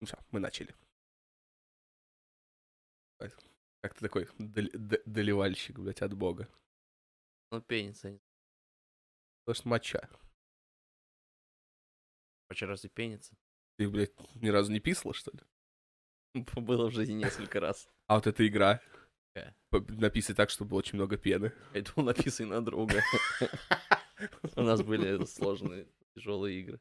Ну 0.00 0.06
все, 0.06 0.18
мы 0.30 0.40
начали. 0.40 0.74
Как 3.82 3.94
ты 3.94 4.00
такой 4.00 4.28
доливальщик, 4.38 5.78
блядь, 5.78 6.02
от 6.02 6.12
бога. 6.14 6.48
Ну, 7.50 7.60
пенится. 7.62 8.18
Потому 9.44 9.54
что 9.54 9.68
моча. 9.68 10.08
Хочешь 12.48 12.68
разве 12.68 12.90
пенится? 12.90 13.34
Ты, 13.76 13.88
блядь, 13.88 14.12
ни 14.34 14.48
разу 14.48 14.70
не 14.72 14.80
писала, 14.80 15.14
что 15.14 15.30
ли? 15.32 15.40
Было 16.56 16.88
в 16.90 16.92
жизни 16.92 17.14
несколько 17.14 17.60
раз. 17.60 17.88
А 18.06 18.16
вот 18.16 18.26
эта 18.26 18.46
игра. 18.46 18.80
Какая? 19.34 19.56
П- 19.70 19.80
Написать 19.94 20.36
так, 20.36 20.50
чтобы 20.50 20.76
очень 20.76 20.96
много 20.96 21.16
пены. 21.16 21.52
Это 21.72 21.92
был 21.94 22.02
написан 22.04 22.48
на 22.48 22.62
друга. 22.64 23.00
У 24.56 24.62
нас 24.62 24.82
были 24.82 25.24
сложные, 25.24 25.88
тяжелые 26.14 26.60
игры. 26.60 26.80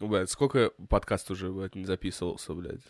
Блядь, 0.00 0.30
сколько 0.30 0.70
подкаст 0.88 1.30
уже, 1.30 1.50
блядь, 1.52 1.74
не 1.74 1.84
записывался, 1.84 2.54
блядь. 2.54 2.80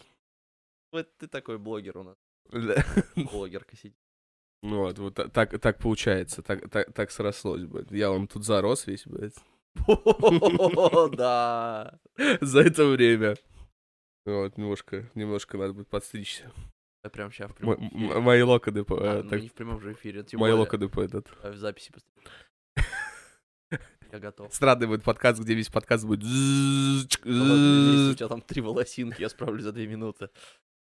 Вот 0.92 1.08
ты 1.18 1.26
такой 1.26 1.58
блогер 1.58 1.98
у 1.98 2.02
нас. 2.04 2.16
Блогерка 3.16 3.76
сидит. 3.76 3.96
Ну 4.62 4.78
вот, 4.78 4.98
вот 4.98 5.14
та- 5.14 5.28
так, 5.28 5.58
так 5.60 5.78
получается, 5.78 6.42
так, 6.42 6.68
так, 6.70 6.92
так 6.92 7.10
срослось, 7.10 7.64
блядь. 7.64 7.90
Я 7.90 8.10
вам 8.10 8.26
тут 8.28 8.44
зарос 8.44 8.86
весь, 8.86 9.06
блядь, 9.06 9.34
О, 9.86 11.08
да. 11.16 11.98
за 12.40 12.60
это 12.60 12.86
время. 12.86 13.36
Вот, 14.26 14.56
немножко, 14.58 15.10
немножко 15.14 15.56
надо 15.58 15.72
будет 15.72 15.88
подстричься. 15.88 16.52
Я 17.02 17.08
прям 17.10 17.32
сейчас 17.32 17.50
в 17.52 17.60
Мо- 17.60 17.76
прямом. 17.76 18.22
Мои 18.22 18.42
локоны, 18.42 18.84
по, 18.84 18.96
А, 19.00 19.22
ну 19.22 19.36
не 19.38 19.48
в 19.48 19.54
прямом 19.54 19.80
же 19.80 19.92
эфире. 19.92 20.24
мои 20.34 20.52
локоны 20.52 20.84
этот. 20.84 21.26
в 21.42 21.56
записи 21.56 21.90
посмотри. 21.92 22.22
Я 24.12 24.18
готов. 24.18 24.52
Странный 24.52 24.88
будет 24.88 25.04
подкаст, 25.04 25.40
где 25.40 25.54
весь 25.54 25.68
подкаст 25.68 26.04
будет... 26.04 26.24
У 26.24 27.06
тебя 27.06 28.28
там 28.28 28.40
три 28.40 28.60
волосинки, 28.60 29.20
я 29.20 29.28
справлюсь 29.28 29.62
за 29.62 29.72
две 29.72 29.86
минуты. 29.86 30.30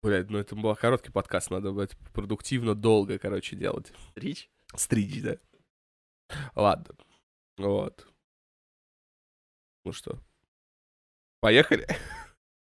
Блядь, 0.01 0.29
ну 0.31 0.39
это 0.39 0.55
был 0.55 0.75
короткий 0.75 1.11
подкаст, 1.11 1.51
надо, 1.51 1.71
блядь, 1.71 1.95
продуктивно, 2.13 2.73
долго, 2.73 3.19
короче, 3.19 3.55
делать. 3.55 3.93
Рич? 4.15 4.49
Стричь, 4.75 5.21
да. 5.21 5.37
Ладно. 6.55 6.95
Вот. 7.57 8.07
Ну 9.85 9.91
что, 9.91 10.19
поехали? 11.39 11.87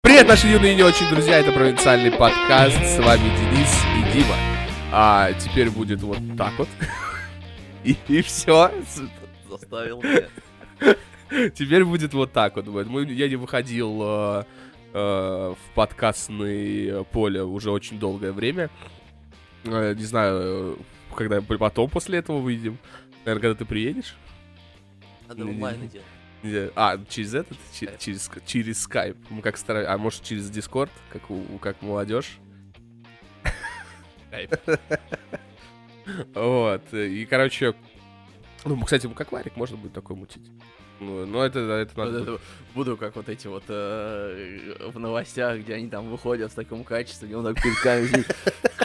Привет, 0.02 0.28
наши 0.28 0.48
юные 0.48 0.74
и 0.74 0.76
не 0.76 0.84
очень 0.84 1.10
друзья, 1.10 1.40
это 1.40 1.54
провинциальный 1.54 2.12
подкаст, 2.12 2.76
с 2.76 3.00
вами 3.00 3.30
Денис 3.38 3.74
и 3.98 4.14
Дима. 4.14 4.36
А 4.92 5.32
теперь 5.34 5.70
будет 5.70 6.02
вот 6.02 6.20
так 6.38 6.58
вот. 6.60 6.68
И, 7.84 7.98
и 8.08 8.22
все. 8.22 8.72
Заставил 9.58 10.02
меня. 10.02 10.28
Теперь 11.56 11.84
будет 11.86 12.14
вот 12.14 12.32
так 12.32 12.56
вот. 12.56 12.68
Мы, 12.68 13.06
я 13.06 13.28
не 13.28 13.36
выходил 13.36 14.02
э, 14.04 14.44
э, 14.94 14.98
в 14.98 15.76
подкастное 15.76 17.04
поле 17.04 17.44
уже 17.44 17.72
очень 17.72 18.00
долгое 18.00 18.32
время. 18.32 18.70
Э, 19.64 19.94
не 19.96 20.04
знаю, 20.04 20.78
когда 21.16 21.42
потом 21.42 21.90
после 21.90 22.20
этого 22.20 22.40
выйдем. 22.40 22.78
Наверное, 23.26 23.42
когда 23.42 23.56
ты 23.56 23.66
приедешь. 23.66 24.16
Надо 25.28 25.46
онлайн 25.46 25.90
делать. 26.44 26.74
А, 26.76 27.00
через 27.08 27.34
этот? 27.36 27.58
Скайп. 27.72 27.98
через, 28.00 28.30
через 28.46 28.82
скайп. 28.82 29.18
Мы 29.30 29.42
как 29.42 29.58
стара... 29.58 29.86
А 29.92 29.98
может 29.98 30.24
через 30.24 30.50
Дискорд, 30.50 30.92
как, 31.10 31.32
у, 31.32 31.58
как 31.60 31.82
молодежь. 31.82 32.38
Скайп. 34.28 34.56
Вот. 36.36 36.94
И, 36.94 37.26
короче, 37.26 37.76
ну, 38.66 38.82
кстати, 38.84 39.08
как 39.08 39.32
варик 39.32 39.56
можно 39.56 39.78
будет 39.78 39.94
такой 39.94 40.16
мутить. 40.16 40.44
Ну, 41.00 41.26
но 41.26 41.44
это, 41.44 41.60
это 41.60 41.92
Вот 41.96 42.06
надо... 42.06 42.20
это 42.20 42.40
Буду 42.74 42.98
как 42.98 43.16
вот 43.16 43.28
эти 43.28 43.48
вот 43.48 43.64
э, 43.68 44.90
в 44.94 45.00
новостях, 45.00 45.60
где 45.60 45.74
они 45.76 45.90
там 45.90 46.10
выходят 46.10 46.52
в 46.52 46.56
таком 46.56 46.84
качестве, 46.84 47.28
где 47.28 47.38
он 47.38 47.44
так 47.44 47.62
перед 47.62 47.78
камерой 47.80 48.26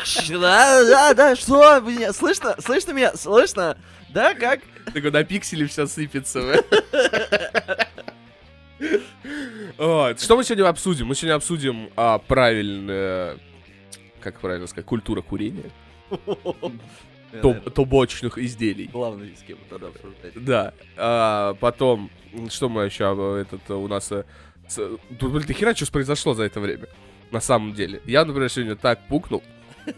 сидит. 0.05 0.41
Да, 0.41 0.85
да, 0.85 1.15
да, 1.15 1.37
что? 1.37 1.83
Слышно? 2.13 2.57
Слышно 2.59 2.93
меня? 2.93 3.15
Слышно? 3.15 3.77
Да, 4.11 4.35
как? 4.35 4.61
Такой 4.87 5.11
на 5.11 5.25
пикселе 5.25 5.67
все 5.67 5.87
сыпется. 5.87 6.65
Вот. 9.77 10.21
Что 10.21 10.37
мы 10.37 10.45
сегодня 10.45 10.69
обсудим? 10.69 11.07
Мы 11.07 11.15
сегодня 11.15 11.35
обсудим 11.37 11.91
а, 11.95 12.19
правильно, 12.19 13.39
как 14.21 14.41
правильно 14.41 14.67
сказать, 14.67 14.87
культура 14.87 15.23
курения, 15.23 15.71
тоб- 17.33 17.43
наверное, 17.55 17.71
табачных 17.73 18.39
изделий. 18.39 18.89
Главное, 18.93 19.31
с 19.37 19.43
кем 19.43 19.59
тогда 19.69 19.89
обсуждать. 19.89 20.33
Да. 20.45 20.73
А, 20.97 21.55
потом, 21.55 22.11
что 22.51 22.69
мы 22.69 22.85
еще, 22.85 23.05
а, 23.07 23.37
этот, 23.41 23.61
а, 23.71 23.77
у 23.77 23.89
нас... 23.89 24.09
Тут, 24.09 25.33
блин, 25.33 25.43
ты 25.47 25.55
хера 25.55 25.75
что 25.75 25.91
произошло 25.91 26.35
за 26.35 26.45
это 26.45 26.61
время? 26.61 26.87
На 27.31 27.41
самом 27.41 27.73
деле. 27.75 28.01
Я, 28.07 28.25
например, 28.25 28.51
сегодня 28.51 28.77
так 28.77 29.07
пукнул, 29.09 29.43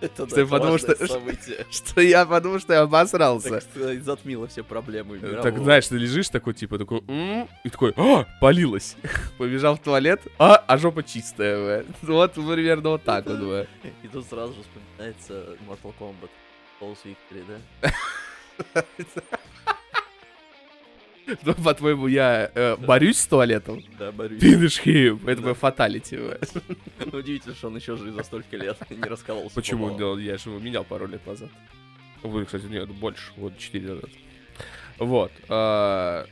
Это, 0.00 0.28
Что 0.28 0.40
я 0.40 0.46
подумал, 0.46 0.76
что- 0.78 0.94
событие. 1.06 1.64
что 1.70 2.00
я 2.02 2.26
подумал, 2.26 2.58
что 2.60 2.74
я 2.74 2.82
обосрался. 2.82 3.62
Так 3.74 4.02
затмило 4.02 4.46
все 4.48 4.62
проблемы 4.62 5.16
Э, 5.16 5.20
Так, 5.20 5.44
мирового. 5.44 5.64
знаешь, 5.64 5.86
ты 5.88 5.96
лежишь 5.96 6.28
такой, 6.28 6.52
типа, 6.52 6.76
такой, 6.78 7.00
«М», 7.08 7.48
и 7.64 7.70
такой, 7.70 7.94
а, 7.96 8.26
полилось. 8.38 8.96
Побежал 9.38 9.76
в 9.76 9.78
туалет, 9.80 10.20
а, 10.38 10.56
а 10.56 10.76
жопа 10.76 11.02
чистая, 11.04 11.82
бля. 11.82 11.94
Вот, 12.02 12.34
примерно 12.34 12.90
вот 12.90 13.04
так 13.04 13.24
вот, 13.26 13.38
бля. 13.38 13.66
И 14.02 14.08
тут 14.08 14.26
сразу 14.26 14.52
же 14.52 14.60
вспоминается 14.62 15.56
Mortal 15.66 15.94
Kombat. 15.98 16.28
Victory, 16.92 17.44
да? 17.48 18.84
Ну, 21.42 21.54
по-твоему, 21.54 22.06
я 22.06 22.50
э, 22.54 22.76
борюсь 22.76 23.18
с 23.18 23.26
туалетом? 23.26 23.82
Да, 23.98 24.12
борюсь. 24.12 24.42
Finish 24.42 24.84
him. 24.84 25.22
Это 25.26 25.40
Да. 25.40 25.46
мой 25.48 25.54
фаталити. 25.54 26.18
Ну, 27.12 27.18
Удивительно, 27.18 27.54
что 27.54 27.68
он 27.68 27.76
еще 27.76 27.96
жив 27.96 28.14
за 28.14 28.22
столько 28.24 28.58
лет 28.58 28.76
и 28.90 28.94
не 28.96 29.02
раскололся. 29.02 29.54
Почему? 29.54 29.96
Да, 29.96 30.20
Я 30.20 30.36
же 30.36 30.50
его 30.50 30.58
менял 30.58 30.84
пару 30.84 31.06
лет 31.06 31.26
назад. 31.26 31.48
Ой, 32.22 32.44
кстати, 32.44 32.64
нет, 32.66 32.88
больше, 32.90 33.32
вот 33.36 33.56
4 33.56 33.88
назад. 33.88 34.10
Вот. 34.98 35.32
а, 35.48 36.26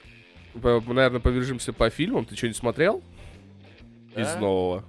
Наверное, 0.55 1.21
побежимся 1.21 1.73
по 1.73 1.89
фильмам. 1.89 2.27
Ты 2.27 2.37
что-нибудь 2.37 2.59
смотрел 2.59 3.03
из 4.15 4.35
нового? 4.37 4.85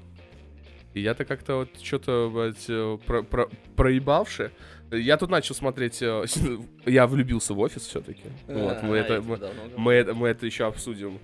И 0.93 0.99
я-то 0.99 1.23
как-то 1.23 1.55
вот 1.55 1.69
что-то, 1.81 2.29
э, 2.67 2.97
про- 3.07 3.23
про- 3.23 3.49
проебавши. 3.77 4.51
Я 4.97 5.17
тут 5.17 5.29
начал 5.29 5.55
смотреть... 5.55 6.01
э, 6.01 6.25
Я 6.85 7.07
влюбился 7.07 7.53
в 7.53 7.59
офис 7.59 7.85
все-таки. 7.85 8.23
Вот, 8.47 8.83
мы 8.83 8.99
А, 8.99 9.01
это... 9.01 9.21
мы- 9.21 9.39
мы 9.77 9.93
это, 9.93 10.13
мы 10.13 10.27
это 10.29 10.45
еще 10.45 10.65
обсудим. 10.67 11.19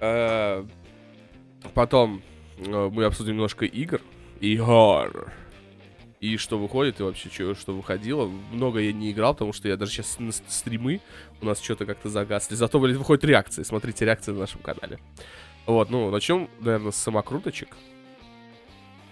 Э, 0.00 0.64
Потом 1.74 2.22
э, 2.58 2.90
мы 2.92 3.04
обсудим 3.04 3.32
немножко 3.34 3.64
игр. 3.64 4.00
Игр. 4.40 5.32
И 6.20 6.36
что 6.36 6.56
выходит, 6.58 7.00
и 7.00 7.02
вообще 7.02 7.28
что, 7.30 7.54
что 7.54 7.74
выходило. 7.74 8.26
Много 8.52 8.78
я 8.80 8.92
не 8.92 9.10
играл, 9.10 9.34
потому 9.34 9.52
что 9.52 9.68
я 9.68 9.76
даже 9.76 9.90
сейчас 9.92 10.18
на 10.20 10.30
стримы 10.32 11.00
у 11.40 11.46
нас 11.46 11.60
что-то 11.60 11.84
как-то 11.86 12.08
загасли. 12.08 12.54
Зато, 12.54 12.78
блин, 12.78 12.96
выходят 12.98 13.24
реакции. 13.24 13.62
Смотрите 13.64 14.04
реакции 14.04 14.30
на 14.32 14.38
нашем 14.40 14.60
канале. 14.60 14.98
Вот, 15.66 15.90
ну, 15.90 16.10
начнем, 16.10 16.48
наверное, 16.60 16.92
с 16.92 16.96
самокруточек. 16.96 17.76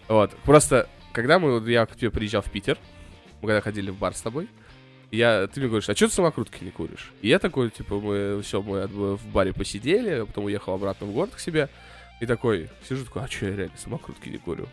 Вот, 0.09 0.33
просто, 0.45 0.89
когда 1.13 1.39
мы, 1.39 1.69
я 1.71 1.87
к 1.87 1.95
тебе 1.97 2.11
приезжал 2.11 2.43
в 2.43 2.51
Питер, 2.51 2.79
мы 3.43 3.49
когда 3.49 3.61
ходили 3.61 3.91
в 3.91 3.99
бар 3.99 4.15
с 4.15 4.21
тобой, 4.21 4.49
я, 5.11 5.47
ты 5.49 5.61
мне 5.61 5.69
говоришь, 5.69 5.89
а 5.89 5.97
что 5.97 6.09
ты 6.09 6.15
самокрутки 6.15 6.63
не 6.63 6.71
куришь? 6.71 7.13
И 7.21 7.29
я 7.29 7.39
такой, 7.39 7.71
типа, 7.71 7.99
мы 7.99 8.41
все, 8.43 8.63
мы 8.63 8.87
в 8.87 9.27
баре 9.29 9.53
посидели, 9.53 10.11
а 10.11 10.27
потом 10.27 10.45
уехал 10.45 10.75
обратно 10.75 11.07
в 11.07 11.13
город 11.13 11.35
к 11.35 11.41
себе. 11.41 11.69
И 12.21 12.27
такой, 12.27 12.69
сижу 12.89 13.05
такой, 13.05 13.23
а 13.25 13.29
что 13.29 13.47
я 13.47 13.57
реально 13.57 13.77
самокрутки 13.77 14.29
не 14.29 14.39
курю? 14.39 14.69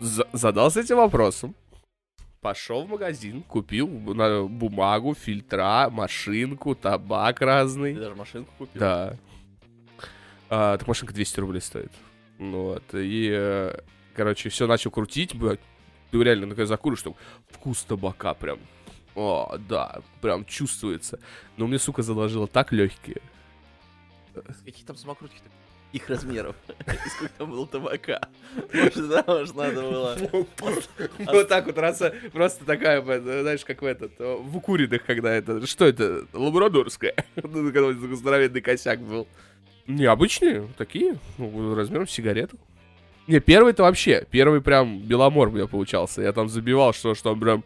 За- 0.00 0.26
задался 0.32 0.80
этим 0.80 0.96
вопросом. 0.96 1.54
Пошел 2.40 2.84
в 2.84 2.88
магазин, 2.88 3.42
купил 3.42 3.88
на 3.88 4.44
бумагу, 4.44 5.14
фильтра, 5.14 5.88
машинку, 5.90 6.74
табак 6.74 7.40
разный. 7.40 7.94
Ты 7.94 8.00
даже 8.00 8.14
машинку 8.14 8.52
купил? 8.58 8.80
Да. 8.80 9.16
А, 10.48 10.76
так 10.76 10.86
машинка 10.88 11.14
200 11.14 11.40
рублей 11.40 11.60
стоит. 11.60 11.92
Вот. 12.38 12.84
И, 12.92 13.30
э, 13.32 13.78
короче, 14.14 14.48
все 14.48 14.66
начал 14.66 14.90
крутить, 14.90 15.34
блядь. 15.34 15.60
Ты 16.16 16.24
реально, 16.24 16.46
когда 16.48 16.66
закуришь, 16.66 17.02
там 17.02 17.14
вкус 17.50 17.82
табака 17.84 18.32
прям. 18.34 18.58
О, 19.14 19.58
да, 19.68 20.00
прям 20.20 20.44
чувствуется. 20.44 21.18
Но 21.56 21.66
мне, 21.66 21.78
сука, 21.78 22.02
заложило 22.02 22.46
так 22.46 22.72
легкие. 22.72 23.20
Какие 24.64 24.84
там 24.86 24.96
самокрутки 24.96 25.38
Их 25.92 26.08
размеров. 26.08 26.56
И 26.68 27.08
сколько 27.08 27.34
там 27.38 27.50
было 27.50 27.66
табака. 27.66 28.28
Может, 28.72 29.08
да, 29.08 29.24
может, 29.26 29.54
надо 29.54 29.82
было... 29.82 30.16
Вот 31.18 31.48
так 31.48 31.66
вот, 31.66 31.78
раз, 31.78 32.02
просто 32.32 32.64
такая, 32.64 33.02
знаешь, 33.02 33.64
как 33.64 33.82
в 33.82 33.84
этот, 33.84 34.18
в 34.18 34.56
укуренных, 34.56 35.04
когда 35.04 35.32
это, 35.32 35.66
что 35.66 35.84
это, 35.86 36.26
лабрадорская, 36.32 37.14
Ну, 37.36 37.72
когда 37.72 37.92
здоровенный 38.16 38.60
косяк 38.60 39.00
был. 39.00 39.26
Необычные, 39.86 40.68
такие, 40.78 41.18
ну, 41.38 41.74
размером 41.74 42.08
сигарету. 42.08 42.58
Не, 43.26 43.40
первый-то 43.40 43.82
вообще, 43.82 44.24
первый 44.30 44.60
прям 44.60 45.00
беломор 45.00 45.48
у 45.48 45.50
меня 45.50 45.66
получался. 45.66 46.22
Я 46.22 46.32
там 46.32 46.48
забивал, 46.48 46.92
что, 46.92 47.14
что 47.14 47.34
прям... 47.34 47.64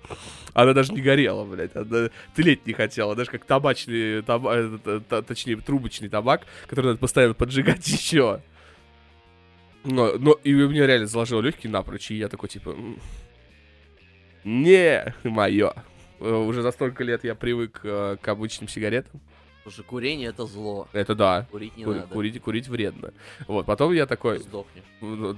Она 0.54 0.72
даже 0.72 0.92
не 0.92 1.02
горела, 1.02 1.44
блядь. 1.44 1.76
Она 1.76 2.08
тлеть 2.34 2.66
не 2.66 2.72
хотела. 2.72 3.14
Даже 3.14 3.30
как 3.30 3.44
табачный, 3.44 4.22
таба- 4.22 4.80
э, 4.84 5.22
точнее, 5.22 5.56
трубочный 5.56 6.08
табак, 6.08 6.46
который 6.66 6.86
надо 6.86 6.98
постоянно 6.98 7.34
поджигать 7.34 7.86
еще. 7.88 8.40
Но, 9.84 10.14
но 10.18 10.32
и 10.44 10.54
у 10.54 10.68
меня 10.68 10.86
реально 10.86 11.06
заложило 11.06 11.40
легкие 11.42 11.70
напрочь, 11.70 12.10
и 12.10 12.16
я 12.16 12.28
такой, 12.28 12.48
типа, 12.48 12.70
«М, 12.70 12.98
не 14.44 15.14
мое. 15.24 15.72
Уже 16.18 16.62
за 16.62 16.70
столько 16.72 17.04
лет 17.04 17.24
я 17.24 17.34
привык 17.34 17.80
э, 17.82 18.16
к 18.20 18.28
обычным 18.28 18.68
сигаретам. 18.68 19.20
Слушай, 19.70 19.86
курение 19.86 20.28
это 20.30 20.46
зло. 20.46 20.88
Это 20.92 21.14
да. 21.14 21.46
Курить 21.50 21.76
не 21.76 21.84
Ку- 21.84 21.92
надо. 21.92 22.06
Курить, 22.08 22.40
курить 22.42 22.66
вредно. 22.68 23.12
Вот, 23.46 23.66
потом 23.66 23.92
я 23.92 24.06
такой, 24.06 24.38
Сдохнешь. 24.40 24.82
ну, 25.00 25.36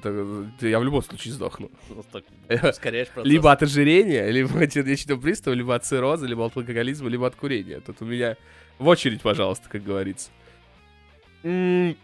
я 0.60 0.80
в 0.80 0.84
любом 0.84 1.02
случае 1.02 1.34
сдохну. 1.34 1.70
Ну, 1.90 2.02
так, 2.10 2.24
ускоряешь 2.70 3.08
процесс. 3.08 3.30
Либо 3.30 3.52
от 3.52 3.62
ожирения, 3.62 4.30
либо 4.30 4.62
от 4.62 4.72
сердечного 4.72 5.20
пристава, 5.20 5.54
либо 5.54 5.74
от 5.74 5.84
цирроза, 5.84 6.26
либо 6.26 6.46
от 6.46 6.56
алкоголизма, 6.56 7.10
либо 7.10 7.26
от 7.26 7.36
курения. 7.36 7.80
Тут 7.80 8.00
у 8.00 8.06
меня 8.06 8.36
в 8.78 8.86
очередь, 8.88 9.20
пожалуйста, 9.20 9.68
как 9.68 9.82
говорится. 9.84 10.30
Я 11.42 11.94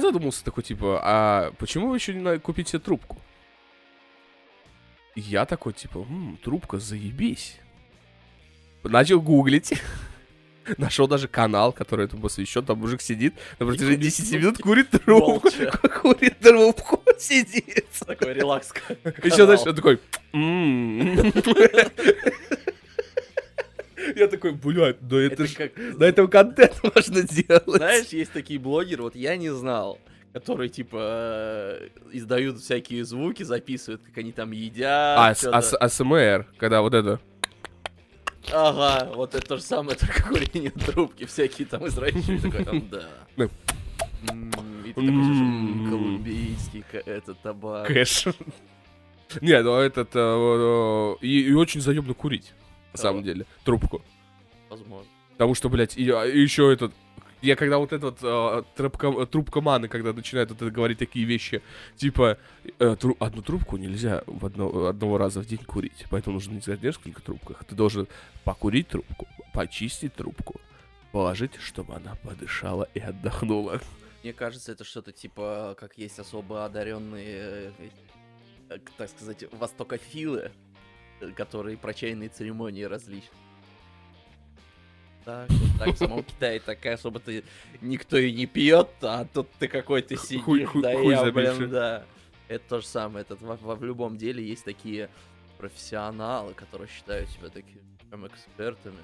задумался 0.00 0.44
такой, 0.44 0.62
типа, 0.62 1.00
а 1.02 1.52
почему 1.58 1.88
вы 1.88 1.96
еще 1.96 2.14
не 2.14 2.38
купить 2.38 2.68
себе 2.68 2.78
трубку? 2.80 3.16
Я 5.16 5.46
такой, 5.46 5.72
типа, 5.72 5.98
«М, 6.08 6.38
трубка, 6.44 6.78
заебись. 6.78 7.58
Начал 8.84 9.20
гуглить. 9.20 9.74
Нашел 10.78 11.08
даже 11.08 11.28
канал, 11.28 11.72
который 11.72 12.04
этому 12.06 12.22
посвящен. 12.22 12.64
Там 12.64 12.78
мужик 12.78 13.00
сидит 13.00 13.34
на 13.58 13.66
протяжении 13.66 13.96
курит 13.96 14.12
10 14.12 14.18
трубки. 14.30 14.36
минут, 14.36 14.58
курит 14.58 14.90
трубку. 14.90 15.88
Курит 16.02 16.38
трубку, 16.38 17.02
сидит. 17.18 17.86
Такой 18.06 18.34
релакс. 18.34 18.72
Еще 19.24 19.46
дальше 19.46 19.68
он 19.70 19.74
такой... 19.74 19.98
«М». 20.32 21.32
Я 24.16 24.28
такой, 24.28 24.52
блядь, 24.52 24.96
да 25.00 25.20
это 25.20 25.42
Это 25.42 25.46
ж... 25.46 25.54
как... 25.54 25.72
На 25.76 26.04
этом 26.04 26.28
контент 26.28 26.80
можно 26.82 27.22
делать. 27.22 27.64
Знаешь, 27.66 28.06
есть 28.08 28.32
такие 28.32 28.58
блогеры, 28.58 29.02
вот 29.02 29.14
я 29.16 29.36
не 29.36 29.50
знал, 29.52 29.98
которые, 30.32 30.68
типа, 30.68 30.96
э, 31.80 31.88
издают 32.12 32.60
всякие 32.60 33.04
звуки, 33.04 33.42
записывают, 33.42 34.00
как 34.02 34.16
они 34.18 34.32
там 34.32 34.52
едят. 34.52 35.18
А, 35.18 35.30
ас- 35.30 35.74
АСМР, 35.74 36.46
когда 36.58 36.80
вот 36.80 36.94
это... 36.94 37.20
Ага, 38.52 39.10
вот 39.14 39.34
это 39.34 39.46
то 39.46 39.56
же 39.56 39.62
самое, 39.62 39.96
только 39.98 40.22
курение 40.22 40.70
трубки, 40.70 41.24
всякие 41.26 41.66
там 41.66 41.86
извращенцы, 41.86 42.40
такой 42.50 42.64
там, 42.64 42.88
да. 42.88 43.08
И 43.36 44.92
ты 44.92 44.94
такой 44.94 45.24
слышишь, 45.24 45.40
«М, 45.42 45.84
М. 45.84 45.90
колумбийский 45.90 46.84
этот 47.06 47.38
табак. 47.40 47.86
Кэш. 47.88 48.24
Не, 49.42 49.62
ну 49.62 49.76
этот... 49.76 50.10
э, 50.14 51.14
И 51.20 51.52
очень 51.52 51.80
заебно 51.82 52.14
курить, 52.14 52.52
на 52.92 52.98
самом 52.98 53.22
деле, 53.22 53.44
трубку. 53.64 54.02
Возможно. 54.70 55.06
Потому 55.32 55.54
что, 55.54 55.68
блядь, 55.68 55.96
и 55.98 56.02
еще 56.02 56.72
этот... 56.72 56.92
Я 57.40 57.54
когда 57.56 57.78
вот 57.78 57.92
этот 57.92 58.18
э, 58.22 58.62
трубка- 58.76 59.26
трубкоманы, 59.26 59.88
когда 59.88 60.12
начинают 60.12 60.50
вот 60.50 60.60
это 60.62 60.70
говорить 60.70 60.98
такие 60.98 61.24
вещи, 61.24 61.62
типа, 61.96 62.36
э, 62.78 62.96
тру- 62.96 63.16
одну 63.20 63.42
трубку 63.42 63.76
нельзя 63.76 64.22
в 64.26 64.44
одно- 64.44 64.86
одного 64.86 65.18
раза 65.18 65.40
в 65.40 65.46
день 65.46 65.58
курить, 65.64 66.04
поэтому 66.10 66.34
нужно 66.34 66.60
в 66.60 66.82
несколько 66.82 67.22
трубках. 67.22 67.64
Ты 67.64 67.76
должен 67.76 68.08
покурить 68.44 68.88
трубку, 68.88 69.28
почистить 69.54 70.14
трубку, 70.14 70.60
положить, 71.12 71.54
чтобы 71.60 71.94
она 71.94 72.16
подышала 72.24 72.88
и 72.94 72.98
отдохнула. 73.00 73.80
Мне 74.24 74.32
кажется, 74.32 74.72
это 74.72 74.82
что-то 74.82 75.12
типа, 75.12 75.76
как 75.78 75.96
есть 75.96 76.18
особо 76.18 76.64
одаренные, 76.64 77.72
э, 77.78 77.88
э, 78.68 78.78
так 78.96 79.10
сказать, 79.10 79.44
востокофилы, 79.52 80.50
э, 81.20 81.30
которые 81.30 81.76
про 81.76 81.94
чайные 81.94 82.28
церемонии 82.30 82.82
различные. 82.82 83.30
Так, 85.28 85.50
вот 85.50 85.78
так, 85.78 85.94
в 85.94 85.98
самом 85.98 86.22
Китае 86.22 86.58
такая 86.58 86.94
особо-то 86.94 87.30
никто 87.82 88.16
и 88.16 88.32
не 88.32 88.46
пьет, 88.46 88.88
а 89.02 89.26
тут 89.26 89.46
ты 89.58 89.68
какой-то 89.68 90.16
сидишь, 90.16 90.42
хуй- 90.42 90.64
хуй- 90.64 90.80
да 90.80 90.94
хуй 90.94 91.10
я, 91.12 91.20
забивший. 91.20 91.56
блин, 91.58 91.70
да. 91.70 92.04
Это 92.48 92.64
то 92.66 92.80
же 92.80 92.86
самое, 92.86 93.26
это 93.28 93.36
во, 93.44 93.74
в 93.74 93.84
любом 93.84 94.16
деле 94.16 94.42
есть 94.42 94.64
такие 94.64 95.10
профессионалы, 95.58 96.54
которые 96.54 96.88
считают 96.88 97.28
себя 97.28 97.50
такими 97.50 97.82
экспертами. 98.26 98.96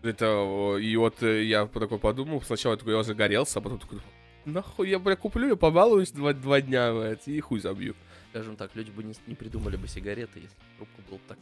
Это, 0.00 0.76
и 0.80 0.94
вот 0.94 1.20
э, 1.24 1.42
я 1.42 1.66
такой 1.66 1.98
подумал, 1.98 2.40
сначала 2.42 2.74
я 2.74 2.78
такой, 2.78 2.94
я 2.94 3.02
загорелся, 3.02 3.58
а 3.58 3.62
потом 3.62 3.80
такой, 3.80 3.98
нахуй 4.44 4.88
я, 4.88 5.00
бля, 5.00 5.16
куплю, 5.16 5.48
я 5.48 5.56
побалуюсь 5.56 6.12
два, 6.12 6.34
два 6.34 6.60
дня, 6.60 6.92
блядь, 6.94 7.26
и 7.26 7.40
хуй 7.40 7.58
забью. 7.58 7.96
Скажем 8.30 8.54
так, 8.54 8.76
люди 8.76 8.92
бы 8.92 9.02
не, 9.02 9.14
не 9.26 9.34
придумали 9.34 9.74
бы 9.74 9.88
сигареты, 9.88 10.38
если 10.38 10.54
бы 10.54 10.62
трубка 10.76 11.02
была 11.10 11.20
так. 11.26 11.38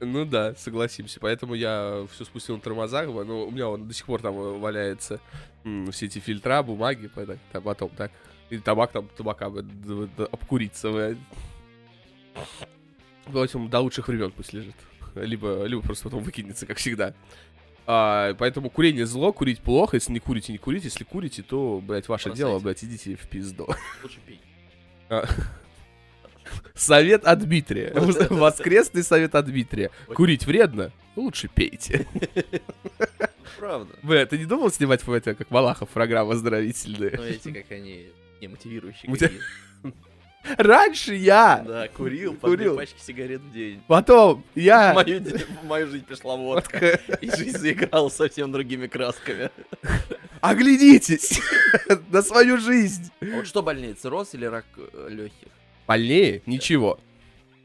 Ну 0.00 0.24
да, 0.24 0.54
согласимся. 0.54 1.18
Поэтому 1.20 1.54
я 1.54 2.06
все 2.12 2.24
спустил 2.24 2.56
на 2.56 2.60
тормозах, 2.60 3.06
но 3.06 3.46
у 3.46 3.50
меня 3.50 3.68
он 3.68 3.88
до 3.88 3.94
сих 3.94 4.06
пор 4.06 4.22
там 4.22 4.36
э, 4.38 4.58
валяется 4.58 5.20
все 5.90 6.06
эти 6.06 6.18
фильтра, 6.18 6.62
бумаги, 6.62 7.10
поэтому 7.14 7.38
там 7.52 7.62
потом 7.62 7.90
так. 7.90 8.12
И 8.50 8.58
табак 8.58 8.92
там, 8.92 9.08
табака 9.16 9.52
обкуриться. 10.32 11.16
Поэтому 13.30 13.68
до 13.68 13.80
лучших 13.80 14.08
времен 14.08 14.30
пусть 14.30 14.52
лежит. 14.52 14.76
Либо, 15.14 15.64
либо 15.64 15.82
просто 15.82 16.04
потом 16.04 16.22
выкинется, 16.22 16.64
как 16.64 16.78
всегда. 16.78 17.12
А, 17.86 18.34
поэтому 18.34 18.70
курение 18.70 19.06
зло, 19.06 19.32
курить 19.32 19.60
плохо. 19.60 19.96
Если 19.96 20.12
не 20.12 20.20
курите, 20.20 20.52
не 20.52 20.58
курите. 20.58 20.86
Если 20.86 21.04
курите, 21.04 21.42
то, 21.42 21.82
блядь, 21.82 22.08
ваше 22.08 22.28
Бросайте. 22.28 22.38
дело, 22.38 22.58
блядь, 22.58 22.84
идите 22.84 23.16
в 23.16 23.28
пизду. 23.28 23.66
Лучше 24.02 24.20
пей. 24.26 24.40
Совет 26.74 27.24
от 27.24 27.40
Дмитрия. 27.40 27.92
Воскресный 27.94 29.02
совет 29.02 29.34
от 29.34 29.46
Дмитрия. 29.46 29.90
Курить 30.14 30.46
вредно? 30.46 30.92
Лучше 31.16 31.48
пейте. 31.48 32.06
Правда. 33.58 33.92
Бля, 34.02 34.24
ты 34.26 34.38
не 34.38 34.44
думал 34.44 34.70
снимать 34.70 35.04
в 35.04 35.12
это, 35.12 35.34
как 35.34 35.50
Малахов, 35.50 35.88
программы 35.88 36.34
оздоровительные? 36.34 37.12
Ну, 37.16 37.22
эти, 37.24 37.50
как 37.52 37.70
они, 37.72 38.08
не 38.40 38.46
мотивирующие. 38.48 39.10
Раньше 40.56 41.14
я, 41.14 41.62
Да, 41.66 41.88
курил, 41.88 42.32
по 42.34 42.48
Курил. 42.48 42.70
две 42.70 42.78
пачки 42.86 42.98
сигарет 43.04 43.40
в 43.40 43.52
день. 43.52 43.82
потом 43.86 44.44
В 44.54 44.58
я... 44.58 44.94
мою, 44.94 45.18
де- 45.20 45.36
в 45.60 45.64
мою 45.66 45.88
жизнь 45.88 46.04
пришла 46.06 46.36
водка, 46.36 47.00
и 47.20 47.28
жизнь 47.28 47.58
заиграла 47.58 48.08
совсем 48.08 48.50
другими 48.52 48.86
красками. 48.86 49.50
Оглянитесь 50.40 51.40
на 52.10 52.22
свою 52.22 52.56
жизнь. 52.58 53.10
А 53.20 53.26
вот 53.34 53.46
что 53.46 53.62
больнее, 53.62 53.94
цирроз 53.94 54.32
или 54.34 54.46
рак 54.46 54.64
легких? 55.08 55.48
Больнее? 55.88 56.42
Ничего. 56.46 57.00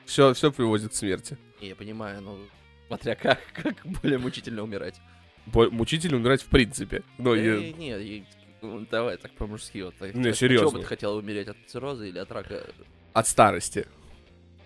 Все, 0.05 0.33
все 0.33 0.51
приводит 0.51 0.91
к 0.91 0.95
смерти. 0.95 1.37
Не, 1.61 1.69
я 1.69 1.75
понимаю, 1.75 2.21
но 2.21 2.39
смотря 2.87 3.15
как, 3.15 3.39
как 3.53 3.75
более 3.85 4.17
мучительно 4.17 4.63
умирать. 4.63 4.95
Бо- 5.45 5.69
Мучительно 5.69 6.17
умирать 6.17 6.41
в 6.41 6.47
принципе. 6.47 7.03
Ну, 7.17 7.35
Э, 7.35 7.43
я- 7.67 7.73
Не, 7.73 8.01
и- 8.01 8.23
ну, 8.61 8.85
давай 8.89 9.17
так 9.17 9.31
по-мужски. 9.33 9.81
Вот, 9.81 9.95
так. 9.97 10.15
Не, 10.15 10.29
От 10.29 10.37
серьезно. 10.37 10.67
чего 10.69 10.77
бы 10.77 10.79
ты 10.79 10.86
хотел 10.86 11.15
умереть, 11.17 11.50
от 11.50 11.57
цирроза 11.67 12.05
или 12.05 12.17
от 12.17 12.31
рака? 12.31 12.65
от 13.13 13.27
старости. 13.27 13.86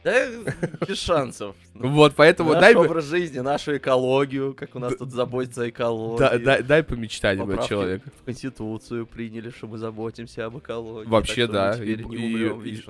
Да, 0.08 0.54
без 0.88 1.00
шансов. 1.00 1.56
Вот, 1.74 2.16
поэтому 2.16 2.54
Наш 2.54 2.62
дай, 2.62 2.74
бы- 2.74 2.86
образ 2.86 3.06
жизни, 3.06 3.40
нашу 3.40 3.78
экологию, 3.78 4.54
как 4.54 4.76
у 4.76 4.80
нас 4.80 4.96
тут 4.96 5.12
заботится 5.12 5.70
экология. 5.70 6.18
да- 6.18 6.38
дай, 6.40 6.64
дай 6.64 6.84
помечтать, 6.84 7.38
Поправки 7.38 7.68
человек. 7.70 8.04
в 8.22 8.24
Конституцию 8.24 9.06
приняли, 9.06 9.50
что 9.50 9.68
мы 9.68 9.78
заботимся 9.78 10.46
об 10.46 10.58
экологии. 10.58 11.08
Вообще, 11.10 11.48
да. 11.48 11.76
И, 11.76 11.96
не 11.96 12.04
умрем, 12.04 12.62
видишь, 12.62 12.86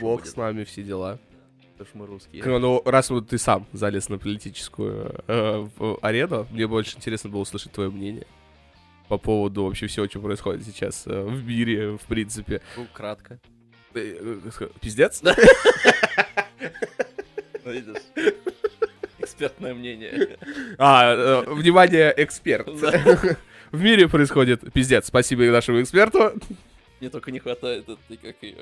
Бог 0.00 0.20
будет, 0.20 0.30
с 0.30 0.36
нами, 0.36 0.64
все 0.64 0.82
дела. 0.82 1.18
потому 1.72 1.88
что 1.88 1.98
мы 1.98 2.06
русские. 2.06 2.44
Ну, 2.44 2.82
раз 2.84 3.10
вот 3.10 3.28
ты 3.28 3.38
сам 3.38 3.66
залез 3.72 4.08
на 4.08 4.18
политическую 4.18 5.14
э, 5.26 5.66
арену, 6.02 6.46
мне 6.50 6.66
больше 6.66 6.96
интересно 6.96 7.30
было 7.30 7.40
услышать 7.40 7.72
твое 7.72 7.90
мнение 7.90 8.26
по 9.08 9.18
поводу 9.18 9.64
вообще 9.64 9.88
всего, 9.88 10.06
что 10.06 10.20
происходит 10.20 10.64
сейчас 10.64 11.04
э, 11.06 11.22
в 11.22 11.44
мире, 11.44 11.96
в 11.96 12.06
принципе. 12.06 12.60
Ну, 12.76 12.86
кратко. 12.92 13.40
Э, 13.94 14.40
э, 14.60 14.68
Пиздец? 14.80 15.22
Ну, 17.62 17.72
видишь. 17.72 18.02
Экспертное 19.18 19.74
мнение. 19.74 20.38
А, 20.78 21.42
э, 21.44 21.52
внимание, 21.52 22.12
эксперт. 22.16 22.66
В 23.70 23.80
мире 23.80 24.08
происходит 24.08 24.72
пиздец. 24.72 25.06
Спасибо 25.06 25.44
нашему 25.44 25.82
эксперту. 25.82 26.32
Мне 27.00 27.10
только 27.10 27.30
не 27.30 27.38
хватает 27.38 27.86
этой, 27.88 28.16
как 28.16 28.36
ее, 28.42 28.56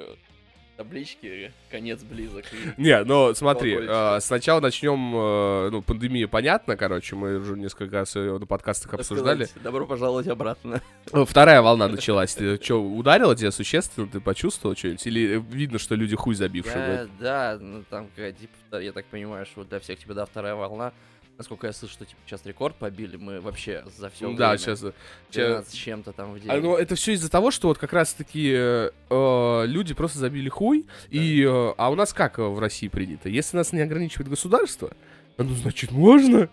таблички, 0.78 1.52
конец 1.70 2.00
близок. 2.02 2.44
Не, 2.76 3.02
но 3.02 3.34
смотри, 3.34 3.76
э, 3.80 4.20
сначала 4.20 4.60
начнем, 4.60 5.12
э, 5.14 5.70
ну, 5.70 5.82
пандемия, 5.82 6.28
понятно, 6.28 6.76
короче, 6.76 7.16
мы 7.16 7.36
уже 7.38 7.56
несколько 7.58 7.96
раз 7.96 8.14
ее 8.14 8.38
на 8.38 8.46
подкастах 8.46 8.92
так 8.92 9.00
обсуждали. 9.00 9.44
сказать, 9.44 9.62
Добро 9.64 9.86
пожаловать 9.86 10.28
обратно. 10.28 10.80
Э, 11.12 11.24
Вторая 11.24 11.62
волна 11.62 11.88
началась. 11.88 12.34
Ты 12.34 12.62
что, 12.62 12.80
ударила 12.80 13.34
тебя 13.34 13.50
существенно? 13.50 14.06
Ты 14.06 14.20
почувствовал 14.20 14.76
что-нибудь? 14.76 15.04
Или 15.06 15.44
видно, 15.50 15.80
что 15.80 15.96
люди 15.96 16.14
хуй 16.14 16.36
забившие? 16.36 16.76
Я- 16.76 17.08
да, 17.18 17.58
ну 17.60 17.82
там, 17.90 18.06
какая, 18.14 18.32
типа, 18.32 18.76
я 18.80 18.92
так 18.92 19.04
понимаю, 19.06 19.46
что 19.46 19.64
для 19.64 19.80
всех 19.80 19.98
типа, 19.98 20.14
да, 20.14 20.26
вторая 20.26 20.54
волна. 20.54 20.92
Насколько 21.38 21.68
я 21.68 21.72
слышу, 21.72 21.94
что 21.94 22.04
типа 22.04 22.20
сейчас 22.26 22.44
рекорд 22.46 22.74
побили, 22.74 23.16
мы 23.16 23.40
вообще 23.40 23.84
за 23.96 24.10
все 24.10 24.34
Да, 24.34 24.58
сейчас... 24.58 24.84
12 25.30 25.68
с 25.68 25.72
чем-то 25.72 26.12
там 26.12 26.32
в 26.32 26.40
день. 26.40 26.50
А, 26.50 26.56
ну, 26.56 26.76
это 26.76 26.96
все 26.96 27.12
из-за 27.12 27.30
того, 27.30 27.52
что 27.52 27.68
вот 27.68 27.78
как 27.78 27.92
раз-таки 27.92 28.52
э, 28.52 28.90
э, 29.08 29.66
люди 29.66 29.94
просто 29.94 30.18
забили 30.18 30.48
хуй. 30.48 30.84
И, 31.10 31.44
э, 31.44 31.74
а 31.78 31.90
у 31.90 31.94
нас 31.94 32.12
как 32.12 32.40
э, 32.40 32.42
в 32.42 32.58
России 32.58 32.88
принято? 32.88 33.28
Если 33.28 33.56
нас 33.56 33.72
не 33.72 33.80
ограничивает 33.80 34.28
государство, 34.28 34.90
ну, 35.36 35.54
значит, 35.54 35.92
можно. 35.92 36.48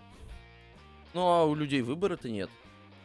Ну, 1.16 1.22
а 1.22 1.46
у 1.46 1.56
людей 1.56 1.82
выбора-то 1.82 2.30
нет. 2.30 2.52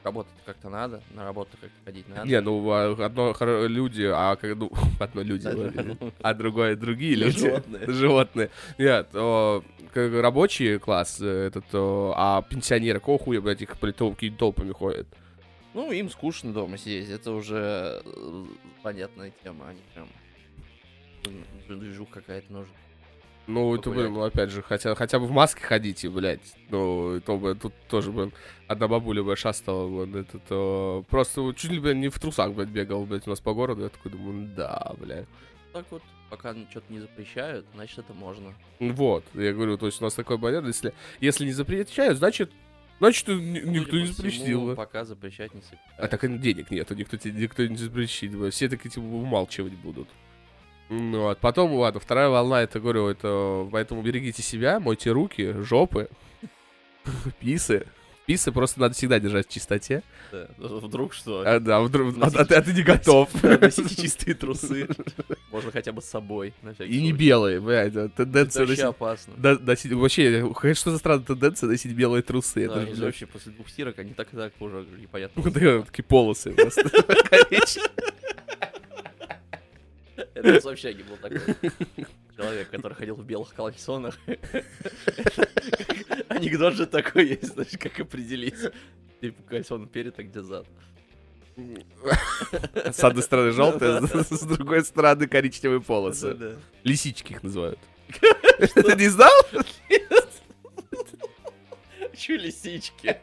Работать 0.05 0.33
как-то 0.47 0.69
надо, 0.69 1.03
на 1.11 1.25
работу 1.25 1.51
как-то 1.61 1.77
ходить 1.85 2.09
надо. 2.09 2.27
Не, 2.29 2.41
ну 2.41 2.69
а, 2.71 2.93
одно 3.05 3.35
люди, 3.67 4.03
а 4.03 4.37
как 4.37 4.57
ну 4.57 4.71
одно 5.01 5.23
люди, 5.23 5.49
а 6.23 6.35
другое 6.35 6.77
другие 6.77 7.15
люди. 7.17 7.39
Животные. 7.39 7.87
Животные. 7.93 8.51
Нет, 8.79 9.09
о, 9.15 9.63
как 9.93 10.13
рабочий 10.13 10.79
класс 10.79 11.19
э, 11.21 11.47
этот, 11.49 11.65
о, 11.75 12.15
а 12.17 12.43
пенсионеры, 12.43 12.99
какого 13.01 13.19
хуя, 13.19 13.41
блядь, 13.41 13.63
их 13.63 13.79
блядь, 13.81 13.97
тол- 13.97 14.15
какими 14.15 14.35
толпами 14.37 14.73
ходят? 14.73 15.07
Ну, 15.75 15.93
им 15.93 16.11
скучно 16.11 16.53
дома 16.53 16.79
сидеть, 16.79 17.11
это 17.11 17.31
уже 17.31 18.03
э, 18.05 18.45
понятная 18.83 19.33
тема, 19.45 19.69
они 19.69 19.81
прям... 19.95 20.09
м, 21.27 21.79
Движуха 21.81 22.15
какая-то 22.15 22.53
нужна. 22.53 22.75
Ну, 23.47 23.75
это, 23.75 23.91
блин, 23.91 24.13
ну, 24.13 24.23
опять 24.23 24.51
же, 24.51 24.63
хотя, 24.63 24.95
хотя 24.95 25.19
бы 25.19 25.27
в 25.27 25.33
маске 25.33 25.63
ходите, 25.65 26.09
блядь. 26.09 26.55
Ну, 26.69 27.21
то 27.21 27.37
бы, 27.37 27.55
тут 27.57 27.73
тоже, 27.89 28.13
блин, 28.13 28.33
одна 28.69 28.87
бабуля 28.87 29.23
бы 29.25 29.35
шастала, 29.35 29.89
блин, 29.89 30.17
это 30.29 30.39
то... 30.39 31.05
Просто 31.11 31.53
чуть 31.57 31.73
ли, 31.73 31.81
блин, 31.81 32.01
не 32.01 32.09
в 32.11 32.19
трусах, 32.21 32.53
блядь, 32.53 32.69
бегал, 32.69 33.05
блядь, 33.07 33.27
у 33.27 33.31
нас 33.31 33.41
по 33.41 33.53
городу. 33.53 33.83
Я 33.83 33.89
такой 33.89 34.13
думаю, 34.13 34.49
да, 34.57 34.93
блядь. 35.01 35.27
Так 35.73 35.85
вот, 35.91 36.03
пока 36.29 36.55
что-то 36.71 36.93
не 36.93 37.01
запрещают, 37.01 37.67
значит, 37.75 37.99
это 37.99 38.13
можно. 38.13 38.55
Ну, 38.79 38.93
Вот, 38.93 39.25
я 39.35 39.53
говорю, 39.53 39.77
то 39.79 39.87
есть 39.87 40.01
у 40.01 40.05
нас 40.05 40.15
такой 40.15 40.39
барьер, 40.39 40.65
если, 40.67 40.93
если 41.21 41.45
не 41.45 41.53
запрещают, 41.53 42.19
значит, 42.19 42.53
значит, 43.01 43.27
ни- 43.29 43.61
никто 43.61 43.91
Судя 43.91 44.03
не 44.03 44.07
по 44.09 44.13
запретил. 44.15 44.61
всему. 44.61 44.75
Пока 44.77 45.05
запрещать 45.05 45.55
не 45.55 45.63
собираются. 45.63 45.95
А 45.97 46.07
так 46.09 46.23
и 46.25 46.29
денег 46.39 46.71
нету, 46.71 46.95
никто, 46.95 47.17
никто 47.29 47.67
не 47.67 47.77
запрещит. 47.77 48.33
Все 48.53 48.69
такие, 48.69 48.91
типа, 48.91 49.05
умалчивать 49.05 49.73
будут. 49.75 50.09
Ну, 50.91 51.21
вот. 51.23 51.39
Потом, 51.39 51.73
ладно, 51.75 52.01
вторая 52.01 52.29
волна, 52.29 52.63
это, 52.63 52.81
говорю, 52.81 53.07
это... 53.09 53.69
Поэтому 53.71 54.03
берегите 54.03 54.43
себя, 54.43 54.81
мойте 54.81 55.11
руки, 55.13 55.53
жопы, 55.63 56.09
писы. 57.41 57.87
Писы 58.27 58.53
просто 58.53 58.79
надо 58.81 58.95
всегда 58.95 59.19
держать 59.19 59.49
в 59.49 59.51
чистоте. 59.53 60.03
Да, 60.31 60.47
Вдруг 60.59 61.15
что? 61.15 61.43
А, 61.45 61.59
да, 61.59 61.81
вдруг... 61.81 62.15
А, 62.17 62.27
Носите- 62.27 62.39
а 62.39 62.45
ты, 62.45 62.55
а 62.55 62.63
ты 62.63 62.73
не 62.73 62.83
готов. 62.83 63.29
Носите 63.43 64.03
чистые 64.03 64.35
трусы. 64.35 64.87
Можно 65.51 65.73
хотя 65.73 65.93
бы 65.93 66.01
с 66.03 66.05
собой, 66.05 66.53
И 66.79 67.03
не 67.03 67.13
белые, 67.13 67.61
блядь, 67.61 67.93
да, 67.93 68.05
Это 68.05 68.17
тенденция 68.25 68.61
вообще 68.67 68.83
носить... 68.83 68.85
опасно. 68.85 69.35
да, 69.37 69.55
носить- 69.59 69.93
Вообще, 69.93 70.75
что 70.75 70.91
за 70.93 70.99
странная 70.99 71.25
тенденция 71.25 71.69
носить 71.69 71.93
белые 71.93 72.23
трусы. 72.23 72.69
Да, 72.69 72.83
это, 72.83 72.95
же, 72.95 73.05
вообще 73.05 73.27
после 73.27 73.53
двух 73.53 73.69
стирок, 73.69 73.99
они 73.99 74.13
так 74.13 74.33
и 74.33 74.37
так 74.37 74.53
уже 74.61 74.85
непонятно. 75.01 75.43
вот 75.43 75.53
такие 75.87 76.05
полосы 76.05 76.53
просто. 76.53 76.83
Это 80.43 80.61
с 80.61 80.67
общаги 80.67 81.03
был 81.03 81.17
такой 81.17 81.41
человек, 82.37 82.71
который 82.71 82.95
ходил 82.95 83.17
в 83.17 83.25
белых 83.25 83.55
кальсонах. 83.55 84.19
Анекдот 86.29 86.75
же 86.75 86.87
такой 86.87 87.29
есть, 87.29 87.53
знаешь, 87.55 87.77
как 87.79 88.01
определить. 88.01 88.57
Типа 89.21 89.43
кальсон 89.43 89.89
перед, 89.89 90.19
а 90.19 90.23
где 90.23 90.43
зад. 90.43 90.67
С 92.93 93.05
одной 93.05 93.23
стороны 93.23 93.51
желтые, 93.53 94.01
с 94.03 94.43
другой 94.43 94.85
стороны 94.85 95.27
коричневые 95.27 95.81
полосы. 95.81 96.57
Лисички 96.85 97.33
их 97.33 97.43
называют. 97.43 97.79
Ты 98.75 98.97
не 98.97 99.09
знал? 99.09 99.33
Чё 102.17 102.37
лисички? 102.37 103.17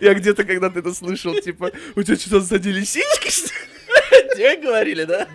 Я 0.00 0.14
где-то 0.14 0.44
когда-то 0.44 0.78
это 0.78 0.94
слышал, 0.94 1.34
типа, 1.40 1.70
у 1.96 2.02
тебя 2.02 2.16
что, 2.16 2.40
сзади 2.40 2.68
лисички, 2.68 3.30
что 3.30 3.52
ли?» 3.52 3.81
Тебе 4.42 4.56
говорили, 4.56 5.04
да? 5.04 5.28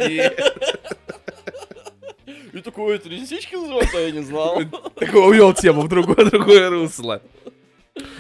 И 2.53 2.61
такой, 2.61 2.95
это 2.95 3.07
лисички 3.07 3.55
называются, 3.55 3.97
а 3.97 4.01
я 4.01 4.11
не 4.11 4.21
знал. 4.23 4.61
Такой 4.95 5.29
увел 5.29 5.53
тему 5.53 5.81
в 5.81 5.87
другое, 5.87 6.25
другое 6.29 6.69
русло. 6.69 7.21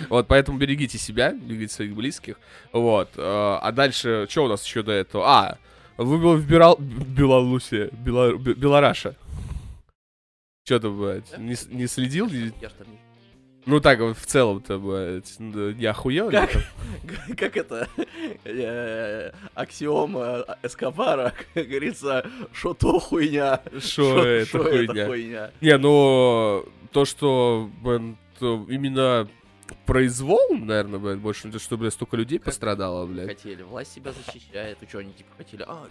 Вот, 0.09 0.27
поэтому 0.27 0.57
берегите 0.57 0.97
себя, 0.97 1.31
берегите 1.33 1.73
своих 1.73 1.93
близких. 1.93 2.39
Вот. 2.71 3.09
э, 3.17 3.21
А 3.21 3.71
дальше, 3.71 4.27
что 4.29 4.45
у 4.45 4.47
нас 4.47 4.63
еще 4.65 4.81
до 4.83 4.91
этого? 4.91 5.25
А, 5.27 5.57
вы 5.97 6.17
был 6.19 6.35
в 6.37 6.45
Бирал... 6.47 6.77
Белоруссия, 6.79 7.89
Белораша. 7.91 9.15
Что 10.65 10.79
там, 10.79 10.99
блядь, 11.01 11.37
не, 11.37 11.55
не 11.75 11.87
следил? 11.87 12.27
Я 12.27 12.69
ж 12.69 12.73
там 12.77 12.87
не- 12.91 12.99
Ну 13.67 13.81
так, 13.81 13.99
вот 13.99 14.17
в 14.17 14.25
целом-то, 14.25 14.77
не 14.77 15.85
охуел? 15.85 16.31
Как? 16.31 16.51
Как 17.37 17.57
это? 17.57 17.89
э, 18.45 19.31
Аксиома 19.55 20.45
Эскобара, 20.63 21.33
как 21.53 21.67
говорится, 21.67 22.25
что 22.53 22.73
то 22.73 22.97
хуйня. 22.97 23.61
Шо 23.77 24.23
это 24.23 24.59
хуйня? 25.05 25.51
Не, 25.59 25.77
ну, 25.77 26.65
то, 26.93 27.03
что, 27.03 27.69
блин, 27.83 28.17
то 28.39 28.65
именно 28.69 29.27
произвол, 29.85 30.47
наверное, 30.51 30.99
блядь, 30.99 31.19
больше, 31.19 31.51
то, 31.51 31.59
что, 31.59 31.75
блядь, 31.77 31.91
столько 31.91 32.15
людей 32.15 32.39
пострадало, 32.39 33.05
блядь. 33.05 33.27
Хотели, 33.27 33.63
власть 33.63 33.91
себя 33.91 34.13
защищает. 34.13 34.81
И 34.81 34.87
что, 34.87 34.99
они 34.99 35.11
типа 35.11 35.31
хотели, 35.35 35.65
а, 35.67 35.87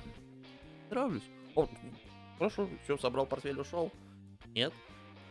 нравлюсь. 0.88 1.24
О, 1.54 1.68
хорошо, 2.38 2.70
все, 2.84 2.96
собрал 2.96 3.26
портфель, 3.26 3.60
ушел. 3.60 3.92
Нет. 4.54 4.72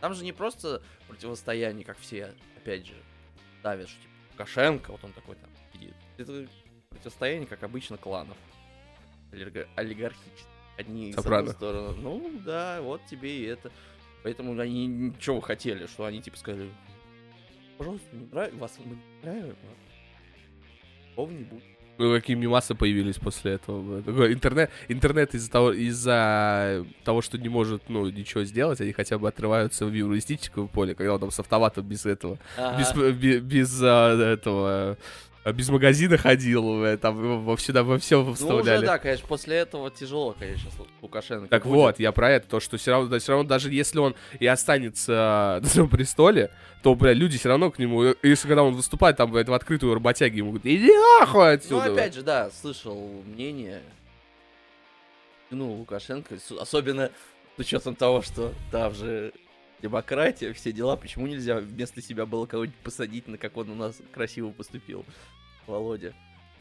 Там 0.00 0.14
же 0.14 0.24
не 0.24 0.32
просто 0.32 0.82
противостояние, 1.08 1.84
как 1.84 1.98
все, 1.98 2.34
опять 2.56 2.86
же, 2.86 2.94
давят, 3.62 3.88
что 3.88 4.00
типа 4.00 4.12
Лукашенко, 4.32 4.90
вот 4.92 5.04
он 5.04 5.12
такой 5.12 5.36
там 5.36 5.50
сидит. 5.72 5.94
Это 6.18 6.46
противостояние, 6.90 7.46
как 7.46 7.62
обычно, 7.62 7.96
кланов. 7.96 8.36
Олига- 9.32 9.68
Олигархических. 9.76 10.46
Одни 10.78 11.12
с 11.12 11.16
Сопрано. 11.16 11.38
одной 11.38 11.54
стороны. 11.54 11.96
Ну, 12.02 12.40
да, 12.44 12.80
вот 12.82 13.00
тебе 13.06 13.38
и 13.38 13.42
это. 13.44 13.72
Поэтому 14.22 14.58
они 14.60 14.86
ничего 14.86 15.40
хотели, 15.40 15.86
что 15.86 16.04
они 16.04 16.20
типа 16.20 16.36
сказали, 16.36 16.70
пожалуйста, 17.78 18.14
не 18.14 18.26
нравится, 18.26 18.58
вас 18.58 18.78
мы 18.84 18.96
не 18.96 19.22
нравится, 19.22 19.56
такого 21.10 21.30
не 21.30 21.44
будет. 21.44 21.64
Ну, 21.98 22.14
какие 22.14 22.36
мимасы 22.36 22.74
появились 22.74 23.16
после 23.16 23.52
этого. 23.52 24.02
Такой 24.02 24.32
интернет, 24.34 24.70
интернет 24.88 25.34
из-за 25.34 25.50
того, 25.50 25.72
из-за 25.72 26.84
того, 27.04 27.22
что 27.22 27.38
не 27.38 27.48
может, 27.48 27.82
ну, 27.88 28.08
ничего 28.10 28.44
сделать, 28.44 28.80
они 28.80 28.92
хотя 28.92 29.18
бы 29.18 29.28
отрываются 29.28 29.86
в 29.86 29.92
юмористическом 29.92 30.68
поле, 30.68 30.94
когда 30.94 31.14
он 31.14 31.20
там 31.20 31.30
с 31.30 31.38
автоматом 31.40 31.86
без 31.86 32.04
этого, 32.06 32.38
без, 32.78 32.92
бе- 33.14 33.40
без, 33.40 33.80
а, 33.82 34.14
этого, 34.34 34.68
а, 34.68 34.96
без 35.52 35.68
магазина 35.68 36.16
ходил, 36.18 36.80
блядь, 36.80 37.00
там 37.00 37.22
его 37.22 37.38
во 37.40 37.56
всегда 37.56 37.82
во 37.84 37.98
все 37.98 38.22
Ну, 38.24 38.34
вставляли. 38.34 38.78
уже, 38.78 38.86
да, 38.86 38.98
конечно, 38.98 39.26
после 39.28 39.56
этого 39.58 39.90
тяжело, 39.90 40.34
конечно, 40.38 40.70
Лукашенко. 41.02 41.48
Так 41.48 41.64
будет. 41.64 41.72
вот, 41.74 42.00
я 42.00 42.10
про 42.12 42.30
это, 42.30 42.48
то, 42.48 42.58
что 42.60 42.76
все 42.78 42.90
равно, 42.90 43.18
все 43.18 43.32
равно, 43.32 43.48
даже 43.48 43.70
если 43.72 43.98
он 43.98 44.14
и 44.40 44.46
останется 44.46 45.58
на 45.62 45.68
своем 45.68 45.88
престоле, 45.88 46.50
то, 46.82 46.94
бля, 46.94 47.12
люди 47.12 47.38
все 47.38 47.48
равно 47.48 47.70
к 47.70 47.78
нему, 47.78 48.02
э, 48.04 48.14
если 48.22 48.48
когда 48.48 48.62
он 48.64 48.74
выступает, 48.74 49.16
там, 49.16 49.30
блядь, 49.30 49.48
в 49.48 49.52
открытую 49.52 49.94
работяги 49.94 50.38
ему 50.38 50.50
говорят, 50.50 50.66
иди 50.66 50.92
нахуй 51.20 51.40
Ну, 51.44 51.52
отсюда. 51.52 51.92
опять 51.92 52.14
же, 52.14 52.22
да, 52.22 52.50
слышал 52.50 53.22
мнение, 53.26 53.82
ну, 55.50 55.72
Лукашенко, 55.74 56.36
особенно 56.60 57.10
с 57.56 57.60
учетом 57.60 57.94
того, 57.94 58.22
что 58.22 58.52
там 58.72 58.92
же 58.94 59.32
демократия, 59.82 60.52
все 60.52 60.72
дела, 60.72 60.96
почему 60.96 61.26
нельзя 61.26 61.58
вместо 61.60 62.00
себя 62.02 62.26
было 62.26 62.46
кого-нибудь 62.46 62.76
посадить, 62.78 63.28
на 63.28 63.38
как 63.38 63.56
он 63.56 63.70
у 63.70 63.74
нас 63.74 63.98
красиво 64.12 64.50
поступил, 64.50 65.04
Володя. 65.66 66.14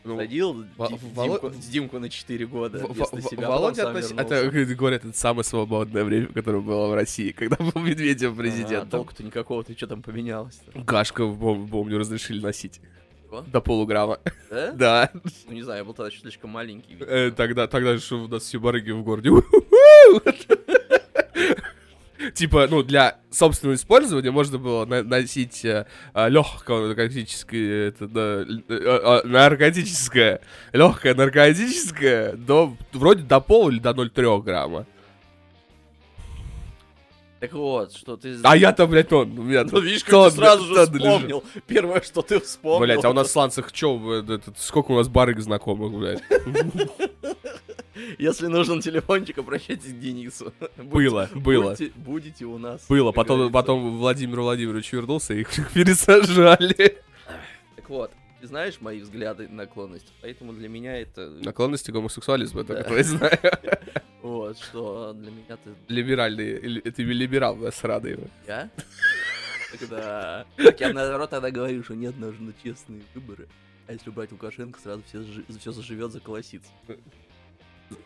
Ну, 0.04 0.18
Садил 0.18 0.66
Во- 0.78 0.88
Воло- 0.88 1.40
Димку, 1.40 1.52
Димку 1.72 2.00
на 2.00 2.10
4 2.10 2.46
года 2.46 2.78
В- 2.78 2.94
вместо 2.94 3.16
В- 3.18 3.22
себя, 3.24 3.50
Володя 3.50 3.90
относ- 3.90 4.12
это, 4.16 4.76
говорят, 4.76 5.04
это 5.04 5.18
самое 5.18 5.44
свободное 5.44 6.04
время, 6.04 6.28
которое 6.28 6.62
было 6.62 6.88
в 6.90 6.94
России, 6.94 7.32
когда 7.32 7.56
был 7.58 7.82
Медведев 7.82 8.34
А, 8.34 8.36
президентом. 8.36 8.90
толку-то 8.92 9.24
никакого, 9.24 9.64
ты 9.64 9.76
что 9.76 9.88
там 9.88 10.04
поменялось 10.04 10.62
Гашка, 10.76 11.24
пом- 11.24 11.68
помню, 11.68 11.98
разрешили 11.98 12.40
носить. 12.40 12.82
Чего? 13.24 13.42
До 13.42 13.62
полуграмма. 13.62 14.20
Да? 14.52 14.72
Да. 14.76 15.12
Ну, 15.48 15.54
не 15.54 15.64
знаю, 15.64 15.80
я 15.80 15.84
был 15.84 15.96
тогда 15.96 16.12
еще 16.12 16.20
слишком 16.22 16.52
маленький. 16.52 16.98
Э, 17.00 17.32
Тогда, 17.36 17.66
тогда 17.68 17.98
же 17.98 18.16
у 18.16 18.28
нас 18.28 18.44
все 18.44 18.60
барыги 18.60 18.92
в 18.92 19.02
городе. 19.02 19.32
Типа, 22.36 22.68
ну, 22.70 22.84
для 22.84 23.18
собственного 23.32 23.76
использования 23.76 24.30
можно 24.30 24.58
было 24.58 24.86
носить 24.86 25.64
легкое 25.64 26.88
наркотическое, 26.88 27.92
э, 27.92 27.94
э, 28.00 28.46
э, 28.70 29.22
наркотическое, 29.26 30.42
легкое 30.74 31.16
наркотическое, 31.16 32.34
до, 32.34 32.76
вроде 32.92 33.24
до 33.24 33.40
пола 33.40 33.70
или 33.70 33.80
до 33.80 33.92
0,3 33.92 34.44
грамма. 34.44 34.86
Так 37.40 37.54
вот, 37.54 37.94
что 37.94 38.16
ты... 38.18 38.36
А 38.44 38.56
я-то, 38.56 38.88
блядь, 38.88 39.12
он, 39.12 39.38
у 39.38 39.44
меня 39.44 39.64
Ну, 39.72 39.80
видишь, 39.80 40.04
как 40.04 40.12
тонна- 40.12 40.30
ты 40.32 40.36
сразу 40.38 40.66
же 40.66 40.74
лежит. 40.74 40.96
вспомнил. 40.96 41.44
Первое, 41.68 42.02
что 42.02 42.22
ты 42.22 42.40
вспомнил. 42.40 42.80
Блять, 42.86 43.04
а 43.06 43.10
у 43.10 43.14
нас 43.14 43.32
Сланцах 43.32 43.72
чё, 43.72 44.24
сколько 44.58 44.92
у 44.92 44.96
нас 44.98 45.08
барыг 45.10 45.40
знакомых, 45.42 45.92
блядь? 45.94 46.24
Если 48.18 48.48
нужен 48.48 48.82
телефончик, 48.82 49.38
обращайтесь 49.38 49.92
к 49.94 50.00
Денису. 50.00 50.54
Было, 50.78 51.30
было. 51.34 51.76
Будете 51.96 52.46
у 52.46 52.58
нас. 52.58 52.86
Было, 52.90 53.12
потом, 53.12 53.38
говорится. 53.38 53.54
потом 53.54 53.98
Владимир 53.98 54.42
Владимирович 54.42 54.92
вернулся, 54.92 55.34
их 55.34 55.50
пересажали. 55.74 56.98
Так 57.76 57.90
вот, 57.90 58.12
ты 58.46 58.50
знаешь 58.50 58.80
мои 58.80 59.00
взгляды 59.00 59.46
и 59.46 59.48
наклонности, 59.48 60.12
поэтому 60.22 60.54
для 60.54 60.70
меня 60.70 61.02
это... 61.02 61.30
Наклонности 61.30 61.90
гомосексуализма, 61.90 62.62
это 62.62 62.96
я 62.96 63.04
знаю. 63.04 63.40
Вот, 64.22 64.58
что 64.58 65.14
для 65.14 65.30
меня 65.30 65.56
ты... 65.64 65.76
Либеральный, 65.88 66.80
это 66.80 67.04
либерал, 67.04 67.56
да, 67.58 67.72
сраный. 67.72 68.18
Я? 68.48 68.72
Тогда... 69.80 70.46
Так 70.58 70.80
я 70.80 70.94
наоборот 70.94 71.30
тогда 71.30 71.52
говорю, 71.52 71.84
что 71.84 71.94
нет, 71.94 72.18
нужны 72.18 72.54
честные 72.64 73.02
выборы. 73.14 73.48
А 73.88 73.94
если 73.94 74.10
убрать 74.10 74.32
Лукашенко, 74.32 74.80
сразу 74.80 75.04
все, 75.08 75.24
все 75.60 75.72
заживет, 75.72 76.12
заколосится. 76.12 76.72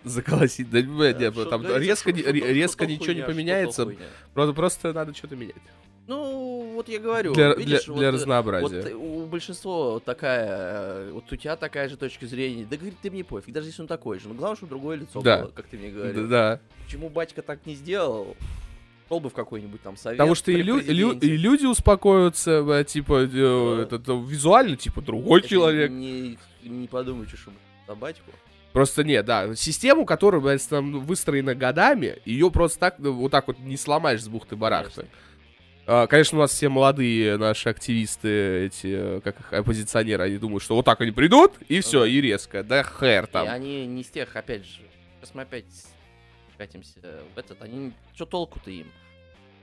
Заколосить, 0.03 0.69
да, 0.69 0.81
нет, 0.81 1.49
там 1.49 1.65
резко, 1.77 2.11
резко 2.11 2.85
ничего 2.85 3.13
не 3.13 3.23
поменяется, 3.23 3.89
просто, 4.33 4.53
просто 4.53 4.93
надо 4.93 5.13
что-то 5.13 5.37
менять. 5.37 5.55
Ну, 6.09 6.71
вот 6.73 6.89
я 6.89 6.97
говорю, 6.99 7.33
Для, 7.35 7.53
видишь, 7.53 7.83
для- 7.85 7.93
вот, 7.93 7.99
для 7.99 8.07
э, 8.07 8.11
разнообразия. 8.11 8.63
Вот 8.65 8.73
э, 8.73 8.93
у 8.95 9.27
большинства 9.27 9.99
такая, 9.99 10.47
э, 10.49 11.11
вот 11.13 11.31
у 11.31 11.35
тебя 11.35 11.55
такая 11.55 11.87
же 11.87 11.97
точка 11.97 12.25
зрения. 12.25 12.65
Да 12.67 12.77
говорит, 12.77 12.97
ты 12.99 13.11
мне 13.11 13.23
пофиг, 13.23 13.53
даже 13.53 13.67
если 13.67 13.83
он 13.83 13.87
такой 13.87 14.19
же. 14.19 14.27
Но 14.27 14.33
главное, 14.33 14.55
чтобы 14.57 14.71
другое 14.71 14.97
лицо 14.97 15.21
Да. 15.21 15.43
было, 15.43 15.51
как 15.51 15.67
ты 15.67 15.77
мне 15.77 15.91
Да, 15.91 15.97
говорил. 15.99 16.27
да. 16.27 16.59
Почему 16.83 17.09
батька 17.09 17.43
так 17.43 17.63
не 17.67 17.75
сделал? 17.75 18.35
Шел 19.07 19.19
бы 19.19 19.29
в 19.29 19.33
какой-нибудь 19.33 19.83
там 19.83 19.97
совет. 19.97 20.17
Потому 20.17 20.33
что 20.33 20.51
и, 20.51 20.55
лю- 20.63 20.81
лю- 20.81 21.11
и 21.19 21.37
люди 21.37 21.67
успокоятся, 21.67 22.83
типа, 22.87 23.27
э, 23.31 23.81
это, 23.83 23.97
это 23.97 24.13
визуально, 24.13 24.77
типа, 24.77 25.01
другой 25.01 25.41
Это 25.41 25.49
человек. 25.49 25.91
Не, 25.91 26.39
не 26.63 26.87
подумайте, 26.87 27.37
что 27.37 27.51
за 27.87 27.93
батьку. 27.93 28.31
Просто 28.73 29.03
нет, 29.03 29.25
да, 29.25 29.53
систему, 29.55 30.05
которая, 30.05 30.41
блядь, 30.41 30.67
там 30.67 31.01
выстроена 31.01 31.53
годами, 31.53 32.17
ее 32.25 32.49
просто 32.49 32.79
так, 32.79 32.95
ну, 32.97 33.13
вот 33.13 33.31
так 33.31 33.47
вот 33.47 33.59
не 33.59 33.77
сломаешь 33.77 34.23
с 34.23 34.27
бухты-барахты. 34.27 35.01
Конечно. 35.01 35.17
А, 35.91 36.05
Конечно, 36.05 36.37
у 36.37 36.41
нас 36.41 36.51
все 36.51 36.69
молодые 36.69 37.37
наши 37.37 37.67
активисты, 37.67 38.65
эти, 38.67 38.87
э, 39.17 39.21
как 39.23 39.39
их, 39.39 39.51
оппозиционеры, 39.51 40.23
они 40.23 40.37
думают, 40.37 40.61
что 40.61 40.75
вот 40.75 40.85
так 40.85 41.01
они 41.01 41.09
придут, 41.09 41.53
и 41.67 41.79
все, 41.79 42.01
Ага. 42.01 42.09
и 42.09 42.21
резко, 42.21 42.63
да 42.63 42.83
хэр 42.83 43.23
И 43.23 43.27
там. 43.27 43.47
они 43.49 43.87
не 43.87 44.03
из 44.03 44.07
тех, 44.09 44.35
опять 44.35 44.65
же, 44.65 44.81
сейчас 45.19 45.33
мы 45.33 45.41
опять 45.41 45.65
катимся 46.59 46.99
в 47.33 47.39
этот, 47.39 47.59
они, 47.63 47.91
что 48.13 48.27
толку-то 48.27 48.69
им? 48.69 48.85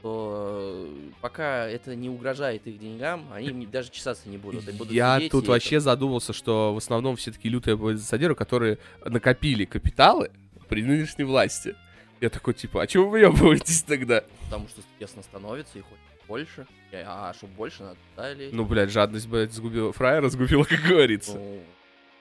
То 0.03 0.89
э, 0.89 1.11
пока 1.21 1.69
это 1.69 1.95
не 1.95 2.09
угрожает 2.11 2.67
их 2.67 2.81
деньгам, 2.81 3.29
они 3.33 3.65
даже 3.65 3.93
чесаться 3.93 4.29
не 4.29 4.37
будут. 4.37 4.69
и 4.69 4.73
будут 4.73 4.93
Я 4.93 5.19
сидеть 5.19 5.31
тут 5.31 5.45
и 5.45 5.49
вообще 5.49 5.79
задумался, 5.79 6.33
что 6.33 6.75
в 6.75 6.79
основном 6.79 7.15
все 7.15 7.31
таки 7.31 7.49
лютые 7.49 7.75
оппозиционеры, 7.77 8.35
которые 8.35 8.79
накопили 9.05 9.65
капиталы 9.65 10.33
при 10.69 10.83
нынешней 10.83 11.23
власти. 11.25 11.77
Я 12.21 12.31
такой, 12.31 12.55
типа, 12.55 12.83
а 12.83 12.87
чего 12.89 13.05
вы 13.05 13.21
выебываетесь 13.21 13.83
тогда? 13.83 14.17
это, 14.19 14.27
потому 14.47 14.67
что 14.69 14.81
тесно 14.99 15.23
становится, 15.23 15.79
и 15.79 15.83
хоть 15.83 15.99
больше. 16.27 16.67
А 16.93 17.33
чтобы 17.35 17.53
больше, 17.55 17.83
надо 17.83 18.33
лезть. 18.33 18.55
Ну, 18.55 18.65
блядь, 18.65 18.91
жадность, 18.91 19.29
блядь, 19.29 19.53
сгубила, 19.53 19.93
фраера 19.93 20.29
сгубила, 20.29 20.65
как 20.69 20.81
говорится. 20.81 21.35
Ну, 21.35 21.63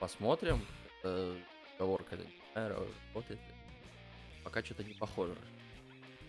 посмотрим. 0.00 0.60
Это 1.02 1.34
поговорка, 1.78 2.16
знаю, 2.52 2.76
работает. 3.12 3.40
Пока 4.44 4.62
что-то 4.62 4.84
не 4.84 4.94
похоже. 4.94 5.34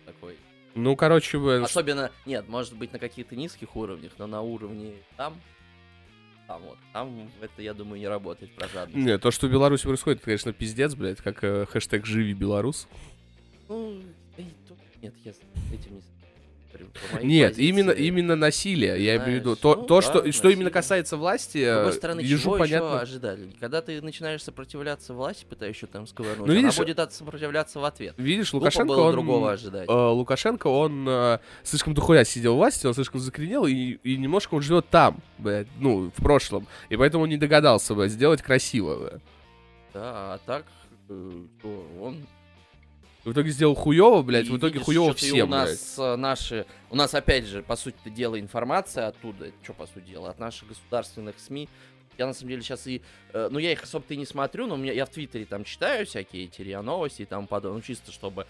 Такой. 0.06 0.36
Ну, 0.76 0.96
короче, 0.96 1.38
ш- 1.40 1.64
Особенно, 1.64 2.12
нет, 2.26 2.48
может 2.48 2.76
быть 2.76 2.94
на 2.94 3.00
каких-то 3.00 3.36
низких 3.36 3.76
уровнях, 3.76 4.12
но 4.18 4.28
на 4.28 4.42
уровне 4.42 4.94
там, 5.18 5.42
там 6.48 6.62
вот, 6.62 6.78
там 6.94 7.32
это, 7.42 7.62
я 7.62 7.74
думаю, 7.74 8.00
не 8.00 8.08
работает 8.08 8.54
про 8.56 8.68
жадность. 8.68 8.96
Не, 9.06 9.18
то, 9.18 9.32
что 9.32 9.48
в 9.48 9.52
Беларуси 9.52 9.84
происходит, 9.86 10.20
это, 10.20 10.26
конечно, 10.26 10.54
пиздец, 10.54 10.94
блядь, 10.94 11.18
как 11.22 11.44
э, 11.44 11.66
хэштег 11.66 12.06
«Живи 12.06 12.34
Беларус». 12.34 12.88
Ну, 13.68 14.02
эй, 14.38 14.54
тут- 14.68 14.78
нет, 15.02 15.14
я 15.26 15.34
с 15.34 15.40
этим 15.74 15.96
не 15.96 16.02
Нет, 17.22 17.58
именно, 17.58 17.92
именно 17.92 18.36
насилие, 18.36 19.04
я 19.04 19.18
имею 19.18 19.32
в 19.32 19.36
виду. 19.42 19.56
То, 19.56 19.76
ну 19.76 19.84
то 19.84 20.02
что, 20.02 20.32
что 20.32 20.50
именно 20.50 20.70
касается 20.70 21.18
власти, 21.18 21.58
С 21.64 21.74
другой 21.76 21.92
э, 21.92 21.94
стороны, 21.94 22.24
чего 22.26 22.58
еще 22.58 22.60
понятно. 22.60 23.00
ожидали? 23.02 23.52
Когда 23.60 23.82
ты 23.82 24.02
начинаешь 24.02 24.44
сопротивляться 24.44 25.14
власти, 25.14 25.46
пытаешься 25.46 25.88
там 25.88 26.08
сковырнуть, 26.08 26.40
Ну, 26.40 26.46
она 26.46 26.54
видишь, 26.54 26.78
будет 26.78 27.00
от- 27.00 27.14
сопротивляться 27.14 27.80
в 27.80 27.86
ответ. 27.86 28.14
Видишь, 28.18 28.54
Лукашенко, 28.54 28.92
он... 28.92 29.12
другого 29.14 29.52
ожидать. 29.52 29.88
э, 29.90 29.94
Лукашенко, 29.94 30.68
он 30.68 31.06
э, 31.08 31.40
слишком 31.64 31.94
дохуя 31.94 32.24
сидел 32.24 32.54
у 32.54 32.58
власти, 32.58 32.86
он 32.88 32.94
слишком 32.94 33.20
закоренел, 33.20 33.66
и, 33.66 33.74
и 34.04 34.18
немножко 34.18 34.56
он 34.56 34.62
живет 34.62 34.88
там, 34.90 35.20
блядь, 35.38 35.68
ну, 35.80 36.12
в 36.16 36.24
прошлом. 36.24 36.68
И 36.90 36.98
поэтому 36.98 37.24
он 37.24 37.30
не 37.30 37.38
догадался, 37.38 37.94
блядь, 37.96 38.12
сделать 38.12 38.42
красиво, 38.42 38.98
блядь. 39.00 39.22
Да, 39.94 40.34
а 40.36 40.40
так, 40.46 40.66
он 41.10 42.18
В 43.28 43.34
итоге 43.34 43.52
сделал 43.52 43.76
хуево, 43.76 44.22
блядь, 44.22 44.46
И 44.46 44.50
в 44.52 44.58
итоге 44.58 44.76
видишь, 44.76 44.86
хуево 44.86 45.12
и 45.12 45.14
всем, 45.16 45.50
у 45.50 45.52
блядь. 45.52 45.68
нас 45.70 45.96
э, 46.00 46.16
наши, 46.16 46.66
у 46.90 46.96
нас 46.96 47.14
опять 47.14 47.46
же, 47.46 47.62
по 47.62 47.76
сути 47.76 47.98
дела, 48.06 48.40
информация 48.40 49.08
оттуда, 49.08 49.52
что 49.64 49.74
по 49.74 49.86
сути 49.86 50.06
дела, 50.12 50.30
от 50.30 50.40
наших 50.40 50.70
государственных 50.70 51.38
СМИ. 51.38 51.68
Я 52.18 52.26
на 52.28 52.34
самом 52.34 52.52
деле 52.52 52.62
сейчас 52.62 52.88
и, 52.88 53.02
э, 53.34 53.50
ну 53.52 53.60
я 53.60 53.74
их 53.74 53.84
особо-то 53.84 54.14
и 54.14 54.18
не 54.18 54.26
смотрю, 54.26 54.66
но 54.66 54.76
у 54.76 54.78
меня, 54.78 54.94
я 54.94 55.06
в 55.06 55.10
Твиттере 55.10 55.44
там 55.44 55.66
читаю 55.66 56.06
всякие 56.06 56.46
эти 56.46 56.62
РИА 56.62 56.82
новости 56.82 57.24
и 57.24 57.26
тому 57.26 57.48
подобное, 57.48 57.80
ну 57.80 57.82
чисто 57.82 58.14
чтобы 58.14 58.48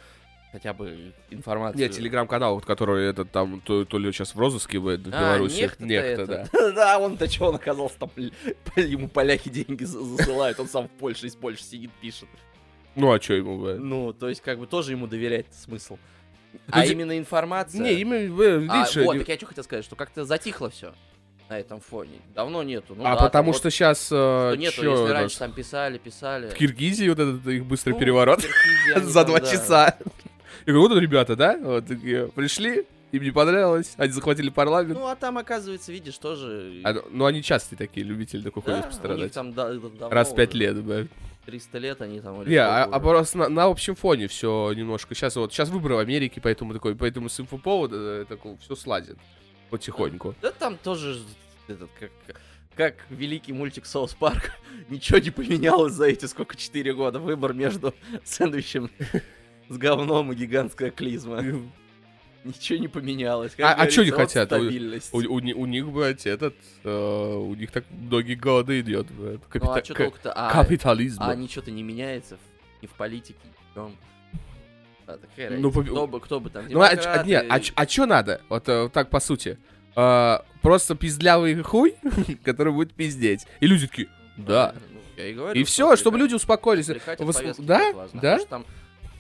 хотя 0.52 0.74
бы 0.74 1.12
информацию. 1.32 1.82
Нет, 1.82 1.94
телеграм-канал, 1.94 2.54
вот, 2.54 2.66
который 2.66 3.10
этот 3.10 3.32
там, 3.32 3.62
то, 3.62 3.84
то 3.84 3.98
ли 3.98 4.12
сейчас 4.12 4.36
в 4.36 4.40
розыске, 4.40 4.80
блядь, 4.80 5.00
в 5.00 5.08
А, 5.08 5.20
Беларуси. 5.20 5.60
Нехта, 5.60 5.86
это. 5.88 6.28
да. 6.28 6.48
Да, 6.74 7.00
он-то 7.00 7.28
что, 7.28 7.48
он 7.48 7.56
оказался 7.56 7.98
там, 7.98 8.12
ему 8.76 9.08
поляки 9.08 9.50
деньги 9.50 9.86
за- 9.86 10.04
засылают, 10.04 10.60
он 10.60 10.68
сам 10.68 10.88
в 10.88 10.92
Польше, 10.92 11.26
из 11.26 11.36
Польши 11.36 11.64
сидит, 11.64 11.90
пишет. 12.00 12.30
Ну, 12.98 13.12
а 13.12 13.20
чё 13.20 13.36
ему, 13.36 13.60
блядь? 13.60 13.80
Ну, 13.80 14.12
то 14.14 14.28
есть, 14.28 14.42
как 14.42 14.60
бы 14.60 14.68
тоже 14.68 14.92
ему 14.92 15.08
доверять 15.08 15.46
смысл. 15.54 15.98
А 16.72 16.86
именно 16.86 17.18
информация... 17.18 17.82
Не, 17.82 17.94
именно, 18.02 18.34
вы, 18.34 18.68
А, 18.70 18.86
вот, 18.96 19.18
так 19.20 19.28
я 19.28 19.36
что 19.38 19.46
хотел 19.46 19.64
сказать, 19.64 19.86
что 19.86 19.96
как-то 19.96 20.26
затихло 20.26 20.70
все 20.70 20.94
на 21.50 21.60
этом 21.60 21.80
фоне. 21.80 22.20
Давно 22.36 22.64
нету. 22.64 22.96
Ну, 22.96 23.06
а 23.06 23.16
да, 23.16 23.24
потому 23.24 23.54
что 23.54 23.66
вот, 23.66 23.74
сейчас 23.74 24.06
что 24.08 24.56
нету, 24.58 24.84
если 24.84 25.12
раньше 25.12 25.40
там 25.40 25.54
писали, 25.54 25.98
писали. 25.98 26.50
в 26.50 26.54
Киргизии 26.56 27.08
вот 27.08 27.20
этот 27.20 27.46
их 27.48 27.66
быстрый 27.66 27.94
Ну, 27.94 28.00
переворот 28.00 28.42
за 29.02 29.24
два 29.26 29.40
да. 29.40 29.46
часа. 29.46 29.98
И 30.66 30.72
говорю, 30.72 30.90
вот 30.90 31.00
ребята, 31.00 31.36
да? 31.36 31.58
Вот 31.58 31.88
такие 31.88 32.28
пришли, 32.30 32.86
им 33.12 33.24
не 33.24 33.32
понравилось, 33.32 33.94
они 33.98 34.12
захватили 34.12 34.50
парламент. 34.50 35.00
Ну, 35.00 35.08
а 35.08 35.16
там, 35.16 35.38
оказывается, 35.38 35.92
видишь, 35.92 36.18
тоже... 36.18 36.82
А, 36.84 36.94
ну, 36.94 37.02
ну, 37.12 37.26
они 37.26 37.42
частые 37.42 37.78
такие, 37.78 38.06
любители 38.06 38.42
такой 38.42 38.64
да, 38.66 38.78
них 38.78 38.88
пострадать. 38.88 39.32
там 39.32 39.54
да- 39.54 39.74
да- 39.74 40.10
Раз 40.10 40.32
в 40.32 40.36
пять 40.36 40.54
лет, 40.54 40.76
блядь. 40.84 41.08
300 41.48 41.78
лет 41.78 42.02
они 42.02 42.20
там... 42.20 42.46
Не, 42.46 42.58
а, 42.58 42.84
а 42.84 43.00
просто 43.00 43.38
на, 43.38 43.50
на 43.50 43.66
общем 43.66 43.96
фоне 43.96 44.28
все 44.28 44.74
немножко. 44.74 45.16
Сейчас 45.16 45.38
вот 45.38 45.54
сейчас 45.54 45.70
выборы 45.70 45.96
в 45.96 46.00
Америке, 46.00 46.42
поэтому 46.44 46.74
такой, 46.74 46.94
поэтому 46.94 47.30
с 47.30 47.40
инфоповода 47.40 48.26
такого 48.26 48.58
все 48.58 48.76
сладит 48.76 49.18
потихоньку. 49.70 50.36
Да 50.42 50.52
там 50.52 50.78
тоже 50.78 51.22
этот, 51.70 51.90
как, 51.98 52.12
как 52.76 52.96
великий 53.10 53.54
мультик 53.54 53.86
Соус 53.86 54.14
Парк. 54.14 54.52
Ничего 54.90 55.20
не 55.20 55.30
поменялось 55.30 55.94
за 55.94 56.08
эти 56.08 56.26
сколько, 56.26 56.58
4 56.58 56.94
года. 56.94 57.20
Выбор 57.20 57.54
между 57.54 57.96
сэндвичем 58.26 58.92
с 59.70 59.78
говном 59.78 60.34
и 60.34 60.36
гигантская 60.36 60.92
клизма. 60.92 61.42
Ничего 62.48 62.80
не 62.80 62.88
поменялось. 62.88 63.54
Как 63.56 63.66
А- 63.78 63.82
а 63.82 63.86
не 63.88 64.12
вот 64.12 64.20
хотят? 64.22 64.52
У-. 64.54 65.18
У, 65.18 65.20
у 65.20 65.36
у 65.36 65.66
них, 65.66 65.88
блядь, 65.90 66.26
этот, 66.26 66.56
э, 66.84 67.34
у 67.36 67.54
них 67.56 67.72
так 67.72 67.84
многие 67.90 68.36
годы 68.36 68.80
идет, 68.82 69.08
блядь. 69.12 69.40
Ну 69.42 69.42
Капита- 69.50 69.74
а 69.80 69.84
что 69.84 69.94
ка- 69.94 70.04
толку-то? 70.04 70.34
А, 70.34 70.52
Капитализм. 70.52 71.22
а 71.24 71.36
ничего-то 71.36 71.72
не 71.72 71.84
меняется 71.84 72.38
в- 72.38 72.84
ни 72.84 72.88
в 72.88 72.92
политике, 72.92 73.40
ни 73.44 73.52
в 73.52 73.74
чем. 73.76 73.96
Да, 75.06 75.18
такая 75.18 75.58
Ну, 75.58 75.72
по- 75.72 75.84
кто, 75.84 76.08
бы, 76.08 76.20
кто 76.20 76.40
бы 76.40 76.50
там, 76.50 76.66
Ну, 76.70 76.82
а, 76.82 76.88
а, 76.90 77.24
нет, 77.24 77.46
а, 77.50 77.60
а 77.76 77.86
чё 77.86 78.06
надо? 78.06 78.42
Вот 78.50 78.68
э, 78.68 78.90
так, 78.92 79.10
по 79.10 79.20
сути. 79.20 79.58
Э, 79.96 80.40
просто 80.62 80.96
пиздлявый 80.96 81.62
хуй, 81.64 81.96
который 82.44 82.74
будет 82.74 82.94
пиздеть. 82.94 83.46
И 83.62 83.68
люди 83.68 83.88
такие, 83.88 84.10
да. 84.38 84.76
ну, 85.18 85.24
и 85.24 85.34
говорю, 85.34 85.60
И 85.60 85.64
что 85.64 85.72
все, 85.72 85.96
чтобы 85.96 86.18
люди 86.18 86.34
успокоились. 86.34 86.90
Вос- 86.90 87.56
Да? 87.60 87.90
А 87.96 88.10
Да? 88.14 88.36
то, 88.36 88.40
что 88.42 88.50
там, 88.50 88.66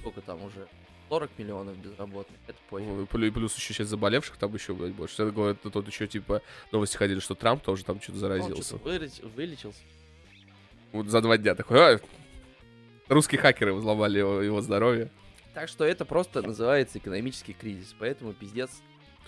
сколько 0.01 0.21
там 0.21 0.43
уже, 0.43 0.67
40 1.09 1.29
миллионов 1.37 1.77
безработных, 1.77 2.37
это 2.47 2.57
пофиг. 2.69 2.87
И 2.87 3.05
плю- 3.05 3.27
и 3.27 3.31
плюс 3.31 3.55
еще 3.55 3.73
сейчас 3.73 3.87
заболевших 3.87 4.37
там 4.37 4.53
еще, 4.53 4.73
блядь, 4.73 4.93
больше. 4.93 5.21
Это 5.21 5.31
говорят, 5.31 5.61
тут 5.61 5.87
еще, 5.87 6.07
типа, 6.07 6.41
новости 6.71 6.97
ходили, 6.97 7.19
что 7.19 7.35
Трамп 7.35 7.63
тоже 7.63 7.83
там 7.85 7.99
что-то 8.01 8.13
Он 8.15 8.19
заразился. 8.19 8.63
что-то 8.77 8.89
вылеч- 8.89 9.25
вылечился. 9.35 9.79
Вот 10.91 11.07
за 11.07 11.21
два 11.21 11.37
дня 11.37 11.55
такой, 11.55 11.95
«А, 11.95 11.99
русские 13.07 13.39
хакеры 13.41 13.73
взломали 13.73 14.19
его, 14.19 14.41
его 14.41 14.61
здоровье. 14.61 15.09
Так 15.53 15.69
что 15.69 15.83
это 15.85 16.05
просто 16.05 16.41
называется 16.41 16.99
экономический 16.99 17.53
кризис, 17.53 17.95
поэтому 17.97 18.33
пиздец 18.33 18.69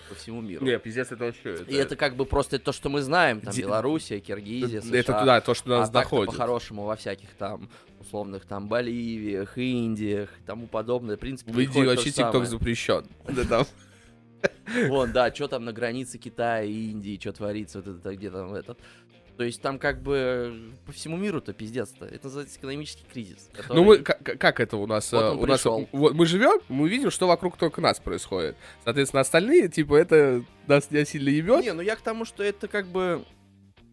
по 0.08 0.14
всему 0.14 0.40
миру. 0.40 0.66
пиздец, 0.80 1.12
это 1.12 1.24
вообще... 1.24 1.64
И 1.66 1.74
это 1.74 1.96
как 1.96 2.16
бы 2.16 2.24
просто 2.24 2.58
то, 2.58 2.72
что 2.72 2.88
мы 2.88 3.02
знаем, 3.02 3.40
там 3.40 3.52
Де- 3.52 3.62
Белоруссия, 3.62 4.20
Киргизия, 4.20 4.80
США. 4.80 4.96
Это 4.96 5.18
туда, 5.20 5.40
то, 5.40 5.54
что 5.54 5.76
а 5.76 5.80
нас 5.80 5.90
так-то 5.90 6.10
доходит. 6.10 6.32
по-хорошему 6.32 6.84
во 6.84 6.96
всяких 6.96 7.30
там 7.34 7.70
условных 8.00 8.44
там 8.44 8.68
Боливиях, 8.68 9.56
Индиях 9.58 10.30
и 10.38 10.42
тому 10.46 10.66
подобное. 10.66 11.16
В 11.16 11.20
принципе, 11.20 11.52
В 11.52 11.58
Индии 11.58 11.84
вообще 11.84 12.10
ТикТок 12.10 12.46
запрещен. 12.46 13.06
Да 13.28 13.44
там. 13.44 13.66
Вон, 14.88 15.12
да, 15.12 15.32
что 15.34 15.48
там 15.48 15.64
на 15.64 15.72
границе 15.72 16.18
Китая 16.18 16.62
и 16.62 16.90
Индии, 16.90 17.18
что 17.20 17.32
творится, 17.32 17.82
вот 17.82 17.98
это 17.98 18.16
где 18.16 18.30
там 18.30 18.54
этот. 18.54 18.78
То 19.40 19.44
есть 19.44 19.62
там 19.62 19.78
как 19.78 20.02
бы 20.02 20.70
по 20.84 20.92
всему 20.92 21.16
миру-то 21.16 21.54
пиздец-то. 21.54 22.04
Это 22.04 22.24
называется 22.26 22.58
экономический 22.58 23.04
кризис. 23.10 23.48
который- 23.54 23.74
Ну 23.78 23.84
мы 23.84 23.96
к- 23.96 24.18
к- 24.22 24.36
как 24.36 24.60
это 24.60 24.76
у 24.76 24.86
нас? 24.86 25.10
Вот 25.12 25.18
э, 25.22 25.30
у 25.30 25.46
нас 25.46 25.60
пришел. 25.62 25.88
вот 25.92 26.12
мы 26.12 26.26
живем, 26.26 26.60
мы 26.68 26.90
видим, 26.90 27.10
что 27.10 27.26
вокруг 27.26 27.56
только 27.56 27.80
нас 27.80 27.98
происходит. 27.98 28.54
Соответственно, 28.84 29.22
остальные, 29.22 29.68
типа, 29.70 29.94
это 29.94 30.44
нас 30.66 30.90
не 30.90 31.06
сильно 31.06 31.30
ебет. 31.30 31.62
Не, 31.64 31.72
ну 31.72 31.80
я 31.80 31.96
к 31.96 32.02
тому, 32.02 32.26
что 32.26 32.42
это 32.42 32.68
как 32.68 32.84
бы 32.88 33.24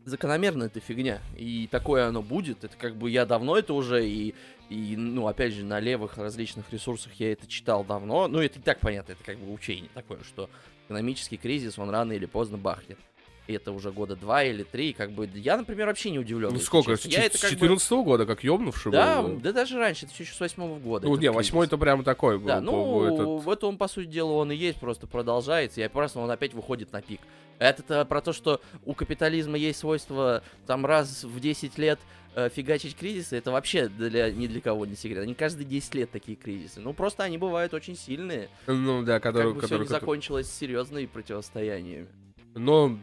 закономерно 0.03 0.65
это 0.65 0.81
фигня. 0.81 1.21
И 1.37 1.69
такое 1.71 2.07
оно 2.07 2.21
будет. 2.21 2.65
Это 2.65 2.75
как 2.75 2.97
бы 2.97 3.09
я 3.09 3.25
давно 3.25 3.57
это 3.57 3.73
уже 3.73 4.05
и, 4.05 4.35
и 4.69 4.95
ну, 4.97 5.27
опять 5.27 5.53
же, 5.53 5.63
на 5.63 5.79
левых 5.79 6.17
различных 6.17 6.73
ресурсах 6.73 7.13
я 7.21 7.31
это 7.31 7.47
читал 7.47 7.85
давно. 7.85 8.27
Ну, 8.27 8.39
это 8.41 8.59
и 8.59 8.61
так 8.61 8.81
понятно, 8.81 9.13
это 9.13 9.23
как 9.23 9.37
бы 9.37 9.53
учение 9.53 9.89
такое, 9.93 10.19
что 10.25 10.49
экономический 10.87 11.37
кризис, 11.37 11.79
он 11.79 11.89
рано 11.89 12.11
или 12.11 12.25
поздно 12.25 12.57
бахнет. 12.57 12.99
И 13.47 13.53
это 13.53 13.71
уже 13.71 13.91
года 13.91 14.15
два 14.15 14.43
или 14.43 14.63
три, 14.63 14.93
как 14.93 15.11
бы 15.11 15.29
я, 15.33 15.57
например, 15.57 15.87
вообще 15.87 16.11
не 16.11 16.19
удивлен. 16.19 16.51
Ну 16.53 16.59
сколько? 16.59 16.95
С. 16.95 17.05
Я 17.05 17.23
это 17.23 17.37
с 17.37 17.41
как 17.41 17.51
бы- 17.51 17.55
14 17.55 17.91
года, 18.03 18.25
как 18.25 18.43
ёбнувший 18.43 18.91
Да, 18.91 19.21
был. 19.21 19.37
да 19.39 19.53
даже 19.53 19.77
раньше, 19.77 20.05
это 20.05 20.13
еще 20.21 20.33
с 20.33 20.39
восьмого 20.39 20.77
года. 20.79 21.07
Ну, 21.07 21.15
не, 21.15 21.31
восьмой 21.31 21.65
это 21.67 21.77
прям 21.77 22.03
такой 22.03 22.37
был. 22.37 22.47
Да, 22.47 22.61
ну, 22.61 23.03
этот- 23.05 23.43
в 23.45 23.49
этом, 23.49 23.77
по 23.77 23.87
сути 23.87 24.07
дела, 24.07 24.31
он 24.33 24.51
и 24.51 24.55
есть, 24.55 24.79
просто 24.79 25.07
продолжается, 25.07 25.81
и 25.81 25.87
просто 25.87 26.19
он 26.19 26.29
опять 26.29 26.53
выходит 26.53 26.91
на 26.91 27.01
пик. 27.01 27.21
Это 27.59 28.05
про 28.05 28.21
то, 28.21 28.33
что 28.33 28.61
у 28.85 28.93
капитализма 28.93 29.57
есть 29.57 29.79
свойство 29.79 30.43
там 30.67 30.85
раз 30.85 31.23
в 31.23 31.39
10 31.39 31.77
лет 31.77 31.99
э, 32.35 32.49
фигачить 32.53 32.95
кризисы, 32.95 33.35
это 33.35 33.49
вообще 33.51 33.87
для, 33.87 34.29
ни 34.29 34.45
для 34.45 34.61
кого 34.61 34.85
не 34.85 34.95
секрет. 34.95 35.23
Они 35.23 35.33
каждые 35.33 35.65
10 35.65 35.95
лет 35.95 36.11
такие 36.11 36.35
кризисы. 36.37 36.79
Ну, 36.79 36.93
просто 36.93 37.23
они 37.23 37.39
бывают 37.39 37.73
очень 37.73 37.95
сильные. 37.97 38.47
Ну, 38.67 39.01
да, 39.03 39.19
Как 39.19 39.33
который... 39.33 39.53
бы 39.55 39.59
который, 39.59 39.77
все 39.85 39.93
не 39.95 39.99
закончилось 39.99 40.51
серьезными 40.51 41.07
противостояниями. 41.07 42.05
Но 42.53 42.95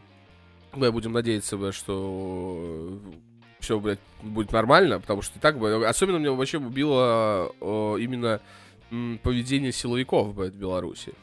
мы 0.77 0.93
будем 0.93 1.13
надеяться, 1.13 1.73
что 1.73 3.01
все, 3.61 3.81
блядь, 3.81 3.99
будет 4.23 4.53
нормально, 4.53 5.01
потому 5.01 5.23
что 5.23 5.39
и 5.39 5.41
так, 5.41 5.59
бля, 5.59 5.89
особенно 5.89 6.19
меня 6.19 6.33
вообще 6.33 6.59
убило 6.59 7.53
э, 7.61 7.97
именно 8.01 8.41
поведение 9.23 9.73
силовиков, 9.73 10.35
блядь, 10.35 10.53
в 10.53 10.59
Беларуси. 10.59 11.15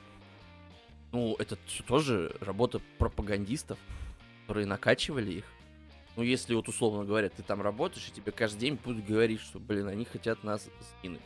Ну, 1.11 1.35
это 1.39 1.57
тоже 1.87 2.35
работа 2.39 2.81
пропагандистов, 2.97 3.77
которые 4.41 4.65
накачивали 4.65 5.31
их. 5.33 5.45
Ну, 6.15 6.23
если 6.23 6.53
вот 6.53 6.67
условно 6.67 7.05
говоря, 7.05 7.29
ты 7.29 7.43
там 7.43 7.61
работаешь, 7.61 8.07
и 8.07 8.11
тебе 8.11 8.31
каждый 8.31 8.59
день 8.59 8.79
будут 8.83 9.05
говорить, 9.05 9.39
что, 9.39 9.59
блин, 9.59 9.87
они 9.87 10.05
хотят 10.05 10.43
нас 10.43 10.67
скинуть. 10.97 11.21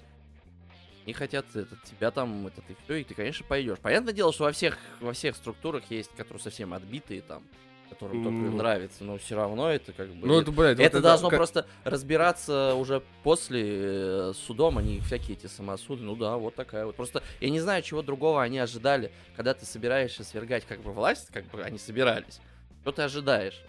Они 1.05 1.13
хотят 1.13 1.45
этот, 1.55 1.83
тебя 1.83 2.11
там, 2.11 2.47
этот, 2.47 2.69
и 2.69 2.75
все, 2.83 2.95
и 2.95 3.03
ты, 3.03 3.13
конечно, 3.13 3.45
пойдешь. 3.47 3.77
Понятное 3.79 4.13
дело, 4.13 4.33
что 4.33 4.45
во 4.45 4.51
всех, 4.51 4.77
во 4.99 5.13
всех 5.13 5.35
структурах 5.35 5.83
есть, 5.89 6.09
которые 6.15 6.41
совсем 6.41 6.73
отбитые 6.73 7.21
там, 7.21 7.43
которым 7.89 8.23
только 8.23 8.37
Ну. 8.37 8.57
нравится, 8.57 9.03
но 9.03 9.17
все 9.17 9.35
равно 9.35 9.69
это 9.71 9.93
как 9.93 10.09
бы... 10.09 10.27
Ну, 10.27 10.39
это, 10.39 10.51
блядь, 10.51 10.77
вот 10.77 10.83
это 10.83 11.01
должно 11.01 11.29
как- 11.29 11.37
просто 11.37 11.65
разбираться 11.83 12.75
уже 12.75 13.01
после 13.23 13.63
э, 13.65 14.33
судом, 14.35 14.77
они 14.77 14.99
всякие 15.01 15.37
эти 15.37 15.47
самосуды. 15.47 16.03
Ну 16.03 16.15
да, 16.15 16.37
вот 16.37 16.55
такая 16.55 16.85
вот. 16.85 16.95
Просто 16.95 17.23
я 17.39 17.49
не 17.49 17.59
знаю, 17.59 17.83
чего 17.83 18.01
другого 18.01 18.41
они 18.41 18.59
ожидали, 18.59 19.11
когда 19.35 19.53
ты 19.53 19.65
собираешься 19.65 20.23
свергать 20.23 20.65
как 20.65 20.81
бы 20.81 20.91
власть, 20.91 21.29
как 21.31 21.45
бы 21.45 21.61
они 21.63 21.77
собирались. 21.77 22.39
Что 22.81 22.91
ты 22.91 23.01
ожидаешь? 23.03 23.61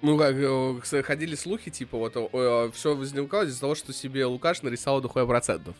Ну, 0.00 0.18
как, 0.18 0.34
э, 0.34 0.80
кстати, 0.82 1.04
ходили 1.04 1.36
слухи, 1.36 1.70
типа, 1.70 1.96
вот, 1.96 2.74
все 2.74 2.96
возникало 2.96 3.44
из-за 3.44 3.60
того, 3.60 3.76
что 3.76 3.92
себе 3.92 4.26
Лукаш 4.26 4.62
нарисовал 4.62 5.00
дохуя 5.00 5.24
процентов. 5.26 5.76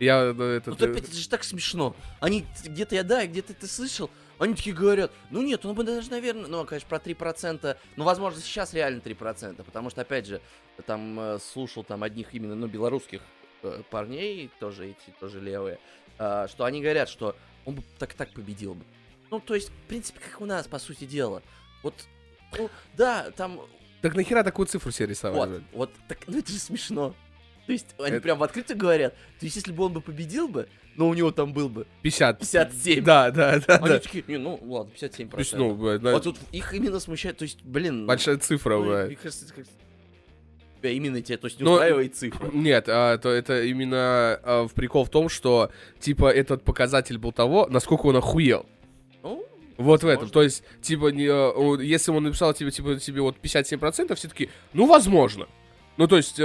Я, 0.00 0.34
ну, 0.34 0.44
это... 0.44 0.70
Ну, 0.70 0.76
опять, 0.76 1.04
это 1.08 1.16
же 1.16 1.28
так 1.28 1.44
смешно. 1.44 1.96
Они 2.20 2.44
где-то 2.64 2.94
я 2.96 3.04
да, 3.04 3.26
где-то 3.26 3.54
ты 3.54 3.66
слышал, 3.66 4.10
они 4.44 4.54
такие 4.54 4.74
говорят, 4.74 5.10
ну 5.30 5.42
нет, 5.42 5.64
он 5.66 5.74
бы 5.74 5.84
даже, 5.84 6.10
наверное, 6.10 6.46
ну, 6.46 6.64
конечно, 6.64 6.88
про 6.88 6.98
3%, 6.98 7.76
ну, 7.96 8.04
возможно, 8.04 8.40
сейчас 8.40 8.72
реально 8.74 9.00
3%, 9.00 9.62
потому 9.64 9.90
что, 9.90 10.02
опять 10.02 10.26
же, 10.26 10.40
там 10.86 11.18
э, 11.18 11.38
слушал 11.38 11.84
там 11.84 12.02
одних 12.02 12.34
именно, 12.34 12.54
ну, 12.54 12.66
белорусских 12.66 13.20
э, 13.62 13.82
парней, 13.90 14.50
тоже 14.60 14.90
эти, 14.90 15.10
тоже 15.18 15.40
левые, 15.40 15.78
а, 16.18 16.48
что 16.48 16.64
они 16.64 16.80
говорят, 16.80 17.08
что 17.08 17.36
он 17.64 17.76
бы 17.76 17.82
так-так 17.98 18.30
победил 18.30 18.74
бы. 18.74 18.84
Ну, 19.30 19.40
то 19.40 19.54
есть, 19.54 19.70
в 19.70 19.88
принципе, 19.88 20.20
как 20.20 20.40
у 20.40 20.46
нас, 20.46 20.66
по 20.66 20.78
сути 20.78 21.04
дела. 21.04 21.42
Вот, 21.82 21.94
ну, 22.56 22.70
да, 22.96 23.30
там, 23.32 23.60
Так 24.02 24.14
нахера 24.14 24.42
такую 24.44 24.66
цифру 24.66 24.92
себе 24.92 25.08
рисовать? 25.08 25.50
вот, 25.50 25.62
вот, 25.72 25.90
так, 26.08 26.18
ну, 26.26 26.38
это 26.38 26.52
же 26.52 26.58
смешно. 26.58 27.14
То 27.66 27.72
есть, 27.72 27.94
они 27.98 28.16
Это- 28.16 28.20
прям 28.22 28.38
в 28.38 28.42
открытую 28.42 28.78
говорят, 28.78 29.14
то 29.14 29.46
есть, 29.46 29.56
если 29.56 29.72
бы 29.72 29.84
он 29.84 29.92
бы 29.92 30.00
победил 30.00 30.48
бы, 30.48 30.68
но 30.96 31.08
у 31.08 31.14
него 31.14 31.30
там 31.32 31.52
был 31.52 31.68
бы 31.68 31.86
50. 32.02 32.38
57. 32.40 33.02
Да, 33.04 33.30
да, 33.30 33.58
да, 33.66 33.76
Они 33.76 33.88
да. 33.88 33.98
такие, 33.98 34.22
не, 34.28 34.38
ну 34.38 34.58
ладно, 34.62 34.92
57%. 34.94 35.30
То 35.30 35.38
есть, 35.38 35.52
ну, 35.54 35.72
вот 35.74 36.22
тут 36.22 36.36
их 36.52 36.74
именно 36.74 37.00
смущает, 37.00 37.38
то 37.38 37.44
есть, 37.44 37.62
блин... 37.62 38.06
большая 38.06 38.36
цифра, 38.36 38.76
ну, 38.78 39.06
мне 39.06 39.16
кажется, 39.16 39.46
это 39.46 39.54
как- 39.54 39.66
именно 40.92 41.22
тебя, 41.22 41.38
то 41.38 41.46
есть, 41.46 41.58
не 41.58 41.64
Но- 41.64 41.72
устраивает 41.74 42.14
цифра. 42.14 42.50
Нет, 42.52 42.84
а, 42.88 43.16
то 43.18 43.30
это 43.30 43.64
именно 43.64 44.38
а, 44.42 44.66
в 44.68 44.74
прикол 44.74 45.04
в 45.04 45.10
том, 45.10 45.28
что 45.28 45.70
типа 46.00 46.30
этот 46.30 46.62
показатель 46.62 47.18
был 47.18 47.32
того, 47.32 47.66
насколько 47.70 48.06
он 48.06 48.16
охуел. 48.16 48.66
Ну, 49.22 49.44
Вот 49.78 50.02
в 50.02 50.06
этом. 50.06 50.28
То 50.28 50.42
есть, 50.42 50.62
типа, 50.82 51.08
не, 51.08 51.26
а, 51.28 51.80
если 51.80 52.10
он 52.10 52.24
написал 52.24 52.52
тебе, 52.54 52.70
типа, 52.70 52.96
тебе 52.96 53.22
вот 53.22 53.36
57%, 53.42 54.14
все 54.14 54.28
таки 54.28 54.50
ну, 54.72 54.86
возможно. 54.86 55.48
Ну, 55.96 56.08
то 56.08 56.16
есть, 56.16 56.40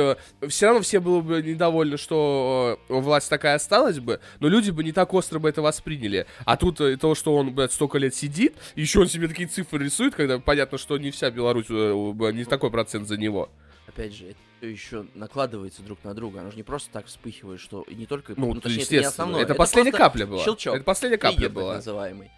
все 0.48 0.66
равно 0.66 0.82
все 0.82 1.00
были 1.00 1.22
бы 1.22 1.42
недовольны, 1.42 1.98
что 1.98 2.80
э, 2.88 2.94
власть 2.94 3.30
такая 3.30 3.56
осталась 3.56 4.00
бы, 4.00 4.20
но 4.40 4.48
люди 4.48 4.72
бы 4.72 4.84
не 4.84 4.92
так 4.92 5.14
остро 5.14 5.40
бы 5.40 5.50
это 5.50 5.62
восприняли. 5.62 6.28
А 6.46 6.58
тут 6.58 6.80
э, 6.82 6.98
то, 6.98 7.16
что 7.16 7.36
он, 7.36 7.54
блядь, 7.54 7.72
столько 7.72 7.98
лет 7.98 8.14
сидит, 8.14 8.56
еще 8.76 9.00
он 9.02 9.08
себе 9.08 9.28
такие 9.28 9.48
цифры 9.48 9.84
рисует, 9.84 10.16
когда 10.16 10.40
понятно, 10.40 10.78
что 10.78 10.98
не 10.98 11.12
вся 11.12 11.32
Беларусь, 11.32 11.66
э, 11.70 11.74
э, 11.74 12.32
не 12.32 12.46
такой 12.46 12.72
процент 12.72 13.08
за 13.08 13.18
него. 13.18 13.50
опять 13.88 14.14
же, 14.14 14.26
это 14.28 14.68
еще 14.68 15.06
накладывается 15.16 15.82
друг 15.82 16.04
на 16.04 16.14
друга. 16.14 16.42
Оно 16.42 16.52
же 16.52 16.58
не 16.58 16.64
просто 16.64 16.92
так 16.92 17.08
вспыхивает, 17.08 17.60
что 17.60 17.82
и 17.84 17.96
не 17.96 18.06
только... 18.06 18.34
Ну, 18.38 18.54
точнее, 18.56 18.84
это 18.84 18.94
не 18.96 19.06
основное. 19.06 19.42
Это, 19.42 19.56
последняя 19.56 19.92
капля 19.92 20.26
была. 20.28 20.44
щелчок. 20.44 20.76
Это 20.76 20.84
последняя 20.84 21.18
капля 21.18 21.50
была. 21.50 21.76
называемый. 21.76 22.32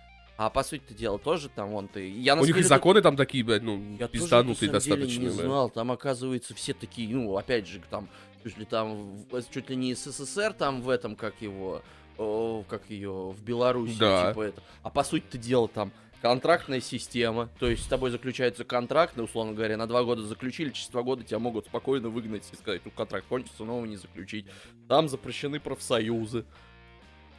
А 0.44 0.50
по 0.50 0.64
сути 0.64 0.94
дела 0.94 1.20
тоже 1.20 1.50
там 1.50 1.70
вон 1.70 1.88
ты... 1.88 2.10
Я 2.10 2.36
У 2.36 2.44
них 2.44 2.58
и 2.58 2.64
законы 2.64 3.04
там 3.04 3.16
такие, 3.16 3.44
блядь, 3.44 3.62
ну, 3.62 3.80
Я 4.00 4.08
пизданутые 4.08 4.72
тоже, 4.72 4.72
достаточно. 4.72 5.20
не 5.20 5.26
блядь. 5.28 5.36
знал, 5.36 5.70
там 5.70 5.92
оказывается 5.92 6.56
все 6.56 6.74
такие, 6.74 7.16
ну, 7.16 7.38
опять 7.38 7.68
же, 7.68 7.80
там, 7.92 8.10
чуть 8.44 8.58
ли 8.58 8.66
там, 8.66 9.20
чуть 9.54 9.70
ли 9.70 9.76
не 9.76 9.94
СССР 9.94 10.54
там 10.54 10.82
в 10.82 10.90
этом, 10.90 11.16
как 11.16 11.40
его, 11.44 11.84
о, 12.18 12.64
как 12.68 12.90
ее, 12.90 13.12
в 13.30 13.44
Беларуси, 13.44 14.00
Да. 14.00 14.32
типа 14.32 14.42
это. 14.42 14.64
А 14.82 14.90
по 14.90 15.04
сути-то 15.04 15.38
дело 15.38 15.68
там 15.68 15.92
контрактная 16.24 16.82
система, 16.82 17.50
то 17.60 17.70
есть 17.70 17.84
с 17.84 17.88
тобой 17.88 18.10
заключается 18.10 18.64
контракт, 18.64 19.14
ну, 19.18 19.26
условно 19.26 19.54
говоря, 19.54 19.78
на 19.78 19.86
два 19.86 20.04
года 20.04 20.24
заключили, 20.24 20.72
через 20.72 20.90
два 20.90 21.04
года 21.04 21.24
тебя 21.24 21.38
могут 21.38 21.68
спокойно 21.68 22.10
выгнать 22.10 22.50
и 22.52 22.56
сказать, 22.56 22.82
ну, 22.84 22.90
контракт 22.90 23.28
кончится, 23.28 23.64
нового 23.64 23.86
не 23.86 23.96
заключить. 23.98 24.48
Там 24.88 25.08
запрещены 25.08 25.60
профсоюзы. 25.60 26.46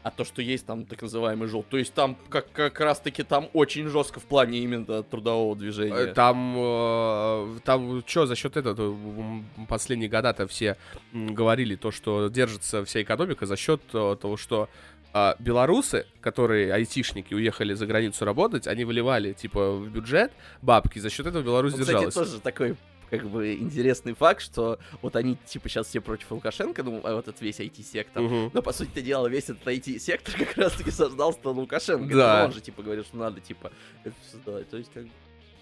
А 0.02 0.10
то, 0.10 0.24
что 0.24 0.42
есть 0.42 0.66
там 0.66 0.84
так 0.84 1.00
называемый 1.02 1.46
жел, 1.48 1.62
то 1.62 1.78
есть 1.78 1.94
там 1.94 2.16
как, 2.28 2.50
как 2.52 2.80
раз-таки 2.80 3.22
там 3.22 3.48
очень 3.52 3.86
жестко 3.88 4.18
в 4.20 4.24
плане 4.24 4.58
именно 4.58 5.02
трудового 5.04 5.54
движения. 5.56 5.94
Э, 5.94 6.12
Там, 6.12 6.54
э, 6.58 7.58
там, 7.64 8.02
что, 8.06 8.26
за 8.26 8.34
счет 8.34 8.56
этого, 8.56 8.74
то, 8.74 8.82
м, 8.92 9.46
последние 9.68 10.08
года-то 10.08 10.46
все 10.48 10.76
говорили 11.12 11.76
то, 11.76 11.90
что 11.92 12.28
держится 12.28 12.84
вся 12.84 13.02
экономика 13.02 13.46
за 13.46 13.56
счет 13.56 13.80
э, 13.92 14.16
того, 14.20 14.36
что 14.36 14.68
а, 15.14 15.36
белорусы, 15.38 16.06
которые 16.22 16.72
айтишники, 16.72 17.34
уехали 17.34 17.74
за 17.74 17.86
границу 17.86 18.24
работать, 18.24 18.66
они 18.66 18.84
выливали, 18.86 19.34
типа, 19.34 19.72
в 19.76 19.88
бюджет 19.90 20.32
бабки, 20.62 20.98
за 20.98 21.10
счет 21.10 21.26
этого 21.26 21.42
Беларусь 21.42 21.74
Ну, 21.74 21.80
кстати, 21.80 21.96
держалась. 21.96 22.14
тоже 22.14 22.40
такой 22.40 22.76
как 23.12 23.28
бы 23.28 23.54
интересный 23.54 24.14
факт, 24.14 24.40
что 24.40 24.78
вот 25.02 25.16
они 25.16 25.36
типа 25.44 25.68
сейчас 25.68 25.86
все 25.86 26.00
против 26.00 26.30
Лукашенко, 26.30 26.82
ну, 26.82 27.02
а 27.04 27.14
вот 27.14 27.28
этот 27.28 27.42
весь 27.42 27.60
IT-сектор. 27.60 28.22
Мгм. 28.22 28.50
Но, 28.54 28.62
по 28.62 28.72
сути 28.72 29.00
дела, 29.02 29.26
весь 29.26 29.44
этот 29.50 29.66
IT-сектор 29.66 30.34
как 30.38 30.56
раз-таки 30.56 30.90
создался 30.90 31.38
Лукашенко. 31.50 32.14
Да. 32.14 32.36
Это 32.38 32.44
Он 32.46 32.52
же, 32.54 32.62
типа, 32.62 32.82
говорил, 32.82 33.04
что 33.04 33.18
надо, 33.18 33.40
типа, 33.40 33.70
это 34.02 34.16
создавать. 34.30 34.68
То 34.70 34.78
есть, 34.78 34.90
как. 34.94 35.04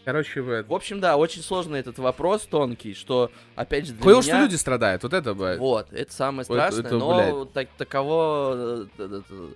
Короче, 0.04 0.42
блядь, 0.42 0.66
В 0.66 0.72
общем, 0.72 1.00
да, 1.00 1.16
очень 1.16 1.42
сложный 1.42 1.80
этот 1.80 1.98
вопрос, 1.98 2.42
тонкий, 2.46 2.94
что, 2.94 3.30
опять 3.54 3.86
же, 3.86 3.92
для 3.92 4.02
хуево, 4.02 4.20
меня... 4.22 4.34
что 4.34 4.42
люди 4.44 4.54
страдают, 4.54 5.02
вот 5.02 5.12
это, 5.12 5.34
блядь. 5.34 5.58
Вот, 5.58 5.92
это 5.92 6.12
самое 6.12 6.44
страшное, 6.44 6.84
это, 6.84 6.96
но 6.96 7.44
так- 7.44 7.68
таково, 7.76 8.54
э, 8.56 8.86
т- 8.96 9.08
т- 9.08 9.54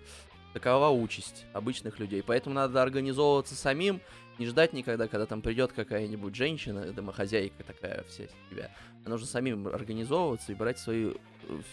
такова 0.54 0.88
участь 0.88 1.44
обычных 1.52 1.98
людей. 1.98 2.22
Поэтому 2.22 2.54
надо 2.54 2.80
организовываться 2.80 3.54
самим, 3.54 4.00
не 4.38 4.46
ждать 4.46 4.72
никогда, 4.72 5.06
когда 5.08 5.26
там 5.26 5.42
придет 5.42 5.72
какая-нибудь 5.72 6.34
женщина, 6.34 6.92
домохозяйка 6.92 7.62
такая 7.64 8.04
вся 8.04 8.24
из 8.24 8.30
себя. 8.50 8.70
А 9.04 9.08
нужно 9.10 9.26
самим 9.26 9.68
организовываться 9.68 10.52
и 10.52 10.54
брать 10.54 10.78
свою, 10.78 11.18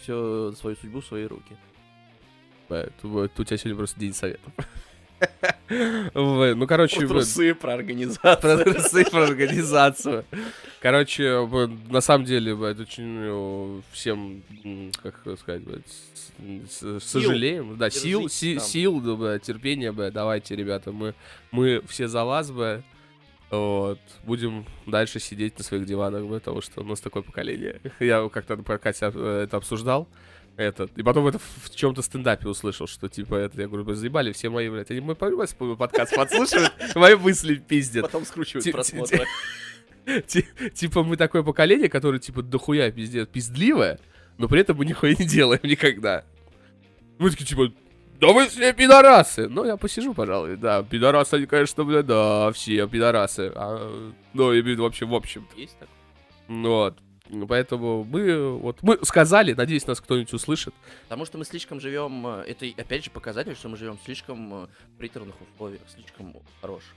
все, 0.02 0.52
свою 0.52 0.76
судьбу 0.76 1.00
в 1.00 1.06
свои 1.06 1.26
руки. 1.26 1.56
Вот 2.68 3.40
у 3.40 3.44
тебя 3.44 3.58
сегодня 3.58 3.78
просто 3.78 4.00
день 4.00 4.14
советов. 4.14 4.52
Ну, 6.14 6.68
короче, 6.68 7.00
Про 7.02 7.08
трусы, 7.08 7.56
про 7.56 7.74
организацию. 7.74 8.38
про 8.42 8.58
трусы, 8.58 9.06
про 9.10 9.24
организацию. 9.24 10.26
Короче, 10.82 11.48
на 11.90 12.02
самом 12.02 12.26
деле, 12.26 12.56
блядь, 12.56 12.80
очень 12.80 13.16
э, 13.20 13.82
всем, 13.92 14.44
как 15.02 15.40
сказать, 15.40 15.64
сожалеем. 17.00 17.78
Да, 17.78 17.90
сил, 17.90 18.28
сил, 18.30 18.60
терпения, 19.40 19.92
давайте, 20.12 20.56
ребята, 20.56 20.92
мы, 20.92 21.14
мы 21.52 21.82
все 21.88 22.08
за 22.08 22.26
вас, 22.26 22.52
блядь. 22.52 22.84
Вот. 23.52 24.00
Будем 24.24 24.66
дальше 24.88 25.20
сидеть 25.20 25.58
на 25.58 25.64
своих 25.64 25.86
диванах, 25.86 26.28
потому 26.28 26.62
что 26.62 26.82
у 26.82 26.86
нас 26.86 27.02
такое 27.02 27.22
поколение. 27.22 27.82
Я 28.00 28.28
как-то 28.30 28.56
на 28.56 28.64
подкасте 28.64 29.12
э, 29.14 29.44
это 29.44 29.58
обсуждал. 29.58 30.08
Этот. 30.58 30.96
И 30.98 31.04
потом 31.04 31.28
это 31.28 31.40
в 31.40 31.44
в 31.72 31.76
чем-то 31.76 32.02
стендапе 32.02 32.48
услышал, 32.48 32.86
что 32.88 33.08
типа 33.08 33.36
это, 33.36 33.62
я 33.62 33.68
говорю, 33.68 33.84
«Вы 33.86 33.96
заебали 33.96 34.32
все 34.32 34.50
мои, 34.50 34.70
блядь, 34.70 34.92
они 34.92 35.00
мой 35.00 35.16
понимаете, 35.16 35.56
мой 35.60 35.78
подкаст 35.78 36.16
подслушивают, 36.16 36.72
мои 36.96 37.16
мысли 37.16 37.56
пиздят. 37.56 38.04
Потом 38.04 38.26
скручивать 38.26 38.66
Ти- 38.66 38.72
просмотры. 38.72 39.26
Ти- 40.28 40.48
Типа 40.74 41.04
мы 41.04 41.16
такое 41.18 41.44
поколение, 41.44 41.90
которое 41.90 42.20
типа 42.20 42.42
дохуя 42.42 42.92
пиздец 42.92 43.28
пиздливое, 43.28 44.00
но 44.38 44.48
при 44.48 44.62
этом 44.62 44.78
мы 44.78 44.86
нихуя 44.86 45.16
не 45.18 45.26
делаем 45.26 45.62
никогда. 45.64 46.26
Мы 47.18 47.30
такие 47.30 47.46
типа, 47.46 47.72
да 48.20 48.28
вы 48.34 48.48
все 48.48 48.74
пидорасы. 48.74 49.48
Ну, 49.48 49.66
я 49.66 49.78
посижу, 49.78 50.14
пожалуй, 50.14 50.58
да. 50.58 50.84
Пидорасы, 50.84 51.36
они, 51.36 51.46
конечно, 51.46 51.84
блядь, 51.84 52.06
да, 52.06 52.52
все 52.52 52.88
пидорасы. 52.88 53.52
А, 53.56 54.10
ну, 54.34 54.54
и 54.54 54.76
в 54.76 54.84
общем, 54.86 55.10
в 55.10 55.16
общем. 55.16 55.48
Есть 55.56 55.78
такое? 55.80 55.96
Вот. 56.48 56.98
Поэтому 57.48 58.04
мы, 58.04 58.58
вот, 58.58 58.80
мы 58.82 59.00
сказали, 59.04 59.54
надеюсь, 59.54 59.88
нас 59.88 60.02
кто-нибудь 60.02 60.34
услышит. 60.34 60.74
Потому 61.04 61.26
что 61.26 61.38
мы 61.38 61.46
слишком 61.46 61.80
живем, 61.80 62.28
э, 62.28 62.44
это 62.48 62.66
и, 62.66 62.80
опять 62.80 63.06
же 63.06 63.12
показатель, 63.12 63.56
что 63.56 63.70
мы 63.70 63.78
живем 63.78 63.98
в 63.98 64.04
слишком 64.04 64.66
э, 64.66 64.68
приторных 64.98 65.36
условиях, 65.42 65.82
слишком 65.94 66.36
хороших. 66.60 66.94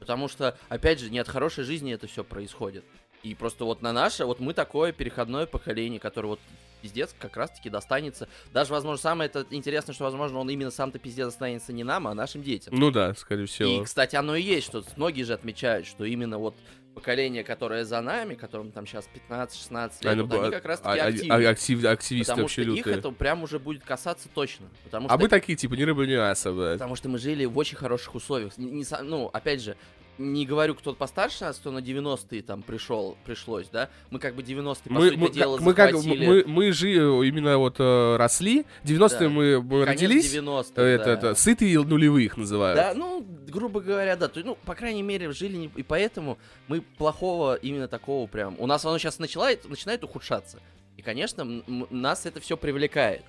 Потому 0.00 0.28
что, 0.28 0.58
опять 0.68 1.00
же, 1.00 1.10
не 1.10 1.18
от 1.18 1.28
хорошей 1.28 1.64
жизни 1.64 1.92
это 1.92 2.06
все 2.06 2.24
происходит. 2.24 2.84
И 3.22 3.34
просто 3.34 3.64
вот 3.64 3.80
на 3.82 3.92
наше, 3.92 4.24
вот 4.24 4.40
мы 4.40 4.54
такое 4.54 4.92
переходное 4.92 5.46
поколение, 5.46 6.00
которое 6.00 6.28
вот 6.28 6.40
пиздец 6.82 7.14
как 7.18 7.36
раз-таки 7.36 7.70
достанется. 7.70 8.28
Даже, 8.52 8.72
возможно, 8.72 9.00
самое 9.00 9.28
это 9.28 9.46
интересное, 9.50 9.94
что, 9.94 10.04
возможно, 10.04 10.38
он 10.38 10.50
именно 10.50 10.70
сам-то 10.70 10.98
пиздец 10.98 11.26
достанется 11.26 11.72
не 11.72 11.84
нам, 11.84 12.06
а 12.06 12.14
нашим 12.14 12.42
детям. 12.42 12.74
Ну 12.76 12.90
да, 12.90 13.14
скорее 13.14 13.44
И, 13.44 13.46
всего. 13.46 13.84
кстати, 13.84 14.16
оно 14.16 14.36
и 14.36 14.42
есть, 14.42 14.66
что 14.66 14.84
многие 14.96 15.22
же 15.22 15.32
отмечают, 15.32 15.86
что 15.86 16.04
именно 16.04 16.38
вот 16.38 16.54
поколение, 16.96 17.44
которое 17.44 17.84
за 17.84 18.00
нами, 18.00 18.34
которым 18.34 18.72
там 18.72 18.86
сейчас 18.86 19.06
15-16 19.28 20.02
лет, 20.02 20.12
Они 20.12 20.22
вот 20.22 20.40
они 20.40 20.50
как 20.50 20.64
раз 20.64 20.80
а- 20.82 20.88
таки 20.94 21.00
а- 21.00 21.06
активны. 21.08 21.32
а- 21.46 21.50
актив- 21.50 21.84
активисты 21.84 22.32
Потому 22.32 22.42
вообще 22.44 22.62
что 22.62 22.72
их 22.72 22.86
это 22.86 23.10
прям 23.10 23.42
уже 23.42 23.58
будет 23.58 23.84
касаться 23.84 24.28
точно. 24.34 24.66
Потому 24.84 25.06
А 25.06 25.10
что 25.10 25.18
мы 25.18 25.28
такие, 25.28 25.56
типа, 25.56 25.74
ни 25.74 25.82
рыба, 25.82 26.06
ни 26.06 26.14
мясо, 26.14 26.52
блядь. 26.52 26.78
Потому 26.78 26.96
что 26.96 27.08
мы 27.10 27.18
жили 27.18 27.44
в 27.44 27.56
очень 27.58 27.76
хороших 27.76 28.14
условиях. 28.14 28.56
Не- 28.56 28.70
не 28.70 28.84
ну, 29.02 29.26
опять 29.30 29.60
же, 29.62 29.76
не 30.18 30.46
говорю, 30.46 30.74
кто 30.74 30.94
постарше 30.94 31.44
нас, 31.44 31.56
кто 31.56 31.70
на 31.70 31.78
90-е 31.78 32.42
там 32.42 32.62
пришел, 32.62 33.16
пришлось, 33.24 33.68
да? 33.68 33.90
Мы 34.10 34.18
как 34.18 34.34
бы 34.34 34.42
90-е, 34.42 34.76
по 34.84 34.92
Мы, 34.92 35.08
сути 35.08 35.18
мы, 35.18 35.30
дела, 35.30 35.58
мы 35.60 35.74
как 35.74 35.92
мы, 35.92 36.44
мы 36.46 36.72
же 36.72 36.90
именно 36.90 37.58
вот 37.58 37.76
э, 37.78 38.16
росли. 38.16 38.64
90-е 38.84 39.18
Да. 39.20 39.28
мы, 39.28 39.62
мы 39.62 39.84
конец 39.84 40.02
родились. 40.02 40.34
90-х, 40.34 40.82
Это, 40.82 41.04
да. 41.04 41.12
это, 41.12 41.34
сытые 41.34 41.82
нулевых 41.82 42.36
называют. 42.36 42.76
Да, 42.76 42.94
ну, 42.94 43.24
грубо 43.48 43.80
говоря, 43.80 44.16
да. 44.16 44.28
То, 44.28 44.40
ну, 44.44 44.56
по 44.64 44.74
крайней 44.74 45.02
мере, 45.02 45.32
жили 45.32 45.56
не... 45.56 45.70
И 45.76 45.82
поэтому 45.82 46.38
мы 46.68 46.80
плохого 46.80 47.54
именно 47.56 47.88
такого 47.88 48.26
прям... 48.26 48.56
У 48.58 48.66
нас 48.66 48.84
оно 48.84 48.98
сейчас 48.98 49.18
начинает, 49.18 49.68
начинает 49.68 50.04
ухудшаться. 50.04 50.58
И, 50.96 51.02
конечно, 51.02 51.44
нас 51.90 52.26
это 52.26 52.40
все 52.40 52.56
привлекает. 52.56 53.22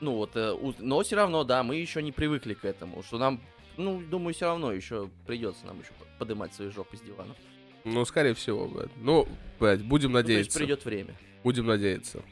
Ну 0.00 0.14
вот, 0.14 0.30
э, 0.36 0.54
но 0.78 1.02
все 1.02 1.16
равно, 1.16 1.42
да, 1.42 1.62
мы 1.62 1.76
еще 1.76 2.02
не 2.02 2.12
привыкли 2.12 2.54
к 2.54 2.64
этому, 2.64 3.02
что 3.02 3.18
нам, 3.18 3.40
ну, 3.78 4.02
думаю, 4.02 4.34
все 4.34 4.46
равно 4.46 4.72
еще 4.72 5.08
придется 5.26 5.64
нам 5.64 5.78
еще 5.78 5.90
поднимать 6.18 6.52
свои 6.52 6.68
жопы 6.68 6.96
с 6.96 7.00
диванов. 7.00 7.36
Ну, 7.84 8.04
скорее 8.04 8.34
всего, 8.34 8.66
блядь. 8.66 8.90
Ну, 8.96 9.26
блядь, 9.58 9.82
будем 9.82 10.12
Ну, 10.12 10.14
то 10.14 10.18
есть 10.18 10.28
надеяться. 10.28 10.58
придет 10.58 10.84
время. 10.84 11.14
Будем 11.44 11.66
надеяться. 11.66 12.22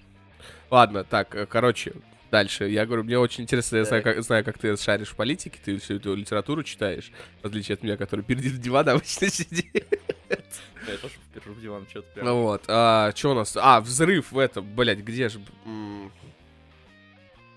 Ладно, 0.71 1.05
так, 1.05 1.35
э, 1.35 1.47
короче, 1.47 1.95
дальше. 2.31 2.69
Я 2.69 2.85
говорю, 2.85 3.05
мне 3.05 3.19
очень 3.19 3.45
интересно, 3.45 3.77
я 3.77 3.85
знаю 3.85 4.03
как, 4.03 4.23
знаю, 4.23 4.45
как 4.45 4.59
ты 4.59 4.77
шаришь 4.77 5.09
в 5.11 5.17
политике, 5.17 5.59
ты 5.65 5.79
всю 5.79 5.95
эту 5.95 6.15
литературу 6.15 6.63
читаешь, 6.65 7.13
в 7.43 7.47
отличие 7.47 7.75
от 7.75 7.83
меня, 7.83 7.97
который 7.97 8.25
перед 8.25 8.43
дивана 8.61 8.93
обычно 8.93 9.29
сидит. 9.29 9.87
Я 10.89 10.97
тоже 10.99 11.15
впержу 11.31 11.53
в 11.53 11.61
диван, 11.61 11.87
что-то 11.89 12.23
Ну 12.23 12.43
вот, 12.43 12.65
а, 12.69 13.13
что 13.15 13.31
у 13.31 13.35
нас? 13.35 13.57
А, 13.57 13.81
взрыв 13.81 14.33
в 14.33 14.39
этом, 14.39 14.67
блядь, 14.75 14.99
где 14.99 15.29
же? 15.29 15.41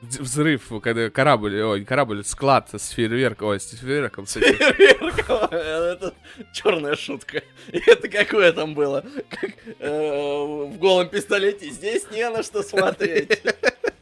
Взрыв, 0.01 0.71
когда 0.81 1.09
корабль, 1.09 1.61
ой, 1.61 1.83
корабль, 1.83 2.23
склад 2.23 2.69
с 2.71 2.89
фейерверком, 2.91 3.49
ой, 3.49 3.59
с 3.59 3.69
фейерверком, 3.71 4.25
с 4.27 4.37
этим. 4.37 4.55
Это 5.51 6.13
черная 6.53 6.95
шутка. 6.95 7.43
Это 7.71 8.07
какое 8.07 8.53
там 8.53 8.75
было? 8.75 9.03
Как 9.29 9.51
э, 9.79 10.69
в 10.69 10.77
голом 10.77 11.09
пистолете. 11.09 11.69
Здесь 11.69 12.09
не 12.11 12.29
на 12.29 12.43
что 12.43 12.63
смотреть. 12.63 13.41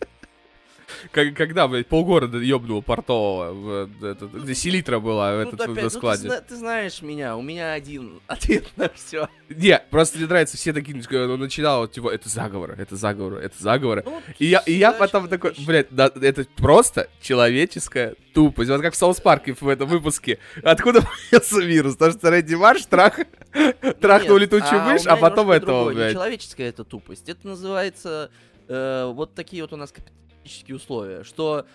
Как- 1.12 1.34
когда, 1.34 1.68
блядь, 1.68 1.88
полгорода 1.88 2.38
ёбнуло 2.38 2.82
портового, 2.82 3.90
этот, 4.02 4.32
где 4.34 4.56
селитра 4.56 5.00
была 5.00 5.34
в 5.34 5.36
Ну, 5.36 5.42
этот, 5.42 5.62
опять, 5.62 5.76
на 5.76 5.82
ну, 5.84 5.90
ты 5.90 5.96
складе. 5.96 6.42
ты 6.48 6.56
знаешь 6.56 7.02
меня, 7.02 7.36
у 7.38 7.42
меня 7.42 7.74
один 7.74 8.20
ответ 8.28 8.66
на 8.76 8.90
все. 8.90 9.30
Не, 9.50 9.80
просто 9.90 10.18
мне 10.18 10.28
нравится, 10.28 10.58
все 10.58 10.74
такие, 10.74 10.96
ну, 10.98 11.38
начинало, 11.38 11.82
вот, 11.82 11.92
типа, 11.92 12.10
это 12.10 12.30
заговоры, 12.30 12.76
это 12.78 12.96
заговоры, 12.96 13.42
это 13.42 13.62
заговоры. 13.62 14.04
И 14.40 14.46
я, 14.46 14.60
и 14.66 14.74
я 14.74 14.92
потом 14.92 15.28
такой, 15.28 15.54
блядь, 15.66 15.88
да, 15.92 16.12
это 16.22 16.46
просто 16.56 17.10
человеческая 17.22 18.16
тупость. 18.34 18.70
Вот 18.70 18.82
как 18.82 18.94
в 18.94 18.98
Саус 18.98 19.20
Парке 19.20 19.54
в 19.54 19.68
этом 19.68 19.88
выпуске. 19.88 20.38
Откуда 20.64 21.02
появился 21.32 21.62
вирус? 21.62 21.94
Потому 21.96 22.12
что 22.14 22.30
Рэдди 22.30 22.56
Марш 22.56 22.86
трах, 22.86 23.20
трахнул 24.00 24.38
летучую 24.38 24.82
мышь, 24.82 25.06
а 25.08 25.16
потом 25.18 25.50
этого, 25.52 25.92
блядь. 25.92 26.14
Человеческая 26.14 26.70
это 26.70 26.84
тупость. 26.84 27.30
Это 27.30 27.48
называется 27.48 28.30
э, 28.68 29.12
вот 29.12 29.34
такие 29.34 29.64
вот 29.64 29.74
у 29.74 29.78
нас 29.78 29.92
капиталистические 30.48 30.76
условия, 30.76 31.24
что 31.24 31.66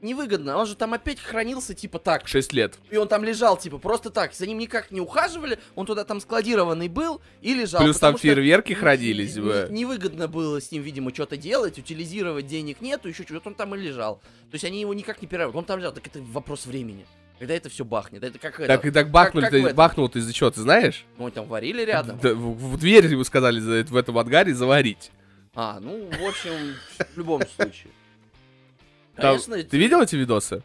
невыгодно. 0.00 0.56
Он 0.56 0.66
же 0.66 0.74
там 0.74 0.94
опять 0.94 1.20
хранился 1.20 1.74
типа 1.74 1.98
так, 1.98 2.26
6 2.26 2.52
лет. 2.52 2.74
И 2.90 2.96
он 2.96 3.06
там 3.06 3.24
лежал, 3.24 3.56
типа, 3.56 3.78
просто 3.78 4.10
так. 4.10 4.34
За 4.34 4.46
ним 4.46 4.58
никак 4.58 4.90
не 4.90 5.00
ухаживали. 5.00 5.58
Он 5.76 5.86
туда 5.86 6.04
там 6.04 6.20
складированный 6.20 6.88
был 6.88 7.20
и 7.40 7.54
лежал. 7.54 7.82
Плюс 7.82 7.98
там 7.98 8.16
фейерверки 8.16 8.72
хранились 8.72 9.38
бы. 9.38 9.68
Невыгодно 9.70 10.26
было 10.28 10.60
с 10.60 10.72
ним, 10.72 10.82
видимо, 10.82 11.12
что-то 11.14 11.36
делать, 11.36 11.78
утилизировать 11.78 12.46
денег 12.46 12.80
нету, 12.80 13.08
еще 13.08 13.22
что-то. 13.22 13.48
Он 13.50 13.54
там 13.54 13.74
и 13.74 13.78
лежал. 13.78 14.16
То 14.50 14.54
есть 14.54 14.64
они 14.64 14.80
его 14.80 14.92
никак 14.94 15.22
не 15.22 15.28
перерывают. 15.28 15.56
Он 15.56 15.64
там 15.64 15.78
лежал. 15.78 15.92
Так 15.92 16.06
это 16.06 16.20
вопрос 16.20 16.66
времени. 16.66 17.06
Когда 17.38 17.54
это 17.54 17.68
все 17.68 17.84
бахнет. 17.84 18.22
Это 18.22 18.38
как 18.38 18.58
это. 18.60 18.66
Так 18.68 18.84
и 18.86 18.90
так 18.90 19.10
бахнули, 19.10 19.44
как 19.44 19.54
этом. 19.54 19.74
бахнул 19.74 20.08
ты 20.08 20.20
из-за 20.20 20.32
чего, 20.32 20.50
ты 20.50 20.60
знаешь? 20.60 21.04
Ну, 21.18 21.30
там 21.30 21.46
варили 21.46 21.82
рядом. 21.84 22.18
Да, 22.22 22.34
в, 22.34 22.74
в 22.74 22.78
дверь 22.78 23.06
ему 23.06 23.24
сказали 23.24 23.58
за- 23.58 23.84
в 23.84 23.96
этом 23.96 24.18
ангаре 24.18 24.54
заварить. 24.54 25.10
А, 25.54 25.78
ну, 25.80 26.08
в 26.10 26.24
общем, 26.26 26.74
в 27.14 27.18
любом 27.18 27.42
случае. 27.46 27.92
Там- 29.16 29.36
Конечно, 29.36 29.62
ты 29.62 29.76
видел 29.76 30.00
эти 30.00 30.16
видосы? 30.16 30.62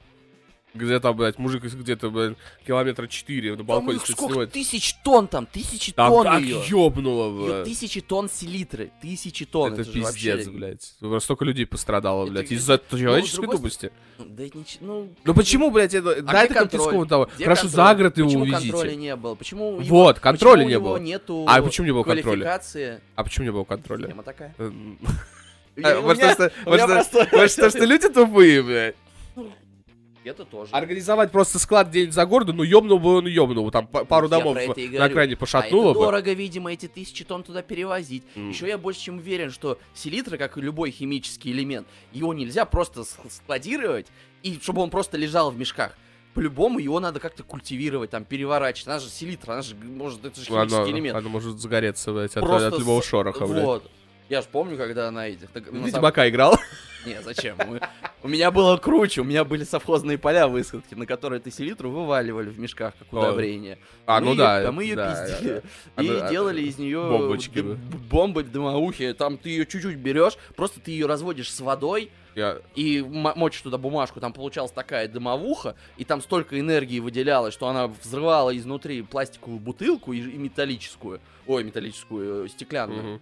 Где 0.77 0.99
там, 0.99 1.15
блядь, 1.17 1.37
мужик 1.39 1.63
где-то, 1.63 2.09
блядь, 2.09 2.37
километра 2.65 3.07
4 3.07 3.51
на 3.51 3.57
Там 3.57 3.65
балконе 3.65 3.95
их 3.97 4.03
стоит, 4.03 4.15
сколько 4.17 4.33
снимает. 4.33 4.51
тысяч 4.51 4.93
тонн 5.03 5.27
там, 5.27 5.45
тысячи 5.45 5.91
Там 5.91 6.11
тонн 6.11 6.23
как 6.27 6.41
ее. 6.41 6.61
ёбнуло, 6.67 7.45
блядь. 7.45 7.65
тысячи 7.65 8.01
тонн 8.01 8.29
селитры, 8.29 8.91
тысячи 9.01 9.45
тонн. 9.45 9.73
Это 9.73 9.83
вообще- 9.83 10.33
пиздец, 10.37 10.47
блядь. 10.47 10.93
Просто 10.99 11.25
Столько 11.27 11.45
людей 11.45 11.65
пострадало, 11.65 12.23
Это 12.23 12.31
блядь, 12.31 12.51
из-за 12.51 12.81
человеческой 12.89 13.41
другой 13.41 13.57
тупости. 13.57 13.91
Ну, 14.19 14.25
Да 14.29 14.43
это 14.43 14.57
нич- 14.57 14.77
ну, 14.81 15.09
Ну 15.25 15.33
почему, 15.33 15.71
блядь, 15.71 15.93
это... 15.93 16.11
А 16.11 16.21
да, 16.21 16.43
это 16.43 16.53
контроль? 16.53 16.69
конфискованно 16.69 17.09
того. 17.09 17.29
Где 17.35 17.43
Хорошо, 17.43 17.61
контроль? 17.63 17.75
за 17.87 17.95
город 17.95 18.17
его 18.17 18.27
Почему 18.27 18.43
увезите. 18.43 18.71
контроля 18.71 18.95
не 18.95 19.15
было? 19.15 19.35
Почему 19.35 19.81
его- 19.81 19.83
Вот, 19.83 20.19
контроля 20.19 20.57
почему 20.63 20.69
не 20.69 20.79
было. 20.79 20.97
нету 20.97 21.45
А 21.47 21.61
почему 21.61 21.85
не 21.87 21.91
было 21.93 22.03
контроля? 22.03 22.61
А 23.15 23.23
почему 23.23 23.45
не 23.45 23.51
было 23.51 23.63
контроля? 23.63 24.07
Тема 24.07 24.23
такая. 24.23 24.55
Эм, 24.57 24.97
Я- 25.75 25.99
у 25.99 26.03
Может, 26.03 26.21
меня- 26.21 26.33
что- 27.71 27.85
люди 27.85 28.09
тупые, 28.09 28.63
блядь. 28.63 28.95
Это 30.27 30.45
тоже. 30.45 30.71
Организовать 30.73 31.31
просто 31.31 31.59
склад 31.59 31.87
где-нибудь 31.89 32.13
за 32.13 32.25
городом, 32.25 32.57
ну 32.57 32.63
ёбнул 32.63 32.99
бы 32.99 33.15
он 33.17 33.27
ёбнул. 33.27 33.71
Там 33.71 33.87
па- 33.87 34.03
пару 34.05 34.27
Вот 34.27 34.33
я 34.35 34.39
домов 34.39 34.55
на 34.57 34.73
говорю. 34.73 35.03
окраине 35.03 35.33
А 35.33 35.37
пошатнуло 35.37 35.91
это 35.91 35.99
бы. 35.99 36.05
дорого, 36.05 36.33
видимо, 36.33 36.71
эти 36.73 36.87
тысячи 36.87 37.23
тонн 37.23 37.43
туда 37.43 37.61
перевозить. 37.61 38.23
М. 38.35 38.49
Еще 38.49 38.67
я 38.67 38.77
больше 38.77 39.01
чем 39.01 39.17
уверен, 39.17 39.51
что 39.51 39.79
селитра, 39.93 40.37
как 40.37 40.57
и 40.57 40.61
любой 40.61 40.91
химический 40.91 41.51
элемент, 41.51 41.87
его 42.11 42.33
нельзя 42.33 42.65
просто 42.65 43.03
складировать, 43.03 44.07
и 44.43 44.59
чтобы 44.61 44.81
он 44.81 44.89
просто 44.89 45.17
лежал 45.17 45.51
в 45.51 45.57
мешках. 45.57 45.97
По-любому 46.33 46.77
его 46.77 46.99
надо 46.99 47.19
как-то 47.19 47.41
культивировать, 47.43 48.11
там, 48.11 48.23
переворачивать. 48.23 48.87
Она 48.87 48.99
же 48.99 49.09
селитра, 49.09 49.53
она 49.53 49.61
же, 49.63 49.73
может, 49.75 50.23
это 50.23 50.39
же 50.39 50.45
химический 50.45 50.77
Оно, 50.83 50.89
элемент. 50.91 51.17
оно 51.17 51.29
может 51.29 51.59
загореться, 51.59 52.11
блядь, 52.13 52.35
от, 52.37 52.43
Просто 52.43 52.67
от 52.67 52.77
любого 52.79 53.01
шороха, 53.01 53.47
блядь. 53.47 53.63
Вот. 53.63 53.91
Я 54.29 54.41
же 54.41 54.47
помню, 54.51 54.77
когда 54.77 55.07
она 55.07 55.29
этих... 55.29 55.47
самом- 55.53 55.85
Ведьмака 55.85 56.29
играл. 56.29 56.59
Не, 57.07 57.21
зачем? 57.21 57.55
Мы- 57.67 57.79
У 58.23 58.27
меня 58.27 58.51
было 58.51 58.77
круче, 58.77 59.21
у 59.21 59.23
меня 59.23 59.43
были 59.45 59.63
совхозные 59.63 60.17
поля 60.17 60.47
высадки, 60.47 60.93
на 60.95 61.05
которые 61.05 61.39
ты 61.39 61.51
селитру 61.51 61.89
вываливали 61.89 62.49
в 62.49 62.59
мешках, 62.59 62.93
как 62.99 63.13
удобрение. 63.13 63.77
А, 64.05 64.19
Мы 64.19 64.25
ну 64.25 64.31
её- 64.33 64.37
да. 64.37 64.57
А 64.67 64.71
мы 64.71 64.83
ее 64.83 64.95
да, 64.95 65.11
пиздили. 65.27 65.61
да. 65.95 66.03
И 66.03 66.09
Она- 66.09 66.29
делали 66.29 66.61
из 66.61 66.77
нее 66.77 67.01
бомбочки, 67.01 67.61
да. 67.61 67.75
бомбы 68.09 68.43
дымоухи. 68.43 69.13
Там 69.13 69.37
ты 69.37 69.49
ее 69.49 69.65
чуть-чуть 69.65 69.95
берешь, 69.97 70.37
просто 70.55 70.79
ты 70.79 70.91
ее 70.91 71.05
разводишь 71.05 71.51
с 71.53 71.59
водой 71.61 72.11
Я- 72.35 72.57
и 72.75 73.01
мочишь 73.01 73.61
туда 73.61 73.77
бумажку. 73.77 74.19
Там 74.19 74.33
получалась 74.33 74.71
такая 74.71 75.07
дымовуха, 75.07 75.75
и 75.97 76.03
там 76.03 76.21
столько 76.21 76.59
энергии 76.59 76.99
выделялось, 76.99 77.53
что 77.53 77.67
она 77.67 77.87
взрывала 77.87 78.55
изнутри 78.57 79.01
пластиковую 79.03 79.59
бутылку 79.59 80.11
и, 80.13 80.19
и 80.19 80.37
металлическую. 80.37 81.21
Ой, 81.45 81.63
металлическую, 81.63 82.45
э, 82.45 82.49
стеклянную. 82.49 83.21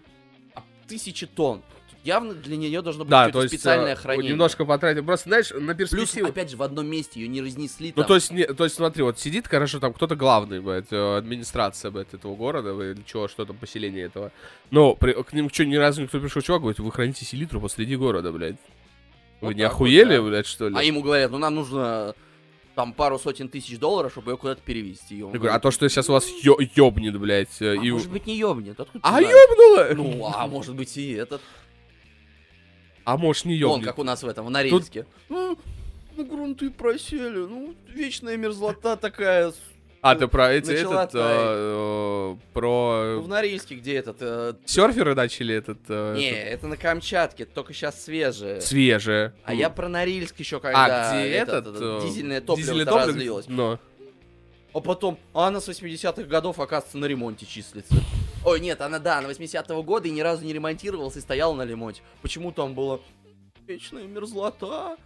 А 0.55 0.63
тысячи 0.87 1.27
тонн. 1.27 1.61
Явно 2.05 2.35
для 2.35 2.55
нее 2.55 2.83
должно 2.83 3.03
быть 3.03 3.09
Да, 3.09 3.29
то 3.29 3.41
есть 3.41 3.53
специальное 3.55 3.93
э, 3.93 3.95
хранение. 3.95 4.31
немножко 4.31 4.63
потратил. 4.63 5.03
Просто, 5.03 5.27
знаешь, 5.27 5.49
на 5.49 5.73
Плюс, 5.73 5.89
перспективу. 5.89 6.27
опять 6.29 6.51
же, 6.51 6.55
в 6.57 6.61
одном 6.61 6.85
месте 6.85 7.19
ее 7.19 7.27
не 7.27 7.41
разнесли. 7.41 7.87
Ну, 7.95 8.03
там. 8.03 8.07
то 8.09 8.15
есть, 8.15 8.31
не, 8.31 8.45
то 8.45 8.63
есть, 8.63 8.75
смотри, 8.75 9.01
вот 9.01 9.19
сидит, 9.19 9.47
хорошо, 9.47 9.79
там 9.79 9.91
кто-то 9.91 10.15
главный, 10.15 10.59
блядь, 10.61 10.91
э, 10.91 11.17
администрация, 11.17 11.89
блядь, 11.89 12.13
этого 12.13 12.35
города, 12.35 12.69
или 12.79 13.01
чего, 13.07 13.27
что 13.27 13.43
там, 13.45 13.57
поселение 13.57 14.05
этого. 14.05 14.31
Но 14.69 14.93
при- 14.93 15.13
к 15.23 15.33
ним 15.33 15.49
что, 15.51 15.65
ни 15.65 15.75
разу 15.75 16.03
никто 16.03 16.19
пришел, 16.19 16.43
чувак, 16.43 16.61
говорит, 16.61 16.79
вы 16.79 16.91
храните 16.91 17.25
селитру 17.25 17.59
посреди 17.59 17.95
города, 17.95 18.31
блядь. 18.31 18.57
Вы 19.41 19.47
Вот 19.47 19.55
не 19.55 19.63
так 19.63 19.71
вот, 19.71 19.75
охуели, 19.75 20.15
да. 20.17 20.21
блядь, 20.21 20.45
что 20.45 20.69
ли? 20.69 20.75
А 20.77 20.83
ему 20.83 21.01
говорят, 21.01 21.31
ну 21.31 21.39
нам 21.39 21.55
нужно 21.55 22.13
там 22.75 22.93
пару 22.93 23.17
сотен 23.17 23.49
тысяч 23.49 23.79
долларов, 23.79 24.11
чтобы 24.11 24.31
ее 24.31 24.37
куда-то 24.37 24.61
перевести. 24.61 25.17
И 25.17 25.21
он 25.23 25.31
Я 25.33 25.39
говорю, 25.39 25.55
а 25.55 25.59
то, 25.59 25.71
что 25.71 25.87
сейчас 25.89 26.07
у 26.09 26.13
вас 26.13 26.27
ё- 26.43 26.59
ёбнет, 26.75 27.17
блядь, 27.19 27.61
э, 27.61 27.71
«А 27.71 27.83
и... 27.83 27.89
может 27.91 28.11
быть 28.11 28.27
не 28.27 28.37
ёбнет, 28.37 28.79
откуда 28.79 28.99
А 29.01 29.09
знаешь?» 29.19 29.27
ёбнуло? 29.49 30.03
Ну, 30.03 30.31
а 30.35 30.45
может 30.47 30.75
быть 30.75 30.95
и 30.97 31.11
этот. 31.13 31.41
А 33.05 33.17
может 33.17 33.45
не 33.45 33.53
Он, 33.63 33.71
ёбнет. 33.73 33.87
как 33.87 33.99
у 33.99 34.03
нас 34.03 34.21
в 34.23 34.27
этом, 34.27 34.45
в 34.47 34.49
Норильске. 34.49 35.05
Ну, 35.29 35.57
ну, 36.17 36.25
грунты 36.25 36.69
просели, 36.71 37.37
ну, 37.37 37.75
вечная 37.93 38.35
мерзлота 38.35 38.95
такая. 38.97 39.53
А, 40.01 40.15
ты 40.15 40.27
про 40.27 40.53
эти, 40.53 40.69
начала 40.69 41.03
этот, 41.03 41.15
э, 41.15 41.19
э, 41.19 42.35
про... 42.53 43.19
В 43.21 43.27
Норильске, 43.27 43.75
где 43.75 43.95
этот... 43.95 44.17
э, 44.19 44.53
Серферы 44.65 45.15
начали 45.15 45.55
этот... 45.55 45.79
э, 45.87 46.15
Не, 46.15 46.29
этот, 46.29 46.53
это 46.53 46.67
на 46.67 46.77
Камчатке, 46.77 47.45
только 47.45 47.73
сейчас 47.73 48.03
свежее. 48.03 48.61
Свежее. 48.61 49.33
А 49.43 49.53
я 49.53 49.71
про 49.71 49.87
Норильск 49.89 50.39
еще 50.39 50.59
когда 50.59 51.11
А, 51.11 51.15
где 51.19 51.29
этот... 51.31 51.65
э, 51.67 51.71
э, 52.03 52.07
дизельное 52.07 52.39
топливо 52.41 52.57
дизельное 52.67 52.85
топливо? 52.85 53.07
разлилось. 53.07 53.45
Но. 53.47 53.79
А 54.75 54.79
потом, 54.79 55.17
а 55.33 55.47
она 55.47 55.59
с 55.59 55.69
80-х 55.69 56.23
годов, 56.23 56.59
оказывается, 56.59 56.97
на 56.99 57.05
ремонте 57.05 57.45
числится. 57.47 57.95
Ой, 58.45 58.59
нет, 58.59 58.81
она, 58.81 58.99
да, 58.99 59.21
на 59.21 59.27
80-го 59.27 59.81
года 59.81 60.07
и 60.07 60.11
ни 60.11 60.21
разу 60.21 60.45
не 60.45 60.53
ремонтировалась 60.53 61.15
и 61.17 61.21
стояла 61.21 61.55
на 61.55 61.65
ремонте. 61.65 62.01
Почему 62.21 62.51
там 62.51 62.75
было 62.75 63.01
вечная 63.65 64.03
мерзлота? 64.03 64.97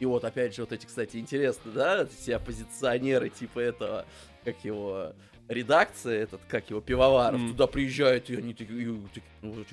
И 0.00 0.04
вот, 0.04 0.22
опять 0.24 0.54
же, 0.54 0.62
вот 0.62 0.72
эти, 0.72 0.84
кстати, 0.84 1.16
интересно, 1.16 1.72
да, 1.72 2.06
все 2.06 2.36
оппозиционеры 2.36 3.30
типа 3.30 3.58
этого, 3.58 4.04
как 4.44 4.62
его, 4.64 5.14
редакция, 5.48 6.22
этот, 6.22 6.42
как 6.46 6.68
его, 6.68 6.82
пивоваров, 6.82 7.40
Мгм. 7.40 7.52
туда 7.52 7.66
приезжают, 7.66 8.28
и 8.28 8.36
они 8.36 8.52
такие, 8.52 8.86
ну, 8.86 9.08
вот 9.42 9.66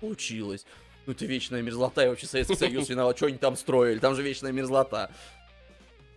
получилось. 0.00 0.64
Ну, 1.06 1.12
это 1.12 1.26
вечная 1.26 1.60
мерзлота, 1.60 2.04
и 2.04 2.08
вообще 2.08 2.26
Советский 2.26 2.54
Союз 2.54 2.88
виноват, 2.88 3.16
что 3.16 3.26
они 3.26 3.36
там 3.36 3.56
строили, 3.56 3.98
там 3.98 4.14
же 4.14 4.22
вечная 4.22 4.52
мерзлота. 4.52 5.10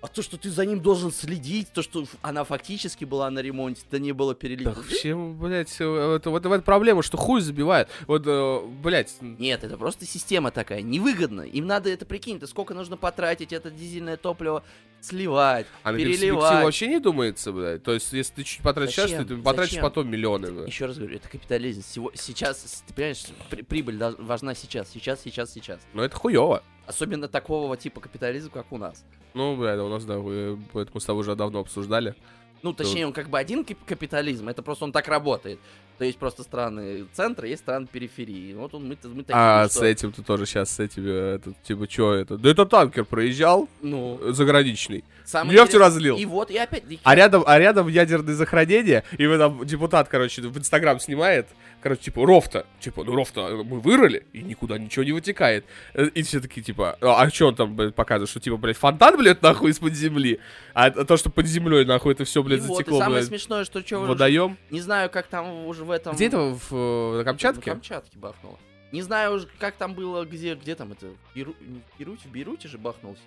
А 0.02 0.08
то, 0.08 0.22
что 0.22 0.38
ты 0.38 0.52
за 0.52 0.66
ним 0.68 0.82
должен 0.82 1.12
следить, 1.12 1.70
то, 1.74 1.82
что 1.82 2.06
она 2.22 2.44
фактически 2.44 3.06
была 3.06 3.30
на 3.32 3.40
ремонте, 3.40 3.82
да 3.90 3.98
не 3.98 4.12
было 4.12 4.36
перелить. 4.36 4.66
Да 4.66 4.76
всем, 4.88 5.36
блядь, 5.40 5.80
вот 5.80 6.26
в 6.28 6.36
этом 6.36 6.62
проблема, 6.62 7.02
что 7.02 7.18
хуй 7.18 7.42
забивает. 7.42 7.90
Вот, 8.06 8.22
э, 8.28 8.60
блядь, 8.84 9.16
Нет, 9.22 9.64
это 9.64 9.78
просто 9.78 10.06
система 10.06 10.52
такая, 10.52 10.84
невыгодно. 10.84 11.42
Им 11.42 11.66
надо 11.66 11.90
это, 11.90 12.06
прикинь, 12.06 12.40
ты 12.40 12.46
сколько 12.46 12.76
нужно 12.76 12.98
потратить 12.98 13.52
это 13.52 13.72
дизельное 13.72 14.16
топливо, 14.18 14.64
сливать, 15.02 15.66
а 15.82 15.92
на 15.92 15.98
перспективу 15.98 16.40
переливать. 16.40 16.64
вообще 16.66 16.88
не 16.88 17.00
думается, 17.00 17.52
блядь. 17.52 17.82
То 17.82 17.94
есть, 17.94 18.14
если 18.14 18.34
ты 18.36 18.44
чуть 18.44 18.62
потратишь 18.62 18.94
сейчас, 18.96 19.10
Зачем? 19.12 19.26
ты 19.28 19.38
потратишь 19.38 19.72
Зачем? 19.72 19.84
потом 19.84 20.08
миллионы, 20.10 20.52
блядь. 20.52 20.68
Еще 20.68 20.86
раз 20.86 20.98
говорю, 20.98 21.16
это 21.16 21.30
капитализм. 21.30 21.82
Сего- 21.82 22.12
сейчас, 22.14 22.84
ты 22.88 22.94
понимаешь, 22.94 23.24
при- 23.50 23.64
прибыль 23.64 23.98
важна 24.20 24.54
сейчас, 24.54 24.90
сейчас, 24.92 25.22
сейчас, 25.24 25.52
сейчас. 25.52 25.80
Но 25.94 26.04
это 26.04 26.16
хуево. 26.16 26.62
Особенно 26.88 27.28
такого 27.28 27.76
типа 27.78 28.00
капитализма, 28.02 28.50
как 28.52 28.72
у 28.72 28.78
нас. 28.78 29.04
Ну, 29.34 29.56
блядь, 29.58 29.80
у 29.80 29.90
нас, 29.90 30.06
да, 30.06 30.14
это 30.16 30.90
мы 30.94 31.02
с 31.02 31.06
тобой 31.06 31.22
уже 31.22 31.36
давно 31.36 31.60
обсуждали. 31.60 32.16
Ну, 32.64 32.74
точнее, 32.74 33.06
он 33.06 33.14
как 33.14 33.30
бы 33.30 33.38
один 33.38 33.64
кап- 33.64 33.78
капитализм, 33.86 34.48
это 34.50 34.62
просто 34.64 34.86
он 34.86 34.92
так 34.92 35.08
работает. 35.08 35.60
То 35.98 36.04
есть 36.04 36.18
просто 36.18 36.44
страны 36.44 37.06
центра, 37.14 37.48
есть 37.48 37.62
страны 37.62 37.88
периферии. 37.90 38.54
Вот 38.54 38.74
он, 38.74 38.84
мы, 38.88 38.98
мы 39.04 39.24
такие, 39.24 39.34
А 39.34 39.68
что- 39.70 39.80
с 39.80 39.82
этим 39.84 40.12
ты 40.12 40.24
тоже 40.24 40.46
сейчас, 40.46 40.70
с 40.72 40.80
этими, 40.80 41.36
этот, 41.36 41.62
типа, 41.64 41.88
чё 41.88 42.12
это? 42.14 42.38
Да 42.38 42.50
это 42.50 42.66
танкер 42.66 43.06
проезжал 43.06 43.70
Ну, 43.82 44.20
э, 44.22 44.32
заграничный. 44.34 45.04
самое 45.24 45.58
Нефть 45.58 45.72
интерес- 45.74 45.80
разлил. 45.80 46.18
И 46.18 46.26
вот, 46.26 46.52
и 46.52 46.58
опять... 46.58 46.84
и- 46.90 47.00
А 47.04 47.16
рядом, 47.16 47.44
а 47.46 47.58
рядом 47.60 47.88
ядерное 47.88 48.34
захоронение, 48.36 49.04
и 49.18 49.26
вы 49.26 49.38
там 49.38 49.66
депутат, 49.66 50.10
короче, 50.10 50.42
в 50.42 50.58
Инстаграм 50.58 51.00
снимает, 51.00 51.48
короче, 51.86 52.02
типа, 52.02 52.26
рофта. 52.26 52.66
Типа, 52.80 53.04
ну 53.04 53.14
рофта 53.16 53.48
мы 53.64 53.80
вырыли, 53.80 54.26
и 54.34 54.42
никуда 54.42 54.80
ничего 54.80 55.06
не 55.06 55.12
вытекает. 55.12 55.66
Э, 55.94 56.08
И 56.08 56.24
все 56.24 56.40
такие, 56.40 56.64
типа, 56.64 56.98
а 57.00 57.22
а 57.22 57.30
что 57.30 57.46
он 57.50 57.56
там, 57.56 57.76
блядь, 57.76 57.94
показывает, 57.94 58.28
что, 58.28 58.40
типа, 58.40 58.58
блядь, 58.58 58.76
фонтан, 58.76 59.16
блядь, 59.18 59.44
нахуй 59.44 59.70
из-под 59.70 59.94
земли, 59.94 60.40
а 60.74 60.88
это- 60.88 61.06
то, 61.06 61.16
что 61.16 61.30
под 61.30 61.46
землей, 61.46 61.86
нахуй, 61.86 62.14
это 62.14 62.26
все, 62.26 62.42
и 62.42 62.44
блядь, 62.44 62.62
вот, 62.62 62.74
и 62.74 62.78
затекло, 62.78 62.98
самое 62.98 63.18
блядь, 63.20 63.28
смешное, 63.28 63.66
что 63.66 63.84
чё, 63.84 64.04
водоем. 64.04 64.58
не 64.72 64.82
знаю, 64.82 65.12
как 65.12 65.28
там 65.28 65.68
уже 65.68 65.84
в 65.84 65.92
этом... 65.92 66.16
Где 66.16 66.26
это, 66.26 66.40
в, 66.40 66.74
э, 66.74 67.18
на 67.20 67.24
Камчатке? 67.24 67.70
На 67.70 67.76
Камчатке 67.76 68.18
бахнуло. 68.18 68.58
Не 68.92 69.04
знаю 69.04 69.36
уже, 69.36 69.48
как 69.60 69.76
там 69.76 69.94
было, 69.94 70.26
где, 70.26 70.56
где 70.56 70.74
там 70.74 70.92
это, 70.94 71.06
в 71.06 71.36
Беру- 71.38 71.56
не 71.62 71.82
в 71.82 71.98
Бейруте, 72.00 72.28
в 72.28 72.32
Бейруте 72.32 72.68
же 72.68 72.80
бахнулся. 72.80 73.22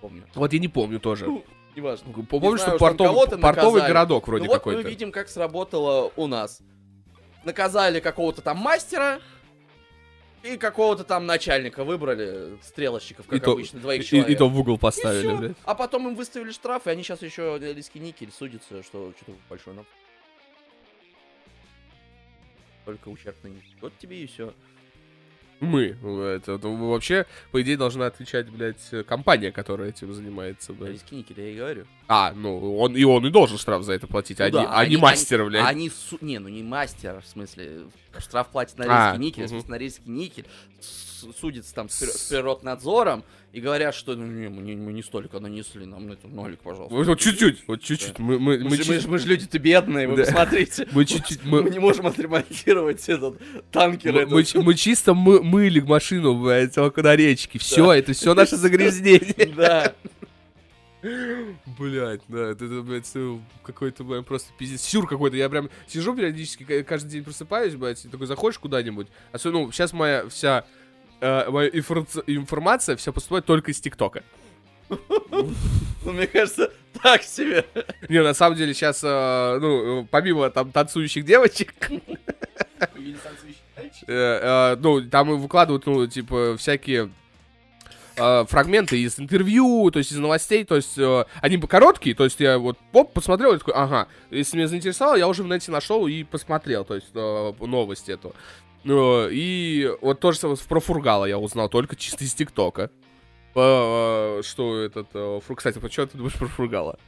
Помню. 0.00 0.22
Вот 0.34 0.50
я 0.52 0.58
не 0.58 0.68
помню 0.68 0.98
тоже. 0.98 1.26
Ну, 1.26 1.44
неважно. 1.76 2.10
Помню, 2.12 2.56
знаю, 2.56 2.58
что 2.58 2.76
что 2.78 2.78
портов- 2.78 3.40
портовый 3.40 3.80
наказали. 3.82 3.88
городок 3.92 4.28
вроде 4.28 4.44
ну 4.44 4.48
вот 4.50 4.54
какой-то. 4.58 4.82
мы 4.82 4.88
видим, 4.88 5.12
как 5.12 5.28
сработало 5.28 6.10
у 6.16 6.26
нас. 6.26 6.62
Наказали 7.44 8.00
какого-то 8.00 8.42
там 8.42 8.58
мастера 8.58 9.20
и 10.42 10.56
какого-то 10.56 11.04
там 11.04 11.26
начальника 11.26 11.84
выбрали, 11.84 12.58
стрелочников, 12.62 13.26
как 13.26 13.38
И 13.38 13.40
то- 13.40 13.52
обычно, 13.52 13.80
двоих 13.80 14.02
И, 14.02 14.06
человек. 14.06 14.30
и 14.30 14.34
то 14.36 14.48
в 14.48 14.58
угол 14.58 14.76
И 14.76 14.78
поставили, 14.78 15.34
блядь. 15.34 15.56
А 15.64 15.74
потом 15.74 16.08
им 16.08 16.14
выставили 16.14 16.50
штраф, 16.50 16.86
и 16.86 16.90
они 16.90 17.02
сейчас 17.02 17.22
еще 17.22 17.58
Лиский 17.58 18.00
никель 18.00 18.30
судятся, 18.32 18.82
что 18.82 19.12
что-то 19.16 19.38
большое 19.48 19.76
нам. 19.76 19.86
Только 22.84 23.08
ущерб 23.08 23.36
на 23.42 23.48
них. 23.48 23.62
Вот 23.80 23.92
тебе 23.98 24.22
и 24.22 24.26
все. 24.26 24.54
Мы. 25.60 25.96
Это, 26.36 26.58
ну, 26.62 26.88
вообще, 26.90 27.26
по 27.52 27.60
идее, 27.60 27.76
должна 27.76 28.06
отвечать, 28.06 28.48
блядь, 28.48 28.80
компания, 29.06 29.52
которая 29.52 29.90
этим 29.90 30.12
занимается, 30.14 30.72
блядь. 30.72 30.92
Лиский 30.94 31.18
никель, 31.18 31.38
я 31.40 31.48
и 31.50 31.56
говорю. 31.56 31.86
А, 32.08 32.32
ну, 32.34 32.78
он 32.78 32.96
и 32.96 33.04
он 33.04 33.26
и 33.26 33.30
должен 33.30 33.58
штраф 33.58 33.82
за 33.82 33.92
это 33.92 34.06
платить, 34.06 34.38
Ну 34.38 34.46
а, 34.46 34.50
да, 34.50 34.60
не, 34.60 34.66
а 34.66 34.80
не 34.80 34.94
они- 34.94 34.96
мастер, 34.96 35.44
блядь. 35.44 35.66
Они, 35.66 35.90
су- 35.90 36.18
не, 36.22 36.38
ну 36.38 36.48
не 36.48 36.62
мастер, 36.62 37.20
в 37.20 37.26
смысле, 37.28 37.82
штраф 38.18 38.48
платит 38.48 38.78
на 38.78 38.84
А, 38.84 38.88
Норильский 39.12 39.18
никель, 39.26 39.42
в 39.42 39.46
мгм. 39.46 39.48
смысле, 39.60 39.70
Норильский 39.70 40.10
никель, 40.10 40.46
с- 41.20 41.38
судится 41.38 41.74
там 41.74 41.88
с, 41.88 41.98
с 42.00 42.28
природнадзором 42.28 43.24
и 43.52 43.60
говорят, 43.60 43.94
что 43.94 44.14
ну, 44.14 44.26
не, 44.26 44.48
мы, 44.48 44.62
не, 44.62 44.76
мы 44.76 44.92
не 44.92 45.02
столько 45.02 45.40
нанесли, 45.40 45.84
нам 45.84 46.10
это 46.12 46.28
нолик, 46.28 46.60
пожалуйста. 46.60 46.94
Вот, 46.94 47.18
чуть-чуть, 47.20 47.64
вот 47.66 47.82
чуть-чуть. 47.82 48.18
Мы, 48.18 48.38
мы, 48.38 48.58
Мы, 48.58 48.70
мы, 48.70 48.76
же, 48.76 48.84
чуть- 48.84 49.04
мы 49.04 49.10
мы 49.12 49.18
же 49.18 49.26
люди-то 49.28 49.58
бедные, 49.58 50.08
вы 50.08 50.16
Да. 50.16 50.24
посмотрите. 50.24 50.88
мы 50.92 51.04
чуть-чуть, 51.04 51.44
Мы... 51.44 51.62
мы, 51.64 51.70
не 51.70 51.78
можем 51.78 52.06
отремонтировать 52.06 53.08
этот 53.08 53.40
танкер. 53.70 54.12
мы, 54.12 54.20
этот. 54.20 54.54
мы 54.54 54.62
мы 54.62 54.74
чисто 54.74 55.14
мы, 55.14 55.42
мыли 55.42 55.80
машину, 55.80 56.42
блядь, 56.42 56.74
только 56.74 57.02
на 57.02 57.16
речке. 57.16 57.58
Все, 57.58 57.92
это 57.92 58.12
все 58.12 58.34
наше 58.34 58.56
загрязнение. 58.56 59.52
Да. 59.56 59.94
Блять, 61.78 62.20
да, 62.28 62.50
это, 62.50 62.66
это, 62.66 62.82
блядь, 62.82 63.10
какой-то, 63.64 64.04
блядь, 64.04 64.26
просто 64.26 64.52
пиздец. 64.58 64.82
Сюр 64.82 65.08
какой-то. 65.08 65.34
Я 65.36 65.48
прям 65.48 65.70
сижу 65.88 66.14
периодически, 66.14 66.64
ка- 66.64 66.82
каждый 66.84 67.08
день 67.10 67.24
просыпаюсь, 67.24 67.74
блядь, 67.74 68.04
и 68.04 68.08
такой 68.08 68.26
заходишь 68.26 68.58
куда-нибудь. 68.58 69.06
Особенно, 69.32 69.60
ну, 69.60 69.72
сейчас 69.72 69.94
моя 69.94 70.28
вся 70.28 70.66
э, 71.20 71.50
моя 71.50 71.68
информация, 71.70 72.22
информация 72.26 72.96
вся 72.96 73.12
поступает 73.12 73.46
только 73.46 73.70
из 73.70 73.80
ТикТока. 73.80 74.22
Ну, 74.88 76.12
мне 76.12 76.26
кажется, 76.26 76.72
так 77.02 77.22
себе. 77.22 77.64
Не, 78.08 78.22
на 78.22 78.34
самом 78.34 78.56
деле 78.56 78.74
сейчас, 78.74 79.02
ну, 79.02 80.02
э, 80.02 80.06
помимо 80.10 80.50
там 80.50 80.72
танцующих 80.72 81.24
девочек, 81.24 81.74
э, 81.90 82.00
э, 84.06 84.76
ну, 84.80 85.02
там 85.02 85.38
выкладывают, 85.38 85.86
ну, 85.86 86.06
типа, 86.06 86.56
всякие 86.58 87.10
фрагменты 88.16 89.00
из 89.00 89.18
интервью, 89.18 89.90
то 89.90 89.98
есть 89.98 90.12
из 90.12 90.18
новостей, 90.18 90.64
то 90.64 90.76
есть 90.76 90.98
э, 90.98 91.24
они 91.40 91.56
короткие, 91.58 92.14
то 92.14 92.24
есть 92.24 92.38
я 92.38 92.58
вот 92.58 92.76
поп, 92.92 93.14
посмотрел 93.14 93.54
и 93.54 93.58
такой, 93.58 93.72
ага, 93.72 94.08
если 94.30 94.58
меня 94.58 94.68
заинтересовало, 94.68 95.16
я 95.16 95.26
уже 95.26 95.42
в 95.42 95.46
нете 95.46 95.70
нашел 95.70 96.06
и 96.06 96.24
посмотрел, 96.24 96.84
то 96.84 96.96
есть 96.96 97.06
э, 97.14 97.52
новость 97.60 98.10
эту. 98.10 98.34
Ну, 98.84 99.28
и 99.28 99.90
вот 100.00 100.20
то 100.20 100.32
же 100.32 100.38
самое 100.38 100.58
про 100.68 100.80
Фургала 100.80 101.26
я 101.26 101.38
узнал 101.38 101.68
только 101.68 101.96
чисто 101.96 102.24
из 102.24 102.34
ТикТока. 102.34 102.90
Э, 103.54 104.40
Что 104.42 104.78
этот... 104.78 105.08
э, 105.12 105.40
Кстати, 105.54 105.78
почему 105.78 106.06
ты 106.06 106.16
думаешь 106.16 106.38
про 106.38 106.46
Фургала? 106.46 106.98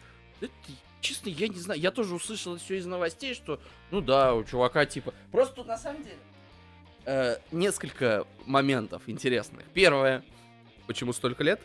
Честно, 1.01 1.31
я 1.31 1.49
не 1.49 1.57
знаю. 1.57 1.81
Я 1.81 1.91
тоже 1.91 2.15
услышал 2.15 2.57
все 2.59 2.77
из 2.77 2.87
новостей, 2.87 3.35
что, 3.35 3.59
ну 3.91 4.01
да, 4.01 4.35
у 4.35 4.45
чувака 4.45 4.87
типа... 4.87 5.13
Просто 5.33 5.57
тут 5.57 5.67
на 5.67 5.79
самом 5.79 6.03
деле 6.05 6.17
э, 7.07 7.37
несколько 7.51 8.25
моментов 8.47 9.03
интересных. 9.07 9.65
Первое. 9.75 10.23
Почему 10.87 11.13
столько 11.13 11.45
лет? 11.45 11.61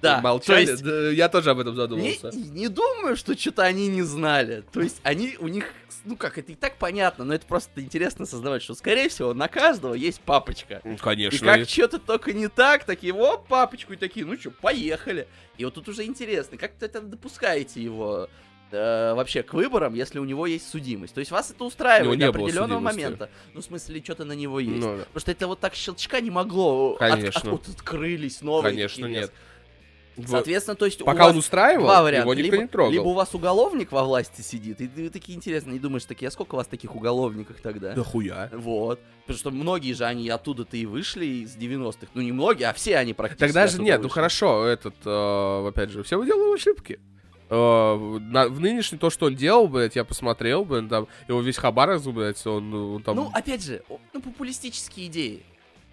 Да, 0.00 0.20
Молчали? 0.20 0.64
то 0.66 0.70
есть 0.72 0.82
Да, 0.82 1.10
я 1.10 1.28
тоже 1.28 1.50
об 1.50 1.58
этом 1.60 1.72
Не, 1.74 1.76
задумался. 1.76 2.30
не 2.32 2.68
думаю, 2.68 3.16
что 3.16 3.36
что-то 3.38 3.62
они 3.62 3.88
не 3.88 4.02
знали. 4.02 4.64
То 4.72 4.80
есть 4.80 5.00
они 5.02 5.36
у 5.38 5.48
них, 5.48 5.66
ну 6.04 6.16
как, 6.16 6.38
это 6.38 6.52
и 6.52 6.54
так 6.54 6.76
понятно, 6.76 7.24
но 7.24 7.34
это 7.34 7.46
просто 7.46 7.80
интересно 7.82 8.26
создавать, 8.26 8.62
что, 8.62 8.74
скорее 8.74 9.08
всего, 9.08 9.34
на 9.34 9.48
каждого 9.48 9.94
есть 9.94 10.20
папочка. 10.20 10.80
Ну, 10.84 10.94
И 10.94 10.96
Конечно. 10.96 11.46
как 11.46 11.68
что-то 11.68 11.98
только 11.98 12.32
не 12.32 12.48
так, 12.48 12.84
такие, 12.84 13.12
вот 13.12 13.46
папочку, 13.46 13.92
и 13.92 13.96
такие, 13.96 14.24
ну 14.24 14.36
что, 14.38 14.50
поехали. 14.50 15.28
И 15.58 15.64
вот 15.64 15.74
тут 15.74 15.88
уже 15.88 16.04
интересно, 16.04 16.56
как 16.56 16.72
то 16.72 16.86
это 16.86 17.00
допускаете 17.00 17.82
его 17.82 18.28
э, 18.74 19.14
вообще 19.14 19.42
к 19.42 19.54
выборам, 19.54 19.94
если 19.94 20.18
у 20.18 20.24
него 20.24 20.46
есть 20.46 20.68
судимость? 20.68 21.14
То 21.14 21.20
есть 21.20 21.30
вас 21.30 21.50
это 21.50 21.64
устраивает 21.64 22.18
до 22.18 22.28
определенного 22.28 22.80
момента. 22.80 23.30
Ну, 23.54 23.60
в 23.60 23.64
смысле, 23.64 24.02
что-то 24.04 24.24
на 24.24 24.32
него 24.32 24.60
есть. 24.60 24.84
Ну, 24.84 24.96
да. 24.98 25.04
Потому 25.04 25.20
что 25.20 25.30
это 25.30 25.46
вот 25.46 25.60
так 25.60 25.74
щелчка 25.74 26.20
не 26.20 26.30
могло. 26.30 26.92
от- 26.94 26.98
Конечно. 26.98 27.52
от- 27.52 27.66
вот 27.66 27.68
открылись 27.68 28.42
новые. 28.42 28.72
Конечно, 28.72 29.06
нет. 29.06 29.32
Соответственно, 30.26 30.76
то 30.76 30.84
есть 30.84 31.02
у 31.02 31.04
Пока 31.04 31.24
вас 31.24 31.32
он 31.32 31.38
устраивал, 31.38 31.86
Два 31.86 32.02
варианта. 32.04 32.22
его 32.24 32.34
никто 32.34 32.52
либо, 32.52 32.62
не 32.62 32.68
трогал. 32.68 32.92
либо 32.92 33.02
у 33.02 33.14
вас 33.14 33.34
уголовник 33.34 33.90
во 33.90 34.04
власти 34.04 34.42
сидит, 34.42 34.80
и 34.80 34.86
ты 34.86 35.10
такие 35.10 35.36
интересные, 35.36 35.74
и 35.76 35.78
думаешь 35.80 36.04
такие, 36.04 36.28
а 36.28 36.30
сколько 36.30 36.54
у 36.54 36.58
вас 36.58 36.68
таких 36.68 36.94
уголовников 36.94 37.56
тогда? 37.60 37.94
Да 37.94 38.04
хуя. 38.04 38.48
Вот. 38.52 39.00
Потому 39.22 39.38
что 39.38 39.50
многие 39.50 39.92
же 39.92 40.04
они 40.04 40.28
оттуда-то 40.28 40.76
и 40.76 40.86
вышли 40.86 41.26
из 41.26 41.56
90-х. 41.56 42.12
Ну, 42.14 42.22
не 42.22 42.30
многие, 42.30 42.62
а 42.68 42.72
все 42.72 42.96
они 42.96 43.12
практически 43.12 43.40
Тогда 43.44 43.66
же 43.66 43.82
нет, 43.82 43.96
ну 43.96 44.04
вышли. 44.04 44.14
хорошо, 44.14 44.64
этот, 44.66 44.94
э, 45.04 45.66
опять 45.68 45.90
же, 45.90 46.04
все 46.04 46.16
мы 46.16 46.26
делаем 46.26 46.54
ошибки. 46.54 47.00
Э, 47.50 48.18
на- 48.20 48.48
в 48.48 48.60
нынешнем 48.60 48.98
то, 48.98 49.10
что 49.10 49.26
он 49.26 49.34
делал, 49.34 49.68
блядь, 49.68 49.96
я 49.96 50.04
посмотрел, 50.04 50.64
блядь, 50.64 50.88
там, 50.88 51.08
его 51.28 51.40
весь 51.40 51.56
Хабаровск, 51.58 52.06
блядь, 52.06 52.44
он, 52.46 52.70
ну, 52.70 53.00
там... 53.00 53.16
Ну, 53.16 53.30
опять 53.34 53.62
же, 53.64 53.82
ну, 54.12 54.20
популистические 54.20 55.06
идеи. 55.08 55.42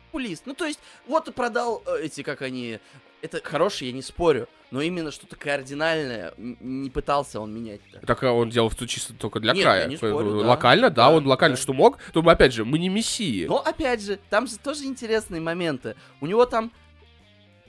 популист. 0.05 0.43
Ну, 0.45 0.53
то 0.53 0.65
есть, 0.65 0.79
вот 1.07 1.27
и 1.27 1.31
продал 1.31 1.83
э, 1.85 2.03
эти, 2.03 2.23
как 2.23 2.41
они... 2.41 2.79
Это 3.21 3.39
хороший, 3.43 3.87
я 3.87 3.93
не 3.93 4.01
спорю, 4.01 4.47
но 4.71 4.81
именно 4.81 5.11
что-то 5.11 5.35
кардинальное 5.35 6.33
не 6.37 6.89
пытался 6.89 7.39
он 7.39 7.53
менять. 7.53 7.81
Так 8.07 8.23
а 8.23 8.31
он 8.31 8.49
делал 8.49 8.69
в 8.69 8.87
чисто 8.87 9.13
только 9.13 9.39
для 9.39 9.53
Нет, 9.53 9.63
края. 9.63 9.81
я 9.83 9.87
не 9.87 9.97
спорю, 9.97 10.39
да. 10.41 10.47
Локально, 10.47 10.89
да, 10.89 10.95
Да, 11.07 11.11
он 11.11 11.27
локально 11.27 11.55
да. 11.55 11.61
что 11.61 11.73
мог. 11.73 11.99
Но 12.15 12.23
мы, 12.23 12.31
опять 12.31 12.51
же, 12.53 12.65
мы 12.65 12.79
не 12.79 12.89
мессии. 12.89 13.45
Но, 13.45 13.57
опять 13.59 14.01
же, 14.01 14.17
там 14.29 14.47
же 14.47 14.57
тоже 14.57 14.85
интересные 14.85 15.39
моменты. 15.39 15.95
У 16.19 16.25
него 16.25 16.47
там, 16.47 16.71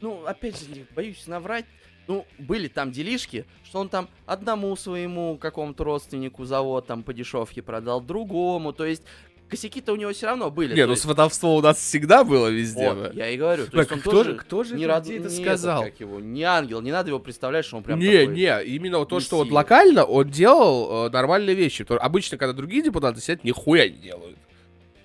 ну, 0.01 0.25
опять 0.25 0.59
же, 0.59 0.87
боюсь 0.97 1.27
наврать, 1.27 1.67
ну, 2.09 2.27
были 2.39 2.69
там 2.69 2.91
делишки, 2.93 3.45
что 3.65 3.81
он 3.81 3.89
там 3.89 4.09
одному 4.27 4.75
своему 4.77 5.37
какому-то 5.39 5.85
родственнику 5.85 6.45
завод 6.45 6.87
там 6.87 7.03
по 7.03 7.13
дешевке 7.15 7.63
продал, 7.63 8.01
другому, 8.01 8.73
то 8.73 8.85
есть 8.85 9.03
косяки-то 9.49 9.93
у 9.93 9.97
него 9.97 10.13
все 10.13 10.27
равно 10.27 10.51
были. 10.51 10.75
Не, 10.75 10.81
то 10.81 10.87
ну 10.87 10.93
есть- 10.93 11.03
сватовство 11.03 11.57
у 11.57 11.61
нас 11.61 11.77
всегда 11.77 12.25
было 12.25 12.49
везде. 12.49 12.89
Вот, 12.93 13.13
бля. 13.13 13.27
я 13.27 13.29
и 13.31 13.37
говорю, 13.37 13.67
то 13.67 13.73
Так, 13.73 13.81
есть 13.81 13.93
он 13.93 14.01
кто 14.01 14.11
тоже 14.11 14.31
же- 14.33 14.37
кто 14.39 14.65
же 14.65 14.75
не, 14.77 14.87
рад- 14.87 15.07
это 15.09 15.29
не 15.29 15.43
сказал? 15.43 15.83
как 15.85 16.01
его, 16.01 16.21
не 16.21 16.43
ангел, 16.43 16.81
не 16.81 16.91
надо 16.91 17.11
его 17.11 17.19
представлять, 17.19 17.65
что 17.67 17.77
он 17.77 17.83
прям 17.83 17.99
не, 17.99 18.07
такой... 18.21 18.35
не, 18.35 18.65
именно 18.65 19.05
то, 19.05 19.21
что 19.21 19.37
вот 19.37 19.45
мессия. 19.45 19.55
локально 19.57 20.05
он 20.05 20.31
делал 20.31 21.07
э, 21.07 21.11
нормальные 21.11 21.55
вещи. 21.55 21.85
То- 21.85 21.99
Обычно, 21.99 22.39
когда 22.39 22.55
другие 22.55 22.83
депутаты 22.83 23.21
сидят, 23.21 23.45
нихуя 23.45 23.89
не 23.91 23.97
делают. 23.99 24.39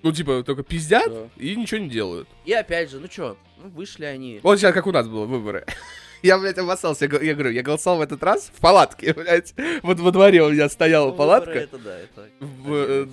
Ну, 0.04 0.14
типа, 0.14 0.43
только 0.43 0.64
пиздят 0.64 1.12
Да. 1.12 1.28
и 1.36 1.54
ничего 1.56 1.82
не 1.82 1.89
делают. 1.89 2.30
И 2.45 2.54
опять 2.54 2.89
же, 2.89 3.00
ну 3.02 3.08
чё, 3.10 3.36
ну, 3.62 3.68
вышли 3.70 4.06
они. 4.06 4.39
Вот 4.43 4.58
сейчас 4.60 4.74
как 4.74 4.88
у 4.88 4.91
нас 4.93 5.08
было 5.10 5.26
выборы. 5.26 5.66
Я, 6.24 6.38
блядь, 6.38 6.57
обоссался. 6.57 7.05
Я, 7.05 7.20
я 7.22 7.34
говорю, 7.34 7.51
я 7.51 7.61
голосовал 7.63 7.99
в 7.99 8.01
этот 8.01 8.22
раз 8.24 8.51
в 8.53 8.59
палатке, 8.59 9.13
блядь. 9.18 9.53
Вот 9.84 9.99
во 9.99 10.11
дворе 10.11 10.43
у 10.43 10.51
меня 10.51 10.70
стояла 10.70 11.11
Ну, 11.11 11.15
палатка. 11.15 11.51
Это 11.51 11.78
да, 11.78 11.97
это... 11.99 12.30
В, 12.39 12.74
э. 12.74 13.07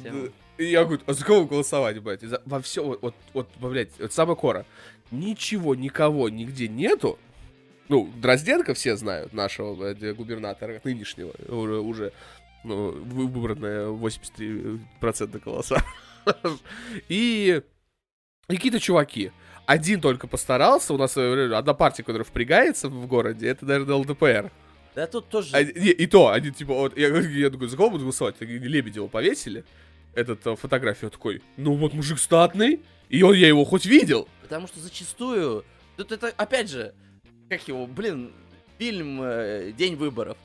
И 0.58 0.66
я 0.66 0.84
говорю, 0.84 1.02
а 1.06 1.12
за 1.12 1.24
кого 1.24 1.44
голосовать, 1.46 1.98
блядь? 2.00 2.22
За- 2.22 2.40
Во 2.44 2.60
все, 2.62 2.84
вот, 2.84 3.02
вот, 3.02 3.14
вот, 3.32 3.48
блядь, 3.60 3.90
вот 3.98 4.12
самое 4.12 4.36
кора. 4.36 4.64
Ничего, 5.10 5.74
никого, 5.74 6.28
нигде 6.28 6.68
нету. 6.68 7.18
Ну, 7.88 8.08
Дрозденко 8.16 8.72
все 8.74 8.96
знают, 8.96 9.32
нашего 9.32 9.74
блядь, 9.74 10.16
губернатора, 10.16 10.80
нынешнего, 10.84 11.32
уже, 11.48 11.80
уже 11.80 12.12
ну, 12.62 12.92
вы- 12.92 13.26
выбранное 13.26 13.88
83% 13.88 15.40
голоса. 15.44 15.82
И 17.08 17.60
и 18.48 18.56
какие-то 18.56 18.78
чуваки. 18.80 19.32
Один 19.66 20.00
только 20.00 20.26
постарался, 20.26 20.92
у 20.92 20.98
нас 20.98 21.16
э, 21.16 21.54
одна 21.54 21.74
партия, 21.74 22.02
которая 22.02 22.24
впрягается 22.24 22.88
в 22.88 23.06
городе, 23.06 23.48
это, 23.48 23.64
наверное, 23.64 23.96
ЛДПР. 23.96 24.50
Да 24.94 25.06
тут 25.06 25.28
тоже... 25.28 25.56
А, 25.56 25.62
не, 25.62 25.90
и 25.90 26.06
то, 26.06 26.28
они 26.28 26.50
типа, 26.50 26.74
вот, 26.74 26.96
я, 26.98 27.08
я 27.18 27.50
такой, 27.50 27.68
за 27.68 27.76
кого 27.76 27.90
буду 27.90 28.04
голосовать? 28.04 28.36
Лебедева 28.40 29.08
повесили, 29.08 29.64
этот 30.14 30.46
э, 30.46 30.56
фотографию, 30.56 31.10
такой, 31.10 31.42
ну 31.56 31.74
вот 31.74 31.94
мужик 31.94 32.18
статный, 32.18 32.80
и 33.08 33.22
он, 33.22 33.34
я 33.34 33.48
его 33.48 33.64
хоть 33.64 33.86
видел. 33.86 34.28
Потому 34.42 34.66
что 34.66 34.80
зачастую... 34.80 35.64
Тут 35.96 36.12
это, 36.12 36.32
опять 36.36 36.68
же, 36.68 36.94
как 37.48 37.66
его, 37.68 37.86
блин, 37.86 38.32
фильм 38.78 39.20
э, 39.22 39.72
«День 39.76 39.96
выборов». 39.96 40.36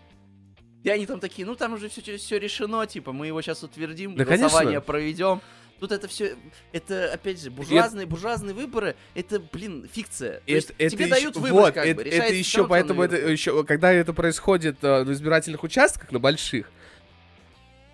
И 0.84 0.90
они 0.90 1.06
там 1.06 1.20
такие, 1.20 1.46
ну 1.46 1.56
там 1.56 1.74
уже 1.74 1.90
все, 1.90 2.02
все 2.18 2.38
решено, 2.40 2.86
типа, 2.88 3.12
мы 3.12 3.28
его 3.28 3.42
сейчас 3.42 3.64
утвердим, 3.64 4.16
Да, 4.16 4.24
голосование 4.24 4.64
конечно. 4.64 4.82
проведем. 4.82 5.42
Тут 5.80 5.92
это 5.92 6.08
все, 6.08 6.36
это, 6.74 7.14
опять 7.14 7.42
же, 7.42 7.50
буржуазные, 7.52 8.06
буржуазные 8.06 8.54
выборы, 8.54 8.96
это, 9.16 9.40
блин, 9.40 9.88
фикция. 9.92 10.42
То 10.46 10.52
есть 10.52 10.76
тебе 10.78 11.06
ещё- 11.06 11.10
дают 11.10 11.36
выбор, 11.38 11.52
вот, 11.54 11.74
как 11.74 11.86
это, 11.86 11.96
бы, 11.96 12.02
это 12.02 12.10
решается 12.10 12.34
еще, 12.36 12.68
поэтому 12.68 13.02
это 13.04 13.16
еще, 13.16 13.64
когда 13.64 13.92
это 13.94 14.12
происходит 14.14 14.78
э, 14.82 15.04
на 15.04 15.12
избирательных 15.14 15.64
участках, 15.64 16.12
на 16.12 16.20
больших, 16.20 16.70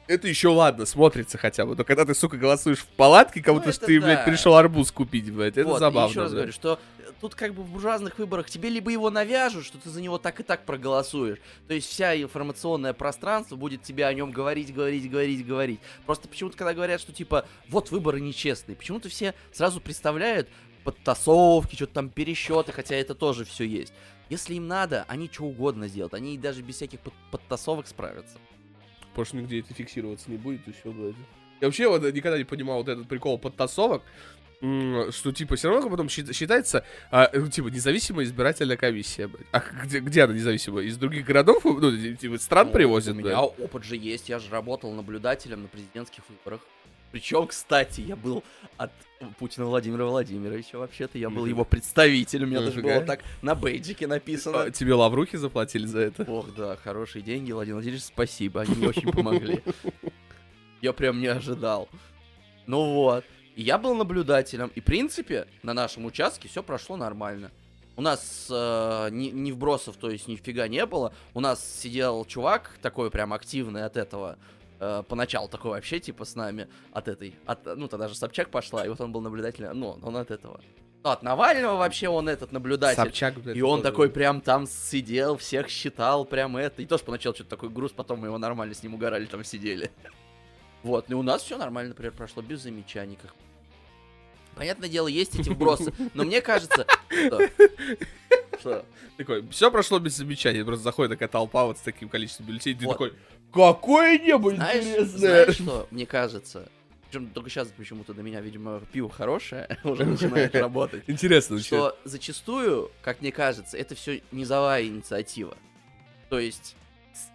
это 0.07 0.27
еще 0.27 0.49
ладно, 0.49 0.85
смотрится 0.85 1.37
хотя 1.37 1.65
бы. 1.65 1.75
Но 1.75 1.83
когда 1.83 2.05
ты, 2.05 2.13
сука, 2.15 2.37
голосуешь 2.37 2.79
в 2.79 2.87
палатке, 2.87 3.41
как 3.41 3.53
Ну, 3.53 3.59
будто 3.59 3.69
это 3.71 3.85
ты, 3.85 3.99
да. 3.99 4.05
блядь, 4.05 4.25
пришел 4.25 4.55
арбуз 4.55 4.91
купить, 4.91 5.31
блядь, 5.31 5.57
это 5.57 5.67
Вот, 5.67 5.79
забавно. 5.79 6.09
еще 6.11 6.21
раз 6.21 6.31
блядь. 6.31 6.37
говорю, 6.37 6.51
что 6.53 6.79
э, 6.99 7.03
тут 7.21 7.35
как 7.35 7.53
бы 7.53 7.63
в 7.63 7.69
буржуазных 7.71 8.17
выборах 8.19 8.49
тебе 8.49 8.69
либо 8.69 8.91
его 8.91 9.09
навяжут, 9.09 9.65
что 9.65 9.77
ты 9.77 9.89
за 9.89 10.01
него 10.01 10.17
так 10.17 10.39
и 10.39 10.43
так 10.43 10.65
проголосуешь. 10.65 11.39
То 11.67 11.73
есть 11.73 11.89
вся 11.89 12.15
информационное 12.21 12.93
пространство 12.93 13.55
будет 13.55 13.83
тебе 13.83 14.05
о 14.05 14.13
нем 14.13 14.31
говорить, 14.31 14.73
говорить, 14.73 15.09
говорить, 15.09 15.45
говорить. 15.45 15.79
Просто 16.05 16.27
почему-то, 16.27 16.55
когда 16.57 16.73
говорят, 16.73 17.01
что 17.01 17.11
типа 17.11 17.45
вот 17.69 17.91
выборы 17.91 18.19
нечестные, 18.21 18.75
почему-то 18.75 19.09
все 19.09 19.33
сразу 19.51 19.79
представляют 19.81 20.47
подтасовки, 20.83 21.75
что-то 21.75 21.93
там 21.95 22.09
пересчеты, 22.09 22.71
хотя 22.71 22.95
это 22.95 23.15
тоже 23.15 23.43
все 23.45 23.63
есть. 23.65 23.91
Если 24.29 24.55
им 24.55 24.67
надо, 24.67 25.05
они 25.07 25.29
что 25.31 25.43
угодно 25.45 25.87
сделают. 25.87 26.13
Они 26.13 26.37
даже 26.37 26.61
без 26.61 26.75
всяких 26.75 26.99
под- 26.99 27.13
подтасовок 27.31 27.87
справятся. 27.87 28.37
Потому 29.15 29.25
что 29.25 29.37
нигде 29.37 29.59
это 29.61 29.73
фиксироваться 29.73 30.29
не 30.29 30.37
будет, 30.37 30.67
и 30.67 30.71
все, 30.73 30.91
блядь. 30.91 31.15
Я 31.61 31.67
вообще 31.67 31.87
вот 31.87 32.03
никогда 32.03 32.37
не 32.37 32.43
понимал 32.43 32.79
вот 32.79 32.89
этот 32.89 33.07
прикол 33.07 33.39
подтасовок, 33.39 34.03
что, 34.59 35.31
типа, 35.33 35.55
все 35.55 35.69
равно 35.69 35.89
потом 35.89 36.07
счит- 36.07 36.33
считается, 36.35 36.83
а, 37.11 37.29
ну, 37.33 37.47
типа, 37.47 37.67
независимая 37.67 38.25
избирательная 38.25 38.77
комиссия, 38.77 39.27
блядь. 39.27 39.45
А 39.51 39.61
где, 39.83 39.99
где 39.99 40.23
она 40.23 40.33
независимая? 40.33 40.83
Из 40.85 40.97
других 40.97 41.25
городов, 41.25 41.63
ну, 41.63 42.15
типа, 42.15 42.37
стран 42.39 42.67
Ну, 42.67 42.73
привозят, 42.73 43.13
У 43.13 43.15
блядь? 43.21 43.27
меня 43.27 43.41
опыт 43.43 43.83
же 43.85 43.95
есть, 43.95 44.27
я 44.29 44.37
же 44.39 44.49
работал 44.51 44.91
наблюдателем 44.91 45.61
на 45.63 45.67
президентских 45.69 46.23
выборах. 46.29 46.61
Причем, 47.15 47.47
кстати, 47.47 48.01
я 48.01 48.17
был 48.17 48.43
от 48.75 48.91
Путина 49.39 49.67
Владимира 49.67 50.03
Владимировича, 50.03 50.77
вообще-то, 50.77 51.17
я 51.17 51.29
был 51.29 51.45
его 51.45 51.63
представителем, 51.63 52.47
у 52.47 52.51
меня 52.51 52.59
даже 52.59 52.81
было 52.81 53.05
так 53.05 53.21
на 53.41 53.55
бейджике 53.55 54.05
написано. 54.05 54.63
А, 54.63 54.69
тебе 54.69 54.95
лаврухи 54.95 55.37
заплатили 55.37 55.85
за 55.85 56.01
это? 56.01 56.29
Ох, 56.29 56.53
да, 56.53 56.75
хорошие 56.75 57.21
деньги, 57.21 57.53
Владимир 57.53 57.75
Владимирович, 57.75 58.03
спасибо, 58.03 58.59
они 58.59 58.75
мне 58.75 58.89
очень 58.89 59.09
помогли. 59.13 59.63
Я 60.81 60.91
прям 60.91 61.21
не 61.21 61.27
ожидал. 61.27 61.87
Ну 62.67 62.93
вот. 62.93 63.23
И 63.55 63.61
я 63.61 63.77
был 63.77 63.95
наблюдателем, 63.95 64.69
и, 64.75 64.81
в 64.81 64.83
принципе, 64.83 65.47
на 65.63 65.73
нашем 65.73 66.03
участке 66.03 66.49
все 66.49 66.63
прошло 66.63 66.97
нормально. 66.97 67.49
У 67.95 68.01
нас 68.01 68.47
э, 68.51 69.09
ни, 69.11 69.29
ни 69.29 69.53
вбросов, 69.53 69.95
то 69.95 70.09
есть 70.09 70.27
нифига 70.27 70.67
не 70.67 70.85
было. 70.85 71.13
У 71.33 71.39
нас 71.39 71.65
сидел 71.79 72.25
чувак, 72.25 72.77
такой 72.81 73.09
прям 73.09 73.31
активный 73.31 73.85
от 73.85 73.95
этого. 73.95 74.37
Э, 74.79 75.03
поначалу 75.07 75.47
такой 75.47 75.71
вообще, 75.71 75.99
типа, 75.99 76.25
с 76.25 76.35
нами 76.35 76.67
от 76.91 77.07
этой. 77.07 77.35
От, 77.45 77.65
ну, 77.65 77.87
тогда 77.87 78.07
же 78.07 78.15
Собчак 78.15 78.49
пошла, 78.49 78.85
и 78.85 78.89
вот 78.89 78.99
он 79.01 79.11
был 79.11 79.21
наблюдателем. 79.21 79.79
Ну, 79.79 79.97
он 80.01 80.17
от 80.17 80.31
этого. 80.31 80.61
Ну, 81.03 81.11
от 81.11 81.21
Навального 81.21 81.77
вообще 81.77 82.09
он 82.09 82.27
этот 82.27 82.51
наблюдатель. 82.51 82.95
Собчак, 82.95 83.35
блядь, 83.35 83.55
И 83.55 83.61
он 83.61 83.81
тоже. 83.81 83.91
такой 83.91 84.09
прям 84.09 84.41
там 84.41 84.65
сидел, 84.65 85.37
всех 85.37 85.69
считал, 85.69 86.25
прям 86.25 86.57
это. 86.57 86.81
И 86.81 86.85
тоже 86.87 87.03
поначалу 87.03 87.35
что-то 87.35 87.51
такой 87.51 87.69
груз, 87.69 87.91
потом 87.91 88.21
мы 88.21 88.27
его 88.27 88.39
нормально 88.39 88.73
с 88.73 88.81
ним 88.81 88.95
угорали, 88.95 89.25
там 89.25 89.43
сидели. 89.43 89.91
Вот, 90.81 91.09
и 91.09 91.13
у 91.13 91.21
нас 91.21 91.43
все 91.43 91.57
нормально, 91.57 91.89
например, 91.89 92.11
прошло, 92.13 92.41
без 92.41 92.61
замечаний. 92.61 93.17
Как... 93.21 93.33
Понятное 94.55 94.89
дело, 94.89 95.07
есть 95.07 95.37
эти 95.37 95.49
вбросы, 95.49 95.93
но 96.13 96.23
мне 96.23 96.41
кажется... 96.41 96.87
Что? 98.59 98.85
Такой, 99.17 99.47
все 99.49 99.71
прошло 99.71 99.99
без 99.99 100.17
замечаний, 100.17 100.63
просто 100.63 100.83
заходит 100.83 101.11
такая 101.11 101.29
толпа 101.29 101.65
вот 101.65 101.77
с 101.77 101.81
таким 101.81 102.09
количеством 102.09 102.47
бюллетеней, 102.47 102.79
ты 102.79 102.85
такой, 102.87 103.13
какое 103.51 104.17
небо 104.19 104.51
Знаешь, 104.53 104.83
интересное! 104.83 105.05
знаешь 105.17 105.55
что, 105.55 105.87
мне 105.91 106.05
кажется, 106.05 106.69
причем 107.09 107.27
только 107.29 107.49
сейчас 107.49 107.69
почему-то 107.69 108.13
до 108.13 108.21
меня, 108.23 108.41
видимо, 108.41 108.81
пиво 108.91 109.09
хорошее 109.09 109.77
уже 109.83 110.05
начинает 110.05 110.53
работать. 110.55 111.03
Интересно, 111.07 111.59
что... 111.59 111.97
зачастую, 112.03 112.91
как 113.01 113.21
мне 113.21 113.31
кажется, 113.31 113.77
это 113.77 113.95
все 113.95 114.21
низовая 114.31 114.83
инициатива. 114.85 115.57
То 116.29 116.39
есть 116.39 116.75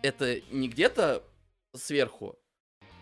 это 0.03 0.41
не 0.51 0.69
где-то 0.69 1.23
сверху, 1.75 2.37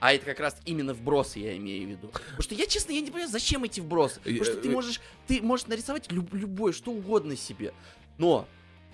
а 0.01 0.13
это 0.13 0.25
как 0.27 0.39
раз 0.39 0.57
именно 0.65 0.95
вбросы 0.95 1.41
я 1.41 1.57
имею 1.57 1.89
в 1.89 1.91
виду. 1.91 2.09
Потому 2.09 2.43
что 2.43 2.55
я, 2.55 2.67
честно, 2.67 2.93
я 2.93 3.01
не 3.01 3.07
понимаю, 3.11 3.29
зачем 3.29 3.65
эти 3.65 3.81
вбросы. 3.81 4.21
Потому 4.21 4.45
что 4.45 4.55
ты 4.57 4.69
Э, 4.69 4.71
э. 4.71 4.75
можешь, 4.75 5.01
ты 5.27 5.43
можешь 5.43 5.67
нарисовать 5.67 6.13
люб- 6.13 6.33
любой, 6.35 6.73
что 6.73 6.93
угодно 6.93 7.35
себе. 7.35 7.73
Но 8.17 8.47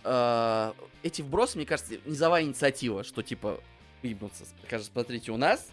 э, 0.02 0.72
эти 1.02 1.20
вбросы, 1.20 1.58
мне 1.58 1.66
кажется, 1.66 1.94
низовая 2.06 2.44
инициатива, 2.44 3.04
что 3.04 3.20
типа 3.22 3.60
ебнуться. 4.10 4.44
Кажется, 4.68 4.92
смотрите, 4.92 5.32
у 5.32 5.36
нас 5.36 5.68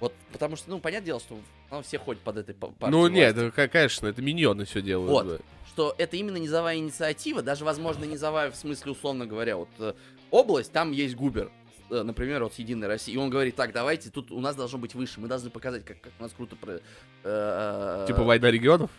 вот, 0.00 0.12
потому 0.32 0.56
что, 0.56 0.70
ну, 0.70 0.78
понятное 0.78 1.06
дело, 1.06 1.20
что 1.20 1.38
ну, 1.70 1.82
все 1.82 1.98
ходят 1.98 2.22
под 2.22 2.36
этой 2.38 2.54
па- 2.54 2.68
партией 2.68 2.90
Ну 2.90 3.08
нет, 3.08 3.36
это, 3.36 3.68
конечно, 3.68 4.06
это 4.06 4.20
миньоны 4.20 4.64
все 4.64 4.82
делают. 4.82 5.10
Вот. 5.10 5.26
да. 5.26 5.44
что 5.68 5.94
это 5.96 6.16
именно 6.16 6.36
низовая 6.36 6.76
инициатива, 6.76 7.42
даже, 7.42 7.64
возможно, 7.64 8.04
низовая 8.04 8.50
в 8.50 8.56
смысле, 8.56 8.92
условно 8.92 9.26
говоря, 9.26 9.56
вот 9.56 9.68
э, 9.78 9.94
область, 10.30 10.72
там 10.72 10.92
есть 10.92 11.16
губер, 11.16 11.50
э, 11.90 12.02
например, 12.02 12.44
вот 12.44 12.54
с 12.54 12.58
Единой 12.58 12.88
России, 12.88 13.14
и 13.14 13.16
он 13.16 13.30
говорит, 13.30 13.56
так, 13.56 13.72
давайте, 13.72 14.10
тут 14.10 14.30
у 14.30 14.40
нас 14.40 14.54
должно 14.54 14.78
быть 14.78 14.94
выше, 14.94 15.18
мы 15.18 15.28
должны 15.28 15.48
показать, 15.48 15.84
как, 15.84 16.00
как 16.00 16.12
у 16.18 16.22
нас 16.22 16.32
круто... 16.32 16.56
Про, 16.56 16.80
э, 17.24 18.04
Типа 18.06 18.22
война 18.22 18.50
регионов? 18.50 18.90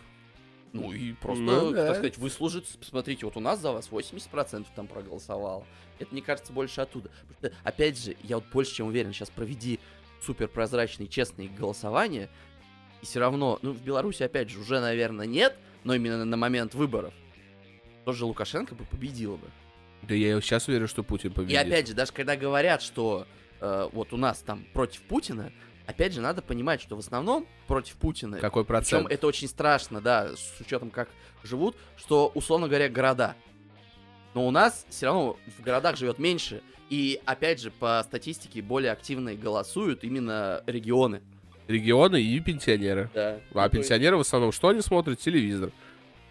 Ну 0.74 0.92
и 0.92 1.14
просто, 1.14 1.44
Ну 1.44 1.72
да. 1.72 1.88
так 1.88 1.98
сказать, 1.98 2.18
выслужить, 2.18 2.66
посмотрите, 2.80 3.26
вот 3.26 3.38
у 3.38 3.40
нас 3.40 3.60
за 3.60 3.72
вас 3.72 3.90
80% 3.90 4.66
там 4.76 4.88
проголосовало. 4.88 5.66
Это, 6.00 6.12
мне 6.14 6.22
кажется, 6.22 6.54
больше 6.54 6.82
оттуда. 6.82 7.10
Потому 7.28 7.54
что, 7.54 7.62
опять 7.68 7.98
же, 8.02 8.16
я 8.24 8.38
вот 8.38 8.45
больше 8.52 8.76
чем 8.76 8.88
уверен, 8.88 9.14
сейчас 9.14 9.30
проведи 9.30 9.80
супер 10.22 10.48
прозрачные, 10.48 11.08
честные 11.08 11.48
голосования, 11.50 12.30
и 13.02 13.06
все 13.06 13.20
равно, 13.20 13.60
ну, 13.62 13.74
в 13.74 13.82
Беларуси, 13.82 14.24
опять 14.24 14.50
же, 14.50 14.60
уже, 14.60 14.80
наверное, 14.80 15.26
нет, 15.26 15.56
но 15.84 15.93
именно 15.93 16.26
на 16.26 16.38
момент 16.38 16.74
выборов 16.74 17.14
тоже 18.06 18.26
Лукашенко 18.26 18.74
бы 18.74 18.86
победил 18.86 19.38
бы. 19.38 19.48
Да 20.04 20.16
я 20.16 20.39
сейчас 20.41 20.68
уверен, 20.68 20.88
что 20.88 21.04
Путин 21.04 21.32
И 21.32 21.34
победит. 21.34 21.58
опять 21.60 21.88
же, 21.88 21.93
даже 21.93 22.14
когда 22.14 22.36
говорят, 22.36 22.82
что 22.82 23.28
э, 23.60 23.89
вот 23.91 24.14
у 24.14 24.18
нас 24.18 24.39
там 24.39 24.64
против 24.74 25.02
Путина, 25.04 25.52
опять 25.86 26.14
же, 26.14 26.22
надо 26.22 26.41
понимать, 26.41 26.82
что 26.82 26.95
в 26.95 27.00
основном 27.00 27.45
против 27.68 27.95
Путина, 27.95 28.39
Какой 28.39 28.64
причем 28.64 28.68
процент? 28.68 29.12
это 29.12 29.28
очень 29.28 29.48
страшно, 29.48 30.00
да, 30.02 30.30
с 30.36 30.62
учетом 30.62 30.89
как 30.89 31.10
живут, 31.43 31.76
что, 31.98 32.32
условно 32.34 32.68
говоря, 32.68 32.89
города. 32.89 33.36
Но 34.38 34.46
у 34.46 34.52
нас 34.52 34.86
все 34.88 35.08
равно 35.08 35.36
в 35.58 35.64
городах 35.64 35.98
живет 35.98 36.20
меньше, 36.20 36.62
и, 36.92 37.20
опять 37.26 37.60
же, 37.60 37.72
по 37.72 38.00
статистике 38.06 38.62
более 38.62 38.92
активно 38.92 39.34
голосуют 39.34 40.04
именно 40.04 40.62
регионы. 40.68 41.24
Регионы 41.68 42.22
и 42.22 42.40
пенсионеры. 42.40 43.10
Да. 43.16 43.40
А 43.56 43.68
пенсионеры 43.68 44.16
в 44.16 44.20
основном 44.20 44.52
что 44.52 44.68
они 44.68 44.82
смотрят? 44.82 45.20
Телевизор. 45.20 45.72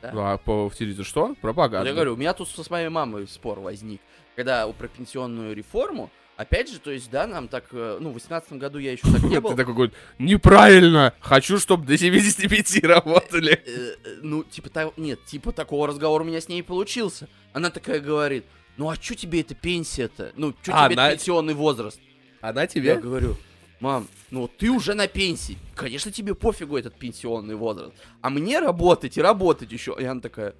Да. 0.02 0.12
Ну 0.12 0.20
а 0.20 0.38
по 0.38 0.68
в 0.68 0.76
телевизор 0.76 1.04
что? 1.04 1.34
Пропаганда. 1.40 1.88
я 1.88 1.94
говорю, 1.94 2.14
у 2.14 2.16
меня 2.16 2.32
тут 2.32 2.48
с 2.48 2.70
моей 2.70 2.90
мамой 2.90 3.26
спор 3.26 3.58
возник, 3.58 4.00
когда 4.36 4.68
про 4.68 4.86
пенсионную 4.86 5.52
реформу, 5.52 6.08
опять 6.36 6.70
же, 6.70 6.78
то 6.78 6.90
есть, 6.90 7.10
да, 7.10 7.26
нам 7.26 7.48
так, 7.48 7.64
э, 7.72 7.98
ну, 8.00 8.10
в 8.10 8.14
18 8.14 8.52
году 8.54 8.78
я 8.78 8.92
еще 8.92 9.10
так 9.10 9.22
не 9.22 9.40
был. 9.40 9.50
Ты 9.50 9.56
такой 9.56 9.74
говорит, 9.74 9.94
неправильно, 10.18 11.14
хочу, 11.20 11.58
чтобы 11.58 11.86
до 11.86 11.96
75 11.96 12.82
работали. 12.84 13.62
Э, 13.66 13.94
э, 14.04 14.18
ну, 14.22 14.44
типа, 14.44 14.92
нет, 14.96 15.24
типа 15.24 15.52
такого 15.52 15.86
разговора 15.86 16.22
у 16.22 16.26
меня 16.26 16.40
с 16.40 16.48
ней 16.48 16.62
получился. 16.62 17.28
Она 17.52 17.70
такая 17.70 18.00
говорит, 18.00 18.44
ну 18.76 18.90
а 18.90 18.96
чё 18.96 19.14
тебе 19.14 19.40
эта 19.40 19.54
пенсия-то? 19.54 20.32
Ну, 20.36 20.54
А, 20.68 20.88
тебе 20.88 20.96
пенсионный 20.96 21.54
возраст? 21.54 21.98
Она 22.40 22.62
Я 22.62 22.66
тебе? 22.66 22.96
говорю, 22.96 23.36
мам, 23.80 24.06
ну 24.30 24.48
ты 24.48 24.70
уже 24.70 24.94
на 24.94 25.08
пенсии. 25.08 25.56
Конечно, 25.74 26.12
тебе 26.12 26.34
пофигу 26.34 26.76
этот 26.76 26.94
пенсионный 26.94 27.54
возраст. 27.54 27.94
А 28.20 28.28
мне 28.30 28.60
работать 28.60 29.16
и 29.16 29.22
работать 29.22 29.72
еще. 29.72 29.96
И 29.98 30.04
она 30.04 30.20
такая, 30.20 30.54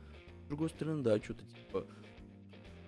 с 0.45 0.49
другой 0.49 0.71
стороны, 0.71 1.03
да, 1.03 1.19
что-то 1.23 1.45
типа... 1.45 1.85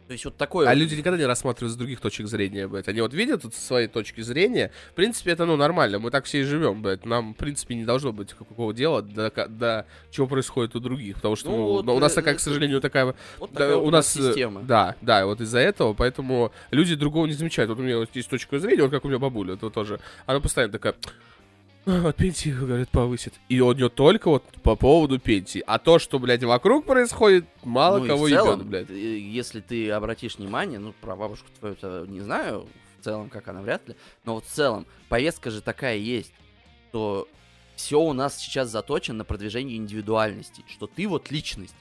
То 0.08 0.12
есть 0.12 0.24
вот 0.24 0.36
такое... 0.38 0.66
А 0.66 0.70
вот- 0.70 0.78
люди 0.78 0.94
никогда 0.94 1.18
не 1.18 1.26
рассматривают 1.26 1.74
с 1.74 1.76
других 1.76 2.00
точек 2.00 2.26
зрения, 2.28 2.66
блядь. 2.66 2.88
Они 2.88 3.02
вот 3.02 3.12
видят 3.12 3.42
тут 3.42 3.54
со 3.54 3.60
своей 3.60 3.88
точки 3.88 4.22
зрения. 4.22 4.70
В 4.92 4.94
принципе, 4.94 5.32
это, 5.32 5.44
ну, 5.44 5.56
нормально. 5.56 5.98
Мы 5.98 6.10
так 6.10 6.24
все 6.24 6.40
и 6.40 6.42
живем, 6.44 6.80
блядь. 6.80 7.04
Нам, 7.04 7.34
в 7.34 7.36
принципе, 7.36 7.74
не 7.74 7.84
должно 7.84 8.14
быть 8.14 8.32
какого 8.32 8.72
дела 8.72 9.02
до, 9.02 9.30
до 9.48 9.84
чего 10.10 10.26
происходит 10.26 10.74
у 10.74 10.80
других. 10.80 11.16
Потому 11.16 11.36
что 11.36 11.50
Ну, 11.50 11.56
ну, 11.58 11.64
вот, 11.82 11.88
у 11.88 11.98
нас 12.00 12.12
э, 12.12 12.14
такая, 12.16 12.34
к 12.34 12.36
это- 12.38 12.44
сожалению, 12.44 12.80
такая 12.80 13.04
вот 13.04 13.16
Да, 13.38 13.46
такая 13.48 13.76
у 13.76 13.84
вот 13.84 13.90
нас 13.90 14.16
э, 14.16 14.28
система. 14.28 14.62
Да, 14.62 14.96
да, 15.02 15.26
вот 15.26 15.42
из-за 15.42 15.58
этого, 15.58 15.92
поэтому 15.92 16.52
люди 16.70 16.94
другого 16.94 17.26
не 17.26 17.34
замечают. 17.34 17.68
Вот 17.68 17.78
у 17.78 17.82
меня 17.82 17.98
вот 17.98 18.08
есть 18.14 18.30
точка 18.30 18.58
зрения, 18.58 18.82
вот 18.84 18.90
как 18.90 19.04
у 19.04 19.08
меня 19.08 19.18
бабуля, 19.18 19.54
это 19.54 19.68
тоже. 19.68 20.00
Она 20.24 20.40
постоянно 20.40 20.72
такая. 20.72 20.94
«А, 21.88 22.00
Вот 22.02 22.16
пенсии, 22.16 22.50
говорят, 22.50 22.90
повысит. 22.90 23.32
И 23.48 23.58
у 23.60 23.72
нее 23.72 23.88
только 23.88 24.28
вот 24.28 24.44
по 24.62 24.76
поводу 24.76 25.18
пенсии. 25.18 25.62
А 25.66 25.78
то, 25.78 25.98
что, 25.98 26.18
блядь, 26.18 26.44
вокруг 26.44 26.84
происходит, 26.84 27.46
мало 27.64 27.98
Ну 27.98 28.06
кого 28.06 28.28
ебет, 28.28 28.62
блядь. 28.66 28.90
э, 28.90 29.18
если 29.18 29.60
ты 29.60 29.90
обратишь 29.90 30.36
внимание, 30.36 30.78
ну, 30.78 30.92
про 31.00 31.16
бабушку 31.16 31.46
твою-то 31.58 32.04
не 32.06 32.20
знаю, 32.20 32.68
в 33.00 33.04
целом, 33.04 33.30
как 33.30 33.48
она, 33.48 33.62
вряд 33.62 33.88
ли, 33.88 33.96
но 34.24 34.34
вот 34.34 34.44
в 34.44 34.50
целом, 34.50 34.84
повестка 35.08 35.50
же 35.50 35.62
такая 35.62 35.96
есть, 35.96 36.32
что 36.90 37.26
все 37.74 37.98
у 38.00 38.12
нас 38.12 38.36
сейчас 38.36 38.68
заточено 38.68 39.18
на 39.18 39.24
продвижение 39.24 39.76
индивидуальности, 39.78 40.64
что 40.68 40.86
ты 40.88 41.08
вот 41.08 41.30
личность, 41.30 41.74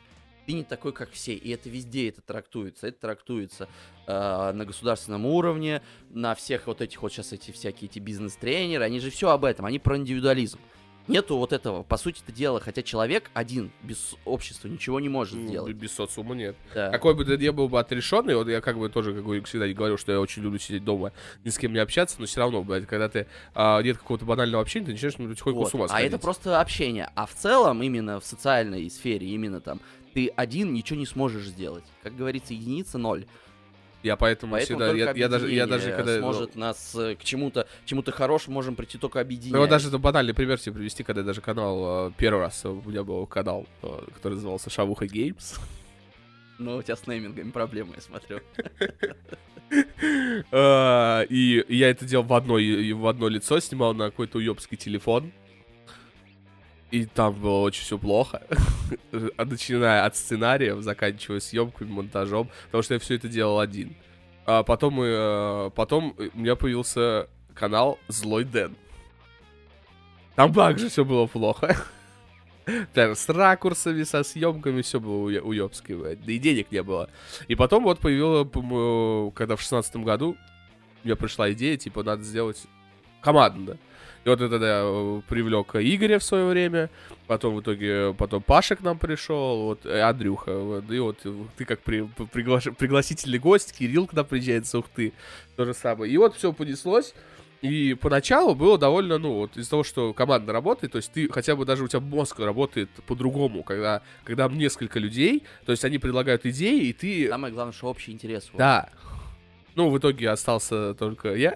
ты 0.47 0.53
не 0.53 0.63
такой, 0.63 0.93
как 0.93 1.11
все, 1.11 1.33
и 1.33 1.49
это 1.51 1.69
везде 1.69 2.07
это 2.07 2.21
трактуется, 2.21 2.87
это 2.87 3.01
трактуется 3.01 3.67
э, 4.07 4.51
на 4.53 4.65
государственном 4.65 5.25
уровне, 5.25 5.81
на 6.09 6.33
всех 6.35 6.67
вот 6.67 6.81
этих 6.81 7.01
вот 7.01 7.11
сейчас 7.11 7.33
эти 7.33 7.51
всякие 7.51 7.89
эти 7.89 7.99
бизнес-тренеры, 7.99 8.85
они 8.85 9.01
же 9.01 9.09
все 9.09 9.29
об 9.29 9.43
этом, 9.43 9.65
они 9.65 9.77
про 9.77 9.97
индивидуализм. 9.97 10.57
Нету 11.09 11.37
вот 11.37 11.53
этого, 11.53 11.83
по 11.83 11.95
сути 11.95 12.21
это 12.21 12.33
дело, 12.33 12.59
хотя 12.59 12.81
человек 12.81 13.29
один 13.33 13.71
без 13.81 14.15
общества 14.25 14.67
ничего 14.67 14.99
не 14.99 15.07
может 15.07 15.35
Ну, 15.35 15.47
сделать. 15.47 15.73
Без 15.73 15.93
социума 15.93 16.35
нет. 16.35 16.55
Да. 16.75 16.91
Какой 16.91 17.13
бы 17.15 17.23
ты 17.23 17.37
ни 17.37 17.47
был 17.47 17.69
бы 17.69 17.79
отрешенный, 17.79 18.35
вот 18.35 18.49
я 18.49 18.59
как 18.59 18.77
бы 18.77 18.89
тоже, 18.89 19.13
как 19.13 19.23
бы 19.25 19.41
всегда 19.43 19.67
говорю, 19.69 19.95
что 19.97 20.11
я 20.11 20.19
очень 20.19 20.43
люблю 20.43 20.59
сидеть 20.59 20.83
дома, 20.83 21.13
ни 21.45 21.49
с 21.49 21.57
кем 21.57 21.71
не 21.71 21.79
общаться, 21.79 22.17
но 22.19 22.25
все 22.25 22.41
равно, 22.41 22.61
блядь, 22.61 22.87
когда 22.87 23.07
ты 23.07 23.25
а, 23.55 23.81
нет 23.81 23.97
какого-то 23.97 24.25
банального 24.25 24.61
общения, 24.61 24.85
ты 24.87 24.91
начинаешь 24.93 25.17
ну, 25.17 25.29
потихоньку 25.29 25.59
Вот. 25.61 25.69
с 25.71 25.73
ума 25.73 25.85
А 25.85 25.87
сходить. 25.87 26.07
это 26.09 26.19
просто 26.19 26.59
общение. 26.59 27.09
А 27.15 27.25
в 27.25 27.33
целом, 27.33 27.81
именно 27.83 28.19
в 28.19 28.25
социальной 28.25 28.89
сфере, 28.89 29.27
именно 29.27 29.61
там, 29.61 29.79
ты 30.18 30.30
один 30.36 30.74
ничего 30.74 30.97
не 30.97 31.05
сможешь 31.05 31.45
сделать. 31.45 31.84
Как 32.01 32.15
говорится, 32.15 32.55
единица 32.55 32.97
ноль. 32.97 33.28
Я 34.01 34.15
поэтому, 34.15 34.53
Поэтому 34.53 34.80
всегда, 34.80 34.97
я, 34.97 35.11
я 35.11 35.30
даже, 35.30 35.51
я 35.53 35.68
даже 35.68 35.91
объединение 35.91 35.95
когда... 35.95 36.26
ну, 36.26 36.34
сможет 36.34 36.55
нас 36.55 36.95
э, 36.95 37.15
к 37.15 37.24
чему-то, 37.24 37.68
чему-то 37.86 38.11
хорошему 38.11 38.55
можем 38.55 38.76
прийти 38.76 38.97
только 38.97 39.20
объединять. 39.22 39.53
Ну, 39.53 39.59
вот 39.59 39.70
даже 39.70 39.89
это 39.89 39.99
банальный 39.99 40.34
пример 40.34 40.59
тебе 40.59 40.74
привести, 40.74 41.03
когда 41.03 41.22
я 41.22 41.28
даже 41.28 41.41
канал, 41.41 42.07
э, 42.07 42.11
первый 42.18 42.39
раз 42.39 42.65
у 42.65 42.82
меня 42.88 43.03
был 43.03 43.28
канал, 43.28 43.68
э, 43.84 44.05
который 44.15 44.34
назывался 44.34 44.72
Шавуха 44.72 45.05
Геймс. 45.05 45.59
Ну, 46.57 46.78
у 46.78 46.82
тебя 46.82 46.95
с 46.95 47.05
неймингами 47.05 47.51
проблемы, 47.51 47.93
я 47.95 48.01
смотрю. 48.01 48.39
Э, 50.51 51.26
И 51.30 51.63
я 51.68 51.91
это 51.91 52.05
делал 52.05 52.26
в 52.26 52.34
одно, 52.34 52.55
в 52.55 53.07
одно 53.07 53.28
лицо, 53.28 53.59
снимал 53.59 53.93
на 53.93 54.05
какой-то 54.05 54.39
уебский 54.39 54.78
телефон. 54.78 55.32
И 56.91 57.05
там 57.05 57.33
было 57.33 57.59
очень 57.59 57.83
все 57.83 57.97
плохо. 57.97 58.41
Начиная 59.38 60.05
от 60.05 60.15
сценариев, 60.15 60.81
заканчивая 60.81 61.39
съемками, 61.39 61.89
монтажом, 61.89 62.49
потому 62.65 62.81
что 62.81 62.93
я 62.93 62.99
все 62.99 63.15
это 63.15 63.27
делал 63.27 63.59
один. 63.59 63.95
А 64.45 64.63
потом, 64.63 64.93
мы, 64.93 65.05
э, 65.07 65.71
потом 65.75 66.15
у 66.17 66.39
меня 66.39 66.55
появился 66.55 67.27
канал 67.53 67.99
Злой 68.07 68.45
Дэн. 68.45 68.75
Там 70.35 70.53
также 70.53 70.88
все 70.89 71.03
было 71.03 71.25
плохо. 71.25 71.75
Прям 72.93 73.15
с 73.15 73.27
ракурсами, 73.27 74.03
со 74.03 74.23
съемками, 74.23 74.81
все 74.81 74.99
было 74.99 75.25
уё-. 75.25 75.69
Да 76.25 76.31
и 76.31 76.38
денег 76.38 76.71
не 76.71 76.83
было. 76.83 77.09
И 77.49 77.55
потом 77.55 77.83
вот 77.83 77.99
появилось, 77.99 78.47
когда 79.35 79.55
в 79.55 79.61
шестнадцатом 79.61 80.03
году 80.03 80.38
мне 81.03 81.15
пришла 81.15 81.51
идея, 81.51 81.75
типа, 81.77 82.03
надо 82.03 82.23
сделать 82.23 82.63
командно. 83.21 83.77
И 84.28 84.30
вот 84.30 84.41
это 84.41 84.59
да, 84.59 85.21
привлек 85.30 85.78
Игоря 85.78 86.19
в 86.19 86.23
свое 86.23 86.47
время, 86.47 86.89
потом 87.28 87.55
в 87.55 87.61
итоге, 87.61 88.13
потом 88.13 88.43
Паша 88.43 88.75
к 88.75 88.82
нам 88.82 88.99
пришел, 88.99 89.61
вот, 89.67 89.86
и 89.86 89.99
Андрюха, 89.99 90.53
вот, 90.59 90.91
и 90.91 90.99
вот 90.99 91.17
ты 91.55 91.63
как 91.63 91.80
при, 91.80 92.01
приглаш- 92.01 92.73
пригласительный 92.73 93.39
гость, 93.39 93.71
Кирилл 93.71 94.05
к 94.05 94.11
нам 94.11 94.25
приезжает 94.25 94.67
с 94.67 94.75
Ухты, 94.75 95.13
то 95.55 95.63
же 95.63 95.73
самое. 95.73 96.11
И 96.11 96.17
вот 96.17 96.36
все 96.36 96.51
понеслось, 96.51 97.13
и 97.61 97.93
поначалу 97.93 98.53
было 98.53 98.78
довольно, 98.78 99.17
ну, 99.17 99.34
вот 99.36 99.55
из-за 99.55 99.69
того, 99.69 99.86
что 99.86 100.13
команда 100.13 100.51
работает, 100.51 100.91
то 100.91 100.97
есть 100.97 101.13
ты 101.13 101.32
хотя 101.32 101.55
бы 101.55 101.63
даже 101.63 101.86
у 101.86 101.88
тебя 101.88 102.01
мозг 102.01 102.38
работает 102.41 102.89
по-другому, 103.05 103.63
когда, 103.63 104.01
когда 104.25 104.49
несколько 104.49 104.99
людей, 104.99 105.43
то 105.65 105.71
есть 105.71 105.86
они 105.86 105.99
предлагают 105.99 106.45
идеи, 106.45 106.88
и 106.88 106.91
ты... 106.91 107.30
Самое 107.30 107.53
главное, 107.53 107.71
что 107.71 107.88
общий 107.88 108.11
интерес. 108.11 108.49
вот. 108.51 108.57
Да. 108.57 108.89
Ну, 109.75 109.89
в 109.89 109.97
итоге 109.97 110.32
остался 110.32 110.95
только 110.95 111.34
я. 111.34 111.55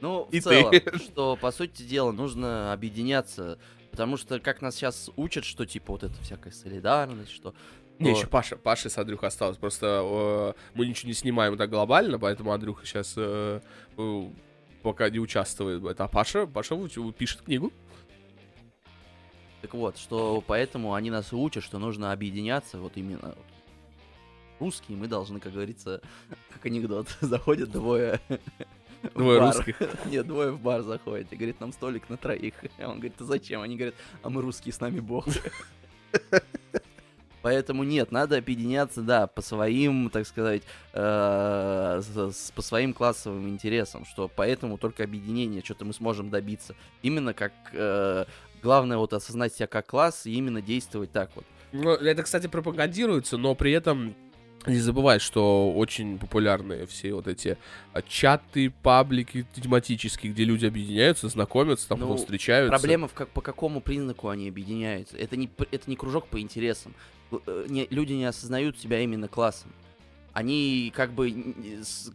Ну, 0.00 0.24
в 0.24 0.32
И 0.32 0.40
целом, 0.40 0.70
ты. 0.70 0.98
что, 0.98 1.36
по 1.36 1.50
сути 1.50 1.82
дела, 1.82 2.12
нужно 2.12 2.72
объединяться. 2.72 3.58
Потому 3.90 4.16
что, 4.16 4.38
как 4.40 4.60
нас 4.60 4.74
сейчас 4.76 5.10
учат, 5.16 5.44
что, 5.44 5.64
типа, 5.64 5.92
вот 5.92 6.02
это 6.02 6.14
всякая 6.22 6.52
солидарность, 6.52 7.30
что... 7.30 7.54
Не, 7.98 8.10
еще 8.10 8.26
Паша, 8.26 8.56
Паша 8.56 8.90
с 8.90 8.98
Андрюхой 8.98 9.28
осталось. 9.28 9.56
Просто 9.56 10.02
э, 10.04 10.52
мы 10.74 10.86
ничего 10.86 11.08
не 11.08 11.14
снимаем 11.14 11.56
так 11.56 11.70
глобально, 11.70 12.18
поэтому 12.18 12.52
Андрюха 12.52 12.84
сейчас 12.84 13.14
э, 13.16 13.62
э, 13.96 14.22
пока 14.82 15.08
не 15.08 15.18
участвует. 15.18 15.98
А 15.98 16.08
Паша, 16.08 16.46
Паша 16.46 16.76
пишет 17.16 17.40
книгу. 17.40 17.72
Так 19.62 19.72
вот, 19.72 19.96
что 19.96 20.44
поэтому 20.46 20.92
они 20.92 21.10
нас 21.10 21.32
учат, 21.32 21.64
что 21.64 21.78
нужно 21.78 22.12
объединяться, 22.12 22.78
вот 22.78 22.92
именно 22.96 23.34
русские, 24.60 24.98
мы 24.98 25.08
должны, 25.08 25.40
как 25.40 25.52
говорится, 25.54 26.02
как 26.50 26.66
анекдот, 26.66 27.08
заходят 27.22 27.70
двое 27.70 28.20
Двое 29.14 29.40
бар. 29.40 29.54
русских. 29.54 29.76
Нет, 30.06 30.26
двое 30.26 30.50
в 30.52 30.60
бар 30.60 30.82
заходят 30.82 31.32
и 31.32 31.36
говорит, 31.36 31.60
нам 31.60 31.72
столик 31.72 32.08
на 32.08 32.16
троих. 32.16 32.54
А 32.78 32.86
он 32.88 32.94
говорит, 32.96 33.14
а 33.20 33.24
зачем? 33.24 33.60
Они 33.62 33.76
говорят, 33.76 33.94
а 34.22 34.30
мы 34.30 34.42
русские, 34.42 34.72
с 34.72 34.80
нами 34.80 35.00
бог. 35.00 35.26
Поэтому 37.42 37.84
нет, 37.84 38.10
надо 38.10 38.38
объединяться, 38.38 39.02
да, 39.02 39.28
по 39.28 39.40
своим, 39.40 40.10
так 40.10 40.26
сказать, 40.26 40.62
э, 40.94 42.00
с- 42.02 42.50
по 42.52 42.60
своим 42.60 42.92
классовым 42.92 43.48
интересам, 43.48 44.04
что 44.04 44.28
поэтому 44.34 44.78
только 44.78 45.04
объединение, 45.04 45.62
что-то 45.62 45.84
мы 45.84 45.92
сможем 45.92 46.28
добиться. 46.28 46.74
Именно 47.02 47.34
как, 47.34 47.52
э, 47.72 48.24
главное 48.62 48.96
вот 48.98 49.12
осознать 49.12 49.54
себя 49.54 49.68
как 49.68 49.86
класс 49.86 50.26
и 50.26 50.32
именно 50.34 50.60
действовать 50.60 51.12
так 51.12 51.30
вот. 51.36 51.44
Ну, 51.70 51.90
это, 51.90 52.24
кстати, 52.24 52.48
пропагандируется, 52.48 53.36
но 53.36 53.54
при 53.54 53.70
этом 53.70 54.14
не 54.66 54.78
забывай, 54.78 55.18
что 55.18 55.72
очень 55.72 56.18
популярные 56.18 56.86
все 56.86 57.14
вот 57.14 57.26
эти 57.28 57.56
а, 57.92 58.02
чаты, 58.02 58.70
паблики 58.82 59.46
тематические, 59.54 60.32
где 60.32 60.44
люди 60.44 60.66
объединяются, 60.66 61.28
знакомятся, 61.28 61.88
там 61.88 62.00
Ну, 62.00 62.16
встречаются. 62.16 62.70
Проблема 62.78 63.08
в 63.08 63.14
как, 63.14 63.28
по 63.28 63.40
какому 63.40 63.80
признаку 63.80 64.28
они 64.28 64.48
объединяются. 64.48 65.16
Это 65.16 65.36
не, 65.36 65.48
это 65.70 65.88
не 65.88 65.96
кружок 65.96 66.26
по 66.26 66.40
интересам. 66.40 66.94
Л- 67.32 67.42
э, 67.46 67.66
не- 67.68 67.86
люди 67.90 68.12
не 68.12 68.24
осознают 68.24 68.78
себя 68.78 69.00
именно 69.00 69.28
классом. 69.28 69.72
Они 70.32 70.92
как 70.94 71.12
бы, 71.12 71.32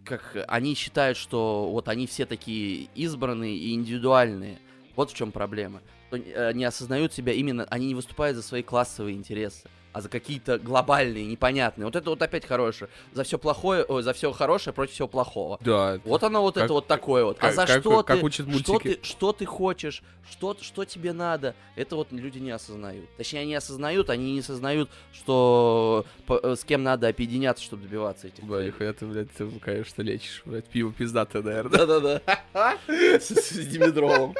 как, 0.05 0.37
они 0.47 0.75
считают, 0.75 1.17
что 1.17 1.69
вот 1.71 1.87
они 1.87 2.05
все 2.05 2.25
такие 2.25 2.87
избранные 2.93 3.55
и 3.57 3.73
индивидуальные. 3.73 4.59
Вот 4.95 5.09
в 5.11 5.15
чем 5.15 5.31
проблема. 5.31 5.81
Э, 6.11 6.51
не 6.53 6.65
осознают 6.65 7.13
себя 7.13 7.33
именно, 7.33 7.63
они 7.69 7.87
не 7.87 7.95
выступают 7.95 8.35
за 8.35 8.43
свои 8.43 8.61
классовые 8.61 9.15
интересы. 9.15 9.67
А 9.93 10.01
за 10.01 10.09
какие-то 10.09 10.57
глобальные, 10.57 11.25
непонятные. 11.25 11.85
Вот 11.85 11.95
это 11.95 12.09
вот 12.09 12.21
опять 12.21 12.45
хорошее. 12.45 12.89
За 13.13 13.23
все 13.23 13.37
плохое, 13.37 13.83
ой, 13.83 14.03
за 14.03 14.13
все 14.13 14.31
хорошее 14.31 14.73
против 14.73 14.93
всего 14.93 15.07
плохого. 15.07 15.57
Да. 15.61 15.99
Вот 16.05 16.23
оно 16.23 16.41
вот 16.41 16.55
Как- 16.55 16.63
это 16.65 16.73
вот 16.73 16.87
такое 16.87 17.23
вот. 17.25 17.37
а 17.39 17.41
как- 17.41 17.55
за 17.55 17.65
как- 17.65 17.81
что 17.81 18.03
как 18.03 18.19
ты, 18.19 18.25
учат 18.25 18.47
что 18.59 18.73
мультики. 18.73 18.95
ты, 18.95 19.05
что 19.05 19.33
ты 19.33 19.45
хочешь, 19.45 20.01
что, 20.29 20.55
что 20.61 20.85
тебе 20.85 21.11
надо, 21.13 21.55
это 21.75 21.95
вот 21.95 22.11
люди 22.11 22.39
не 22.39 22.51
осознают. 22.51 23.09
Точнее, 23.17 23.41
они 23.41 23.55
осознают, 23.55 24.09
они 24.09 24.33
не 24.33 24.39
осознают, 24.39 24.89
что 25.13 26.05
по- 26.25 26.39
э, 26.41 26.55
с 26.55 26.63
кем 26.63 26.83
надо 26.83 27.07
объединяться, 27.07 27.63
чтобы 27.63 27.83
добиваться 27.83 28.27
этих 28.27 28.45
целей. 28.47 28.65
нихуя 28.67 28.93
ты, 28.93 29.05
блядь, 29.05 29.31
ты, 29.31 29.47
конечно, 29.59 30.01
лечишь, 30.01 30.41
блядь, 30.45 30.65
пиво 30.65 30.93
пиздатое, 30.93 31.41
наверное. 31.41 31.77
Да-да-да. 31.85 32.77
С 33.19 33.67
димедролом. 33.67 34.35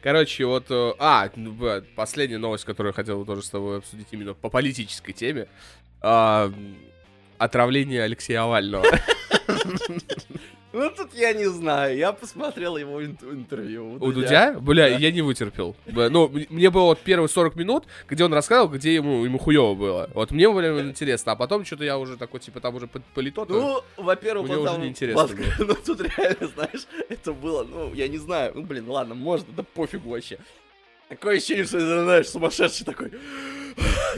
Короче, 0.00 0.44
вот... 0.46 0.66
э, 0.70 0.92
А, 0.98 1.30
ну, 1.36 1.54
последняя 1.94 2.38
новость, 2.38 2.64
которую 2.64 2.90
я 2.90 2.94
хотел 2.94 3.24
тоже 3.24 3.42
с 3.42 3.50
тобой 3.50 3.78
обсудить 3.78 4.06
именно 4.12 4.34
по 4.34 4.48
политической 4.48 5.12
теме. 5.12 5.48
А, 6.00 6.52
Отравление 7.38 8.04
Алексея 8.04 8.42
Овального. 8.42 8.86
Ну 10.72 10.90
тут 10.90 11.14
я 11.14 11.32
не 11.34 11.44
знаю, 11.46 11.96
я 11.96 12.12
посмотрел 12.12 12.76
его 12.76 13.02
ин- 13.04 13.18
интервью. 13.30 13.96
У 14.00 14.12
Дудя? 14.12 14.56
Бля, 14.60 14.88
Да. 14.88 14.96
я 14.96 15.10
не 15.12 15.20
вытерпел. 15.22 15.76
Ну, 15.86 16.30
мне 16.48 16.70
было 16.70 16.84
вот 16.84 17.00
первые 17.00 17.28
40 17.28 17.56
минут, 17.56 17.84
где 18.08 18.24
он 18.24 18.32
рассказывал, 18.32 18.70
где 18.72 18.94
ему, 18.94 19.24
ему 19.24 19.38
хуево 19.38 19.74
было. 19.74 20.10
Вот 20.14 20.30
мне 20.30 20.48
было 20.48 20.80
интересно, 20.80 21.32
а 21.32 21.36
потом 21.36 21.64
что-то 21.64 21.84
я 21.84 21.98
уже 21.98 22.16
такой, 22.16 22.40
типа, 22.40 22.60
там 22.60 22.74
уже 22.76 22.86
по- 22.86 23.02
полито. 23.14 23.44
Ну, 23.48 23.82
во-первых, 23.96 24.46
Мне 24.46 24.56
он 24.56 24.62
уже 24.62 24.72
там 24.72 24.82
неинтересно 24.82 25.22
ласк- 25.22 25.36
Ну, 25.58 25.74
тут 25.84 26.00
реально, 26.00 26.48
знаешь, 26.54 26.86
это 27.08 27.32
было, 27.32 27.64
ну, 27.64 27.92
я 27.94 28.08
не 28.08 28.18
знаю, 28.18 28.52
ну, 28.54 28.62
блин, 28.62 28.88
ладно, 28.88 29.14
может, 29.14 29.46
да 29.54 29.62
пофигу 29.74 30.10
вообще. 30.10 30.38
Такое 31.12 31.36
ощущение, 31.36 31.64
что, 31.64 31.78
знаешь, 31.78 32.28
сумасшедший 32.28 32.86
такой, 32.86 33.12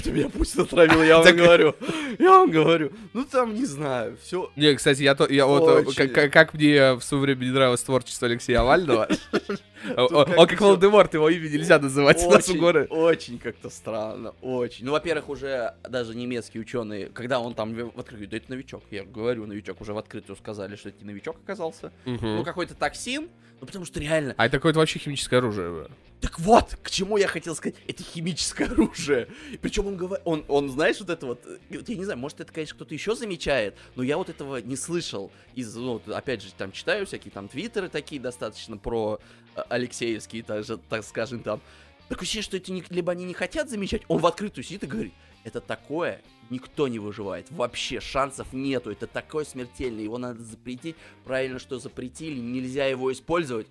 ты 0.02 0.12
меня 0.12 0.28
Путин 0.28 0.60
отравил, 0.60 1.02
я 1.02 1.18
вам 1.18 1.36
говорю, 1.36 1.74
я 2.20 2.30
вам 2.30 2.50
говорю. 2.50 2.92
Ну, 3.12 3.24
там, 3.24 3.54
не 3.54 3.64
знаю, 3.64 4.16
все. 4.22 4.50
Не, 4.54 4.74
кстати, 4.74 5.02
я, 5.02 5.16
то, 5.16 5.26
я 5.26 5.46
вот, 5.46 5.86
э, 5.98 6.08
как, 6.28 6.54
мне 6.54 6.94
в 6.94 7.02
свое 7.02 7.22
время 7.22 7.44
не 7.44 7.50
нравилось 7.50 7.82
творчество 7.82 8.28
Алексея 8.28 8.60
Овального. 8.60 9.08
Он 9.96 10.46
как. 10.46 10.60
Волдеморт, 10.60 11.14
его 11.14 11.28
имя 11.28 11.48
нельзя 11.48 11.78
называть 11.78 12.22
у 12.22 12.30
нас 12.30 12.48
у 12.48 12.52
Очень, 12.52 12.60
горы. 12.60 12.86
очень 12.90 13.38
как-то 13.38 13.70
странно, 13.70 14.34
очень. 14.40 14.86
Ну, 14.86 14.92
во-первых, 14.92 15.28
уже 15.28 15.74
даже 15.82 16.14
немецкие 16.14 16.62
ученые, 16.62 17.06
когда 17.08 17.40
он 17.40 17.54
там 17.54 17.74
в 17.74 17.98
открытую, 17.98 18.28
да 18.28 18.36
это 18.36 18.50
новичок, 18.50 18.84
я 18.90 19.04
говорю, 19.04 19.46
новичок, 19.46 19.80
уже 19.80 19.92
в 19.92 19.98
открытую 19.98 20.36
сказали, 20.36 20.76
что 20.76 20.88
это 20.88 21.00
не 21.00 21.10
новичок 21.10 21.36
оказался. 21.42 21.92
Ну, 22.04 22.44
какой-то 22.44 22.74
токсин, 22.74 23.28
ну, 23.60 23.66
потому 23.66 23.84
что 23.84 24.00
реально, 24.00 24.34
А 24.36 24.46
это 24.46 24.58
какое-то 24.58 24.78
вообще 24.78 24.98
химическое 24.98 25.38
оружие. 25.38 25.88
Так 26.20 26.38
вот, 26.40 26.76
к 26.82 26.90
чему 26.90 27.16
я 27.18 27.28
хотел 27.28 27.54
сказать, 27.54 27.76
это 27.86 28.02
химическое 28.02 28.64
оружие. 28.64 29.28
Причем 29.60 29.86
он 29.86 29.96
говорит, 29.96 30.22
он, 30.24 30.44
он, 30.48 30.70
знаешь, 30.70 30.98
вот 31.00 31.10
это 31.10 31.26
вот, 31.26 31.44
э, 31.46 31.58
вот 31.76 31.88
я 31.88 31.96
не 31.96 32.04
знаю, 32.04 32.18
может 32.18 32.40
это, 32.40 32.52
конечно, 32.52 32.74
кто-то 32.76 32.94
еще 32.94 33.14
замечает, 33.14 33.76
но 33.94 34.02
я 34.02 34.16
вот 34.16 34.28
этого 34.30 34.56
не 34.58 34.76
слышал 34.76 35.30
из, 35.54 35.74
ну, 35.74 36.00
опять 36.06 36.42
же, 36.42 36.48
там 36.56 36.72
читаю 36.72 37.06
всякие 37.06 37.30
там 37.30 37.48
твиттеры 37.48 37.88
такие 37.88 38.20
достаточно 38.20 38.76
про 38.78 39.18
э, 39.54 39.62
Алексеевские, 39.68 40.42
даже, 40.42 40.78
так 40.78 41.04
скажем, 41.04 41.40
там. 41.42 41.60
Такое 42.08 42.22
ощущение, 42.22 42.42
что 42.44 42.56
это 42.56 42.72
не- 42.72 42.84
либо 42.90 43.12
они 43.12 43.24
не 43.24 43.34
хотят 43.34 43.68
замечать, 43.70 44.02
он 44.08 44.18
в 44.20 44.26
открытую 44.26 44.64
сидит 44.64 44.84
и 44.84 44.86
говорит, 44.86 45.12
это 45.44 45.60
такое, 45.60 46.20
никто 46.50 46.88
не 46.88 46.98
выживает, 46.98 47.50
вообще 47.50 48.00
шансов 48.00 48.52
нету, 48.52 48.90
это 48.90 49.06
такое 49.06 49.44
смертельное, 49.44 50.02
его 50.02 50.18
надо 50.18 50.42
запретить, 50.42 50.96
правильно, 51.24 51.58
что 51.58 51.78
запретили, 51.78 52.38
нельзя 52.40 52.86
его 52.86 53.12
использовать. 53.12 53.66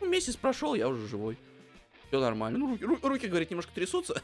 Ну, 0.00 0.08
месяц 0.08 0.36
прошел, 0.36 0.74
я 0.74 0.88
уже 0.88 1.06
живой. 1.06 1.36
Все 2.08 2.20
нормально. 2.20 2.58
Ну, 2.58 2.70
руки, 2.70 2.84
ру- 2.84 3.08
руки, 3.08 3.26
говорит, 3.28 3.50
немножко 3.50 3.72
трясутся. 3.74 4.22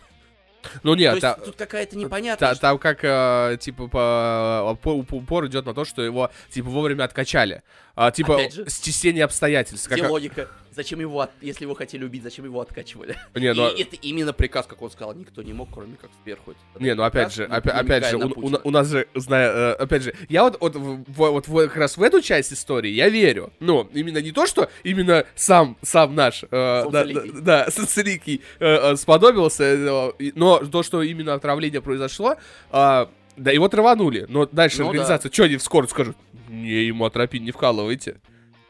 Ну 0.83 0.95
То 0.95 0.99
нет, 0.99 1.11
есть 1.13 1.21
та- 1.23 1.35
тут 1.35 1.55
какая-то 1.55 1.93
та- 1.93 1.99
непонятная. 1.99 2.55
там 2.57 2.79
как, 2.79 2.99
э, 3.05 3.57
типа, 3.61 3.87
по, 3.87 4.77
по- 4.83 4.97
уп- 4.97 5.15
упор 5.15 5.47
идет 5.47 5.65
на 5.67 5.75
то, 5.75 5.85
что 5.85 6.03
его, 6.03 6.31
типа, 6.51 6.69
вовремя 6.69 7.05
откачали. 7.05 7.63
А, 7.99 8.11
типа, 8.11 8.35
Опять 8.35 8.53
же. 8.53 8.65
стечение 8.69 9.25
обстоятельств. 9.25 9.91
Где 9.91 10.03
Как- 10.03 10.11
логика? 10.11 10.49
Зачем 10.71 11.01
его, 11.01 11.23
от- 11.23 11.31
если 11.41 11.65
его 11.65 11.75
хотели 11.75 12.05
убить, 12.05 12.23
зачем 12.23 12.45
его 12.45 12.61
откачивали? 12.61 13.17
Не, 13.35 13.55
ну, 13.55 13.71
И 13.71 13.81
это 13.81 13.97
именно 13.97 14.35
приказ, 14.35 14.67
как 14.67 14.83
он 14.83 14.91
сказал, 14.91 15.15
никто 15.15 15.43
не 15.43 15.55
мог, 15.55 15.71
кроме 15.73 15.97
как 15.97 16.11
сверху. 16.23 16.51
это 16.51 16.85
Не, 16.85 16.95
ну 16.95 17.03
опять 17.05 17.33
же, 17.33 17.45
опя- 17.47 17.71
опять 17.71 18.07
же, 18.07 18.19
у, 18.19 18.29
у 18.29 18.61
у 18.63 18.71
нас 18.71 18.89
же, 18.91 19.09
зная, 19.15 19.51
э, 19.51 19.73
опять 19.73 20.03
же, 20.03 20.15
я 20.29 20.43
вот, 20.43 20.59
вот, 20.61 20.75
вот 20.77 21.49
в- 21.49 21.69
как 21.69 21.77
раз 21.79 21.97
в 21.97 22.03
эту 22.03 22.21
часть 22.21 22.53
истории 22.53 22.91
я 22.91 23.09
верю. 23.09 23.51
Ну, 23.61 23.89
именно 23.95 24.19
не 24.19 24.33
то, 24.33 24.47
что 24.47 24.69
именно 24.85 25.25
сам, 25.35 25.79
сам 25.81 26.15
наш, 26.15 26.43
э, 26.43 26.49
да, 26.51 27.05
да, 27.05 27.21
да, 27.41 27.71
Солнцеликий, 27.71 28.43
э, 28.61 28.67
э, 28.93 28.97
сподобился, 28.97 29.65
э, 29.65 30.13
но 30.35 30.59
то, 30.59 30.83
что 30.83 31.01
именно 31.03 31.33
отравление 31.33 31.81
произошло, 31.81 32.37
а, 32.71 33.09
да, 33.39 33.51
его 33.51 33.69
траванули. 33.69 34.27
Но 34.29 34.45
дальше 34.45 34.83
Ну 34.83 34.89
организация, 34.91 35.33
что 35.33 35.45
они 35.45 35.57
в 35.57 35.63
скорую 35.63 35.89
скажут? 35.89 36.19
Не, 36.49 36.85
ему 36.85 37.05
атропин 37.05 37.45
не 37.45 37.51
вкалывайте. 37.51 38.21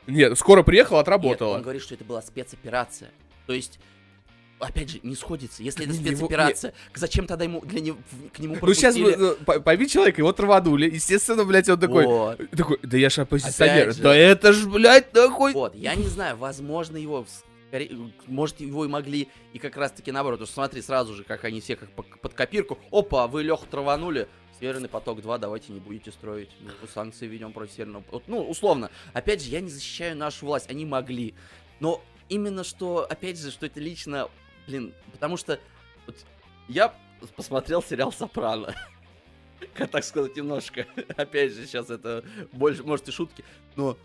Нет, 0.06 0.38
скоро 0.38 0.62
приехал, 0.62 0.96
Нет, 0.96 1.02
отработала. 1.02 1.56
он 1.56 1.62
говорит, 1.62 1.82
что 1.82 1.94
это 1.94 2.04
была 2.04 2.22
спецоперация. 2.22 3.10
То 3.46 3.52
есть, 3.52 3.78
опять 4.60 4.88
же, 4.90 5.00
не 5.02 5.14
сходится. 5.16 5.62
Если 5.62 5.84
это 5.84 5.92
Не, 5.92 5.98
его- 5.98 6.16
спецоперация, 6.16 6.72
зачем 6.94 7.26
тогда 7.26 7.44
ему 7.44 7.60
для 7.60 7.80
него 7.80 7.98
к 8.32 8.38
нему 8.38 8.56
Ну 8.60 8.74
сейчас, 8.74 8.96
пропустили? 8.96 9.60
пойми 9.60 9.88
человека, 9.88 10.20
его 10.20 10.32
траванули, 10.32 10.88
естественно, 10.88 11.44
блядь, 11.44 11.68
он 11.68 11.78
такой, 11.80 12.06
Вот. 12.06 12.40
такой, 12.50 12.78
да 12.82 12.96
я 12.96 13.10
ж 13.10 13.18
оппозиционер, 13.20 13.92
же. 13.92 14.02
да 14.02 14.14
это 14.14 14.52
ж, 14.52 14.66
блядь, 14.66 15.12
нахуй. 15.12 15.52
Вот, 15.52 15.74
я 15.74 15.94
не 15.96 16.06
знаю, 16.06 16.36
возможно, 16.36 16.96
его, 16.96 17.26
может, 18.26 18.60
его 18.60 18.84
и 18.84 18.88
могли, 18.88 19.28
и 19.52 19.58
как 19.58 19.76
раз-таки 19.76 20.12
наоборот, 20.12 20.38
что 20.40 20.46
смотри, 20.52 20.80
сразу 20.82 21.14
же, 21.14 21.24
как 21.24 21.44
они 21.44 21.60
все 21.60 21.76
как 21.76 21.90
по- 21.90 22.02
под 22.04 22.32
копирку, 22.32 22.78
опа, 22.90 23.26
вы 23.26 23.42
Леху 23.42 23.66
траванули, 23.70 24.28
Северный 24.58 24.88
поток 24.88 25.20
2, 25.20 25.38
давайте 25.38 25.72
не 25.72 25.80
будете 25.80 26.10
строить, 26.10 26.50
ну, 26.60 26.70
санкции 26.92 27.26
ведем 27.26 27.52
против 27.52 27.72
Северного, 27.74 28.04
вот, 28.10 28.24
ну, 28.26 28.40
условно, 28.42 28.90
опять 29.12 29.42
же, 29.42 29.50
я 29.50 29.60
не 29.60 29.68
защищаю 29.70 30.16
нашу 30.16 30.46
власть, 30.46 30.70
они 30.70 30.84
могли, 30.86 31.34
но 31.80 32.02
именно 32.28 32.64
что, 32.64 33.06
опять 33.08 33.38
же, 33.38 33.50
что 33.50 33.66
это 33.66 33.80
лично, 33.80 34.28
блин, 34.66 34.94
потому 35.12 35.36
что 35.36 35.60
вот 36.06 36.16
я 36.68 36.94
посмотрел 37.36 37.82
сериал 37.82 38.12
«Сопрано», 38.12 38.74
как 39.74 39.90
так 39.90 40.04
сказать, 40.04 40.36
немножко, 40.36 40.86
опять 41.16 41.52
же, 41.52 41.66
сейчас 41.66 41.90
это 41.90 42.24
больше, 42.52 42.82
может, 42.82 43.08
и 43.08 43.12
шутки, 43.12 43.44
но 43.74 43.96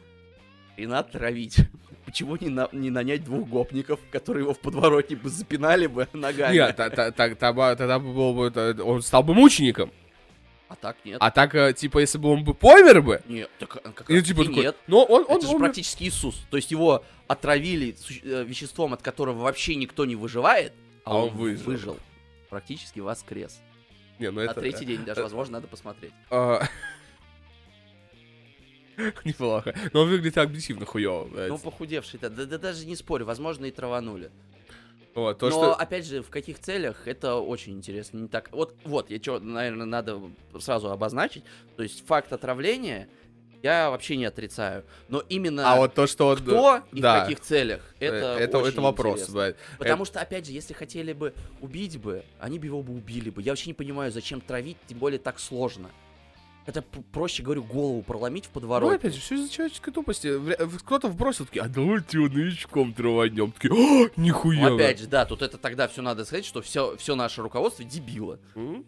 и 0.77 0.85
надо 0.85 1.11
травить. 1.11 1.57
Почему 2.05 2.35
не, 2.35 2.49
на- 2.49 2.69
не 2.71 2.89
нанять 2.89 3.23
двух 3.23 3.47
гопников, 3.47 3.99
которые 4.11 4.43
его 4.43 4.53
в 4.53 4.59
подворотне 4.59 5.15
бы 5.15 5.29
запинали 5.29 5.87
бы 5.87 6.07
ногами? 6.13 6.55
Нет, 6.55 6.75
тогда 6.75 7.99
бы 7.99 8.13
был 8.13 8.33
бы, 8.33 8.83
он 8.83 9.01
стал 9.01 9.23
бы 9.23 9.33
мучеником. 9.33 9.91
А 10.71 10.75
так 10.77 10.95
нет. 11.03 11.17
А 11.19 11.31
так, 11.31 11.53
э, 11.53 11.73
типа, 11.73 11.99
если 11.99 12.17
бы 12.17 12.29
он 12.29 12.45
бы 12.45 12.53
помер 12.53 13.01
бы, 13.01 13.21
Нет, 13.27 13.49
так 13.59 13.75
а, 13.83 13.91
как 13.91 14.09
и 14.09 14.15
раз 14.15 14.23
типа 14.25 14.45
такой, 14.45 14.63
нет. 14.63 14.77
но 14.87 15.03
он, 15.03 15.25
он 15.27 15.35
Это 15.39 15.45
же 15.47 15.51
умер. 15.51 15.65
практически 15.65 16.05
Иисус. 16.05 16.41
То 16.49 16.55
есть 16.55 16.71
его 16.71 17.03
отравили 17.27 17.93
э, 18.23 18.43
веществом, 18.45 18.93
от 18.93 19.01
которого 19.01 19.39
вообще 19.39 19.75
никто 19.75 20.05
не 20.05 20.15
выживает, 20.15 20.71
а, 21.03 21.11
А 21.11 21.17
он 21.17 21.29
он, 21.31 21.35
выжил. 21.35 21.65
выжил. 21.65 21.97
Практически 22.49 23.01
воскрес. 23.01 23.59
Не, 24.17 24.31
ну 24.31 24.39
На 24.39 24.45
это... 24.45 24.61
третий 24.61 24.85
день 24.85 25.03
даже, 25.03 25.19
э, 25.19 25.23
возможно, 25.27 25.53
надо 25.57 25.67
посмотреть. 25.67 26.13
а, 26.29 26.61
Неплохо. 29.25 29.75
Но 29.91 30.03
он 30.03 30.09
выглядит 30.09 30.37
агрессивно 30.37 30.85
хуёво. 30.85 31.47
Ну, 31.49 31.57
похудевший-то, 31.57 32.29
да, 32.29 32.45
да 32.45 32.57
даже 32.57 32.85
не 32.85 32.95
спорю, 32.95 33.25
возможно, 33.25 33.65
и 33.65 33.71
траванули. 33.71 34.31
Вот, 35.13 35.39
то, 35.39 35.47
Но, 35.47 35.51
что... 35.51 35.73
опять 35.73 36.05
же, 36.05 36.21
в 36.21 36.29
каких 36.29 36.59
целях, 36.59 37.07
это 37.07 37.35
очень 37.35 37.73
интересно. 37.73 38.17
Не 38.17 38.27
так... 38.27 38.49
Вот, 38.51 38.75
вот, 38.85 39.09
я 39.09 39.21
что, 39.21 39.39
наверное, 39.39 39.85
надо 39.85 40.21
сразу 40.59 40.89
обозначить. 40.89 41.43
То 41.75 41.83
есть 41.83 42.05
факт 42.05 42.31
отравления 42.31 43.09
я 43.61 43.89
вообще 43.89 44.17
не 44.17 44.25
отрицаю. 44.25 44.83
Но 45.07 45.23
именно 45.29 45.71
А 45.71 45.77
вот 45.77 45.93
то, 45.93 46.07
что 46.07 46.35
кто 46.35 46.81
и 46.91 47.01
да. 47.01 47.19
в 47.19 47.23
каких 47.23 47.41
целях, 47.41 47.81
э, 47.99 48.07
это 48.07 48.37
это, 48.39 48.57
очень 48.57 48.69
это 48.69 48.81
вопрос, 48.81 49.13
интересно. 49.13 49.33
блядь. 49.35 49.55
Потому 49.77 50.05
что, 50.05 50.19
опять 50.19 50.45
же, 50.45 50.51
если 50.51 50.73
хотели 50.73 51.13
бы 51.13 51.33
убить 51.59 51.99
бы, 51.99 52.23
они 52.39 52.57
бы 52.57 52.65
его 52.65 52.81
бы 52.81 52.93
убили 52.93 53.29
бы. 53.29 53.41
Я 53.41 53.51
вообще 53.51 53.69
не 53.69 53.73
понимаю, 53.73 54.11
зачем 54.11 54.41
травить, 54.41 54.77
тем 54.87 54.97
более 54.97 55.19
так 55.19 55.39
сложно. 55.39 55.91
Это 56.67 56.83
проще, 57.11 57.41
говорю, 57.41 57.63
голову 57.63 58.03
проломить 58.03 58.45
в 58.45 58.49
Ну, 58.49 58.53
подворотне. 58.53 58.95
опять 58.97 59.15
же, 59.15 59.21
все 59.21 59.35
из-за 59.35 59.49
человеческой 59.51 59.91
тупости. 59.91 60.39
Кто-то 60.85 61.07
вбросил, 61.07 61.45
такие, 61.45 61.63
а 61.63 61.67
давайте 61.67 62.17
его 62.19 62.27
новичком 62.27 62.93
траванем. 62.93 63.51
Такие, 63.51 63.73
«А, 63.73 64.09
нихуя. 64.15 64.69
Ну, 64.69 64.75
опять 64.75 64.99
же, 64.99 65.07
да, 65.07 65.25
тут 65.25 65.41
это 65.41 65.57
тогда 65.57 65.87
все 65.87 66.01
надо 66.03 66.23
сказать, 66.23 66.45
что 66.45 66.61
все, 66.61 66.95
все 66.97 67.15
наше 67.15 67.41
руководство 67.41 67.83
дебило. 67.83 68.39
М? 68.55 68.85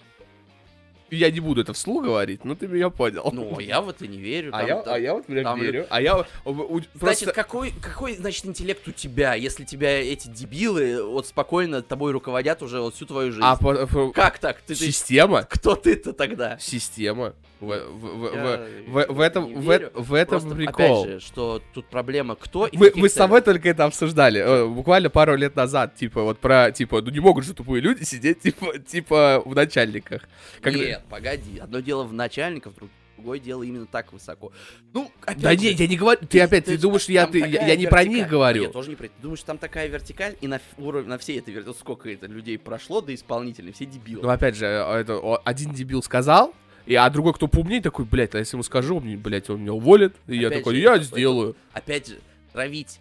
я 1.10 1.30
не 1.30 1.40
буду 1.40 1.62
это 1.62 1.74
вслух 1.74 2.04
говорить, 2.06 2.44
но 2.44 2.56
ты 2.56 2.68
меня 2.68 2.90
понял. 2.90 3.30
Ну, 3.32 3.60
я 3.60 3.82
в 3.82 3.90
это 3.90 4.08
не 4.08 4.18
верю. 4.18 4.50
а, 4.52 4.60
там- 4.60 4.68
я, 4.68 4.82
там- 4.82 4.94
а 4.96 4.98
я 5.00 5.14
вот 5.14 5.26
прям 5.28 5.44
там 5.44 5.62
верю. 5.62 5.86
А 5.92 6.02
я 6.02 6.18
у- 6.18 6.24
у- 6.46 6.80
Значит, 6.80 6.90
просто... 7.00 7.32
какой, 7.34 7.72
какой, 7.72 8.16
значит, 8.16 8.46
интеллект 8.48 8.88
у 8.88 8.92
тебя, 8.92 9.36
если 9.36 9.64
тебя 9.64 9.92
эти 10.02 10.28
дебилы 10.28 11.04
вот 11.04 11.28
спокойно 11.28 11.84
тобой 11.84 12.14
руководят 12.14 12.64
уже 12.64 12.82
вот 12.82 12.96
всю 12.96 13.06
твою 13.06 13.32
жизнь? 13.32 13.44
А 13.46 13.56
по- 13.58 13.86
по- 13.86 14.12
Как 14.12 14.40
так? 14.40 14.62
Ты, 14.62 14.74
ты- 14.74 14.86
система? 14.88 15.44
кто 15.44 15.76
ты-то 15.76 16.14
тогда? 16.14 16.58
Система. 16.60 17.36
В, 17.64 18.88
в- 18.88 19.14
в- 19.14 19.20
этом, 19.22 19.54
в, 19.54 19.62
в 19.64 20.14
этом 20.14 20.40
Просто, 20.42 20.56
прикол. 20.56 21.04
опять 21.04 21.14
же, 21.14 21.20
что 21.26 21.62
тут 21.74 21.86
проблема 21.86 22.36
кто 22.36 22.68
и 22.68 22.78
Мы, 22.78 22.92
мы 22.96 23.08
с 23.10 23.14
тобой 23.14 23.42
только 23.42 23.70
это 23.70 23.86
обсуждали, 23.86 24.42
э, 24.42 24.68
буквально 24.68 25.10
пару 25.10 25.36
лет 25.36 25.56
назад, 25.56 25.96
типа, 25.96 26.24
вот 26.24 26.40
про, 26.40 26.72
типа, 26.72 27.02
ну 27.02 27.10
не 27.12 27.20
могут 27.20 27.46
же 27.46 27.54
тупые 27.54 27.82
люди 27.82 28.04
сидеть, 28.04 28.42
типа, 28.42 28.80
типа, 28.80 29.42
в 29.46 29.56
начальниках. 29.56 30.24
Когда- 30.62 30.80
Нет, 30.80 31.02
погоди. 31.10 31.60
Одно 31.60 31.80
дело 31.80 32.04
в 32.04 32.14
начальников, 32.14 32.76
друг- 32.76 32.90
другое 33.16 33.40
дело 33.40 33.64
именно 33.64 33.86
так 33.86 34.12
высоко. 34.12 34.52
Ну, 34.92 35.10
опять 35.22 35.40
Да 35.42 35.52
же, 35.52 35.58
не, 35.60 35.72
я 35.72 35.88
не 35.88 35.96
говорю, 35.96 36.20
ты 36.28 36.42
опять, 36.42 36.66
ты 36.66 36.76
ж- 36.78 36.82
думаешь, 36.82 37.06
я, 37.06 37.26
ты- 37.28 37.40
я, 37.40 37.68
я 37.68 37.76
не 37.78 37.88
про 37.88 38.04
них 38.04 38.12
вертикаль. 38.14 38.30
говорю. 38.30 38.64
Я 38.64 38.70
тоже 38.70 38.90
не 38.90 38.96
про 38.98 39.08
Ты 39.08 39.14
думаешь, 39.22 39.44
там 39.44 39.58
такая 39.58 39.88
вертикаль, 39.88 40.36
и 40.42 40.48
на 40.48 40.60
уровне, 40.78 41.08
на 41.10 41.18
всей 41.18 41.40
этой 41.40 41.54
вертикали, 41.54 41.76
сколько 41.80 42.10
это 42.10 42.26
людей 42.28 42.58
прошло 42.58 43.00
до 43.00 43.14
исполнителей, 43.16 43.72
все 43.72 43.86
дебилы. 43.86 44.24
Ну, 44.24 44.30
опять 44.30 44.58
же, 44.58 44.66
э, 44.66 45.00
это, 45.02 45.38
один 45.46 45.72
дебил 45.72 46.04
сказал, 46.04 46.54
и, 46.86 46.96
а 46.96 47.10
другой, 47.10 47.34
кто 47.34 47.48
поумнее, 47.48 47.82
такой, 47.82 48.06
блядь, 48.06 48.36
а 48.36 48.40
если 48.40 48.56
ему 48.56 48.64
скажу, 48.64 48.98
он, 48.98 49.18
блядь, 49.20 49.50
он 49.50 49.62
меня 49.62 49.74
уволит. 49.74 50.16
И 50.28 50.38
я 50.38 50.48
Опять 50.48 50.60
такой, 50.60 50.76
же, 50.76 50.82
я 50.82 50.96
это- 50.96 51.04
сделаю. 51.04 51.56
опять 51.74 52.08
же, 52.08 52.20
травить. 52.52 53.00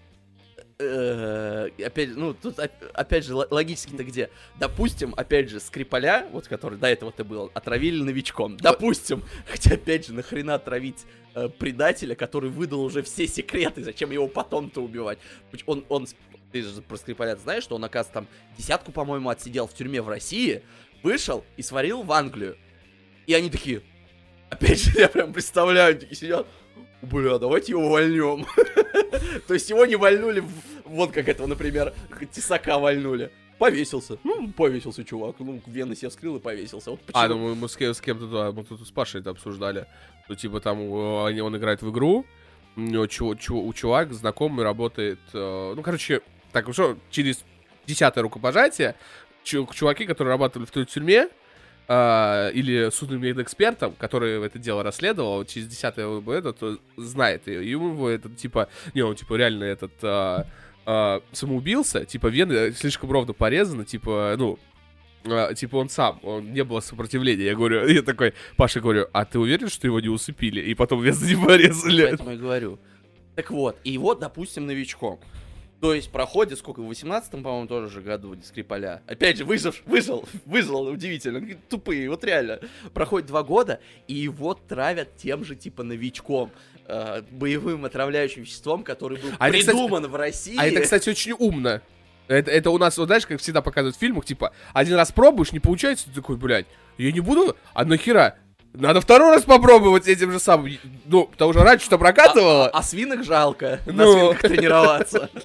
э, 0.79 1.69
опять, 1.85 2.09
же, 2.11 2.19
ну, 2.19 2.35
тут 2.35 2.59
оп- 2.59 2.71
опять 2.95 3.25
же, 3.25 3.35
логически-то 3.35 4.03
где? 4.05 4.31
Допустим, 4.59 5.15
опять 5.17 5.49
же, 5.51 5.61
Скрипаля, 5.61 6.27
вот 6.33 6.49
который 6.49 6.79
до 6.79 6.89
этого 6.89 7.13
ты 7.13 7.23
был, 7.25 7.51
отравили 7.55 8.03
новичком. 8.03 8.57
Допустим. 8.57 9.23
Хотя, 9.49 9.75
опять 9.75 10.07
же, 10.07 10.13
нахрена 10.15 10.59
травить 10.59 11.05
э, 11.35 11.49
предателя, 11.49 12.15
который 12.15 12.51
выдал 12.51 12.81
уже 12.83 13.03
все 13.03 13.27
секреты, 13.29 13.85
зачем 13.85 14.11
его 14.11 14.27
потом-то 14.27 14.81
убивать? 14.83 15.19
Он, 15.67 15.85
он, 15.89 16.07
ты 16.51 16.63
же 16.63 16.83
про 16.83 16.97
Скрипаля 16.97 17.37
знаешь, 17.37 17.63
что 17.63 17.77
он, 17.77 17.85
оказывается, 17.85 18.15
там 18.15 18.27
десятку, 18.59 18.91
по-моему, 18.93 19.29
отсидел 19.29 19.67
в 19.69 19.75
тюрьме 19.75 20.03
в 20.03 20.09
России, 20.09 20.63
вышел 21.03 21.45
и 21.57 21.63
сварил 21.63 22.03
в 22.03 22.11
Англию. 22.13 22.57
И 23.27 23.35
они 23.35 23.51
такие, 23.51 23.83
опять 24.51 24.83
же, 24.83 24.93
я 25.01 25.09
прям 25.09 25.33
представляю, 25.33 25.91
они 25.91 26.01
такие 26.01 26.17
сидят, 26.17 26.47
бля, 27.03 27.39
давайте 27.39 27.73
его 27.73 27.89
вольнем. 27.89 28.47
То 29.47 29.55
есть 29.55 29.71
его 29.71 29.87
не 29.87 29.97
вольнули, 29.97 30.43
вот 30.85 31.13
как 31.13 31.29
этого, 31.29 31.47
например, 31.47 31.95
Тесака 32.33 32.79
вольнули. 32.79 33.31
Повесился. 33.59 34.19
Ну, 34.25 34.49
повесился, 34.51 35.05
чувак. 35.05 35.37
Ну, 35.39 35.63
вены 35.67 35.95
себе 35.95 36.09
вскрыл 36.09 36.37
и 36.37 36.41
повесился. 36.41 36.91
Вот 36.91 37.01
А, 37.13 37.29
ну 37.29 37.39
мы, 37.39 37.55
мы 37.55 37.69
с, 37.69 37.77
с 37.81 38.01
кем-то, 38.01 38.27
да, 38.27 38.51
мы 38.51 38.65
тут 38.65 38.85
с 38.85 38.91
Пашей 38.91 39.21
это 39.21 39.31
обсуждали. 39.31 39.87
Что, 40.25 40.35
типа, 40.35 40.61
там 40.61 40.79
они- 41.27 41.41
он 41.41 41.57
играет 41.57 41.81
в 41.83 41.91
игру, 41.93 42.27
у 42.75 42.81
него 42.81 43.07
чу- 43.07 43.37
чу- 43.37 43.63
у 43.65 43.73
чувак 43.73 44.13
знакомый 44.15 44.65
работает, 44.65 45.21
э, 45.33 45.73
ну, 45.77 45.81
короче, 45.83 46.23
так, 46.51 46.73
что, 46.73 46.97
через 47.11 47.45
десятое 47.87 48.23
рукопожатие, 48.23 48.97
чу- 49.45 49.69
чуваки, 49.73 50.07
которые 50.07 50.33
работали 50.33 50.65
в 50.65 50.71
той 50.73 50.85
тюрьме, 50.85 51.29
э, 51.89 52.51
или 52.55 52.91
судным 52.91 53.25
экспертом, 53.43 53.95
который 53.99 54.45
это 54.45 54.59
дело 54.59 54.83
расследовал, 54.83 55.45
через 55.45 55.69
десятое 55.69 56.07
вот 56.07 56.33
это, 56.33 56.53
то 56.53 56.79
знает. 56.97 57.49
И 57.49 57.53
ему 57.53 58.09
это, 58.09 58.29
типа, 58.29 58.69
не, 58.95 59.03
он, 59.03 59.15
типа, 59.15 59.35
реально 59.35 59.65
этот... 59.65 59.93
э, 60.03 60.45
э, 60.87 61.21
самоубился, 61.33 62.05
типа 62.05 62.27
вены 62.27 62.73
слишком 62.73 63.11
ровно 63.11 63.33
порезаны, 63.33 63.85
типа, 63.85 64.35
ну, 64.39 64.59
а, 65.25 65.55
типа 65.55 65.77
он 65.77 65.89
сам, 65.89 66.19
он 66.23 66.53
не 66.53 66.65
было 66.65 66.81
сопротивления. 66.81 67.45
Я 67.45 67.55
говорю, 67.55 67.87
я 67.89 68.03
такой, 68.03 68.35
Паша 68.57 68.81
говорю, 68.81 69.07
а 69.13 69.25
ты 69.25 69.39
уверен, 69.39 69.69
что 69.69 69.87
его 69.87 70.01
не 70.01 70.09
усыпили? 70.09 70.61
И 70.61 70.75
потом 70.75 71.03
вес 71.03 71.23
не 71.23 71.37
порезали. 71.37 72.07
Поэтому 72.07 72.31
я 72.31 72.37
говорю. 72.37 72.79
Так 73.37 73.51
вот, 73.51 73.79
и 73.85 73.97
вот, 73.99 74.21
допустим, 74.21 74.67
новичком. 74.67 75.21
То 75.83 75.95
есть 75.95 76.13
проходит, 76.13 76.61
сколько, 76.61 76.79
в 76.81 76.89
18-м, 76.89 77.43
по-моему, 77.43 77.67
тоже 77.67 77.89
же 77.91 78.03
году 78.03 78.37
Скрипаля. 78.45 79.03
Опять 79.09 79.39
же, 79.39 79.45
выжил, 79.45 79.75
выжил, 79.85 80.29
выжил, 80.47 80.83
удивительно. 80.87 81.45
Тупые, 81.69 82.09
вот 82.09 82.23
реально. 82.23 82.61
Проходит 82.95 83.27
два 83.27 83.43
года, 83.43 83.81
и 84.07 84.15
его 84.15 84.55
травят 84.55 85.17
тем 85.17 85.45
же, 85.45 85.57
типа, 85.57 85.83
новичком. 85.83 86.53
э, 86.87 87.23
боевым 87.33 87.85
отравляющим 87.85 88.43
веществом, 88.43 88.85
который 88.85 89.19
был 89.19 89.31
А 89.41 89.49
это, 89.49 89.59
кстати, 89.59 89.75
придуман 89.77 90.07
в 90.07 90.15
России. 90.15 90.55
А 90.57 90.67
это, 90.67 90.83
кстати, 90.83 91.09
очень 91.09 91.33
умно. 91.33 91.81
Это, 92.29 92.51
это 92.53 92.71
у 92.71 92.79
нас, 92.79 92.97
вот 92.97 93.07
знаешь, 93.07 93.27
как 93.27 93.41
всегда 93.41 93.61
показывают 93.61 93.97
в 93.97 93.99
фильмах, 93.99 94.25
типа, 94.25 94.53
один 94.73 94.95
раз 94.95 95.11
пробуешь, 95.11 95.51
не 95.51 95.59
получается, 95.59 96.05
ты 96.07 96.13
такой, 96.15 96.37
блядь, 96.37 96.67
я 96.97 97.11
не 97.11 97.19
буду, 97.19 97.57
а 97.75 97.85
нахера? 97.85 98.37
Надо 98.73 99.01
второй 99.01 99.35
раз 99.35 99.43
попробовать 99.43 100.07
этим 100.07 100.31
же 100.33 100.39
самым. 100.39 100.73
Ну, 101.07 101.27
потому 101.27 101.53
что 101.53 101.63
раньше 101.65 101.87
что 101.87 101.99
прокатывало. 101.99 102.69
А 102.69 102.83
свинок 102.85 103.23
жалко 103.25 103.81
на 103.87 104.05
Ну. 104.05 104.13
свинках 104.13 104.41
тренироваться. 104.51 105.29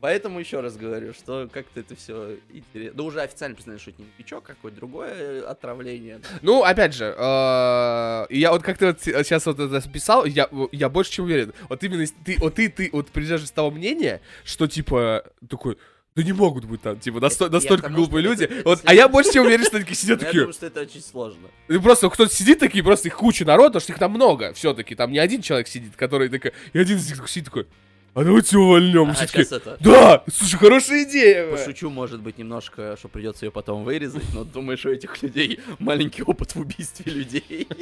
Поэтому 0.00 0.40
еще 0.40 0.60
раз 0.60 0.76
говорю, 0.76 1.12
что 1.12 1.48
как-то 1.52 1.80
это 1.80 1.94
все 1.94 2.36
интересно. 2.52 2.96
Да 2.96 3.02
уже 3.02 3.20
официально 3.20 3.54
признали, 3.54 3.78
что 3.78 3.90
это 3.90 4.00
не 4.02 4.08
новичок, 4.16 4.44
какое-то 4.44 4.76
другое 4.78 5.46
отравление. 5.46 6.20
Ну, 6.40 6.62
опять 6.64 6.94
же, 6.94 7.14
э, 7.16 8.26
я 8.30 8.50
вот 8.52 8.62
как-то 8.62 8.86
вот 8.86 9.00
сейчас 9.02 9.44
вот 9.46 9.58
это 9.60 9.88
писал, 9.90 10.24
я, 10.24 10.48
я 10.72 10.88
больше 10.88 11.12
чем 11.12 11.26
уверен. 11.26 11.52
Вот 11.68 11.82
именно 11.84 12.04
ты, 12.24 12.36
вот 12.38 12.54
ты, 12.54 12.68
ты 12.70 12.88
вот 12.92 13.08
придерживаешься 13.08 13.54
того 13.54 13.70
мнения, 13.70 14.20
что 14.44 14.66
типа 14.66 15.24
такой, 15.48 15.76
да 16.16 16.22
не 16.22 16.32
могут 16.32 16.64
быть 16.64 16.82
там, 16.82 16.98
типа, 16.98 17.18
насто- 17.18 17.46
Это- 17.46 17.54
настолько 17.54 17.88
глупые 17.90 18.22
люди. 18.22 18.44
это- 18.44 18.54
это 18.54 18.68
вот, 18.70 18.80
а 18.84 18.94
я 18.94 19.06
больше 19.08 19.32
чем 19.32 19.44
уверен, 19.44 19.64
что 19.64 19.76
они 19.76 19.84
такие 19.84 19.96
сидят 19.96 20.18
Но 20.20 20.22
Я 20.22 20.26
такие. 20.28 20.40
думаю, 20.40 20.54
что 20.54 20.66
это 20.66 20.80
очень 20.80 21.02
сложно. 21.02 21.48
И 21.68 21.78
просто 21.78 22.08
кто-то 22.10 22.32
сидит 22.34 22.58
такие, 22.58 22.82
просто 22.82 23.08
их 23.08 23.16
куча 23.16 23.44
народа, 23.44 23.68
потому 23.74 23.80
что 23.82 23.92
их 23.92 23.98
там 23.98 24.10
много 24.12 24.52
все-таки. 24.54 24.94
Там 24.94 25.12
не 25.12 25.18
один 25.18 25.42
человек 25.42 25.68
сидит, 25.68 25.94
который 25.94 26.28
такой, 26.28 26.52
и 26.72 26.78
один 26.78 26.96
из 26.96 27.08
них 27.08 27.28
сидит 27.28 27.44
такой, 27.46 27.66
а 28.14 28.24
давайте 28.24 28.58
увольнем. 28.58 29.10
А 29.10 29.14
Все 29.14 29.56
это... 29.56 29.76
да, 29.80 30.24
слушай, 30.32 30.56
хорошая 30.56 31.04
идея. 31.04 31.50
Пошучу, 31.50 31.90
может 31.90 32.20
быть, 32.20 32.38
немножко, 32.38 32.96
что 32.98 33.08
придется 33.08 33.46
ее 33.46 33.52
потом 33.52 33.84
вырезать, 33.84 34.24
но 34.34 34.44
думаешь, 34.44 34.84
у 34.84 34.90
этих 34.90 35.22
людей 35.22 35.60
маленький 35.78 36.22
опыт 36.22 36.54
в 36.54 36.60
убийстве 36.60 37.12
людей. 37.12 37.68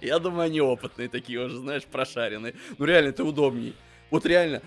Я 0.00 0.18
думаю, 0.18 0.46
они 0.46 0.60
опытные 0.60 1.08
такие 1.08 1.38
уже, 1.44 1.58
знаешь, 1.58 1.84
прошаренные. 1.84 2.54
Ну 2.78 2.84
реально, 2.86 3.10
это 3.10 3.24
удобней. 3.24 3.74
Вот 4.10 4.26
реально, 4.26 4.60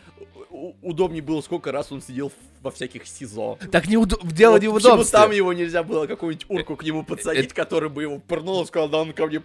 у- 0.50 0.74
удобней 0.82 1.22
было, 1.22 1.42
сколько 1.42 1.72
раз 1.72 1.92
он 1.92 2.02
сидел 2.02 2.30
в- 2.30 2.64
во 2.64 2.72
всяких 2.72 3.06
СИЗО. 3.08 3.58
Так 3.72 3.88
неудо... 3.88 4.18
дело 4.24 4.54
Вот 4.54 4.62
не 4.62 4.68
в 4.70 4.76
удобстве. 4.76 5.18
там 5.20 5.32
его 5.32 5.52
нельзя 5.54 5.84
было 5.84 6.08
какую-нибудь 6.08 6.46
урку 6.50 6.76
к 6.78 6.84
нему 6.84 7.04
подсадить, 7.04 7.52
который 7.54 7.90
бы 7.90 8.04
его 8.04 8.20
пырнул 8.20 8.64
и 8.64 8.66
сказал, 8.66 8.88
да 8.90 9.00
он 9.00 9.12
ко 9.14 9.28
мне 9.28 9.42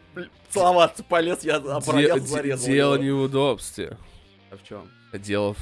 целоваться 0.50 1.02
полез, 1.02 1.42
я 1.42 1.58
де- 1.58 2.20
зарезал 2.20 2.66
Дело 2.66 2.94
его». 2.94 3.04
не 3.04 3.10
в 3.10 3.20
удобстве. 3.22 3.96
А 4.50 4.56
в 4.56 4.62
чем? 4.66 4.88
Дело 5.12 5.54
в, 5.54 5.58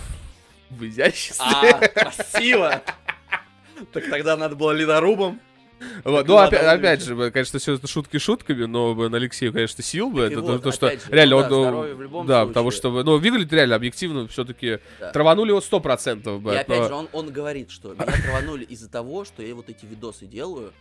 в 0.71 0.85
изяществе. 0.87 1.45
А, 1.47 1.89
красиво! 1.89 2.83
Так 3.93 4.09
тогда 4.11 4.37
надо 4.37 4.55
было 4.57 4.73
ледорубом. 4.73 5.41
Вот, 6.05 6.27
ну, 6.27 6.37
опять, 6.39 6.63
опять 6.63 7.03
же, 7.03 7.15
бы, 7.15 7.31
конечно, 7.31 7.59
все 7.59 7.75
это 7.75 7.87
шутки 7.87 8.19
шутками, 8.19 8.65
но 8.65 8.95
бы 8.95 9.09
на 9.09 9.19
Алексею, 9.19 9.53
конечно, 9.53 9.83
сил 9.83 10.11
бы. 10.11 10.23
Это 10.23 10.41
вот, 10.41 10.63
то, 10.63 10.73
что 10.73 10.91
же, 10.91 10.99
реально 11.09 11.37
ну 11.37 11.43
он, 11.43 11.43
да, 11.43 11.49
ну, 11.51 11.63
здоровье 11.63 11.95
в 11.95 12.03
любом 12.03 12.27
да, 12.27 12.35
случае. 12.39 12.49
потому 12.49 12.71
что, 12.71 12.91
бы, 12.91 13.05
ну, 13.05 13.19
выглядит 13.19 13.53
реально 13.53 13.77
объективно, 13.77 14.29
все-таки 14.29 14.79
Да. 15.01 15.13
траванули 15.13 15.51
его 15.51 15.61
сто 15.61 15.81
процентов. 15.81 16.45
И 16.47 16.55
опять 16.55 16.89
же, 16.89 16.95
он, 16.95 17.09
он 17.13 17.31
говорит, 17.31 17.71
что 17.71 17.93
меня 17.93 18.07
траванули 18.23 18.65
из-за 18.65 18.89
того, 18.89 19.25
что 19.25 19.43
я 19.43 19.55
вот 19.55 19.69
эти 19.69 19.85
видосы 19.85 20.27
делаю 20.27 20.73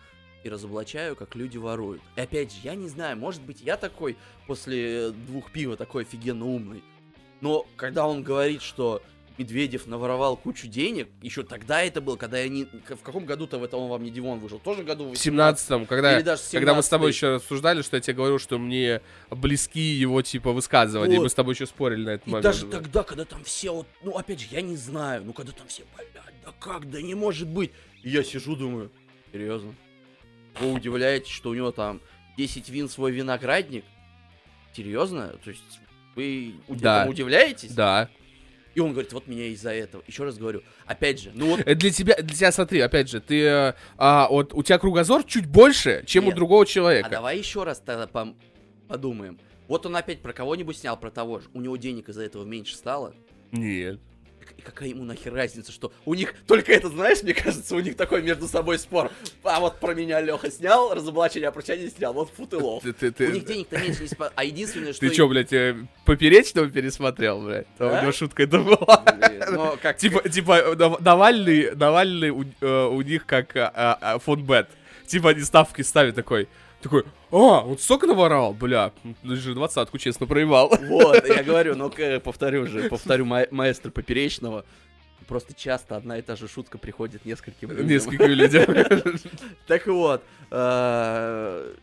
и 0.43 0.49
разоблачаю, 0.49 1.15
как 1.15 1.35
люди 1.35 1.57
воруют. 1.57 2.01
И 2.15 2.21
опять 2.21 2.51
же, 2.51 2.59
я 2.63 2.75
не 2.75 2.87
знаю, 2.87 3.17
может 3.17 3.41
быть, 3.41 3.61
я 3.61 3.77
такой 3.77 4.15
после 4.47 5.09
двух 5.09 5.51
пива 5.51 5.75
такой 5.75 6.03
офигенно 6.03 6.45
умный. 6.45 6.83
Но 7.41 7.65
когда 7.75 8.07
он 8.07 8.23
говорит, 8.23 8.61
что 8.61 9.01
Медведев 9.37 9.85
наворовал 9.87 10.37
кучу 10.37 10.67
денег, 10.67 11.07
еще 11.21 11.43
тогда 11.43 11.81
это 11.81 11.99
было, 12.01 12.15
когда 12.15 12.39
я 12.39 12.47
не... 12.49 12.63
В 12.65 13.01
каком 13.03 13.25
году-то 13.25 13.59
в 13.59 13.63
это 13.63 13.75
он 13.77 13.89
вам 13.89 14.03
не 14.03 14.09
Дивон 14.11 14.39
вышел? 14.39 14.59
Тоже 14.59 14.83
году 14.83 15.09
в 15.09 15.13
17-м, 15.13 15.85
когда, 15.85 16.15
Или 16.15 16.23
даже 16.23 16.41
когда 16.51 16.73
мы 16.73 16.81
с 16.83 16.87
тобой 16.89 17.09
17-й. 17.09 17.15
еще 17.15 17.35
рассуждали, 17.35 17.81
что 17.81 17.97
я 17.97 18.01
тебе 18.01 18.13
говорю, 18.15 18.39
что 18.39 18.57
мне 18.57 19.01
близки 19.29 19.79
его, 19.81 20.21
типа, 20.21 20.51
высказывания, 20.53 21.15
и 21.15 21.17
Вот. 21.17 21.23
мы 21.23 21.29
с 21.29 21.33
тобой 21.33 21.53
еще 21.53 21.65
спорили 21.65 22.03
на 22.05 22.09
этот 22.11 22.27
И 22.27 22.29
момент. 22.31 22.43
даже 22.43 22.65
да. 22.65 22.77
тогда, 22.77 23.03
когда 23.03 23.25
там 23.25 23.43
все 23.43 23.73
вот, 23.73 23.87
ну 24.03 24.11
опять 24.17 24.39
же, 24.39 24.47
я 24.51 24.61
не 24.61 24.77
знаю, 24.77 25.23
ну 25.25 25.33
когда 25.33 25.51
там 25.51 25.67
все, 25.67 25.83
блядь, 25.95 26.07
да 26.13 26.21
как, 26.59 26.89
да 26.89 27.01
не 27.01 27.15
может 27.15 27.47
быть. 27.47 27.71
И 28.03 28.09
я 28.09 28.23
сижу, 28.23 28.55
думаю, 28.55 28.89
серьезно? 29.31 29.73
Вы 30.59 30.71
удивляетесь, 30.71 31.31
что 31.31 31.49
у 31.49 31.53
него 31.53 31.71
там 31.71 31.99
10 32.37 32.69
вин 32.69 32.87
свой 32.87 33.11
виноградник? 33.11 33.83
Серьезно? 34.73 35.35
То 35.43 35.49
есть 35.49 35.61
вы 36.15 36.55
Да. 36.69 37.05
удивляетесь? 37.09 37.71
Да. 37.73 38.09
И 38.75 38.81
он 38.81 38.91
говорит, 38.91 39.13
вот 39.13 39.27
меня 39.27 39.45
из-за 39.47 39.71
этого. 39.71 40.03
Еще 40.05 40.25
раз 40.25 40.37
говорю, 40.37 40.61
опять 40.85 41.21
же, 41.21 41.31
ну 41.33 41.47
вот 41.47 41.61
Это 41.61 41.75
для 41.75 41.91
тебя, 41.91 42.15
для 42.17 42.35
тебя, 42.35 42.51
смотри, 42.51 42.81
опять 42.81 43.09
же, 43.09 43.21
ты, 43.21 43.41
э, 43.41 43.73
а, 43.97 44.27
вот 44.29 44.53
у 44.53 44.61
тебя 44.63 44.77
кругозор 44.77 45.23
чуть 45.23 45.45
больше, 45.47 46.03
чем 46.05 46.25
Нет. 46.25 46.33
у 46.33 46.35
другого 46.35 46.63
А 46.63 46.65
человека. 46.65 47.09
давай 47.09 47.37
еще 47.37 47.63
раз 47.63 47.79
тогда 47.79 48.05
пом- 48.05 48.35
подумаем. 48.89 49.39
Вот 49.69 49.85
он 49.85 49.95
опять 49.95 50.21
про 50.21 50.33
кого-нибудь 50.33 50.77
снял, 50.77 50.97
про 50.99 51.09
того 51.09 51.39
же. 51.39 51.47
У 51.53 51.61
него 51.61 51.77
денег 51.77 52.09
из-за 52.09 52.23
этого 52.23 52.43
меньше 52.43 52.75
стало. 52.75 53.15
Нет. 53.51 53.99
И 54.57 54.61
какая 54.61 54.89
ему 54.89 55.03
нахер 55.03 55.33
разница, 55.33 55.71
что 55.71 55.91
у 56.05 56.13
них 56.13 56.33
только 56.47 56.71
это, 56.73 56.89
знаешь, 56.89 57.21
мне 57.23 57.33
кажется, 57.33 57.75
у 57.75 57.79
них 57.79 57.95
такой 57.97 58.21
между 58.21 58.47
собой 58.47 58.79
спор. 58.79 59.11
А 59.43 59.59
вот 59.59 59.79
про 59.79 59.93
меня 59.93 60.21
Леха 60.21 60.49
снял, 60.51 60.93
разоблачение, 60.93 61.49
а 61.49 61.51
про 61.51 61.61
тебя 61.61 61.77
не 61.77 61.89
снял. 61.89 62.13
Вот 62.13 62.29
фут 62.35 62.53
и 62.53 62.57
лов. 62.57 62.83
Ты, 62.83 62.93
ты, 62.93 63.07
У 63.07 63.11
ты, 63.11 63.27
них 63.31 63.45
денег-то 63.45 63.77
меньше 63.77 64.01
не 64.03 64.07
спа- 64.07 64.31
А 64.35 64.43
единственное, 64.43 64.93
что... 64.93 65.01
ты 65.01 65.09
чё, 65.13 65.27
блядь, 65.27 65.53
э, 65.53 65.75
поперечного 66.05 66.69
пересмотрел, 66.69 67.41
блядь? 67.41 67.67
Там? 67.77 67.91
У 67.97 68.01
него 68.01 68.11
шутка 68.11 68.43
это 68.43 68.59
была. 68.59 69.03
Блин, 69.17 69.43
Ну, 69.51 69.77
как... 69.81 69.97
Типа, 69.97 70.27
типа, 70.29 70.75
Нав- 70.75 70.99
Навальный, 71.01 71.75
Навальный 71.75 72.29
у, 72.29 72.43
э, 72.61 72.85
у 72.87 73.01
них 73.01 73.25
как 73.25 73.55
а, 73.55 73.71
а, 73.73 73.97
а, 74.01 74.19
фон 74.19 74.43
Бет. 74.43 74.69
Типа 75.07 75.29
они 75.29 75.41
ставки 75.41 75.81
ставят 75.83 76.15
такой, 76.15 76.47
такой, 76.85 77.03
а, 77.31 77.65
он 77.65 77.77
столько 77.79 78.05
наворовал, 78.07 78.53
бля, 78.53 78.91
даже 79.23 79.53
двадцатку 79.55 79.97
честно 79.97 80.27
проебал. 80.27 80.69
Вот, 80.87 81.25
я 81.27 81.43
говорю, 81.43 81.75
ну 81.75 81.91
повторю 82.23 82.67
же, 82.67 82.89
повторю 82.89 83.25
ма- 83.25 83.47
маэстро 83.51 83.89
Поперечного. 83.91 84.63
Просто 85.27 85.55
часто 85.55 85.95
одна 85.97 86.19
и 86.19 86.21
та 86.21 86.35
же 86.35 86.47
шутка 86.47 86.77
приходит 86.77 87.25
нескольким 87.25 87.71
людям. 87.71 87.87
Несколько 87.87 88.25
людей. 88.27 88.65
Так 89.67 89.87
вот. 89.87 90.23
э, 90.51 91.73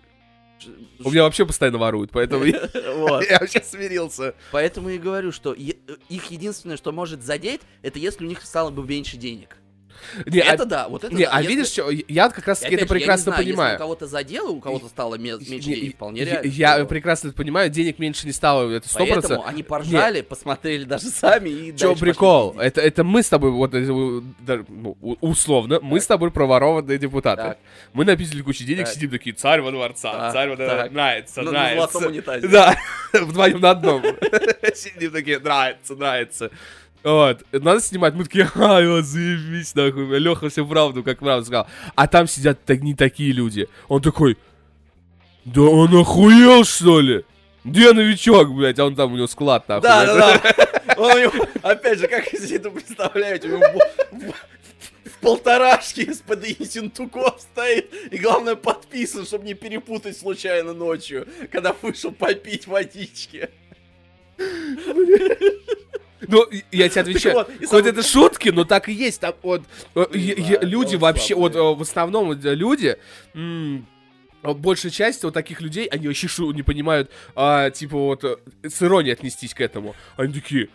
У 1.05 1.11
меня 1.11 1.24
вообще 1.24 1.44
постоянно 1.44 1.78
воруют, 1.78 2.12
поэтому 2.12 2.44
я 2.44 2.68
Вот. 2.96 3.28
я 3.28 3.40
вообще 3.40 3.61
смирился. 3.64 4.36
Поэтому 4.53 4.90
и 4.90 4.98
говорю, 4.98 5.32
что 5.32 5.53
их 5.55 6.30
единственное, 6.30 6.76
что 6.76 6.92
может 6.92 7.24
задеть, 7.24 7.62
это 7.82 7.98
если 7.98 8.24
у 8.24 8.28
них 8.28 8.42
стало 8.42 8.70
бы 8.70 8.84
меньше 8.86 9.16
денег. 9.16 9.57
Не, 10.26 10.40
а- 10.40 10.55
это 10.55 10.64
да, 10.66 10.88
вот 10.88 11.05
это 11.05 11.14
Не, 11.14 11.24
да. 11.24 11.30
а 11.32 11.40
Если- 11.40 11.55
видишь, 11.57 11.68
что 11.70 11.90
я 11.90 12.28
как 12.28 12.47
раз 12.47 12.61
таки 12.61 12.74
это 12.74 12.84
же, 12.86 12.88
я 12.88 12.95
не 12.95 12.99
прекрасно 13.01 13.24
знаю, 13.32 13.40
Если 13.40 13.53
у 13.53 13.57
понимаю. 13.57 13.78
кого-то 13.78 14.07
задело, 14.07 14.49
у 14.51 14.61
кого-то 14.61 14.88
стало 14.88 15.14
ме- 15.16 15.32
меньше 15.32 15.51
Не, 15.51 15.59
денег, 15.61 15.95
вполне 15.97 16.20
я- 16.22 16.26
реально. 16.26 16.47
Я 16.49 16.74
что- 16.76 16.84
прекрасно 16.86 17.28
это 17.28 17.36
понимаю, 17.36 17.70
денег 17.70 17.99
меньше 17.99 18.26
не 18.26 18.32
стало, 18.32 18.70
это 18.70 18.88
сто 18.88 18.99
Поэтому 18.99 19.20
процентов. 19.20 19.47
они 19.49 19.62
поржали, 19.62 20.20
посмотрели 20.22 20.84
даже 20.84 21.07
сами 21.07 21.49
и 21.49 21.76
Чё 21.76 21.95
прикол? 21.97 22.57
Это, 22.59 22.80
это 22.80 23.05
мы 23.05 23.22
с 23.22 23.28
тобой, 23.28 23.51
вот, 23.51 23.74
э, 23.74 23.80
ну, 23.80 24.97
условно, 25.20 25.78
мы 25.82 26.01
с 26.01 26.07
тобой 26.07 26.30
проворованные 26.30 26.99
депутаты. 26.99 27.43
Так. 27.43 27.59
Мы 27.93 28.05
написали 28.05 28.43
кучу 28.43 28.64
денег, 28.64 28.84
Так. 28.84 28.95
сидим 28.95 29.11
такие, 29.11 29.34
царь 29.34 29.61
во 29.61 29.70
дворца, 29.70 30.12
Так, 30.12 30.32
царь 30.32 30.49
во 30.51 30.57
дворца, 30.57 30.76
так. 30.76 30.93
нравится, 30.93 31.40
На- 31.43 31.47
на 31.47 31.51
нравится. 31.53 31.93
золотом 31.93 32.12
унитазе. 32.12 32.49
Да, 32.49 32.76
вдвоем 33.12 33.61
на 33.61 33.70
одном. 33.70 34.03
Сидим 34.74 35.11
такие, 35.12 35.38
нравится, 35.38 35.95
нравится. 35.95 36.51
Вот, 37.05 37.42
надо 37.50 37.80
снимать, 37.80 38.14
мы 38.14 38.24
такие, 38.24 38.48
ай, 38.55 38.86
вот 38.86 39.05
заебись, 39.05 39.74
нахуй, 39.74 40.18
Леха 40.18 40.48
все 40.48 40.64
правду, 40.64 41.03
как 41.03 41.18
правду 41.18 41.44
сказал. 41.44 41.66
А 41.96 42.07
там 42.07 42.28
сидят 42.28 42.64
так, 42.64 42.80
не 42.80 42.94
такие 42.94 43.32
люди. 43.32 43.68
Он 43.88 44.00
такой, 44.00 44.38
да 45.44 45.62
он 45.62 45.94
охуел, 45.96 46.64
что 46.64 47.00
ли? 47.00 47.24
Где 47.64 47.92
новичок, 47.92 48.55
блядь? 48.55 48.78
А 48.78 48.84
он 48.84 48.94
там, 48.94 49.12
у 49.12 49.16
него 49.16 49.26
склад, 49.26 49.68
нахуй. 49.68 49.82
Да, 49.82 50.07
да, 50.07 50.38
да. 50.38 50.94
Он 50.96 51.11
у 51.16 51.18
него, 51.18 51.46
опять 51.62 51.98
же, 52.00 52.07
как 52.07 52.26
себе 52.28 52.57
это 52.57 52.70
представляете, 52.70 53.48
у 53.48 53.57
него 53.57 53.80
в- 54.11 55.20
полторашке 55.20 56.03
из-под 56.03 56.44
Ессентуков 56.44 57.40
стоит, 57.40 57.90
и 58.11 58.18
главное 58.18 58.57
подписан, 58.57 59.24
чтобы 59.24 59.46
не 59.46 59.55
перепутать 59.55 60.18
случайно 60.18 60.74
ночью, 60.74 61.26
когда 61.50 61.74
вышел 61.80 62.11
попить 62.12 62.66
водички. 62.66 63.48
Ну, 66.29 66.47
я 66.70 66.89
тебе 66.89 67.01
отвечаю, 67.03 67.35
вот, 67.35 67.51
хоть 67.68 67.87
это 67.87 68.03
шутки, 68.03 68.49
но 68.51 68.64
так 68.64 68.89
и 68.89 68.93
есть. 68.93 69.20
Там 69.20 69.35
вот 69.43 69.62
э, 69.95 70.07
знаю, 70.12 70.59
люди 70.62 70.89
очень 70.91 70.99
вообще, 70.99 71.35
вот 71.35 71.53
слабые. 71.53 71.73
э, 71.73 71.77
в 71.77 71.83
основном 71.83 72.27
вот, 72.27 72.45
э, 72.45 72.55
люди, 72.55 72.97
м, 73.35 73.87
большая 74.43 74.91
часть 74.93 75.23
вот 75.25 75.35
таких 75.35 75.61
людей, 75.61 75.87
они 75.87 76.07
вообще 76.09 76.29
шу- 76.29 76.53
не 76.53 76.62
понимают, 76.62 77.11
а, 77.35 77.70
типа 77.70 77.97
вот 77.97 78.25
с 78.62 78.83
иронией 78.83 79.12
отнестись 79.14 79.55
к 79.55 79.61
этому. 79.61 79.95
Они 80.16 80.33
такие, 80.33 80.68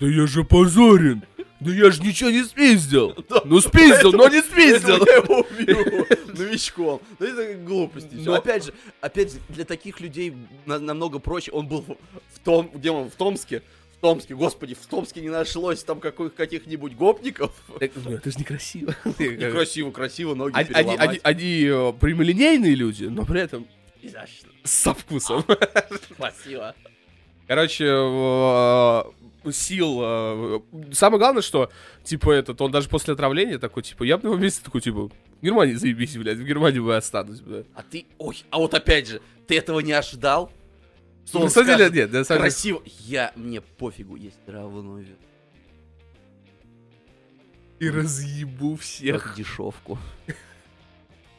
да 0.00 0.06
я 0.06 0.26
же 0.26 0.42
позорен, 0.44 1.22
да 1.60 1.70
я 1.72 1.90
же 1.90 2.02
ничего 2.02 2.30
не 2.30 2.42
спиздил. 2.44 3.14
Ну 3.44 3.60
спиздил, 3.60 4.12
но 4.12 4.28
не 4.28 4.40
спиздил. 4.42 5.04
Я 5.06 5.16
его 5.16 5.40
убью 5.40 6.06
новичком. 6.38 7.00
Ну 7.18 7.26
это 7.26 7.54
глупости. 7.58 8.10
Но- 8.14 8.34
Опять 8.34 8.66
же, 8.66 8.72
опять 9.00 9.32
же, 9.32 9.38
для 9.50 9.64
таких 9.64 10.00
людей 10.00 10.34
на- 10.66 10.78
намного 10.78 11.18
проще. 11.18 11.50
Он 11.52 11.66
был 11.66 11.84
в 12.32 12.38
том, 12.40 12.70
где 12.74 12.90
он, 12.90 13.10
в 13.10 13.14
Томске. 13.14 13.62
В 14.04 14.06
Томске, 14.06 14.34
господи, 14.34 14.74
в 14.74 14.84
Томске 14.84 15.22
не 15.22 15.30
нашлось 15.30 15.82
там 15.82 15.98
каких-нибудь 15.98 16.94
гопников. 16.94 17.52
Это 17.80 17.98
же 18.30 18.38
некрасиво. 18.38 18.94
Красиво, 19.50 19.90
красиво, 19.92 20.34
ноги 20.34 20.52
Они, 20.54 20.68
они, 20.74 20.90
они, 20.90 20.96
переломать. 20.98 21.20
они, 21.22 21.62
э, 21.64 21.92
прямолинейные 21.98 22.74
люди, 22.74 23.06
но 23.06 23.24
при 23.24 23.40
этом 23.40 23.66
Изящно. 24.02 24.50
со 24.62 24.92
вкусом. 24.92 25.42
Спасибо. 26.12 26.74
Короче, 27.48 27.86
э, 27.86 29.02
сил. 29.52 30.00
э, 30.02 30.60
Самое 30.92 31.18
главное, 31.18 31.40
что, 31.40 31.70
типа, 32.02 32.30
этот, 32.32 32.60
он 32.60 32.70
даже 32.70 32.90
после 32.90 33.14
отравления 33.14 33.58
такой, 33.58 33.84
типа, 33.84 34.02
я 34.04 34.18
бы 34.18 34.24
на 34.24 34.32
его 34.34 34.36
месте 34.38 34.60
такой, 34.62 34.82
типа, 34.82 35.08
в 35.08 35.12
Германии 35.42 35.76
заебись, 35.76 36.14
блядь, 36.18 36.36
в 36.36 36.44
Германии 36.44 36.78
бы 36.80 36.94
останусь, 36.94 37.40
блядь. 37.40 37.64
А 37.74 37.82
ты, 37.82 38.04
ой, 38.18 38.44
а 38.50 38.58
вот 38.58 38.74
опять 38.74 39.08
же, 39.08 39.22
ты 39.46 39.56
этого 39.56 39.80
не 39.80 39.92
ожидал? 39.92 40.52
Что 41.26 41.40
На 41.40 41.48
самом 41.48 41.78
деле, 41.78 41.90
нет, 41.90 42.12
на 42.12 42.24
самом 42.24 42.42
красиво. 42.42 42.82
Я, 43.00 43.32
мне 43.34 43.60
пофигу, 43.60 44.16
есть 44.16 44.38
вид. 44.98 45.18
и 47.84 47.90
разъебу 47.90 48.76
всех. 48.76 49.22
Как 49.22 49.36
дешевку. 49.36 49.98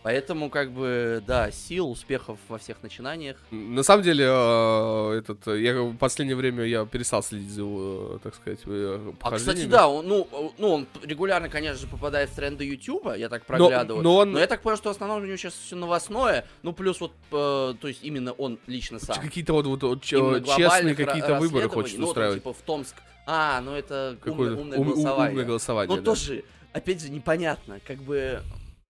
Поэтому, 0.06 0.52
как 0.52 0.70
бы, 0.72 1.24
да, 1.26 1.50
сил, 1.50 1.90
успехов 1.90 2.38
во 2.48 2.60
всех 2.60 2.84
начинаниях. 2.84 3.38
На 3.50 3.82
самом 3.82 4.04
деле, 4.04 4.24
э, 4.30 5.18
этот, 5.18 5.48
э, 5.48 5.60
я 5.60 5.82
в 5.82 5.98
последнее 5.98 6.36
время 6.36 6.64
я 6.64 6.86
перестал 6.86 7.24
следить 7.24 7.50
за 7.50 7.64
э, 7.66 8.20
так 8.22 8.36
сказать, 8.36 8.60
э, 8.68 9.14
А, 9.22 9.32
кстати, 9.32 9.66
да, 9.66 9.88
он, 9.88 10.08
ну, 10.08 10.54
ну, 10.60 10.70
он 10.74 10.88
регулярно, 11.02 11.50
конечно 11.50 11.80
же, 11.80 11.88
попадает 11.88 12.30
в 12.30 12.36
тренды 12.36 12.66
Ютуба, 12.66 13.16
я 13.16 13.30
так 13.30 13.42
Но- 13.42 13.58
проглядываю. 13.58 14.04
но 14.04 14.18
он- 14.18 14.38
я 14.38 14.46
так 14.46 14.62
понял, 14.62 14.78
что 14.78 14.90
в 14.90 14.92
основном 14.96 15.24
у 15.24 15.26
него 15.26 15.38
сейчас 15.38 15.54
все 15.56 15.76
новостное, 15.76 16.46
ну, 16.62 16.72
плюс 16.72 17.02
вот, 17.02 17.12
э, 17.32 17.74
то 17.82 17.88
есть 17.88 18.04
именно 18.04 18.32
он 18.34 18.60
лично 18.68 19.00
сам. 19.00 19.16
Какие-то 19.20 19.54
вот, 19.54 19.66
вот, 19.66 20.04
честные 20.04 20.94
какие-то 20.94 21.40
выборы 21.40 21.68
хочет 21.68 21.98
ну, 21.98 22.06
устраивать. 22.10 22.38
типа 22.44 22.54
в 22.54 22.62
Томск. 22.62 22.96
А, 23.26 23.60
ну 23.62 23.72
это 23.74 24.18
умное, 24.24 24.56
умное 24.56 24.78
ум- 24.78 24.86
голосование. 24.90 25.30
умное 25.32 25.46
голосование, 25.46 25.96
Ну, 25.96 26.00
да. 26.00 26.06
тоже, 26.06 26.44
опять 26.74 27.02
же, 27.02 27.10
непонятно, 27.10 27.80
как 27.88 27.98
бы... 28.04 28.44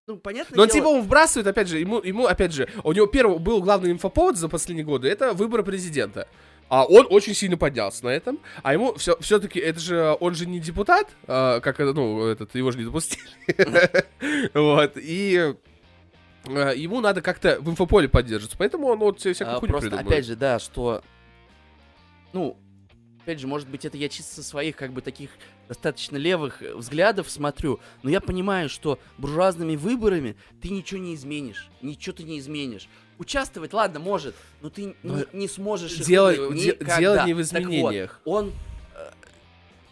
Ну, 0.07 0.17
понятно 0.17 0.55
Но 0.55 0.63
он, 0.63 0.69
типа 0.69 0.85
он 0.85 1.01
вбрасывает, 1.01 1.47
опять 1.47 1.67
же, 1.67 1.79
ему, 1.79 1.99
ему, 1.99 2.27
опять 2.27 2.53
же, 2.53 2.69
у 2.83 2.91
него 2.93 3.07
первый 3.07 3.39
был 3.39 3.61
главный 3.61 3.91
инфоповод 3.91 4.37
за 4.37 4.47
последние 4.49 4.85
годы, 4.85 5.07
это 5.07 5.33
выборы 5.33 5.63
президента. 5.63 6.27
А 6.69 6.85
он 6.85 7.07
очень 7.09 7.33
сильно 7.33 7.57
поднялся 7.57 8.05
на 8.05 8.09
этом. 8.09 8.39
А 8.63 8.73
ему 8.73 8.93
все, 8.95 9.17
все-таки, 9.19 9.59
это 9.59 9.79
же, 9.79 10.15
он 10.19 10.35
же 10.35 10.45
не 10.45 10.59
депутат, 10.59 11.09
а, 11.27 11.59
как 11.59 11.79
это, 11.79 11.93
ну, 11.93 12.25
этот, 12.25 12.53
его 12.55 12.71
же 12.71 12.77
не 12.77 12.85
допустили. 12.85 13.23
Вот, 14.53 14.93
и 14.95 15.55
а, 16.47 16.71
ему 16.73 17.01
надо 17.01 17.21
как-то 17.21 17.57
в 17.59 17.69
инфополе 17.69 18.07
поддерживаться, 18.07 18.57
поэтому 18.57 18.87
он 18.87 18.99
вот 18.99 19.19
всякую 19.19 19.57
А, 19.57 19.59
хуйню 19.59 19.71
Просто, 19.73 19.89
придумывает. 19.89 20.07
опять 20.11 20.25
же, 20.25 20.35
да, 20.35 20.59
что... 20.59 21.01
Ну, 22.33 22.57
опять 23.25 23.39
же, 23.39 23.47
может 23.47 23.67
быть, 23.67 23.83
это 23.85 23.97
я 23.97 24.07
чисто 24.07 24.35
со 24.35 24.43
своих, 24.43 24.75
как 24.75 24.93
бы, 24.93 25.01
таких 25.01 25.31
достаточно 25.67 26.15
левых 26.15 26.61
э, 26.61 26.75
взглядов 26.75 27.27
смотрю, 27.27 27.79
но 28.03 28.11
я 28.11 28.21
понимаю, 28.21 28.69
что 28.69 28.99
буржуазными 29.17 29.75
выборами 29.75 30.35
ты 30.61 30.69
ничего 30.69 30.99
не 30.99 31.15
изменишь, 31.15 31.67
ничего 31.81 32.15
ты 32.15 32.21
не 32.23 32.37
изменишь. 32.37 32.87
Участвовать, 33.17 33.73
ладно, 33.73 33.99
может, 33.99 34.35
но 34.61 34.69
ты 34.69 34.95
Но 35.01 35.17
не, 35.17 35.25
не 35.33 35.47
сможешь 35.47 35.93
их 35.93 36.05
Дело, 36.05 36.33
де- 36.53 36.67
никогда. 36.73 36.99
дело 36.99 37.25
не 37.25 37.33
в 37.33 37.37
Так 37.49 37.53
вот, 37.63 37.63
изменениях. 37.63 38.21
он, 38.25 38.53
э, 38.95 39.09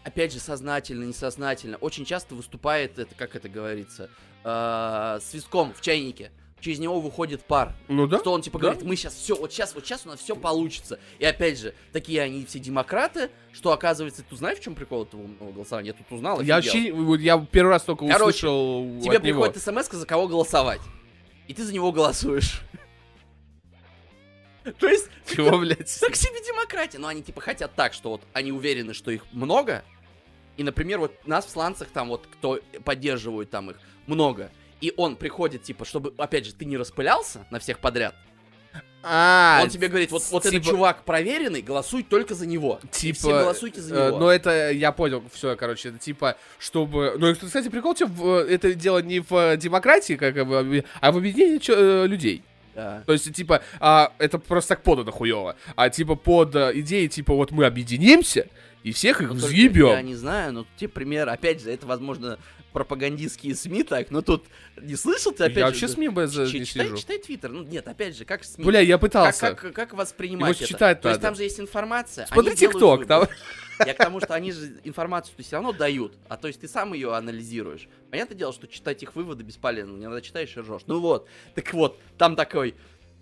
опять 0.03 0.31
же, 0.31 0.39
сознательно, 0.39 1.03
несознательно, 1.05 1.77
очень 1.77 2.05
часто 2.05 2.35
выступает, 2.35 2.99
это, 2.99 3.15
как 3.15 3.35
это 3.35 3.49
говорится, 3.49 4.11
э, 4.43 5.19
свистком 5.23 5.73
в 5.73 5.81
чайнике. 5.81 6.31
Через 6.63 6.79
него 6.79 7.01
выходит 7.01 7.43
пар. 7.43 7.73
Ну 7.89 8.07
да. 8.07 8.19
Что 8.19 8.31
он 8.31 8.41
типа 8.41 8.57
да. 8.57 8.61
говорит, 8.69 8.83
мы 8.83 8.95
сейчас 8.95 9.15
все, 9.15 9.35
вот 9.35 9.51
сейчас, 9.51 9.75
вот 9.75 9.83
сейчас 9.83 10.05
у 10.05 10.09
нас 10.09 10.21
все 10.21 10.33
получится. 10.33 10.97
И 11.19 11.25
опять 11.25 11.59
же, 11.59 11.75
такие 11.91 12.21
они 12.21 12.45
все 12.45 12.57
демократы, 12.57 13.31
что 13.51 13.73
оказывается, 13.73 14.23
ты 14.23 14.33
знаешь, 14.37 14.59
в 14.59 14.61
чем 14.63 14.73
прикол 14.73 15.03
этого 15.03 15.23
умного 15.23 15.51
голосования? 15.51 15.87
Я 15.89 15.93
тут 15.93 16.09
узнал, 16.09 16.39
Я 16.39 16.55
вообще, 16.55 16.93
вот 16.93 17.19
я 17.19 17.37
первый 17.51 17.71
раз 17.71 17.83
только 17.83 18.07
Короче, 18.07 18.47
услышал 18.47 19.01
Тебе 19.01 19.17
от 19.17 19.23
него. 19.23 19.41
приходит 19.41 19.61
смс 19.61 19.89
за 19.91 20.05
кого 20.05 20.29
голосовать. 20.29 20.79
И 21.49 21.53
ты 21.53 21.65
за 21.65 21.73
него 21.73 21.91
голосуешь. 21.91 22.61
То 24.79 24.87
есть, 24.87 25.09
Чего, 25.29 25.57
блядь? 25.57 25.99
так 25.99 26.15
себе 26.15 26.39
демократия. 26.47 26.97
Но 26.97 27.09
они 27.09 27.23
типа 27.23 27.41
хотят 27.41 27.75
так, 27.75 27.91
что 27.91 28.11
вот 28.11 28.21
они 28.31 28.53
уверены, 28.53 28.93
что 28.93 29.11
их 29.11 29.25
много. 29.33 29.83
И, 30.55 30.63
например, 30.63 30.99
вот 30.99 31.27
нас 31.27 31.45
в 31.45 31.49
сланцах 31.49 31.89
там 31.89 32.07
вот, 32.07 32.25
кто 32.31 32.61
поддерживает 32.85 33.49
там 33.49 33.71
их, 33.71 33.81
много. 34.07 34.49
И 34.83 34.91
он 34.97 35.15
приходит, 35.15 35.63
типа, 35.63 35.85
чтобы, 35.85 36.13
опять 36.17 36.45
же, 36.45 36.53
ты 36.53 36.65
не 36.65 36.75
распылялся 36.75 37.47
на 37.51 37.59
всех 37.59 37.79
подряд. 37.79 38.13
А, 39.01 39.61
он 39.63 39.69
тебе 39.69 39.87
говорит, 39.87 40.11
вот, 40.11 40.21
вот 40.29 40.45
этот 40.45 40.61
типа- 40.61 40.71
чувак 40.75 41.03
проверенный, 41.05 41.61
голосуй 41.61 42.03
только 42.03 42.35
за 42.35 42.45
него. 42.45 42.81
Типа, 42.91 43.17
все 43.17 43.29
голосуйте 43.29 43.79
за 43.79 43.95
Э, 43.95 44.07
него. 44.09 44.19
Но 44.19 44.29
это, 44.29 44.71
я 44.71 44.91
понял, 44.91 45.23
все, 45.31 45.55
короче, 45.55 45.87
это 45.87 45.99
типа, 45.99 46.35
чтобы... 46.59 47.15
Ну, 47.17 47.33
кстати, 47.33 47.69
прикол, 47.69 47.95
типа, 47.95 48.11
в- 48.11 48.45
это 48.45 48.73
дело 48.73 48.99
не 48.99 49.21
в 49.21 49.31
э, 49.33 49.55
демократии, 49.55 50.15
как 50.15 50.35
бы, 50.45 50.83
а 50.99 51.11
в 51.13 51.17
объединении 51.17 51.61
э, 51.65 52.05
людей. 52.05 52.43
Да. 52.75 53.03
То 53.05 53.13
есть, 53.13 53.33
типа, 53.33 53.61
а, 53.79 54.11
это 54.17 54.37
просто 54.37 54.75
так 54.75 54.83
подано 54.83 55.11
хуево. 55.13 55.55
А, 55.77 55.89
типа, 55.89 56.15
под 56.15 56.55
э, 56.55 56.71
идеей, 56.75 57.07
типа, 57.07 57.33
вот 57.33 57.51
мы 57.51 57.65
объединимся, 57.65 58.47
И 58.83 58.91
всех 58.91 59.21
их 59.21 59.29
Ну, 59.29 59.35
взъебем. 59.35 59.87
Я 59.87 60.01
не 60.01 60.15
знаю, 60.15 60.51
но 60.53 60.67
те 60.75 60.87
пример, 60.89 61.29
опять 61.29 61.61
же, 61.61 61.71
это, 61.71 61.87
возможно, 61.87 62.37
пропагандистские 62.73 63.55
СМИ 63.55 63.83
так, 63.83 64.11
но 64.11 64.21
тут 64.21 64.45
не 64.81 64.95
слышал 64.95 65.31
ты, 65.31 65.45
опять 65.45 65.57
я 65.57 65.67
же... 65.67 65.71
вообще 65.71 65.87
СМИ 65.87 66.07
без 66.09 66.33
чи- 66.33 66.59
не 66.59 66.65
читай, 66.65 66.85
сижу. 66.87 66.97
читай 66.97 67.19
Твиттер. 67.19 67.51
Ну, 67.51 67.63
нет, 67.63 67.87
опять 67.87 68.17
же, 68.17 68.25
как 68.25 68.43
СМИ? 68.43 68.65
Бля, 68.65 68.81
я 68.81 68.95
как, 68.95 69.01
пытался. 69.01 69.53
как, 69.53 69.73
как 69.73 69.93
воспринимать 69.93 70.55
Его 70.55 70.65
это? 70.65 70.67
читать 70.67 71.01
То 71.01 71.09
есть 71.09 71.21
надо. 71.21 71.29
там 71.29 71.35
же 71.35 71.43
есть 71.43 71.59
информация. 71.59 72.25
Смотри 72.27 72.55
ТикТок, 72.55 73.05
там. 73.05 73.27
Я 73.85 73.93
к 73.93 73.97
тому, 73.97 74.19
что 74.19 74.33
они 74.35 74.51
же 74.51 74.79
информацию 74.83 75.33
все 75.39 75.55
равно 75.55 75.71
дают, 75.71 76.15
а 76.27 76.37
то 76.37 76.47
есть 76.47 76.61
ты 76.61 76.67
сам 76.67 76.93
ее 76.93 77.15
анализируешь. 77.15 77.87
Понятное 78.11 78.37
дело, 78.37 78.53
что 78.53 78.67
читать 78.67 79.01
их 79.01 79.15
выводы 79.15 79.43
бесполезно, 79.43 79.97
иногда 79.97 80.21
читаешь 80.21 80.55
и 80.55 80.59
ржешь. 80.59 80.83
Ну 80.87 80.99
вот, 80.99 81.27
так 81.55 81.73
вот, 81.73 81.99
там 82.17 82.35
такой, 82.35 82.75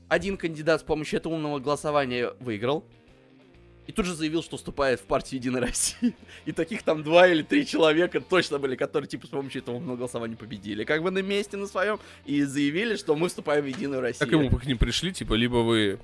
один 0.09 0.37
кандидат 0.37 0.81
с 0.81 0.83
помощью 0.83 1.19
этого 1.19 1.33
умного 1.35 1.59
голосования 1.59 2.33
выиграл, 2.41 2.85
и 3.87 3.91
тут 3.91 4.05
же 4.05 4.13
заявил, 4.13 4.43
что 4.43 4.57
вступает 4.57 4.99
в 4.99 5.03
партию 5.03 5.39
Единой 5.39 5.59
России. 5.61 6.15
И 6.45 6.51
таких 6.51 6.83
там 6.83 7.03
два 7.03 7.27
или 7.27 7.41
три 7.41 7.65
человека 7.65 8.21
точно 8.21 8.59
были, 8.59 8.75
которые 8.75 9.07
типа 9.07 9.27
с 9.27 9.29
помощью 9.29 9.61
этого 9.61 9.75
умного 9.75 9.97
голосования 9.97 10.35
победили. 10.37 10.83
Как 10.83 11.01
бы 11.03 11.11
на 11.11 11.19
месте 11.21 11.57
на 11.57 11.67
своем 11.67 11.99
и 12.25 12.43
заявили, 12.43 12.95
что 12.95 13.15
мы 13.15 13.27
вступаем 13.27 13.63
в 13.63 13.67
Единую 13.67 14.01
Россию. 14.01 14.29
Как 14.29 14.39
ему 14.39 14.57
к 14.57 14.65
ним 14.65 14.77
пришли, 14.77 15.11
типа, 15.11 15.33
либо 15.33 15.57
вы 15.57 15.99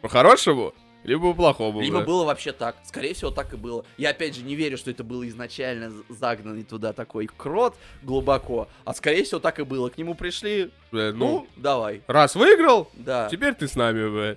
по-хорошему, 0.00 0.72
либо 1.02 1.32
по-плохому. 1.32 1.80
Либо 1.80 1.98
бля. 1.98 2.06
было 2.06 2.24
вообще 2.24 2.52
так. 2.52 2.76
Скорее 2.84 3.12
всего, 3.14 3.30
так 3.30 3.52
и 3.52 3.56
было. 3.56 3.84
Я 3.98 4.10
опять 4.10 4.34
же 4.36 4.42
не 4.42 4.54
верю, 4.54 4.78
что 4.78 4.90
это 4.90 5.04
было 5.04 5.26
изначально 5.28 5.92
загнанный 6.08 6.62
туда 6.62 6.92
такой 6.92 7.26
крот 7.26 7.76
глубоко. 8.02 8.68
А 8.84 8.94
скорее 8.94 9.24
всего, 9.24 9.40
так 9.40 9.58
и 9.58 9.64
было. 9.64 9.90
К 9.90 9.98
нему 9.98 10.14
пришли. 10.14 10.70
Бля, 10.92 11.12
Ну, 11.12 11.16
ну, 11.16 11.46
давай. 11.56 12.02
раз 12.06 12.34
выиграл, 12.34 12.88
Да. 12.94 13.28
теперь 13.30 13.54
ты 13.54 13.68
с 13.68 13.76
нами, 13.76 14.08
бля. 14.08 14.36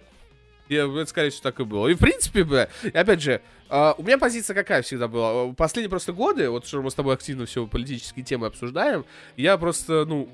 Я, 0.69 0.85
это, 0.85 1.05
скорее 1.05 1.29
всего, 1.29 1.43
так 1.43 1.59
и 1.59 1.63
было. 1.63 1.87
И, 1.87 1.93
в 1.93 1.99
принципе, 1.99 2.43
бля, 2.43 2.69
и 2.83 2.89
опять 2.89 3.21
же, 3.21 3.41
а, 3.69 3.95
у 3.97 4.03
меня 4.03 4.17
позиция 4.17 4.53
какая 4.53 4.81
всегда 4.81 5.07
была? 5.07 5.53
Последние 5.53 5.89
просто 5.89 6.13
годы, 6.13 6.49
вот 6.49 6.65
что 6.65 6.81
мы 6.81 6.91
с 6.91 6.93
тобой 6.93 7.13
активно 7.13 7.45
все 7.45 7.67
политические 7.67 8.25
темы 8.25 8.47
обсуждаем, 8.47 9.05
я 9.35 9.57
просто, 9.57 10.05
ну, 10.05 10.29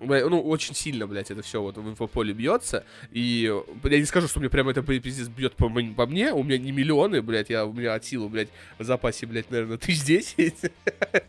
ну, 0.00 0.40
очень 0.42 0.74
сильно, 0.74 1.06
блядь, 1.06 1.30
это 1.30 1.42
все 1.42 1.60
вот 1.60 1.76
в 1.76 1.88
инфополе 1.88 2.32
бьется. 2.32 2.84
И 3.12 3.52
я 3.84 3.98
не 3.98 4.04
скажу, 4.06 4.28
что 4.28 4.40
мне 4.40 4.48
прям 4.48 4.68
это 4.68 4.82
пиздец 4.82 5.28
бьет 5.28 5.54
по, 5.56 5.68
по 5.68 6.06
мне. 6.06 6.32
У 6.32 6.42
меня 6.42 6.58
не 6.58 6.72
миллионы, 6.72 7.20
блядь, 7.22 7.50
я, 7.50 7.66
у 7.66 7.72
меня 7.72 7.94
от 7.94 8.04
силы, 8.04 8.28
блядь, 8.28 8.48
в 8.78 8.84
запасе, 8.84 9.26
блядь, 9.26 9.50
наверное, 9.50 9.76
тысяч 9.76 10.04
десять 10.04 10.72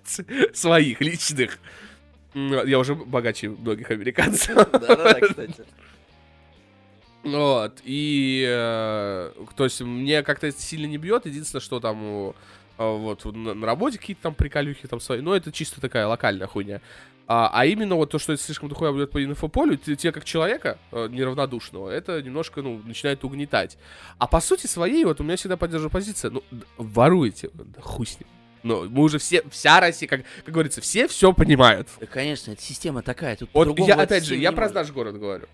своих 0.53 1.01
личных. 1.01 1.59
Я 2.33 2.79
уже 2.79 2.95
богаче 2.95 3.49
многих 3.49 3.91
американцев. 3.91 4.55
Да-да-да, 4.55 5.19
кстати. 5.19 5.65
Вот, 7.23 7.81
и, 7.83 8.43
э, 8.47 9.31
то 9.55 9.63
есть, 9.63 9.81
мне 9.81 10.23
как-то 10.23 10.47
это 10.47 10.59
сильно 10.59 10.87
не 10.87 10.97
бьет, 10.97 11.25
единственное, 11.27 11.61
что 11.61 11.79
там, 11.79 12.33
а, 12.77 12.97
вот, 12.97 13.25
на, 13.25 13.53
на 13.53 13.65
работе 13.67 13.99
какие-то 13.99 14.23
там 14.23 14.33
приколюхи 14.33 14.87
там 14.87 14.99
свои, 14.99 15.21
но 15.21 15.35
это 15.35 15.51
чисто 15.51 15.79
такая 15.79 16.07
локальная 16.07 16.47
хуйня. 16.47 16.81
А, 17.27 17.49
а 17.53 17.65
именно 17.65 17.95
вот 17.95 18.09
то, 18.09 18.19
что 18.19 18.33
это 18.33 18.41
слишком 18.41 18.69
дохуя 18.69 18.91
бьет 18.91 19.11
по 19.11 19.23
инфополю, 19.23 19.77
те, 19.77 19.95
те 19.95 20.11
как 20.11 20.25
человека 20.25 20.79
э, 20.91 21.07
неравнодушного, 21.09 21.89
это 21.89 22.21
немножко, 22.21 22.61
ну, 22.61 22.81
начинает 22.83 23.23
угнетать. 23.23 23.77
А 24.17 24.27
по 24.27 24.41
сути 24.41 24.67
своей, 24.67 25.05
вот 25.05 25.21
у 25.21 25.23
меня 25.23 25.37
всегда 25.37 25.57
поддерживаю 25.57 25.91
позиция, 25.91 26.31
ну, 26.31 26.43
воруете, 26.77 27.51
да 27.53 27.81
хуй 27.81 28.07
с 28.07 28.19
ним. 28.19 28.27
Ну, 28.63 28.89
мы 28.89 29.03
уже 29.03 29.17
все, 29.17 29.43
вся 29.49 29.79
Россия, 29.79 30.09
как, 30.09 30.21
как 30.43 30.53
говорится, 30.53 30.81
все 30.81 31.07
все 31.07 31.33
понимают. 31.33 31.87
Да, 31.99 32.05
конечно, 32.05 32.51
эта 32.51 32.61
система 32.61 33.01
такая. 33.01 33.35
Тут 33.35 33.49
Вот 33.53 33.79
я, 33.79 33.95
опять 33.95 34.25
же, 34.25 34.35
я 34.35 34.49
не 34.49 34.55
про 34.55 34.63
может. 34.63 34.75
наш 34.75 34.91
город 34.91 35.17
говорю. 35.17 35.47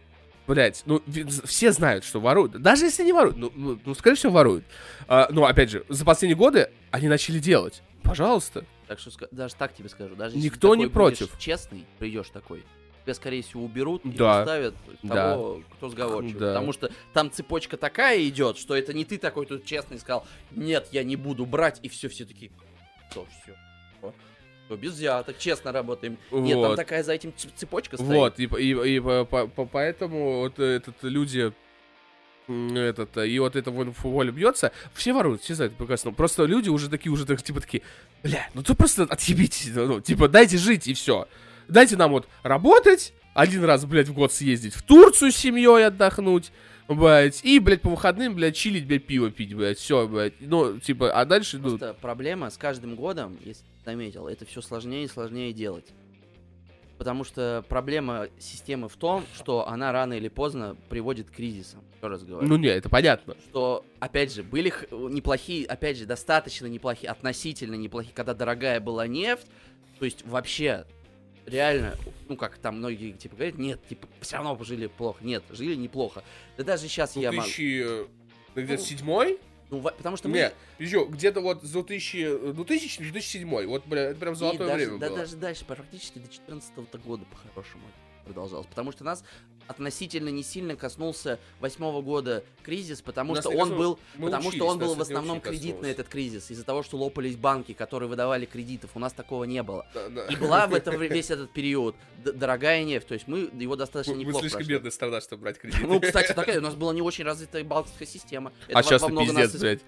Блять, 0.48 0.84
ну, 0.86 1.02
все 1.44 1.72
знают, 1.74 2.06
что 2.06 2.22
воруют. 2.22 2.54
Даже 2.54 2.86
если 2.86 3.04
не 3.04 3.12
воруют, 3.12 3.38
ну, 3.38 3.52
ну, 3.54 3.80
ну, 3.84 3.94
скорее 3.94 4.16
всего, 4.16 4.32
воруют. 4.32 4.64
А, 5.08 5.28
ну, 5.30 5.44
опять 5.46 5.70
же, 5.70 5.84
за 5.90 6.06
последние 6.06 6.38
годы 6.38 6.72
они 6.90 7.10
начали 7.10 7.40
делать. 7.40 7.82
Пожалуйста. 8.04 8.66
Так 8.88 9.00
что 9.00 9.12
даже 9.32 9.56
так 9.56 9.76
тебе 9.76 9.90
скажу. 9.90 10.16
Даже 10.16 10.38
Никто 10.38 10.74
если 10.74 10.86
не 10.86 10.90
против. 10.90 11.38
честный, 11.38 11.86
придешь 12.00 12.30
такой, 12.30 12.64
тебя, 13.04 13.14
скорее 13.14 13.44
всего, 13.44 13.66
уберут 13.66 14.06
и 14.06 14.10
Да. 14.12 14.40
поставят 14.40 14.76
Да. 15.04 15.34
того, 15.34 15.62
кто 15.74 15.90
сговорчивый. 15.90 16.40
Да. 16.40 16.54
Потому 16.54 16.72
что 16.72 16.92
там 17.14 17.30
цепочка 17.30 17.76
такая 17.76 18.26
идет, 18.26 18.58
что 18.58 18.74
это 18.76 18.94
не 18.94 19.04
ты 19.04 19.18
такой 19.18 19.46
тут 19.46 19.66
честный 19.66 20.00
сказал, 20.00 20.26
нет, 20.52 20.88
я 20.94 21.04
не 21.04 21.18
буду 21.18 21.46
брать, 21.46 21.80
и 21.84 21.90
все, 21.90 22.08
все 22.08 22.24
такие, 22.24 22.52
что, 23.12 23.28
все. 23.44 23.54
Без 24.76 24.94
взяток, 24.94 25.38
честно 25.38 25.72
работаем. 25.72 26.18
Нет, 26.32 26.54
там 26.60 26.70
Вот. 26.70 26.76
такая 26.76 27.04
за 27.04 27.14
этим 27.14 27.34
цепочка 27.56 27.96
стоит. 27.98 28.10
Вот, 28.10 28.40
и, 28.40 28.44
и, 28.44 28.96
и 28.96 29.00
по- 29.00 29.26
по- 29.26 29.48
по- 29.48 29.66
поэтому 29.66 30.40
вот 30.40 30.60
этот 30.60 30.96
люди 31.04 31.54
этот, 32.48 33.18
и 33.18 33.40
вот 33.40 33.56
это 33.56 33.72
вот 33.72 33.94
футболе 33.96 34.32
бьется, 34.32 34.72
все 34.94 35.14
воруют, 35.14 35.42
все 35.42 35.54
знают 35.54 35.76
прекрасно. 35.76 36.14
Просто 36.14 36.46
люди 36.46 36.70
уже 36.70 36.90
такие, 36.90 37.12
уже 37.12 37.26
так, 37.26 37.42
типа 37.44 37.60
такие, 37.60 37.84
бля, 38.24 38.48
ну 38.54 38.64
то 38.64 38.74
просто 38.74 39.04
отъебитесь, 39.04 39.72
ну, 39.76 40.00
типа, 40.00 40.28
дайте 40.30 40.58
жить 40.58 40.88
и 40.88 40.94
все. 40.94 41.28
Дайте 41.68 41.98
нам 41.98 42.12
вот 42.12 42.28
работать, 42.44 43.14
один 43.34 43.66
раз, 43.66 43.86
блядь, 43.86 44.08
в 44.08 44.14
год 44.14 44.32
съездить 44.32 44.74
в 44.74 44.82
Турцию 44.82 45.34
с 45.34 45.36
семьей 45.36 45.86
отдохнуть, 45.88 46.54
блядь, 46.88 47.44
и, 47.44 47.60
блядь, 47.60 47.82
по 47.82 47.90
выходным, 47.90 48.34
блядь, 48.36 48.56
чилить, 48.56 48.88
блядь, 48.88 49.06
пиво 49.06 49.30
пить, 49.30 49.54
блядь, 49.54 49.78
все, 49.78 50.08
блядь, 50.08 50.36
ну, 50.40 50.80
типа, 50.80 51.12
а 51.12 51.26
дальше, 51.26 51.58
ну, 51.58 51.72
Просто 51.72 51.96
проблема 52.00 52.50
с 52.50 52.58
каждым 52.58 52.96
годом, 52.96 53.38
если 53.44 53.66
заметил, 53.88 54.28
это 54.28 54.46
все 54.46 54.62
сложнее 54.62 55.06
и 55.06 55.08
сложнее 55.08 55.54
делать. 55.54 55.86
Потому 56.98 57.24
что 57.24 57.64
проблема 57.70 58.28
системы 58.38 58.90
в 58.90 58.98
том, 58.98 59.24
что 59.34 59.66
она 59.68 59.92
рано 59.94 60.14
или 60.14 60.28
поздно 60.28 60.76
приводит 60.90 61.30
к 61.30 61.36
кризисам. 61.36 61.84
Еще 61.96 62.08
раз 62.08 62.24
говорю. 62.24 62.46
ну, 62.48 62.58
не, 62.58 62.68
это 62.68 62.90
понятно. 62.90 63.36
что, 63.50 63.86
опять 64.00 64.34
же, 64.34 64.44
были 64.44 64.70
х- 64.70 64.88
неплохие, 64.92 65.66
опять 65.68 65.98
же, 65.98 66.06
достаточно 66.06 66.66
неплохие, 66.66 67.10
относительно 67.12 67.76
неплохие, 67.76 68.14
когда 68.14 68.34
дорогая 68.34 68.80
была 68.82 69.08
нефть, 69.08 69.48
то 70.00 70.06
есть 70.06 70.26
вообще, 70.26 70.86
реально, 71.46 71.96
ну, 72.28 72.36
как 72.36 72.58
там 72.58 72.78
многие, 72.80 73.12
типа, 73.14 73.36
говорят, 73.38 73.58
нет, 73.58 73.80
типа, 73.88 74.08
все 74.20 74.38
равно 74.38 74.62
жили 74.64 74.88
плохо. 74.88 75.24
Нет, 75.24 75.44
жили 75.52 75.76
неплохо. 75.76 76.24
Да 76.58 76.64
даже 76.66 76.88
сейчас 76.90 77.16
я 77.16 77.32
могу... 77.32 77.44
2000, 77.44 77.84
э, 77.86 78.06
где-то 78.56 78.84
седьмой? 78.84 79.40
Ну, 79.70 79.82
потому 79.82 80.16
что 80.16 80.30
мы... 80.30 80.38
Не, 80.38 80.52
еще 80.80 81.06
где-то 81.10 81.42
вот 81.42 81.64
с 81.64 81.72
2000, 81.72 82.54
2000 82.54 83.02
2007, 83.02 83.68
вот, 83.68 83.86
бля, 83.86 84.04
это 84.04 84.20
прям 84.20 84.36
золотое 84.36 84.68
даже, 84.68 84.86
время 84.86 85.00
да, 85.00 85.10
было. 85.10 85.18
даже 85.20 85.36
дальше, 85.36 85.66
практически 85.66 86.20
до 86.20 86.30
14 86.30 86.74
года 87.04 87.26
по-хорошему 87.26 87.84
продолжалось. 88.24 88.68
Потому 88.68 88.92
что 88.92 89.04
нас 89.04 89.24
относительно 89.68 90.30
не 90.30 90.44
сильно 90.44 90.76
коснулся 90.76 91.40
восьмого 91.60 92.02
года 92.02 92.44
кризис, 92.64 93.02
потому 93.02 93.34
Нас 93.36 93.44
что 93.44 93.52
он 93.52 93.76
был 93.78 94.00
Мы 94.16 94.26
Потому 94.26 94.50
учились, 94.50 94.56
что 94.64 94.68
он 94.68 94.80
был 94.80 94.96
в 94.96 95.02
основном 95.02 95.42
кредитный 95.42 95.92
этот 95.92 96.08
кризис, 96.08 96.50
из-за 96.52 96.64
того, 96.64 96.84
что 96.84 96.98
лопались 96.98 97.36
банки, 97.36 97.74
которые 97.74 98.10
выдавали 98.10 98.46
кредитов. 98.46 98.92
У 98.96 99.00
нас 99.00 99.14
такого 99.14 99.44
не 99.46 99.62
было. 99.64 99.86
Да, 99.94 100.10
да. 100.10 100.26
И 100.28 100.36
была 100.36 100.68
в 100.68 100.74
это 100.74 100.92
вре- 100.98 101.08
весь 101.10 101.30
этот 101.32 101.52
период 101.52 101.96
дорогая 102.24 102.84
нефть, 102.84 103.08
то 103.08 103.14
есть 103.14 103.28
мы 103.28 103.50
его 103.54 103.76
достаточно 103.76 104.14
Мы 104.14 104.20
мы 104.20 104.24
неплохо 104.26 104.42
слишком 104.44 104.60
прошли. 104.60 104.74
бедная 104.76 104.92
страна, 104.92 105.22
чтобы 105.22 105.42
брать 105.44 105.58
кредиты. 105.62 105.86
Ну, 105.86 106.00
кстати, 106.00 106.34
такая, 106.34 106.60
у 106.60 106.62
нас 106.64 106.76
была 106.76 106.94
не 106.94 107.02
очень 107.02 107.24
развитая 107.24 107.64
банковская 107.64 108.06
система. 108.06 108.52
Это 108.68 108.80
а 108.80 108.82
во- 108.82 108.84
сейчас 108.84 109.02
во 109.02 109.10
много 109.10 109.28
пиздец, 109.28 109.54
нас- 109.54 109.62
блядь. 109.62 109.82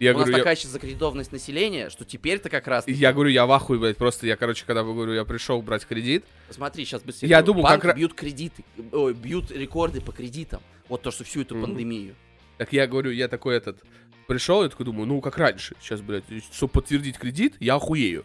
Я 0.00 0.12
у 0.12 0.14
нас 0.14 0.22
говорю, 0.22 0.38
я, 0.38 0.38
такая 0.38 0.56
сейчас 0.56 0.70
закредитованность 0.70 1.30
населения, 1.30 1.90
что 1.90 2.06
теперь-то 2.06 2.48
как 2.48 2.66
раз... 2.66 2.88
я 2.88 3.12
говорю, 3.12 3.28
я 3.28 3.44
в 3.44 3.52
ахуе, 3.52 3.78
блядь, 3.78 3.98
просто 3.98 4.26
я, 4.26 4.36
короче, 4.36 4.64
когда 4.64 4.82
говорю, 4.82 5.12
я 5.12 5.26
пришел 5.26 5.60
брать 5.60 5.84
кредит, 5.84 6.24
Смотри, 6.48 6.86
сейчас 6.86 7.02
быстрее. 7.02 7.28
Я 7.28 7.42
Банки 7.42 7.86
как 7.86 7.96
бьют 7.96 8.14
кредиты, 8.14 8.64
ой, 8.92 9.12
бьют 9.12 9.50
рекорды 9.50 10.00
по 10.00 10.12
кредитам. 10.12 10.62
Вот 10.88 11.02
то, 11.02 11.10
что 11.10 11.24
всю 11.24 11.42
эту 11.42 11.54
Мгм. 11.54 11.66
пандемию. 11.66 12.16
так 12.56 12.72
я 12.72 12.86
говорю, 12.86 13.10
я 13.10 13.28
такой 13.28 13.56
этот, 13.56 13.78
пришел, 14.26 14.62
я 14.62 14.70
такой 14.70 14.86
думаю, 14.86 15.06
ну, 15.06 15.20
как 15.20 15.36
раньше, 15.36 15.76
сейчас, 15.82 16.00
блядь, 16.00 16.24
чтобы 16.50 16.72
подтвердить 16.72 17.18
кредит, 17.18 17.56
я 17.60 17.74
охуею. 17.74 18.24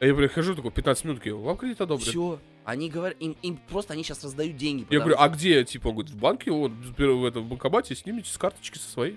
А 0.00 0.06
я 0.06 0.14
прихожу, 0.14 0.54
такой, 0.54 0.70
15 0.70 1.04
минут, 1.04 1.18
такие, 1.18 1.34
вам 1.34 1.56
кредит 1.56 1.80
одобрят. 1.80 2.08
Все. 2.08 2.38
Они 2.64 2.90
говорят, 2.90 3.16
им, 3.20 3.36
им 3.40 3.56
просто 3.56 3.94
они 3.94 4.04
сейчас 4.04 4.22
раздают 4.22 4.58
деньги. 4.58 4.86
Я 4.90 4.98
говорю, 5.00 5.16
а 5.18 5.28
где, 5.30 5.64
типа, 5.64 5.88
он 5.88 5.94
говорит, 5.94 6.12
в 6.12 6.18
банке, 6.18 6.50
вот, 6.50 6.72
в 6.72 7.24
этом 7.24 7.48
банкомате 7.48 7.94
снимите 7.94 8.30
с 8.30 8.36
карточки 8.36 8.76
со 8.76 8.88
своей. 8.88 9.16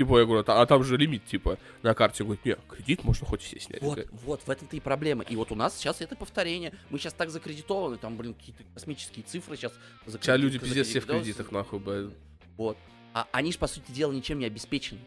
Типа, 0.00 0.18
я 0.18 0.24
говорю, 0.24 0.42
а, 0.46 0.62
а 0.62 0.64
там 0.64 0.82
же 0.82 0.96
лимит, 0.96 1.26
типа, 1.26 1.58
на 1.82 1.92
карте. 1.92 2.24
Говорит, 2.24 2.42
не, 2.46 2.56
кредит 2.66 3.04
можно 3.04 3.26
хоть 3.26 3.42
все 3.42 3.60
снять. 3.60 3.82
Вот, 3.82 4.06
вот, 4.12 4.40
в 4.40 4.48
этом-то 4.48 4.74
и 4.74 4.80
проблема. 4.80 5.24
И 5.24 5.36
вот 5.36 5.52
у 5.52 5.54
нас 5.54 5.76
сейчас 5.76 6.00
это 6.00 6.16
повторение. 6.16 6.72
Мы 6.88 6.98
сейчас 6.98 7.12
так 7.12 7.28
закредитованы, 7.28 7.98
там, 7.98 8.16
блин, 8.16 8.32
какие-то 8.32 8.64
космические 8.72 9.26
цифры 9.26 9.58
сейчас. 9.58 9.74
Сейчас 10.06 10.40
люди 10.40 10.58
пиздец 10.58 10.86
все 10.86 11.00
в 11.00 11.06
кредитах, 11.06 11.52
нахуй, 11.52 11.80
блядь. 11.80 12.14
Вот. 12.56 12.78
А 13.12 13.28
они 13.30 13.52
же, 13.52 13.58
по 13.58 13.66
сути 13.66 13.92
дела, 13.92 14.10
ничем 14.10 14.38
не 14.38 14.46
обеспечены. 14.46 15.00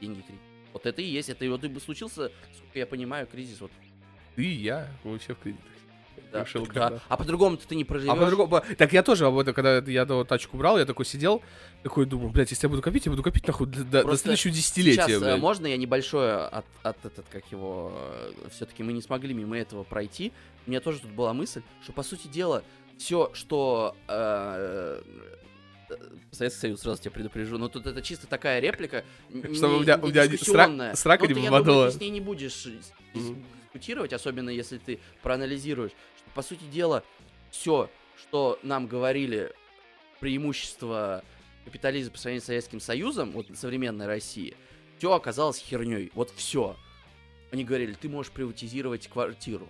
Деньги 0.00 0.22
кредит. 0.22 0.40
Вот 0.72 0.86
это 0.86 1.02
и 1.02 1.04
есть. 1.04 1.28
Это 1.28 1.44
и 1.44 1.48
вот 1.48 1.62
и 1.64 1.68
бы 1.68 1.78
случился, 1.78 2.32
сколько 2.56 2.78
я 2.78 2.86
понимаю, 2.86 3.26
кризис. 3.26 3.60
Вот, 3.60 3.70
Ты 4.34 4.46
и 4.46 4.54
я, 4.54 4.90
все 5.20 5.34
в 5.34 5.40
кредитах. 5.40 5.66
Да, 6.32 6.42
Решил, 6.44 6.66
когда. 6.66 6.90
да. 6.90 7.00
А 7.08 7.16
по-другому-то 7.16 7.66
ты 7.66 7.74
не 7.76 7.84
проживешь. 7.84 8.12
А 8.12 8.16
по-другому, 8.16 8.62
так 8.76 8.92
я 8.92 9.02
тоже 9.02 9.26
об 9.26 9.38
этом, 9.38 9.54
когда 9.54 9.78
я 9.78 10.04
до 10.04 10.24
тачку 10.24 10.56
брал, 10.56 10.78
я 10.78 10.84
такой 10.84 11.04
сидел, 11.06 11.42
такой 11.82 12.04
думаю, 12.06 12.30
блядь, 12.30 12.50
если 12.50 12.66
я 12.66 12.68
буду 12.68 12.82
копить, 12.82 13.06
я 13.06 13.10
буду 13.12 13.22
копить 13.22 13.46
нахуй 13.46 13.66
до, 13.66 13.78
до- 13.78 13.84
до 13.84 14.02
Просто 14.02 14.24
следующего 14.24 14.52
десятилетия, 14.52 15.02
Сейчас, 15.06 15.22
э, 15.22 15.24
блядь. 15.24 15.40
можно 15.40 15.66
я 15.66 15.76
небольшое 15.76 16.34
от, 16.46 16.64
от 16.82 17.04
этот, 17.04 17.26
как 17.30 17.50
его, 17.52 17.92
все-таки 18.50 18.82
мы 18.82 18.92
не 18.92 19.02
смогли 19.02 19.32
мимо 19.34 19.56
этого 19.56 19.82
пройти. 19.84 20.32
У 20.66 20.70
меня 20.70 20.80
тоже 20.80 21.00
тут 21.00 21.10
была 21.12 21.32
мысль, 21.32 21.62
что 21.82 21.92
по 21.92 22.02
сути 22.02 22.26
дела 22.26 22.62
все, 22.98 23.30
что 23.34 23.94
э, 24.08 25.02
э, 25.90 25.94
Советский 26.32 26.60
Союз, 26.60 26.80
сразу 26.80 27.00
тебя 27.02 27.12
предупрежу. 27.12 27.58
Но 27.58 27.68
тут 27.68 27.86
это 27.86 28.02
чисто 28.02 28.26
такая 28.26 28.58
реплика. 28.60 29.04
Чтобы 29.54 29.76
у 29.76 29.80
меня- 29.82 29.96
не 29.96 30.02
у 30.02 30.06
меня 30.08 30.24
сра- 30.24 30.96
срака 30.96 31.26
не 31.26 31.34
попадала. 31.34 31.90
ты 31.90 31.96
с 31.96 32.00
ней 32.00 32.10
не 32.10 32.20
будешь 32.20 32.66
э, 32.66 32.72
дискутировать, 33.14 34.12
особенно 34.12 34.50
если 34.50 34.78
ты 34.78 34.98
проанализируешь. 35.22 35.92
По 36.36 36.42
сути 36.42 36.64
дела, 36.64 37.02
все, 37.50 37.90
что 38.18 38.58
нам 38.62 38.86
говорили 38.86 39.54
преимущество 40.20 41.24
капитализма 41.64 42.12
по 42.12 42.18
сравнению 42.18 42.42
с 42.42 42.44
Советским 42.44 42.78
Союзом, 42.78 43.32
вот 43.32 43.46
современной 43.54 44.06
России, 44.06 44.54
все 44.98 45.14
оказалось 45.14 45.56
херней. 45.56 46.10
Вот 46.12 46.30
все. 46.36 46.76
Они 47.52 47.64
говорили, 47.64 47.94
ты 47.94 48.10
можешь 48.10 48.30
приватизировать 48.32 49.08
квартиру. 49.08 49.66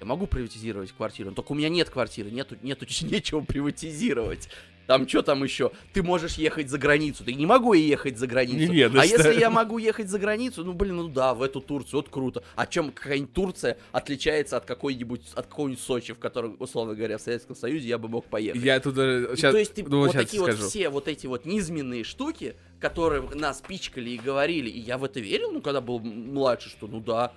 Я 0.00 0.06
могу 0.06 0.26
приватизировать 0.26 0.90
квартиру, 0.90 1.30
но 1.30 1.36
только 1.36 1.52
у 1.52 1.54
меня 1.54 1.68
нет 1.68 1.88
квартиры, 1.88 2.32
нету, 2.32 2.56
нету 2.62 2.84
нечего 3.02 3.42
приватизировать. 3.42 4.48
Там 4.86 5.08
что 5.08 5.22
там 5.22 5.42
еще? 5.42 5.72
Ты 5.92 6.02
можешь 6.02 6.34
ехать 6.34 6.70
за 6.70 6.78
границу. 6.78 7.24
Ты 7.24 7.34
не 7.34 7.46
могу 7.46 7.72
ехать 7.72 8.18
за 8.18 8.26
границу. 8.26 8.72
Не-не, 8.72 8.82
а 8.82 8.88
значит, 8.90 9.18
если 9.18 9.40
я 9.40 9.50
могу 9.50 9.78
ехать 9.78 10.08
за 10.08 10.18
границу, 10.18 10.64
ну 10.64 10.72
блин, 10.72 10.96
ну 10.96 11.08
да, 11.08 11.34
в 11.34 11.42
эту 11.42 11.60
Турцию, 11.60 12.00
вот 12.00 12.08
круто. 12.08 12.44
А 12.54 12.66
чем 12.66 12.92
какая-нибудь 12.92 13.32
Турция 13.32 13.78
отличается 13.92 14.56
от 14.56 14.64
какой-нибудь, 14.64 15.22
от 15.34 15.46
какого-нибудь 15.46 15.82
Сочи, 15.82 16.12
в 16.12 16.18
котором, 16.18 16.56
условно 16.60 16.94
говоря, 16.94 17.18
в 17.18 17.20
Советском 17.20 17.56
Союзе 17.56 17.88
я 17.88 17.98
бы 17.98 18.08
мог 18.08 18.26
поехать? 18.26 18.62
Я 18.62 18.78
тут. 18.80 18.96
И 18.96 19.36
щас- 19.36 19.52
то 19.52 19.58
есть 19.58 19.74
ты 19.74 19.84
ну, 19.84 20.04
вот 20.04 20.12
такие 20.12 20.40
вот 20.40 20.52
скажу. 20.52 20.68
все 20.68 20.88
вот 20.88 21.08
эти 21.08 21.26
вот 21.26 21.44
низменные 21.46 22.04
штуки, 22.04 22.54
которые 22.78 23.22
нас 23.34 23.60
пичкали 23.66 24.10
и 24.10 24.18
говорили, 24.18 24.70
и 24.70 24.78
я 24.78 24.98
в 24.98 25.04
это 25.04 25.18
верил, 25.18 25.50
ну, 25.50 25.60
когда 25.60 25.80
был 25.80 25.98
младше, 25.98 26.70
что 26.70 26.86
ну 26.86 27.00
да. 27.00 27.32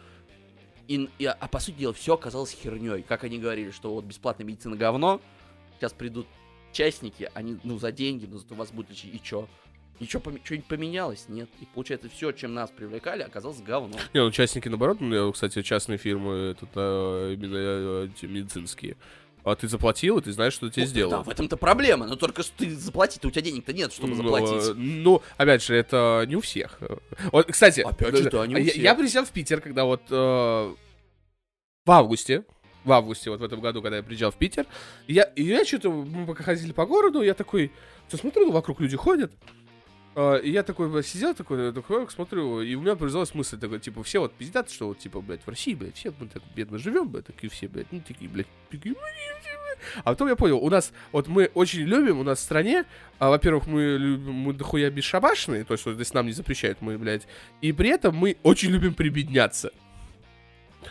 И, 0.88 1.08
и- 1.20 1.26
а 1.26 1.48
по 1.48 1.60
сути 1.60 1.78
дела, 1.80 1.94
все 1.94 2.14
оказалось 2.16 2.52
херней. 2.52 3.04
Как 3.04 3.24
они 3.24 3.38
говорили, 3.40 3.72
что 3.72 3.94
вот 3.94 4.06
бесплатная 4.06 4.46
медицина 4.46 4.76
говно, 4.76 5.22
сейчас 5.80 5.94
придут 5.94 6.28
частники, 6.72 7.30
они, 7.34 7.58
ну, 7.64 7.78
за 7.80 7.92
деньги, 7.92 8.26
но 8.26 8.38
зато 8.38 8.56
вас 8.56 8.72
будут 8.72 8.92
лечить, 8.92 9.14
и 9.16 9.22
чё? 9.22 9.48
Ничего 10.00 10.22
поме- 10.22 10.40
что-нибудь 10.44 10.68
поменялось? 10.68 11.26
Нет. 11.28 11.50
И 11.60 11.66
получается, 11.74 12.08
все, 12.10 12.32
чем 12.32 12.54
нас 12.54 12.70
привлекали, 12.72 13.22
оказалось 13.22 13.60
говном. 13.62 14.00
Не, 14.14 14.22
ну 14.24 14.32
частники 14.32 14.70
наоборот, 14.70 15.02
ну, 15.02 15.32
кстати, 15.34 15.62
частные 15.62 15.98
фирмы, 15.98 16.56
тут 16.58 16.70
а, 16.76 17.34
именно 17.34 18.06
эти 18.10 18.26
медицинские. 18.26 18.96
А 19.44 19.56
ты 19.56 19.68
заплатил, 19.68 20.18
и 20.18 20.22
ты 20.22 20.32
знаешь, 20.34 20.54
что 20.54 20.70
тебе 20.70 20.84
Ну, 20.84 20.88
Да, 20.88 20.92
сделают. 20.92 21.28
в 21.28 21.30
этом-то 21.30 21.58
проблема. 21.58 22.06
Но 22.06 22.16
только 22.18 22.44
что 22.44 22.58
ты 22.58 22.76
заплатить, 22.76 23.24
у 23.26 23.32
тебя 23.32 23.42
денег-то 23.42 23.74
нет, 23.74 23.92
чтобы 23.94 24.10
Ну, 24.10 24.16
заплатить. 24.16 24.70
э, 24.70 24.74
Ну, 24.74 25.22
опять 25.38 25.64
же, 25.64 25.76
это 25.76 26.26
не 26.28 26.36
у 26.36 26.42
всех. 26.42 26.80
Вот, 27.32 27.48
кстати, 27.48 27.82
Опять 27.82 28.16
же, 28.18 28.30
да, 28.30 28.46
не 28.48 28.56
у 28.56 28.58
я, 28.58 28.64
всех. 28.72 28.84
я 28.84 28.96
приезжал 28.96 29.26
в 29.26 29.30
Питер, 29.32 29.60
когда 29.62 29.86
вот 29.86 30.02
э, 30.10 30.14
в 31.86 31.92
августе, 31.92 32.44
в 32.84 32.92
августе, 32.92 33.30
вот 33.30 33.40
в 33.40 33.44
этом 33.44 33.60
году, 33.60 33.82
когда 33.82 33.98
я 33.98 34.04
приезжал 34.04 34.32
в 34.32 34.36
Питер, 34.36 34.66
и 35.08 35.14
я, 35.14 35.32
я 35.36 35.66
что-то, 35.66 35.92
мы 35.92 36.26
пока 36.26 36.44
ходили 36.44 36.72
по 36.72 36.86
городу, 36.86 37.22
я 37.22 37.34
такой, 37.34 37.72
что 38.08 38.18
смотрю, 38.18 38.48
ну, 38.48 38.52
вокруг 38.52 38.80
люди 38.80 38.96
ходят, 38.96 39.32
э, 40.16 40.42
и 40.42 40.52
я 40.52 40.64
такой 40.64 41.04
сидел, 41.04 41.34
такой, 41.34 41.74
такой, 41.74 42.10
смотрю, 42.10 42.62
и 42.62 42.76
у 42.76 42.82
меня 42.82 42.96
произвелась 42.96 43.34
мысль, 43.34 43.60
такой, 43.60 43.80
типа, 43.80 44.04
все 44.04 44.20
вот 44.20 44.34
пиздят, 44.34 44.70
что 44.70 44.88
вот, 44.88 45.00
типа, 45.00 45.22
блядь, 45.22 45.44
в 45.44 45.50
России, 45.50 45.74
блядь, 45.74 45.96
все 45.96 46.14
мы 46.20 46.28
так 46.28 46.42
бедно 46.56 46.78
живем, 46.78 47.10
блядь, 47.10 47.26
такие 47.26 47.50
все, 47.50 47.68
блядь, 47.68 47.92
ну, 47.92 48.02
такие, 48.06 48.30
блядь, 48.30 48.48
такие, 48.70 48.96
а 50.04 50.12
потом 50.12 50.28
я 50.28 50.36
понял, 50.36 50.58
у 50.58 50.70
нас, 50.70 50.92
вот 51.12 51.28
мы 51.28 51.50
очень 51.54 51.82
любим, 51.82 52.20
у 52.20 52.24
нас 52.24 52.40
в 52.40 52.42
стране, 52.42 52.86
а, 53.18 53.30
во-первых, 53.30 53.68
мы 53.68 53.98
любим, 53.98 54.34
мы 54.34 54.54
дохуя 54.54 54.90
бесшабашные, 54.90 55.64
то 55.64 55.74
есть, 55.74 55.86
вот, 55.86 55.98
если 55.98 56.16
нам 56.16 56.26
не 56.26 56.34
запрещают, 56.34 56.82
мы, 56.82 56.98
блядь, 56.98 57.28
и 57.62 57.72
при 57.72 57.90
этом 57.90 58.16
мы 58.16 58.38
очень 58.44 58.70
любим 58.70 58.94
прибедняться. 58.94 59.72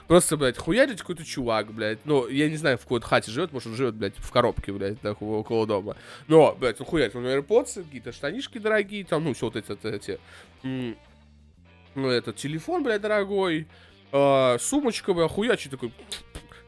Просто, 0.08 0.38
блядь, 0.38 0.56
хуярить 0.56 1.00
какой-то 1.00 1.22
чувак, 1.22 1.70
блядь. 1.72 1.98
Ну, 2.06 2.26
я 2.28 2.48
не 2.48 2.56
знаю, 2.56 2.78
в 2.78 2.82
какой-то 2.82 3.06
хате 3.06 3.30
живет, 3.30 3.52
может, 3.52 3.68
он 3.68 3.74
живет, 3.76 3.94
блядь, 3.94 4.16
в 4.16 4.30
коробке, 4.30 4.72
блядь, 4.72 4.98
так, 5.02 5.20
около 5.20 5.66
дома. 5.66 5.96
Но, 6.28 6.56
блядь, 6.58 6.80
он 6.80 6.86
хуярит, 6.86 7.14
у 7.14 7.20
него 7.20 7.30
AirPods, 7.32 7.84
какие-то 7.84 8.10
штанишки 8.10 8.56
дорогие, 8.56 9.04
там, 9.04 9.22
ну, 9.22 9.34
все 9.34 9.46
вот 9.46 9.56
эти, 9.56 9.68
вот 9.68 9.84
эти, 9.84 10.18
ну, 10.62 12.08
этот 12.08 12.36
телефон, 12.36 12.82
блядь, 12.82 13.02
дорогой, 13.02 13.66
а, 14.10 14.56
сумочка, 14.58 15.12
блядь, 15.12 15.30
хуячий 15.30 15.70
такой, 15.70 15.92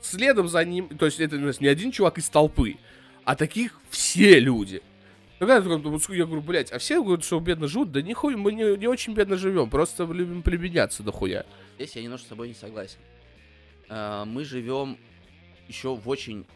следом 0.02 0.46
за 0.46 0.62
ним, 0.62 0.88
то 0.98 1.06
есть 1.06 1.18
это 1.18 1.38
не 1.38 1.66
один 1.66 1.92
чувак 1.92 2.18
из 2.18 2.28
толпы, 2.28 2.76
а 3.24 3.36
таких 3.36 3.80
все 3.88 4.38
люди. 4.38 4.82
Тогда 5.38 5.54
я, 5.54 5.60
говорю, 5.62 6.42
блядь, 6.42 6.70
а 6.72 6.78
все 6.78 7.02
говорят, 7.02 7.24
что 7.24 7.40
бедно 7.40 7.68
живут, 7.68 7.90
да 7.90 8.02
нихуя, 8.02 8.36
мы 8.36 8.52
не, 8.52 8.76
не 8.76 8.86
очень 8.86 9.14
бедно 9.14 9.38
живем, 9.38 9.70
просто 9.70 10.04
любим 10.04 10.42
прибедняться 10.42 11.02
дохуя. 11.02 11.46
Здесь 11.76 11.96
я 11.96 12.02
немножко 12.02 12.26
с 12.26 12.28
тобой 12.28 12.48
не 12.48 12.54
согласен. 12.54 12.98
А, 13.90 14.24
Мы 14.24 14.44
живем 14.44 14.96
еще 15.68 15.94
в 15.94 16.08
очень 16.08 16.46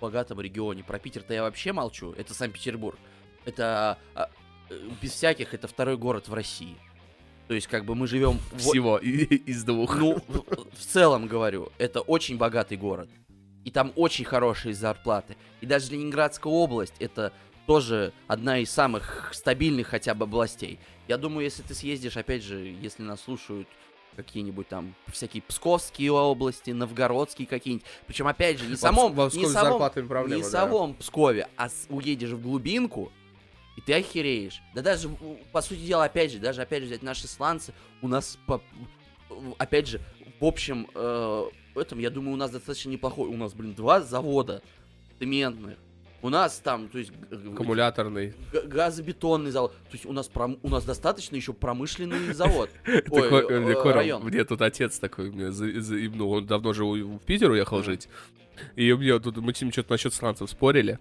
богатом 0.00 0.40
регионе. 0.40 0.82
Про 0.82 0.98
Питер-то 0.98 1.34
я 1.34 1.42
вообще 1.42 1.72
молчу. 1.72 2.12
Это 2.12 2.32
Санкт-Петербург. 2.32 2.98
Это 3.44 3.98
а, 4.14 4.30
э, 4.70 4.78
без 5.02 5.12
всяких, 5.12 5.52
это 5.52 5.68
второй 5.68 5.96
город 5.96 6.28
в 6.28 6.34
России. 6.34 6.76
То 7.48 7.54
есть, 7.54 7.66
как 7.68 7.84
бы 7.84 7.94
мы 7.94 8.06
живем 8.06 8.38
Всего 8.56 8.98
из 8.98 9.64
двух. 9.64 9.96
ну, 9.96 10.20
в, 10.26 10.76
в 10.76 10.80
целом 10.80 11.26
говорю, 11.26 11.70
это 11.78 12.00
очень 12.00 12.36
богатый 12.36 12.76
город. 12.76 13.08
И 13.64 13.70
там 13.70 13.92
очень 13.96 14.24
хорошие 14.24 14.74
зарплаты. 14.74 15.36
И 15.60 15.66
даже 15.66 15.92
Ленинградская 15.92 16.52
область 16.52 16.94
это 16.98 17.32
тоже 17.66 18.12
одна 18.28 18.58
из 18.58 18.70
самых 18.70 19.30
стабильных 19.32 19.88
хотя 19.88 20.14
бы 20.14 20.24
областей. 20.24 20.78
Я 21.08 21.18
думаю, 21.18 21.44
если 21.44 21.62
ты 21.62 21.74
съездишь, 21.74 22.16
опять 22.16 22.42
же, 22.42 22.58
если 22.80 23.02
нас 23.02 23.20
слушают 23.20 23.68
какие-нибудь 24.16 24.68
там 24.68 24.94
всякие 25.12 25.42
псковские 25.42 26.10
области, 26.12 26.70
новгородские 26.70 27.46
какие-нибудь. 27.46 27.86
Причем, 28.06 28.26
опять 28.26 28.58
же, 28.58 28.66
не 28.66 28.74
В 28.74 28.78
самом, 28.78 29.12
в 29.14 29.34
не 29.34 29.46
самом, 29.46 29.90
проблемы, 30.08 30.36
не 30.36 30.42
да. 30.42 30.48
самом 30.48 30.94
Пскове, 30.94 31.48
а 31.56 31.68
с- 31.68 31.86
уедешь 31.88 32.30
в 32.30 32.40
глубинку, 32.42 33.12
и 33.76 33.80
ты 33.80 33.92
охереешь. 33.94 34.60
Да 34.74 34.82
даже, 34.82 35.08
по 35.52 35.60
сути 35.62 35.80
дела, 35.80 36.04
опять 36.04 36.32
же, 36.32 36.38
даже 36.38 36.62
опять 36.62 36.80
же 36.82 36.86
взять 36.88 37.02
наши 37.02 37.28
сланцы, 37.28 37.72
у 38.02 38.08
нас, 38.08 38.38
по- 38.46 38.62
опять 39.58 39.86
же, 39.86 40.00
в 40.40 40.44
общем, 40.44 40.88
э, 40.94 41.44
этом, 41.76 41.98
я 41.98 42.10
думаю, 42.10 42.34
у 42.34 42.36
нас 42.36 42.50
достаточно 42.50 42.88
неплохой. 42.90 43.28
У 43.28 43.36
нас, 43.36 43.52
блин, 43.52 43.74
два 43.74 44.00
завода 44.00 44.62
цементных. 45.18 45.78
У 46.22 46.28
нас 46.28 46.58
там, 46.58 46.88
то 46.88 46.98
есть, 46.98 47.12
Аккумуляторный. 47.30 48.34
газобетонный 48.64 49.50
завод. 49.50 49.72
То 49.72 49.92
есть 49.92 50.06
у 50.06 50.12
нас, 50.12 50.28
пром- 50.32 50.58
у 50.62 50.68
нас 50.68 50.84
достаточно 50.84 51.36
еще 51.36 51.52
промышленный 51.52 52.32
завод. 52.32 52.70
Ой, 52.86 53.28
э, 53.28 53.92
район. 53.92 54.24
Мне 54.24 54.44
тут 54.44 54.62
отец 54.62 54.98
такой 54.98 55.30
заебнул. 55.50 56.32
Он 56.32 56.46
давно 56.46 56.72
же 56.72 56.84
в 56.84 57.18
Питер 57.20 57.50
уехал 57.50 57.82
жить. 57.82 58.08
И 58.74 58.92
мне 58.92 59.18
тут 59.18 59.36
мы 59.36 59.54
с 59.54 59.60
ним 59.60 59.70
что-то 59.70 59.92
насчет 59.92 60.14
сланцев 60.14 60.50
спорили. 60.50 60.98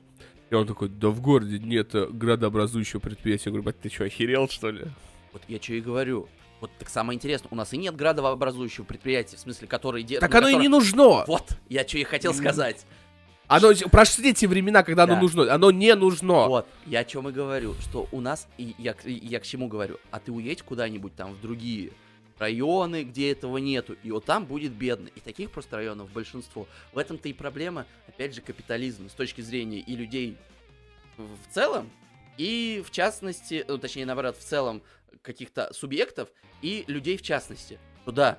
И 0.49 0.55
он 0.55 0.67
такой, 0.67 0.89
да 0.89 1.09
в 1.09 1.21
городе 1.21 1.59
нет 1.59 1.91
градообразующего 1.93 2.99
предприятия. 2.99 3.45
Я 3.45 3.51
говорю, 3.51 3.63
бать, 3.63 3.79
ты 3.79 3.89
что, 3.89 4.03
охерел, 4.03 4.47
что 4.47 4.69
ли? 4.69 4.85
Вот 5.33 5.41
я 5.47 5.59
что 5.59 5.73
и 5.73 5.81
говорю. 5.81 6.27
Вот 6.61 6.71
так 6.79 6.89
самое 6.89 7.17
интересное, 7.17 7.49
у 7.51 7.55
нас 7.55 7.73
и 7.73 7.77
нет 7.77 7.95
градообразующего 7.95 8.85
предприятия, 8.85 9.37
в 9.37 9.39
смысле, 9.39 9.67
который. 9.67 10.03
Так 10.05 10.33
оно 10.33 10.49
и 10.49 10.55
не 10.55 10.67
нужно! 10.67 11.25
Вот, 11.25 11.57
я 11.67 11.85
что 11.87 11.97
и 11.97 12.03
хотел 12.03 12.33
сказать. 12.33 12.85
Оно, 13.47 13.73
прошли 13.91 14.33
те 14.33 14.47
времена, 14.47 14.83
когда 14.83 15.03
оно 15.03 15.15
Да. 15.15 15.21
нужно. 15.21 15.53
Оно 15.53 15.71
не 15.71 15.93
нужно. 15.95 16.47
Вот, 16.47 16.67
я 16.85 16.99
о 16.99 17.03
чем 17.05 17.29
и 17.29 17.31
говорю, 17.31 17.75
что 17.81 18.07
у 18.11 18.21
нас, 18.21 18.47
и 18.57 18.73
я, 18.77 18.93
к- 18.93 19.05
и 19.05 19.13
я 19.13 19.39
к 19.39 19.43
чему 19.43 19.67
говорю, 19.67 19.99
а 20.11 20.19
ты 20.19 20.31
уедь 20.31 20.61
куда-нибудь 20.63 21.15
там 21.15 21.33
в 21.33 21.41
другие 21.41 21.91
районы, 22.39 23.03
где 23.03 23.31
этого 23.31 23.57
нету, 23.59 23.95
и 24.03 24.11
вот 24.11 24.25
там 24.25 24.45
будет 24.45 24.73
бедно. 24.73 25.09
И 25.15 25.19
таких 25.19 25.51
просто 25.51 25.77
районов 25.77 26.11
большинство. 26.11 26.67
В 26.91 26.97
этом-то 26.97 27.29
и 27.29 27.33
проблема, 27.33 27.85
опять 28.07 28.33
же, 28.35 28.41
капитализма 28.41 29.09
с 29.09 29.13
точки 29.13 29.41
зрения 29.41 29.79
и 29.79 29.95
людей 29.95 30.35
в 31.17 31.53
целом, 31.53 31.89
и 32.37 32.83
в 32.85 32.91
частности, 32.91 33.63
ну, 33.67 33.77
точнее, 33.77 34.05
наоборот, 34.05 34.35
в 34.37 34.43
целом 34.43 34.81
каких-то 35.21 35.71
субъектов 35.73 36.27
и 36.61 36.83
людей 36.87 37.15
в 37.17 37.21
частности. 37.21 37.79
Ну 38.05 38.11
да, 38.11 38.37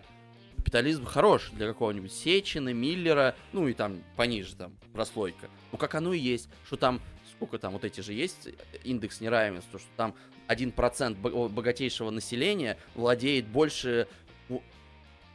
капитализм 0.67 1.05
хорош 1.05 1.51
для 1.53 1.69
какого-нибудь 1.69 2.13
Сечина, 2.13 2.73
Миллера, 2.73 3.37
ну 3.53 3.69
и 3.69 3.73
там 3.73 4.03
пониже 4.17 4.57
там 4.57 4.77
прослойка. 4.93 5.49
Ну 5.71 5.79
как 5.79 5.95
оно 5.95 6.13
и 6.13 6.19
есть, 6.19 6.49
что 6.67 6.77
там, 6.77 7.01
сколько 7.37 7.57
там 7.61 7.73
вот 7.75 7.85
эти 7.85 8.01
же 8.01 8.13
есть 8.13 8.49
индекс 8.83 9.21
неравенства, 9.21 9.79
что 9.79 9.89
там 9.97 10.17
1% 10.49 11.15
бо- 11.15 11.49
богатейшего 11.49 12.11
населения 12.11 12.79
владеет 12.97 13.47
больше... 13.47 14.09
Ну, 14.49 14.61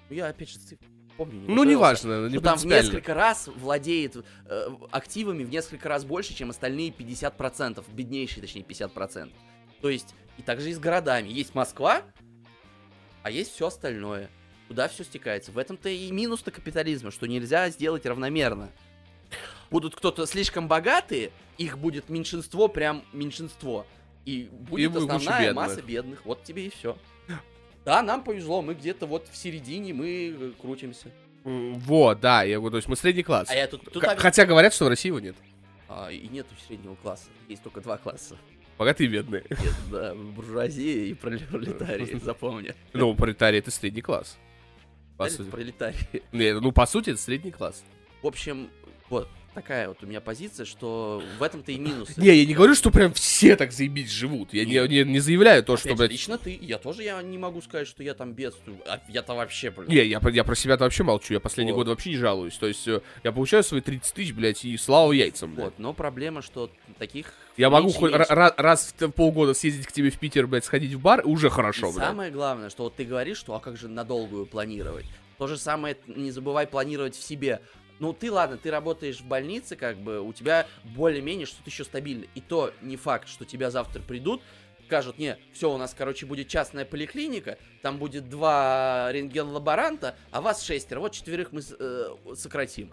я 0.10 0.28
опять 0.28 0.50
же 0.50 0.60
цифры 0.60 0.86
помню. 1.16 1.40
не 1.40 1.48
Ну, 1.48 1.64
неважно, 1.64 2.28
не 2.28 2.40
там 2.40 2.58
в 2.58 2.66
несколько 2.66 3.14
раз 3.14 3.48
владеет 3.48 4.18
э, 4.18 4.68
активами 4.92 5.46
в 5.46 5.50
несколько 5.50 5.88
раз 5.88 6.04
больше, 6.04 6.34
чем 6.34 6.50
остальные 6.50 6.90
50%, 6.90 7.86
беднейшие, 7.94 8.42
точнее, 8.42 8.64
50%. 8.64 9.32
То 9.80 9.90
есть, 9.90 10.14
и 10.38 10.42
также 10.42 10.72
и 10.72 10.74
с 10.74 10.80
городами. 10.80 11.30
Есть 11.30 11.56
Москва, 11.56 12.02
а 13.24 13.32
есть 13.32 13.54
все 13.54 13.68
остальное. 13.68 14.30
Куда 14.72 14.88
все 14.88 15.04
стекается. 15.04 15.52
В 15.52 15.58
этом-то 15.58 15.90
и 15.90 16.10
минус-то 16.12 16.50
капитализма, 16.50 17.12
что 17.12 17.28
нельзя 17.28 17.70
сделать 17.70 18.06
равномерно. 18.06 18.70
Будут 19.70 19.96
кто-то 19.96 20.26
слишком 20.26 20.70
богатые, 20.70 21.32
их 21.58 21.78
будет 21.78 22.08
меньшинство, 22.08 22.70
прям 22.70 23.04
меньшинство. 23.12 23.86
И 24.24 24.48
будет 24.50 24.94
куча 24.94 25.04
основная 25.04 25.40
бедных. 25.48 25.56
масса 25.56 25.82
бедных. 25.82 26.26
Вот 26.26 26.44
тебе 26.46 26.68
и 26.68 26.70
все. 26.70 26.98
Да, 27.84 28.02
нам 28.02 28.24
повезло, 28.24 28.62
мы 28.62 28.74
где-то 28.76 29.08
вот 29.08 29.28
в 29.30 29.36
середине, 29.36 29.94
мы 29.94 30.36
э, 30.40 30.52
крутимся. 30.62 31.10
Вот, 31.44 32.22
да, 32.22 32.44
я 32.44 32.58
говорю, 32.58 32.72
то 32.72 32.78
есть 32.78 32.88
мы 32.88 32.96
средний 32.96 33.24
класс. 33.24 33.50
А 33.50 33.56
я 33.56 33.68
тут, 33.68 33.84
тут 33.92 34.02
опять- 34.04 34.20
Хотя 34.20 34.46
говорят, 34.46 34.74
что 34.74 34.86
в 34.86 34.88
России 34.88 35.08
его 35.10 35.20
нет. 35.20 35.36
А, 35.90 36.10
и 36.10 36.28
нету 36.30 36.56
среднего 36.66 36.96
класса, 36.96 37.28
есть 37.50 37.62
только 37.62 37.82
два 37.82 37.98
класса. 37.98 38.38
Богатые 38.78 39.10
и 39.10 39.12
бедные. 39.12 39.44
Нет, 39.50 39.74
да, 39.92 40.16
буржуазия 40.16 41.06
и 41.06 41.14
пролетарии, 41.16 42.20
запомни. 42.24 42.74
Ну, 42.94 43.14
пролетарий 43.16 43.60
это 43.60 43.70
средний 43.72 44.02
класс. 44.02 44.38
По 45.30 45.30
сути. 45.30 45.50
Пролетарии. 45.50 46.24
Не, 46.32 46.60
ну, 46.60 46.72
по 46.72 46.86
сути, 46.86 47.12
это 47.12 47.20
средний 47.20 47.52
класс. 47.52 47.84
В 48.22 48.28
общем, 48.28 48.70
вот 49.10 49.28
такая 49.54 49.88
вот 49.90 49.98
у 50.02 50.06
меня 50.06 50.22
позиция, 50.22 50.66
что 50.66 51.22
в 51.40 51.44
этом-то 51.44 51.72
и 51.72 51.78
минус. 51.78 52.16
Не, 52.18 52.28
я 52.36 52.46
не 52.46 52.54
говорю, 52.54 52.76
что 52.76 52.92
прям 52.92 53.14
все 53.14 53.56
так 53.56 53.72
заебись 53.72 54.10
живут. 54.10 54.54
Я 54.54 54.66
не, 54.66 54.76
не, 54.88 55.04
не 55.04 55.20
заявляю 55.20 55.64
то, 55.64 55.78
что, 55.78 55.90
Опять 55.90 55.92
же, 55.92 55.98
блядь... 56.04 56.12
лично 56.12 56.38
ты, 56.38 56.58
я 56.62 56.78
тоже 56.78 57.04
я 57.04 57.22
не 57.22 57.38
могу 57.38 57.62
сказать, 57.62 57.88
что 57.88 58.04
я 58.04 58.14
там 58.14 58.34
бедствую. 58.34 58.78
А 58.88 59.02
я-то 59.10 59.34
вообще, 59.34 59.72
блин. 59.72 59.90
Не, 59.90 60.06
я, 60.06 60.20
про- 60.20 60.32
я 60.32 60.44
про 60.44 60.56
себя-то 60.56 60.84
вообще 60.86 61.04
молчу. 61.04 61.34
Я 61.34 61.40
последние 61.40 61.74
Вот. 61.74 61.82
годы 61.82 61.90
вообще 61.92 62.12
не 62.12 62.18
жалуюсь. 62.18 62.56
То 62.58 62.68
есть, 62.68 62.88
э, 62.88 63.02
я 63.24 63.32
получаю 63.32 63.64
свои 63.64 63.82
30 63.82 64.14
тысяч, 64.14 64.34
блядь, 64.34 64.64
и 64.66 64.76
слава 64.78 65.12
яйцам, 65.12 65.54
блядь. 65.56 65.66
Вот, 65.66 65.74
но 65.80 65.94
проблема, 65.94 66.42
что 66.42 66.72
таких 66.98 67.34
Я 67.58 67.70
могу 67.70 67.86
меньше 67.88 67.98
и 67.98 68.00
хоть 68.00 68.12
меньше. 68.14 68.34
ра- 68.34 68.36
ра- 68.50 68.54
раз 68.58 68.96
в 69.00 69.10
полгода 69.12 69.54
съездить 69.54 69.88
к 69.88 69.92
тебе 69.92 70.10
в 70.12 70.18
Питер, 70.20 70.48
блядь, 70.48 70.66
сходить 70.66 70.94
в 70.94 71.00
бар, 71.02 71.22
уже 71.26 71.48
И 71.48 71.50
хорошо, 71.50 71.92
блядь. 71.92 72.08
самое 72.08 72.32
главное, 72.32 72.70
что 72.70 72.84
вот 72.84 72.96
ты 72.96 73.04
говоришь, 73.06 73.38
что 73.38 73.54
а 73.56 73.60
как 73.60 73.78
же 73.78 73.88
надолгую 73.88 74.46
планировать? 74.46 75.06
То 75.38 75.48
же 75.48 75.58
самое 75.58 75.98
не 76.06 76.30
забывай 76.30 76.68
планировать 76.68 77.16
в 77.16 77.24
себе. 77.24 77.62
Ну 78.02 78.14
ты 78.14 78.32
ладно, 78.32 78.58
ты 78.58 78.72
работаешь 78.72 79.20
в 79.20 79.26
больнице, 79.26 79.76
как 79.76 79.96
бы 79.98 80.22
у 80.22 80.34
тебя 80.34 80.66
более-менее 80.84 81.46
что-то 81.46 81.70
еще 81.70 81.84
стабильно. 81.84 82.26
И 82.34 82.42
то 82.42 82.74
не 82.82 82.98
факт, 82.98 83.30
что 83.30 83.46
тебя 83.46 83.70
завтра 83.70 84.02
придут, 84.02 84.42
скажут, 84.88 85.20
не, 85.20 85.38
все, 85.54 85.72
у 85.72 85.78
нас, 85.78 85.94
короче, 85.96 86.26
будет 86.26 86.48
частная 86.48 86.84
поликлиника, 86.84 87.60
там 87.84 88.00
будет 88.00 88.28
два 88.28 89.12
рентген-лаборанта, 89.12 90.16
а 90.32 90.42
вас 90.42 90.64
шестеро, 90.64 91.00
вот 91.00 91.12
четверых 91.12 91.52
мы 91.52 91.62
э, 91.62 92.16
сократим. 92.34 92.90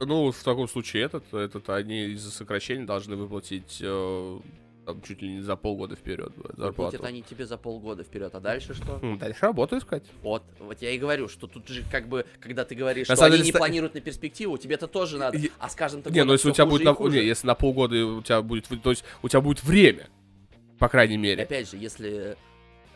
Ну, 0.00 0.32
в 0.32 0.42
таком 0.42 0.68
случае 0.68 1.04
этот, 1.04 1.34
этот 1.34 1.68
они 1.68 2.06
из-за 2.06 2.30
сокращения 2.30 2.86
должны 2.86 3.14
выплатить 3.14 3.78
э, 3.82 4.38
там, 4.86 5.02
чуть 5.02 5.20
ли 5.20 5.28
не 5.28 5.40
за 5.42 5.56
полгода 5.56 5.96
вперед 5.96 6.32
зарплату. 6.56 6.74
Платят 6.92 7.04
они 7.04 7.22
тебе 7.22 7.44
за 7.44 7.58
полгода 7.58 8.04
вперед, 8.04 8.32
а 8.34 8.40
дальше 8.40 8.72
что? 8.72 9.00
Ну, 9.02 9.16
дальше 9.16 9.40
работу 9.42 9.76
искать. 9.76 10.04
Вот, 10.22 10.44
вот 10.60 10.80
я 10.80 10.90
и 10.92 10.98
говорю, 10.98 11.28
что 11.28 11.48
тут 11.48 11.66
же 11.68 11.84
как 11.90 12.08
бы, 12.08 12.24
когда 12.40 12.64
ты 12.64 12.74
говоришь, 12.76 13.08
На 13.08 13.16
что 13.16 13.24
они 13.26 13.32
деле, 13.32 13.44
не 13.46 13.50
ста- 13.50 13.58
планируют 13.58 13.94
на 13.94 14.00
перспективу, 14.00 14.56
тебе 14.58 14.76
это 14.76 14.86
тоже 14.86 15.18
надо. 15.18 15.36
Е- 15.36 15.50
А 15.58 15.68
с 15.68 15.74
каждым-то 15.74 16.10
Не, 16.10 16.22
ну 16.24 16.32
если 16.32 16.48
у 16.50 16.52
тебя 16.52 16.66
будет 16.66 16.82
и 16.82 16.84
на, 16.84 16.96
не, 17.08 17.18
если 17.26 17.46
на 17.48 17.54
полгода 17.56 17.96
у 18.06 18.22
тебя 18.22 18.40
будет, 18.42 18.66
то 18.82 18.90
есть 18.90 19.04
у 19.22 19.28
тебя 19.28 19.40
будет 19.40 19.62
время, 19.64 20.08
по 20.78 20.88
крайней 20.88 21.14
И 21.16 21.18
мере. 21.18 21.42
опять 21.42 21.68
же, 21.68 21.76
если 21.76 22.36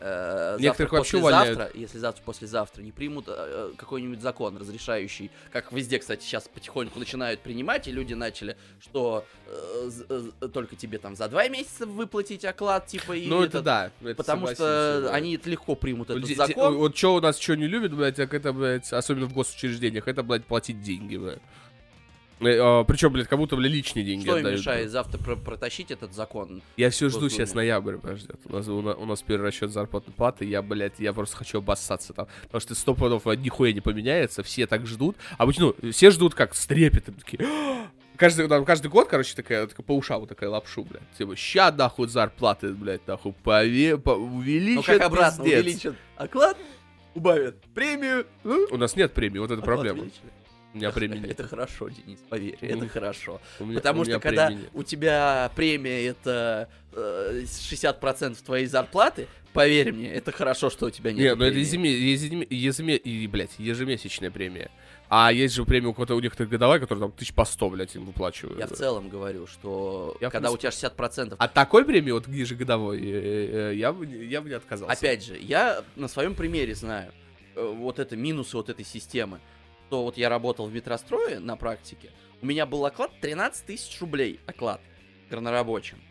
э, 0.01 0.57
завтра, 0.59 0.87
вообще 0.87 1.21
послезавтра, 1.21 1.71
если 1.73 1.97
завтра 1.99 2.23
послезавтра 2.23 2.81
не 2.81 2.91
примут 2.91 3.25
э, 3.27 3.71
какой-нибудь 3.77 4.21
закон, 4.21 4.57
разрешающий, 4.57 5.29
как 5.51 5.71
везде, 5.71 5.99
кстати, 5.99 6.23
сейчас 6.23 6.47
потихоньку 6.47 6.99
начинают 6.99 7.39
принимать, 7.41 7.87
и 7.87 7.91
люди 7.91 8.13
начали, 8.13 8.57
что 8.81 9.23
э, 9.47 9.91
э, 10.41 10.47
только 10.53 10.75
тебе 10.75 10.97
там 10.97 11.15
за 11.15 11.27
два 11.29 11.47
месяца 11.47 11.85
выплатить 11.85 12.43
оклад, 12.45 12.87
типа, 12.87 13.13
и 13.13 13.27
Ну 13.27 13.37
это 13.43 13.59
этот- 13.59 13.63
да. 13.63 13.91
это 14.03 14.15
Потому 14.15 14.47
что 14.47 15.01
да. 15.03 15.13
они 15.13 15.35
это 15.35 15.49
легко 15.49 15.75
примут 15.75 16.09
Вот 16.09 16.17
этот 16.17 16.27
де- 16.27 16.35
де- 16.35 16.37
закон. 16.47 16.75
Вот 16.77 16.97
что 16.97 17.15
у 17.15 17.21
нас 17.21 17.37
что 17.37 17.55
не 17.55 17.67
любят, 17.67 17.93
блядь, 17.93 18.15
так 18.15 18.33
это, 18.33 18.51
блядь, 18.53 18.91
особенно 18.91 19.27
в 19.27 19.33
госучреждениях, 19.33 20.07
это, 20.07 20.23
блядь, 20.23 20.45
платить 20.45 20.81
деньги, 20.81 21.17
блядь. 21.17 21.39
Причем, 22.41 23.13
блядь, 23.13 23.27
как 23.27 23.37
будто, 23.37 23.55
блядь, 23.55 23.71
личные 23.71 24.03
деньги 24.03 24.23
Что 24.23 24.33
им 24.37 24.39
отдают, 24.41 24.59
мешает 24.59 24.81
блядь. 24.81 24.91
завтра 24.91 25.17
про- 25.19 25.35
протащить 25.35 25.91
этот 25.91 26.13
закон? 26.13 26.61
Я 26.75 26.89
все 26.89 27.07
жду 27.09 27.19
Госдуме? 27.21 27.29
сейчас 27.29 27.53
ноябрь, 27.53 27.97
подождет. 27.97 28.37
У 28.45 28.53
нас, 28.53 28.67
у, 28.67 28.81
на- 28.81 28.95
у 28.95 29.05
нас 29.05 29.21
первый 29.21 29.45
расчет 29.47 29.71
зарплатной 29.71 30.13
платы, 30.13 30.45
я, 30.45 30.61
блядь, 30.61 30.99
я 30.99 31.13
просто 31.13 31.37
хочу 31.37 31.59
обоссаться 31.59 32.13
там. 32.13 32.27
Потому 32.43 32.61
что 32.61 32.73
сто 32.75 32.95
пудов 32.95 33.27
а, 33.27 33.35
нихуя 33.35 33.73
не 33.73 33.81
поменяется, 33.81 34.41
все 34.43 34.65
так 34.67 34.87
ждут. 34.87 35.15
Обычно, 35.37 35.73
ну, 35.81 35.91
все 35.91 36.09
ждут 36.11 36.33
как 36.33 36.55
с 36.55 36.65
трепетом, 36.65 37.15
такие... 37.15 37.43
«А!» 37.45 37.87
Каждый, 38.17 38.47
там, 38.47 38.65
каждый 38.65 38.87
год, 38.91 39.07
короче, 39.07 39.33
такая, 39.35 39.65
такая 39.65 39.83
по 39.83 39.93
ушам 39.97 40.27
такая 40.27 40.47
лапшу, 40.47 40.83
блядь. 40.83 41.01
Типа, 41.17 41.35
ща, 41.35 41.71
нахуй, 41.71 42.07
зарплаты, 42.07 42.69
блядь, 42.71 43.07
нахуй, 43.07 43.33
пове, 43.33 43.97
по, 43.97 44.15
Ну 44.15 44.37
увеличат, 44.37 44.85
как 44.85 45.01
обратно, 45.01 45.43
пиздец. 45.43 45.59
увеличат 45.63 45.95
оклад, 46.17 46.55
убавят 47.15 47.55
премию. 47.73 48.27
ну, 48.43 48.67
У 48.69 48.77
нас 48.77 48.95
нет 48.95 49.11
премии, 49.13 49.39
вот 49.39 49.45
это 49.49 49.61
оклад 49.61 49.65
проблема. 49.65 49.99
увеличили. 50.01 50.29
У 50.73 50.77
меня 50.77 50.91
премии 50.91 51.19
нет. 51.19 51.31
Это 51.31 51.47
хорошо, 51.47 51.89
Денис, 51.89 52.19
поверь, 52.29 52.57
У 52.61 52.65
это 52.65 52.87
хорошо. 52.87 53.41
У 53.59 53.65
меня- 53.65 53.75
Потому 53.79 54.01
у 54.01 54.05
что 54.05 54.19
когда 54.19 54.47
премии 54.47 54.61
нет. 54.61 54.69
у 54.73 54.83
тебя 54.83 55.51
премия 55.55 56.05
это 56.07 56.69
э, 56.93 57.43
60% 57.45 58.41
твоей 58.43 58.65
зарплаты, 58.67 59.27
поверь 59.53 59.91
мне, 59.91 60.11
это 60.13 60.31
хорошо, 60.31 60.69
что 60.69 60.85
у 60.87 60.89
тебя 60.89 61.11
нет. 61.11 61.19
Не, 61.19 61.35
ну 61.35 61.43
это 61.45 61.57
ежеме- 61.57 62.47
ежеме- 62.49 62.95
и, 62.97 63.27
блядь, 63.27 63.51
ежемесячная 63.57 64.31
премия. 64.31 64.71
А 65.13 65.29
есть 65.33 65.53
же 65.55 65.65
премия 65.65 65.89
у 65.89 65.93
кого-то 65.93 66.15
у 66.15 66.21
некоторых 66.21 66.49
годовая, 66.49 66.79
которая 66.79 67.01
там 67.01 67.11
тысяч 67.11 67.33
по 67.33 67.43
сто, 67.43 67.69
блядь, 67.69 67.93
им 67.95 68.05
выплачивают. 68.05 68.57
Я 68.57 68.67
в 68.67 68.71
целом 68.71 69.09
говорю, 69.09 69.45
что 69.45 70.15
Я, 70.21 70.29
когда 70.29 70.49
у 70.51 70.55
принципе- 70.55 70.77
тебя 70.79 70.89
60%... 70.89 71.35
От 71.37 71.53
такой 71.53 71.83
премии, 71.83 72.11
вот 72.11 72.29
ежегодовой, 72.29 72.97
э, 73.01 73.71
э, 73.71 73.75
я 73.75 73.91
бы, 73.91 74.05
я 74.05 74.41
бы 74.41 74.47
не 74.47 74.55
отказался. 74.55 74.93
Опять 74.93 75.25
же, 75.25 75.37
я 75.37 75.83
на 75.97 76.07
своем 76.07 76.33
примере 76.33 76.75
знаю 76.75 77.11
э, 77.55 77.73
вот 77.77 77.99
это 77.99 78.15
минусы 78.15 78.55
вот 78.55 78.69
этой 78.69 78.85
системы. 78.85 79.41
То 79.91 80.03
вот 80.03 80.15
я 80.15 80.29
работал 80.29 80.67
в 80.67 80.73
метрострое 80.73 81.41
на 81.41 81.57
практике, 81.57 82.11
у 82.41 82.45
меня 82.45 82.65
был 82.65 82.85
оклад 82.85 83.11
13 83.19 83.65
тысяч 83.65 83.99
рублей, 83.99 84.39
оклад 84.45 84.79
горнорабочим. 85.29 86.01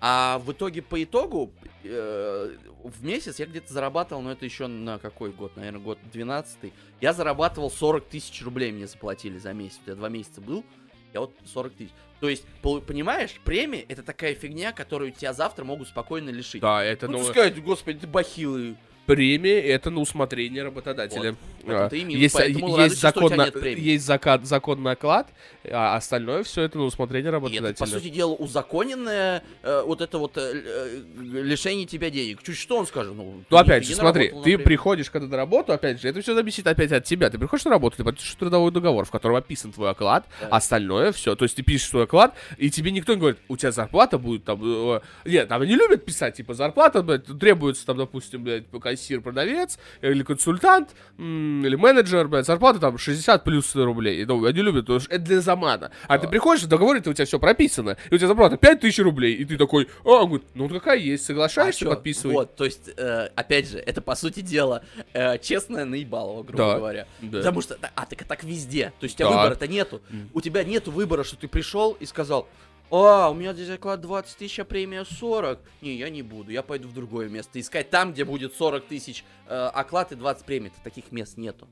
А 0.00 0.38
в 0.38 0.52
итоге, 0.52 0.80
по 0.80 1.02
итогу, 1.02 1.52
э, 1.82 2.56
в 2.84 3.04
месяц 3.04 3.40
я 3.40 3.46
где-то 3.46 3.72
зарабатывал, 3.72 4.22
ну 4.22 4.30
это 4.30 4.44
еще 4.44 4.68
на 4.68 5.00
какой 5.00 5.32
год, 5.32 5.56
наверное, 5.56 5.80
год 5.80 5.98
12 6.12 6.72
я 7.00 7.12
зарабатывал 7.12 7.68
40 7.68 8.06
тысяч 8.06 8.44
рублей 8.44 8.70
мне 8.70 8.86
заплатили 8.86 9.38
за 9.38 9.52
месяц. 9.54 9.80
Я 9.86 9.96
два 9.96 10.08
месяца 10.08 10.40
был, 10.40 10.64
я 11.12 11.18
вот 11.18 11.34
40 11.52 11.74
тысяч. 11.74 11.92
То 12.20 12.28
есть, 12.28 12.44
понимаешь, 12.62 13.40
премия 13.44 13.80
это 13.80 14.04
такая 14.04 14.36
фигня, 14.36 14.70
которую 14.70 15.10
тебя 15.10 15.32
завтра 15.32 15.64
могут 15.64 15.88
спокойно 15.88 16.30
лишить. 16.30 16.62
Да, 16.62 16.84
это, 16.84 17.08
Ну, 17.08 17.18
ну, 17.18 17.24
сказать, 17.24 17.60
господи, 17.60 17.98
ты 17.98 18.06
бахилый. 18.06 18.76
Премия, 19.14 19.60
это 19.60 19.90
на 19.90 20.00
усмотрение 20.00 20.62
работодателя. 20.62 21.34
Вот. 21.64 21.92
И 21.92 22.04
минус, 22.04 22.22
есть, 22.22 22.38
есть, 22.38 22.60
радуйся, 22.76 22.96
закон 22.96 23.32
на- 23.36 23.66
есть 23.66 24.06
закат, 24.06 24.46
закон 24.46 24.82
на 24.82 24.92
оклад, 24.92 25.28
а 25.70 25.96
остальное 25.96 26.42
все 26.42 26.62
это 26.62 26.78
на 26.78 26.84
усмотрение 26.84 27.26
И 27.26 27.28
это, 27.28 27.32
работодателя. 27.36 27.74
по 27.74 27.86
сути 27.86 28.08
дела, 28.08 28.32
узаконенное 28.32 29.42
э, 29.62 29.82
вот 29.84 30.00
это 30.00 30.18
вот 30.18 30.36
э, 30.38 30.40
э, 30.54 31.00
лишение 31.20 31.86
тебя 31.86 32.08
денег. 32.10 32.42
Чуть 32.42 32.56
что 32.56 32.78
он 32.78 32.86
скажет? 32.86 33.12
Ну, 33.14 33.42
Ну, 33.48 33.56
опять 33.56 33.82
не- 33.82 33.86
же, 33.88 33.92
не 33.92 33.98
смотри, 33.98 34.24
наработал, 34.28 34.44
ты 34.44 34.58
приходишь 34.58 35.10
когда 35.10 35.28
на 35.28 35.36
работу, 35.36 35.72
опять 35.72 36.00
же, 36.00 36.08
это 36.08 36.22
все 36.22 36.34
зависит 36.34 36.66
опять 36.66 36.92
от 36.92 37.04
тебя. 37.04 37.28
Ты 37.30 37.38
приходишь 37.38 37.64
на 37.64 37.72
работу, 37.72 37.96
ты 37.98 38.04
подпишешь 38.04 38.34
трудовой 38.36 38.70
договор, 38.72 39.04
в 39.04 39.10
котором 39.10 39.36
описан 39.36 39.72
твой 39.72 39.90
оклад, 39.90 40.26
Да. 40.40 40.48
остальное 40.48 41.12
все. 41.12 41.34
То 41.34 41.44
есть 41.44 41.56
ты 41.56 41.62
пишешь 41.62 41.88
свой 41.88 42.04
оклад, 42.04 42.34
и 42.56 42.70
тебе 42.70 42.90
никто 42.90 43.12
не 43.12 43.18
говорит, 43.20 43.38
у 43.48 43.56
тебя 43.56 43.72
зарплата 43.72 44.18
будет 44.18 44.44
там... 44.44 44.60
э, 44.62 45.00
Нет, 45.26 45.48
там 45.48 45.60
они 45.62 45.74
любят 45.74 46.04
писать, 46.04 46.36
типа, 46.36 46.54
зарплата, 46.54 47.02
блядь, 47.02 47.26
требуется 47.38 47.84
там, 47.86 47.98
допустим, 47.98 48.44
блядь, 48.44 48.66
кассир, 49.00 49.20
продавец, 49.22 49.78
или 50.02 50.22
консультант, 50.22 50.90
или 51.18 51.74
менеджер, 51.76 52.28
блядь, 52.28 52.46
зарплата 52.46 52.78
там 52.78 52.98
60 52.98 53.42
плюс 53.44 53.74
рублей. 53.74 54.24
Ну, 54.26 54.44
они 54.44 54.60
любят, 54.60 54.82
потому 54.84 55.00
что 55.00 55.10
это 55.14 55.24
для 55.24 55.40
замана. 55.40 55.90
А 56.06 56.18
ты 56.18 56.28
приходишь 56.28 56.64
в 56.64 56.68
договоре, 56.68 57.00
у 57.00 57.12
тебя 57.14 57.24
все 57.24 57.38
прописано, 57.38 57.96
и 58.10 58.14
у 58.14 58.18
тебя 58.18 58.28
зарплата 58.28 58.56
5000 58.58 58.98
рублей, 59.00 59.34
и 59.34 59.44
ты 59.44 59.56
такой, 59.56 59.88
а, 60.04 60.08
он 60.22 60.26
говорит, 60.28 60.46
ну 60.54 60.68
какая 60.68 60.98
есть, 60.98 61.24
А 61.24 61.26
соглашаешься, 61.28 61.80
чё? 61.80 61.90
подписывай. 61.90 62.34
Вот, 62.34 62.56
то 62.56 62.64
есть, 62.64 62.90
э, 62.96 63.28
опять 63.34 63.70
же, 63.70 63.78
это 63.78 64.00
по 64.02 64.14
сути 64.14 64.40
дела 64.40 64.82
э, 65.14 65.38
честное 65.38 65.84
наебалово, 65.84 66.42
грубо 66.42 66.64
Да. 66.64 66.76
говоря. 66.76 67.06
Да. 67.22 67.38
Потому 67.38 67.62
что, 67.62 67.76
а 67.94 68.06
так 68.06 68.24
так 68.24 68.44
везде. 68.44 68.92
То 69.00 69.04
есть 69.04 69.14
у 69.16 69.18
тебя 69.18 69.30
Да. 69.30 69.36
выбора-то 69.42 69.66
нету. 69.66 70.02
М. 70.10 70.28
У 70.34 70.40
тебя 70.40 70.62
нету 70.64 70.90
выбора, 70.90 71.24
что 71.24 71.36
ты 71.36 71.48
пришел 71.48 71.96
и 72.00 72.06
сказал, 72.06 72.46
а, 72.90 73.30
у 73.30 73.34
меня 73.34 73.52
здесь 73.54 73.70
оклад 73.70 74.00
20 74.00 74.36
тысяч, 74.36 74.58
а 74.58 74.64
премия 74.64 75.04
40. 75.04 75.60
Не, 75.80 75.94
я 75.96 76.10
не 76.10 76.22
буду, 76.22 76.50
я 76.50 76.62
пойду 76.62 76.88
в 76.88 76.92
другое 76.94 77.28
место. 77.28 77.60
Искать 77.60 77.90
там, 77.90 78.12
где 78.12 78.24
будет 78.24 78.54
40 78.54 78.84
тысяч 78.86 79.24
э, 79.46 79.70
оклад 79.74 80.12
и 80.12 80.16
20 80.16 80.44
премий. 80.44 80.72
Таких 80.82 81.12
мест 81.12 81.36
нету. 81.36 81.68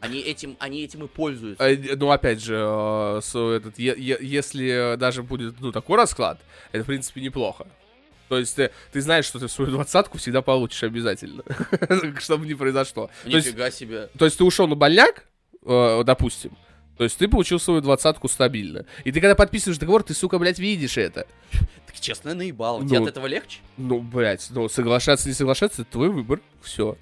Они 0.00 0.18
этим, 0.20 0.56
они 0.58 0.82
этим 0.84 1.04
и 1.04 1.08
пользуются. 1.08 1.64
Э, 1.64 1.96
Ну, 1.96 2.10
опять 2.10 2.42
же, 2.42 2.54
э, 2.58 3.20
с- 3.22 3.34
этот, 3.38 3.78
е- 3.78 3.94
е- 3.96 4.18
если 4.20 4.96
даже 4.96 5.22
будет, 5.22 5.60
ну, 5.60 5.72
такой 5.72 5.96
расклад, 5.96 6.40
это, 6.72 6.82
в 6.84 6.86
принципе, 6.86 7.20
неплохо. 7.20 7.66
То 8.28 8.38
есть 8.38 8.56
ты, 8.56 8.72
ты 8.92 9.00
знаешь, 9.00 9.24
что 9.24 9.38
ты 9.38 9.48
свою 9.48 9.70
двадцатку 9.70 10.18
всегда 10.18 10.42
получишь 10.42 10.82
обязательно, 10.82 11.44
чтобы 12.20 12.44
не 12.46 12.54
произошло. 12.54 13.08
То 13.22 13.30
есть, 13.30 13.46
Нифига 13.46 13.70
себе. 13.70 14.08
то 14.18 14.24
есть 14.24 14.36
ты 14.36 14.42
ушел 14.44 14.66
на 14.66 14.74
больняк, 14.74 15.24
э, 15.64 16.02
допустим, 16.04 16.56
то 16.96 17.04
есть 17.04 17.18
ты 17.18 17.28
получил 17.28 17.58
свою 17.60 17.80
двадцатку 17.80 18.28
стабильно. 18.28 18.86
И 19.04 19.12
ты 19.12 19.20
когда 19.20 19.34
подписываешь 19.34 19.78
договор, 19.78 20.02
ты, 20.02 20.14
сука, 20.14 20.38
блядь, 20.38 20.58
видишь 20.58 20.96
это. 20.96 21.26
Так 21.86 22.00
честно 22.00 22.34
наебало. 22.34 22.80
Ну, 22.80 22.88
Тебе 22.88 22.98
от 23.00 23.08
этого 23.08 23.26
легче? 23.26 23.58
Ну, 23.76 24.00
блядь, 24.00 24.46
ну, 24.50 24.68
соглашаться, 24.68 25.28
не 25.28 25.34
соглашаться, 25.34 25.82
это 25.82 25.90
твой 25.90 26.08
выбор, 26.08 26.40
все. 26.62 26.96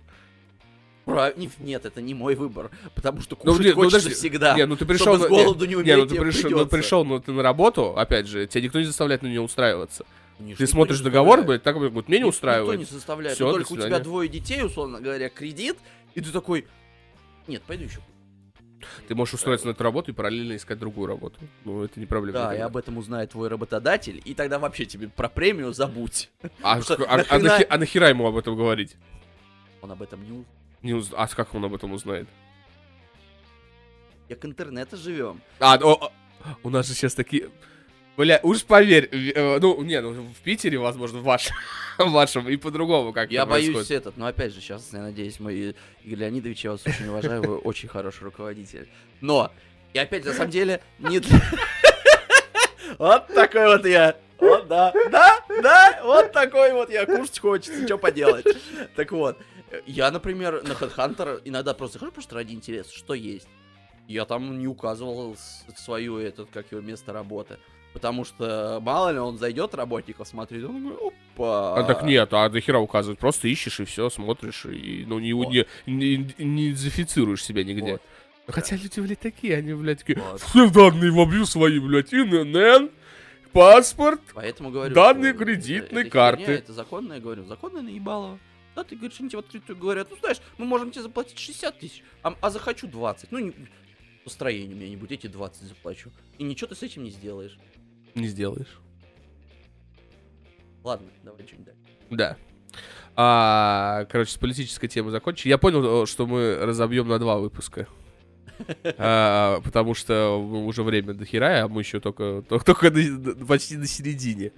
Прав- 1.04 1.36
не- 1.36 1.50
Нет, 1.58 1.84
это 1.84 2.00
не 2.00 2.14
мой 2.14 2.34
выбор. 2.34 2.70
Потому 2.94 3.20
что 3.20 3.38
Ну, 3.44 3.52
кушать 3.52 3.66
ну, 3.68 3.74
хочется 3.74 3.98
подожди. 3.98 4.14
всегда. 4.14 4.56
Не, 4.56 4.66
ну 4.66 4.76
ты 4.76 4.86
пришел... 4.86 5.16
Чтобы 5.16 5.26
с 5.26 5.28
голоду 5.28 5.64
не 5.66 5.70
не, 5.70 5.76
умереть, 5.76 5.96
ну 5.98 6.06
ты 6.06 6.20
пришел, 6.20 6.50
ну, 6.50 6.66
пришел, 6.66 7.04
ну 7.04 7.20
ты 7.20 7.32
на 7.32 7.42
работу, 7.42 7.96
опять 7.96 8.26
же, 8.26 8.46
тебя 8.46 8.62
никто 8.64 8.80
не 8.80 8.86
заставляет 8.86 9.22
на 9.22 9.26
нее 9.26 9.42
устраиваться. 9.42 10.06
Конечно, 10.38 10.66
Ты 10.66 10.70
смотришь 10.70 11.00
договор, 11.00 11.42
блядь, 11.42 11.62
так, 11.62 11.76
вот, 11.76 12.08
меня 12.08 12.18
не 12.20 12.24
устраивает. 12.24 12.80
Никто 12.80 12.92
не 12.92 12.98
заставляет. 12.98 13.38
Но 13.38 13.46
до 13.46 13.52
только 13.58 13.72
у 13.72 13.76
тебя 13.76 14.00
двое 14.00 14.28
детей, 14.28 14.64
условно 14.64 15.00
говоря, 15.00 15.28
кредит, 15.28 15.76
и 16.14 16.20
ты 16.20 16.32
такой, 16.32 16.66
нет, 17.46 17.62
пойду 17.62 17.84
еще. 17.84 18.00
Ты 19.08 19.14
можешь 19.14 19.34
устроиться 19.34 19.66
на 19.66 19.70
эту 19.72 19.82
работу 19.84 20.10
и 20.10 20.14
параллельно 20.14 20.56
искать 20.56 20.78
другую 20.78 21.06
работу. 21.06 21.38
Ну, 21.64 21.82
это 21.84 21.98
не 22.00 22.06
проблема. 22.06 22.38
Да, 22.38 22.44
и 22.44 22.48
никогда. 22.48 22.66
об 22.66 22.76
этом 22.76 22.98
узнает 22.98 23.30
твой 23.30 23.48
работодатель, 23.48 24.20
и 24.24 24.34
тогда 24.34 24.58
вообще 24.58 24.84
тебе 24.84 25.08
про 25.08 25.28
премию 25.28 25.72
забудь. 25.72 26.30
А, 26.62 26.80
что, 26.82 26.94
а- 27.08 27.24
а 27.28 27.38
нахи- 27.38 27.66
а 27.68 27.78
нахера 27.78 28.08
ему 28.08 28.26
об 28.26 28.36
этом 28.36 28.56
говорить? 28.56 28.96
Он 29.82 29.90
об 29.92 30.02
этом 30.02 30.20
не 30.22 30.30
узнает. 30.30 30.46
Не 30.82 30.92
уз- 30.94 31.12
А 31.16 31.26
как 31.28 31.54
он 31.54 31.64
об 31.64 31.74
этом 31.74 31.92
узнает? 31.92 32.28
Как 34.28 34.44
интернета 34.44 34.96
живем. 34.96 35.40
А, 35.60 35.76
о, 35.76 35.92
о, 36.06 36.12
у 36.62 36.70
нас 36.70 36.86
же 36.86 36.94
сейчас 36.94 37.14
такие... 37.14 37.50
Бля, 38.16 38.38
уж 38.44 38.64
поверь, 38.64 39.08
э, 39.12 39.58
ну, 39.58 39.82
не, 39.82 40.00
ну, 40.00 40.12
в 40.12 40.40
Питере, 40.42 40.78
возможно, 40.78 41.18
в 41.18 41.24
вашем, 41.24 41.56
в 41.98 42.10
вашем 42.10 42.48
и 42.48 42.56
по-другому 42.56 43.12
как 43.12 43.30
Я 43.32 43.44
боюсь 43.44 43.90
этот, 43.90 44.16
но 44.16 44.26
опять 44.26 44.54
же, 44.54 44.60
сейчас, 44.60 44.88
я 44.92 45.00
надеюсь, 45.00 45.40
мой 45.40 45.74
Игорь 46.04 46.18
Леонидович, 46.20 46.64
я 46.64 46.70
вас 46.72 46.82
очень 46.86 47.08
уважаю, 47.08 47.42
вы 47.42 47.56
очень 47.64 47.88
хороший 47.88 48.22
руководитель. 48.24 48.88
Но, 49.20 49.50
и 49.92 49.98
опять, 49.98 50.24
на 50.24 50.32
самом 50.32 50.50
деле, 50.50 50.80
не 50.98 51.18
для... 51.18 51.40
Вот 52.98 53.26
такой 53.28 53.66
вот 53.66 53.86
я. 53.86 54.16
Вот, 54.38 54.68
да, 54.68 54.92
да, 55.10 55.40
да, 55.62 56.00
вот 56.04 56.32
такой 56.32 56.72
вот 56.72 56.90
я. 56.90 57.06
Кушать 57.06 57.38
хочется, 57.40 57.84
что 57.86 57.98
поделать. 57.98 58.46
Так 58.94 59.10
вот, 59.10 59.38
я, 59.86 60.10
например, 60.10 60.62
на 60.62 60.72
Headhunter 60.72 61.40
иногда 61.44 61.74
просто 61.74 61.98
хожу 61.98 62.12
просто 62.12 62.34
ради 62.36 62.52
интереса, 62.52 62.94
что 62.94 63.14
есть. 63.14 63.48
Я 64.06 64.26
там 64.26 64.58
не 64.58 64.68
указывал 64.68 65.34
с- 65.34 65.64
свою, 65.82 66.18
этот, 66.18 66.50
как 66.52 66.70
его, 66.70 66.82
место 66.82 67.12
работы. 67.12 67.58
Потому 67.94 68.24
что, 68.24 68.80
мало 68.82 69.10
ли, 69.12 69.18
он 69.18 69.38
зайдет, 69.38 69.72
работников 69.74 70.26
смотрит, 70.26 70.64
он 70.64 70.82
говорит, 70.82 71.00
опа. 71.36 71.78
А 71.78 71.84
так 71.84 72.02
нет, 72.02 72.28
а 72.32 72.48
нахера 72.50 72.78
указывать? 72.78 73.20
Просто 73.20 73.46
ищешь 73.46 73.78
и 73.78 73.84
все, 73.84 74.10
смотришь, 74.10 74.66
и 74.66 75.04
ну 75.06 75.20
не, 75.20 75.32
Вот. 75.32 75.52
не, 75.52 75.64
не, 75.86 76.34
не 76.38 76.70
идентифицируешь 76.70 77.44
себя 77.44 77.62
нигде. 77.62 77.92
Вот. 77.92 78.02
Ну, 78.48 78.52
Хотя 78.52 78.74
люди, 78.74 78.98
блядь, 78.98 79.20
такие, 79.20 79.56
они, 79.56 79.72
блядь, 79.74 80.00
такие, 80.00 80.18
Вот. 80.18 80.40
все 80.40 80.68
данные 80.70 81.12
вобью 81.12 81.46
свои, 81.46 81.78
блядь, 81.78 82.12
ИНН, 82.12 82.90
паспорт. 83.52 84.20
Поэтому 84.34 84.70
говорю, 84.72 84.92
Данные 84.92 85.32
что 85.32 85.44
кредитной 85.44 86.02
это 86.02 86.10
карты. 86.10 86.42
херня, 86.42 86.58
это 86.58 86.72
законно, 86.72 87.12
я 87.14 87.20
говорю, 87.20 87.44
законно 87.44 87.80
наебалово. 87.80 88.40
Да, 88.74 88.82
ты 88.82 88.96
говоришь, 88.96 89.20
они 89.20 89.28
тебе 89.28 89.40
в 89.40 89.44
открытую 89.44 89.78
говорят, 89.78 90.08
ну 90.10 90.16
знаешь, 90.16 90.38
мы 90.58 90.66
можем 90.66 90.90
тебе 90.90 91.02
заплатить 91.02 91.38
60 91.38 91.78
тысяч, 91.78 92.02
а, 92.24 92.34
а 92.40 92.50
захочу 92.50 92.88
20. 92.88 93.30
Ну, 93.30 93.38
не, 93.38 93.54
построение 94.24 94.74
у 94.74 94.78
меня 94.78 94.88
не 94.88 94.96
будет, 94.96 95.12
эти 95.12 95.28
20 95.28 95.62
заплачу. 95.62 96.10
И 96.38 96.42
ничего 96.42 96.66
ты 96.66 96.74
с 96.74 96.82
этим 96.82 97.04
не 97.04 97.10
сделаешь. 97.10 97.56
Не 98.14 98.26
сделаешь. 98.26 98.80
Ладно, 100.82 101.08
давай 101.22 101.46
что-нибудь 101.46 101.66
дальше. 101.66 101.80
Да. 102.10 102.36
А, 103.16 104.06
короче, 104.10 104.32
с 104.32 104.36
политической 104.36 104.88
темы 104.88 105.10
закончили. 105.10 105.48
Я 105.48 105.58
понял, 105.58 106.02
э, 106.02 106.06
что 106.06 106.26
мы 106.26 106.56
разобьем 106.56 107.08
на 107.08 107.18
два 107.18 107.38
выпуска. 107.38 107.86
А, 108.98 109.60
потому 109.62 109.94
что 109.94 110.36
уже 110.38 110.84
время 110.84 111.12
до 111.14 111.24
хера, 111.24 111.64
а 111.64 111.68
мы 111.68 111.80
еще 111.80 111.98
только, 111.98 112.44
только, 112.48 112.64
только 112.64 112.90
на- 112.92 113.46
почти 113.46 113.76
на 113.76 113.86
середине. 113.86 114.52